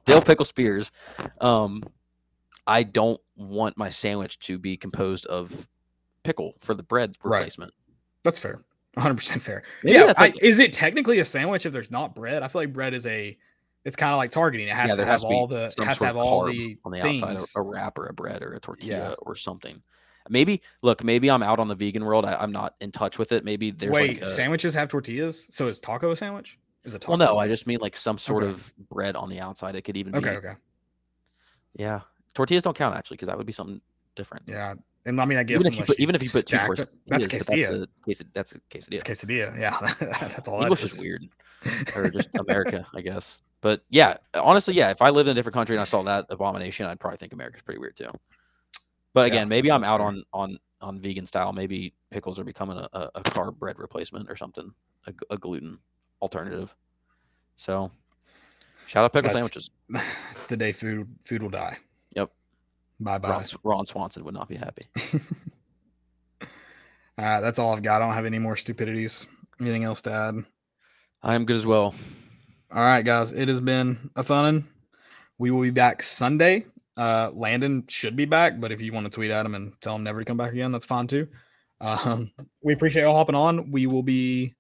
dill 0.05 0.23
pickle 0.23 0.45
spears. 0.45 0.91
Um, 1.41 1.83
I 2.67 2.83
don't 2.85 3.21
want 3.37 3.77
my 3.77 3.89
sandwich 3.89 4.39
to 4.41 4.59
be 4.59 4.77
composed 4.77 5.27
of 5.27 5.69
pickle 6.23 6.55
for 6.61 6.75
the 6.75 6.83
bread 6.83 7.17
Right. 7.25 7.39
replacement. 7.39 7.73
That's 8.25 8.39
fair. 8.39 8.63
100 8.95 9.15
percent 9.15 9.43
fair. 9.43 9.63
Maybe 9.85 9.99
yeah. 9.99 10.13
I- 10.17 10.21
like- 10.23 10.43
is 10.43 10.59
it 10.59 10.73
technically 10.73 11.21
a 11.21 11.25
sandwich 11.25 11.67
if 11.67 11.73
there's 11.73 11.91
not 11.91 12.15
bread? 12.15 12.43
I 12.43 12.49
feel 12.49 12.63
like 12.63 12.73
bread 12.73 12.95
is 12.95 13.07
a. 13.07 13.37
It's 13.85 13.97
kind 13.97 14.13
of 14.13 14.19
like 14.19 14.31
targeting. 14.31 14.69
It 14.69 14.75
has 14.77 14.91
yeah, 14.91 14.97
to 14.97 15.05
have 15.07 15.25
all 15.25 15.47
the 15.47 15.71
some 15.71 15.87
has 15.87 15.99
to 16.01 16.05
have 16.07 16.17
all 16.17 16.45
the 16.45 16.77
on 16.85 16.93
the 16.93 17.01
things. 17.01 17.23
outside, 17.23 17.57
a, 17.57 17.61
a 17.61 17.63
wrap 17.63 17.97
or 17.99 18.09
a 18.09 18.13
bread 18.13 18.43
or 18.43 18.53
a 18.53 18.61
tortilla 18.61 18.97
Yeah. 19.11 19.15
or 19.21 19.35
something. 19.35 19.81
Maybe 20.29 20.61
look, 20.83 21.03
maybe 21.03 21.31
I'm 21.31 21.43
out 21.43 21.59
on 21.59 21.67
the 21.69 21.75
vegan 21.75 22.05
world. 22.05 22.27
I, 22.27 22.35
I'm 22.35 22.53
not 22.53 22.75
in 22.83 22.93
touch 22.93 23.19
with 23.19 23.33
it. 23.33 23.43
Maybe 23.43 23.71
there's 23.71 23.91
Wait, 23.91 24.09
like 24.09 24.21
a, 24.21 24.25
sandwiches 24.27 24.75
have 24.75 24.89
tortillas, 24.89 25.47
so 25.51 25.67
is 25.69 25.81
taco 25.81 26.11
a 26.11 26.17
sandwich? 26.17 26.59
Is 26.85 26.95
it 26.95 27.01
taco? 27.01 27.13
well, 27.13 27.19
no, 27.19 27.39
I 27.39 27.49
just 27.49 27.67
mean 27.67 27.79
like 27.81 27.97
some 27.97 28.19
sort 28.19 28.43
Okay. 28.43 28.53
of 28.53 28.73
bread 28.91 29.17
on 29.17 29.31
the 29.31 29.41
outside. 29.41 29.75
It 29.77 29.83
could 29.83 29.97
even 29.97 30.15
Okay, 30.15 30.31
be 30.33 30.37
okay, 30.37 30.55
yeah. 31.75 32.01
Tortillas 32.35 32.63
don't 32.63 32.77
count 32.77 32.95
actually 32.97 33.17
because 33.17 33.29
that 33.29 33.39
would 33.39 33.47
be 33.47 33.53
something 33.53 33.81
different. 34.15 34.45
yeah. 34.47 34.75
And 35.07 35.21
I 35.21 35.25
mean, 35.25 35.39
I 35.39 35.43
guess 35.43 35.61
Even 35.61 35.73
if 35.73 35.79
you 35.79 35.85
put 35.85 35.99
even 36.01 36.15
if 36.15 36.23
you 36.23 36.29
put 36.31 36.47
two 36.47 36.59
tortillas, 36.59 36.89
that's 37.07 37.27
quesadilla. 37.27 37.87
that's 38.07 38.21
a, 38.21 38.25
that's 38.35 38.53
a 38.55 38.59
quesadilla. 38.71 38.93
It's 38.93 39.03
quesadilla. 39.05 39.59
Yeah, 39.59 39.79
that's 40.29 40.47
all 40.49 40.61
English 40.63 40.81
that 40.81 40.87
is 40.87 40.97
is. 40.97 41.03
weird, 41.03 41.29
or 41.97 42.11
just 42.11 42.29
America, 42.39 42.87
I 42.95 43.01
guess. 43.01 43.41
But 43.63 43.83
yeah, 43.89 44.17
honestly, 44.35 44.75
yeah. 44.75 44.91
If 44.91 45.01
I 45.03 45.09
lived 45.11 45.29
in 45.29 45.33
a 45.33 45.35
different 45.35 45.55
country 45.55 45.75
and 45.77 45.81
I 45.81 45.85
saw 45.85 46.03
that 46.03 46.27
abomination, 46.29 46.87
I'd 46.87 47.01
probably 47.01 47.17
think 47.17 47.33
America's 47.33 47.63
pretty 47.63 47.81
weird 47.81 47.97
too. 47.97 48.11
But 49.15 49.23
Yeah, 49.23 49.27
again, 49.35 49.49
maybe 49.49 49.71
I'm 49.73 49.85
out 49.85 50.01
fair. 50.01 50.07
on 50.09 50.23
on 50.35 50.59
on 50.83 50.99
vegan 51.01 51.25
style. 51.27 51.53
Maybe 51.53 51.95
pickles 52.11 52.39
are 52.39 52.45
becoming 52.45 52.77
a, 52.79 52.89
a, 52.93 53.11
a 53.17 53.23
carb 53.23 53.57
bread 53.59 53.79
replacement 53.79 54.31
or 54.31 54.37
something, 54.37 54.71
a 55.31 55.37
gluten 55.39 55.79
alternative. 56.23 56.75
So, 57.57 57.91
shout 58.87 59.05
out 59.05 59.13
pickle 59.15 59.29
That's- 59.31 59.33
sandwiches. 59.51 59.71
it's 60.33 60.47
the 60.47 60.57
day 60.59 60.73
food 60.73 61.09
food 61.25 61.43
will 61.43 61.51
die. 61.51 61.79
Bye 63.01 63.19
bye. 63.19 63.31
Ron, 63.31 63.45
Ron 63.65 63.85
Swanson 63.87 64.25
would 64.25 64.35
not 64.35 64.49
be 64.49 64.57
happy. 64.57 64.87
All 66.43 66.49
right, 67.19 67.41
that's 67.41 67.59
all 67.59 67.75
I've 67.75 67.83
got. 67.83 68.03
I 68.03 68.07
don't 68.07 68.15
have 68.15 68.27
any 68.27 68.39
more 68.39 68.57
stupidities. 68.57 69.27
Anything 69.61 69.85
else 69.85 70.01
to 70.03 70.13
add? 70.13 70.35
I 71.23 71.35
am 71.35 71.45
good 71.45 71.57
as 71.57 71.67
well. 71.67 71.95
All 72.73 72.83
right, 72.85 73.05
guys. 73.05 73.33
It 73.33 73.49
has 73.49 73.61
been 73.61 74.11
a 74.17 74.23
fun 74.23 74.45
one. 74.45 74.69
We 75.39 75.51
will 75.51 75.63
be 75.63 75.71
back 75.71 76.03
Sunday. 76.03 76.67
Uh, 76.97 77.31
Landon 77.35 77.85
should 77.89 78.17
be 78.17 78.27
back, 78.27 78.61
but 78.61 78.73
if 78.73 78.83
you 78.83 78.93
want 78.93 79.07
to 79.07 79.11
tweet 79.11 79.31
at 79.31 79.47
him 79.47 79.55
and 79.55 79.73
tell 79.81 79.97
him 79.97 80.05
never 80.05 80.21
to 80.21 80.25
come 80.25 80.37
back 80.37 80.53
again, 80.53 80.71
that's 80.71 80.87
fine 80.87 81.07
too. 81.07 81.27
Um, 81.81 82.31
we 82.63 82.75
appreciate 82.75 83.03
y'all 83.03 83.15
hopping 83.15 83.35
on. 83.35 83.71
We 83.71 83.87
will 83.87 84.03
be 84.03 84.55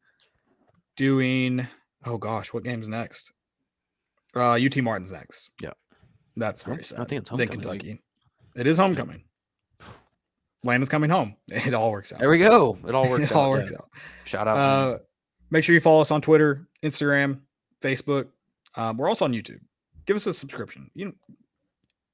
doing. 0.97 1.67
Oh 2.07 2.17
gosh, 2.17 2.55
what 2.55 2.65
game's 2.65 2.89
next? 2.89 3.33
Uh, 4.35 4.53
UT 4.53 4.77
Martin's 4.79 5.13
next. 5.13 5.51
Yeah. 5.61 5.73
that's 6.37 6.63
very 6.63 6.83
sad. 6.83 7.01
I 7.01 7.05
think 7.05 7.23
it's 7.23 7.31
Then 7.31 7.49
homecoming 7.49 7.79
week. 7.79 8.01
Kentucky. 8.61 8.69
It 8.69 8.71
is 8.71 8.79
homecoming. 8.79 9.25
Landon's 10.65 10.91
coming 10.91 11.11
home. 11.11 11.37
It 11.49 11.75
all 11.75 11.91
works 11.91 12.13
out. 12.13 12.19
There 12.21 12.31
we 12.31 12.39
go. 12.39 12.79
It 12.87 12.95
all 12.95 13.09
works 13.11 13.31
it 13.31 13.33
out. 13.33 13.39
all 13.39 13.45
yeah. 13.57 13.63
works 13.63 13.73
out. 13.73 13.89
Shout 14.25 14.47
out. 14.49 14.57
Uh, 14.57 14.99
make 15.51 15.65
sure 15.65 15.75
you 15.75 15.81
follow 15.81 16.01
us 16.01 16.11
on 16.11 16.21
Twitter, 16.21 16.69
Instagram, 16.83 17.41
Facebook. 17.83 18.29
Um, 18.77 18.97
we're 18.97 19.09
also 19.09 19.25
on 19.25 19.33
YouTube. 19.33 19.61
Give 20.07 20.17
us 20.17 20.27
a 20.27 20.33
subscription. 20.33 20.91
You, 20.95 21.15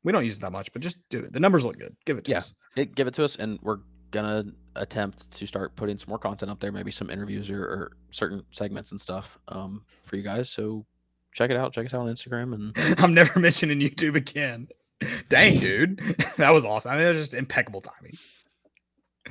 we 0.05 0.13
don't 0.13 0.25
use 0.25 0.37
it 0.39 0.41
that 0.41 0.53
much, 0.53 0.73
but 0.73 0.81
just 0.83 0.99
do 1.11 1.21
it. 1.21 1.33
The 1.33 1.41
numbers 1.41 1.65
look 1.65 1.79
good. 1.79 1.97
Give 2.07 2.17
it 2.19 2.25
to 2.27 2.31
Yeah. 2.31 2.39
us. 2.39 2.55
it, 2.77 2.95
give 2.95 3.07
it 3.09 3.15
to 3.15 3.25
us, 3.25 3.37
and 3.37 3.59
we're 3.63 3.79
gonna 4.13 4.45
attempt 4.77 5.31
to 5.33 5.47
start 5.47 5.75
putting 5.77 5.99
some 5.99 6.09
more 6.11 6.19
content 6.19 6.51
up 6.51 6.61
there, 6.61 6.71
maybe 6.71 6.91
some 6.93 7.11
interviews 7.11 7.51
or, 7.51 7.63
or 7.63 7.93
certain 8.13 8.43
segments 8.53 8.93
and 8.93 9.01
stuff 9.01 9.39
um, 9.49 9.85
for 10.05 10.17
you 10.17 10.23
guys. 10.23 10.49
So 10.49 10.87
check 11.35 11.51
it 11.51 11.57
out. 11.57 11.73
Check 11.73 11.87
us 11.87 11.95
out 11.95 12.01
on 12.03 12.07
Instagram, 12.07 12.55
and 12.55 12.99
I'm 13.01 13.13
never 13.13 13.39
mentioning 13.41 13.81
YouTube 13.81 14.15
again. 14.15 14.69
Dang, 15.29 15.59
dude, 15.59 15.99
that 16.37 16.51
was 16.51 16.65
awesome. 16.65 16.93
I 16.93 16.95
mean, 16.97 17.05
that 17.05 17.11
was 17.11 17.19
just 17.19 17.35
impeccable 17.35 17.81
timing. 17.81 18.15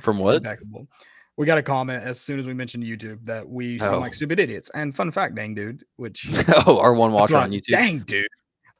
from 0.00 0.18
what? 0.18 0.36
Impeccable. 0.36 0.88
We 1.36 1.44
got 1.44 1.58
a 1.58 1.62
comment 1.62 2.02
as 2.02 2.18
soon 2.20 2.38
as 2.38 2.46
we 2.46 2.54
mentioned 2.54 2.82
YouTube 2.84 3.24
that 3.26 3.46
we 3.48 3.78
sound 3.78 3.96
Oh. 3.96 3.98
like 3.98 4.14
stupid 4.14 4.40
idiots. 4.40 4.70
And 4.74 4.94
fun 4.94 5.10
fact, 5.10 5.34
dang, 5.34 5.54
dude, 5.54 5.84
which 5.96 6.26
oh, 6.66 6.78
our 6.78 6.94
one 6.94 7.12
watcher 7.12 7.36
on 7.36 7.50
YouTube. 7.50 7.70
Dang, 7.70 7.98
dude. 8.00 8.26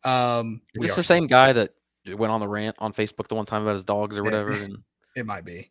Um, 0.04 0.62
Is 0.74 0.86
this 0.86 0.96
the 0.96 1.02
same 1.02 1.26
guy 1.26 1.52
that 1.52 1.72
went 2.16 2.32
on 2.32 2.40
the 2.40 2.48
rant 2.48 2.76
on 2.78 2.92
Facebook 2.92 3.28
the 3.28 3.34
one 3.34 3.44
time 3.46 3.62
about 3.62 3.74
his 3.74 3.84
dogs 3.84 4.16
or 4.16 4.22
whatever? 4.22 4.52
And 4.52 4.78
It 5.16 5.26
might 5.26 5.44
be. 5.44 5.70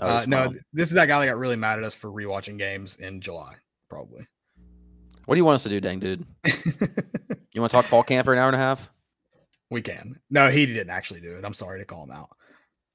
oh, 0.00 0.06
Uh, 0.06 0.24
no, 0.26 0.52
this 0.72 0.88
is 0.88 0.94
that 0.94 1.06
guy 1.06 1.20
that 1.20 1.26
got 1.30 1.38
really 1.38 1.56
mad 1.56 1.78
at 1.78 1.84
us 1.84 1.94
for 1.94 2.10
rewatching 2.10 2.58
games 2.58 2.96
in 2.96 3.20
July, 3.20 3.54
probably. 3.88 4.26
what 5.26 5.34
do 5.34 5.38
you 5.38 5.44
want 5.44 5.56
us 5.56 5.62
to 5.64 5.68
do, 5.68 5.80
dang 5.80 6.00
dude? 6.00 6.24
You 7.52 7.60
want 7.60 7.70
to 7.70 7.76
talk 7.76 7.84
fall 7.84 8.02
camp 8.02 8.24
for 8.24 8.32
an 8.32 8.38
hour 8.40 8.46
and 8.48 8.56
a 8.56 8.58
half? 8.58 8.90
We 9.70 9.82
can. 9.82 10.20
No, 10.30 10.50
he 10.50 10.66
didn't 10.66 10.90
actually 10.90 11.20
do 11.20 11.34
it. 11.36 11.44
I'm 11.44 11.54
sorry 11.54 11.78
to 11.80 11.84
call 11.84 12.04
him 12.04 12.10
out. 12.10 12.30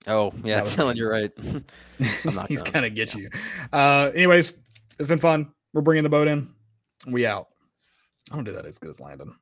Oh 0.08 0.34
yeah, 0.44 0.62
Dylan, 0.62 0.96
you're 0.96 1.12
right. 1.12 1.32
He's 2.48 2.62
gonna- 2.64 2.72
gonna 2.72 2.90
get 2.90 3.14
you. 3.16 3.30
Uh, 3.74 4.12
anyways, 4.16 4.54
it's 4.98 5.08
been 5.08 5.20
fun. 5.20 5.52
We're 5.74 5.82
bringing 5.82 6.04
the 6.04 6.10
boat 6.10 6.28
in. 6.28 6.54
We 7.08 7.26
out. 7.26 7.48
I 8.32 8.36
don't 8.36 8.44
do 8.44 8.52
that 8.54 8.66
as 8.66 8.78
good 8.78 8.90
as 8.92 9.00
Landon. 9.02 9.36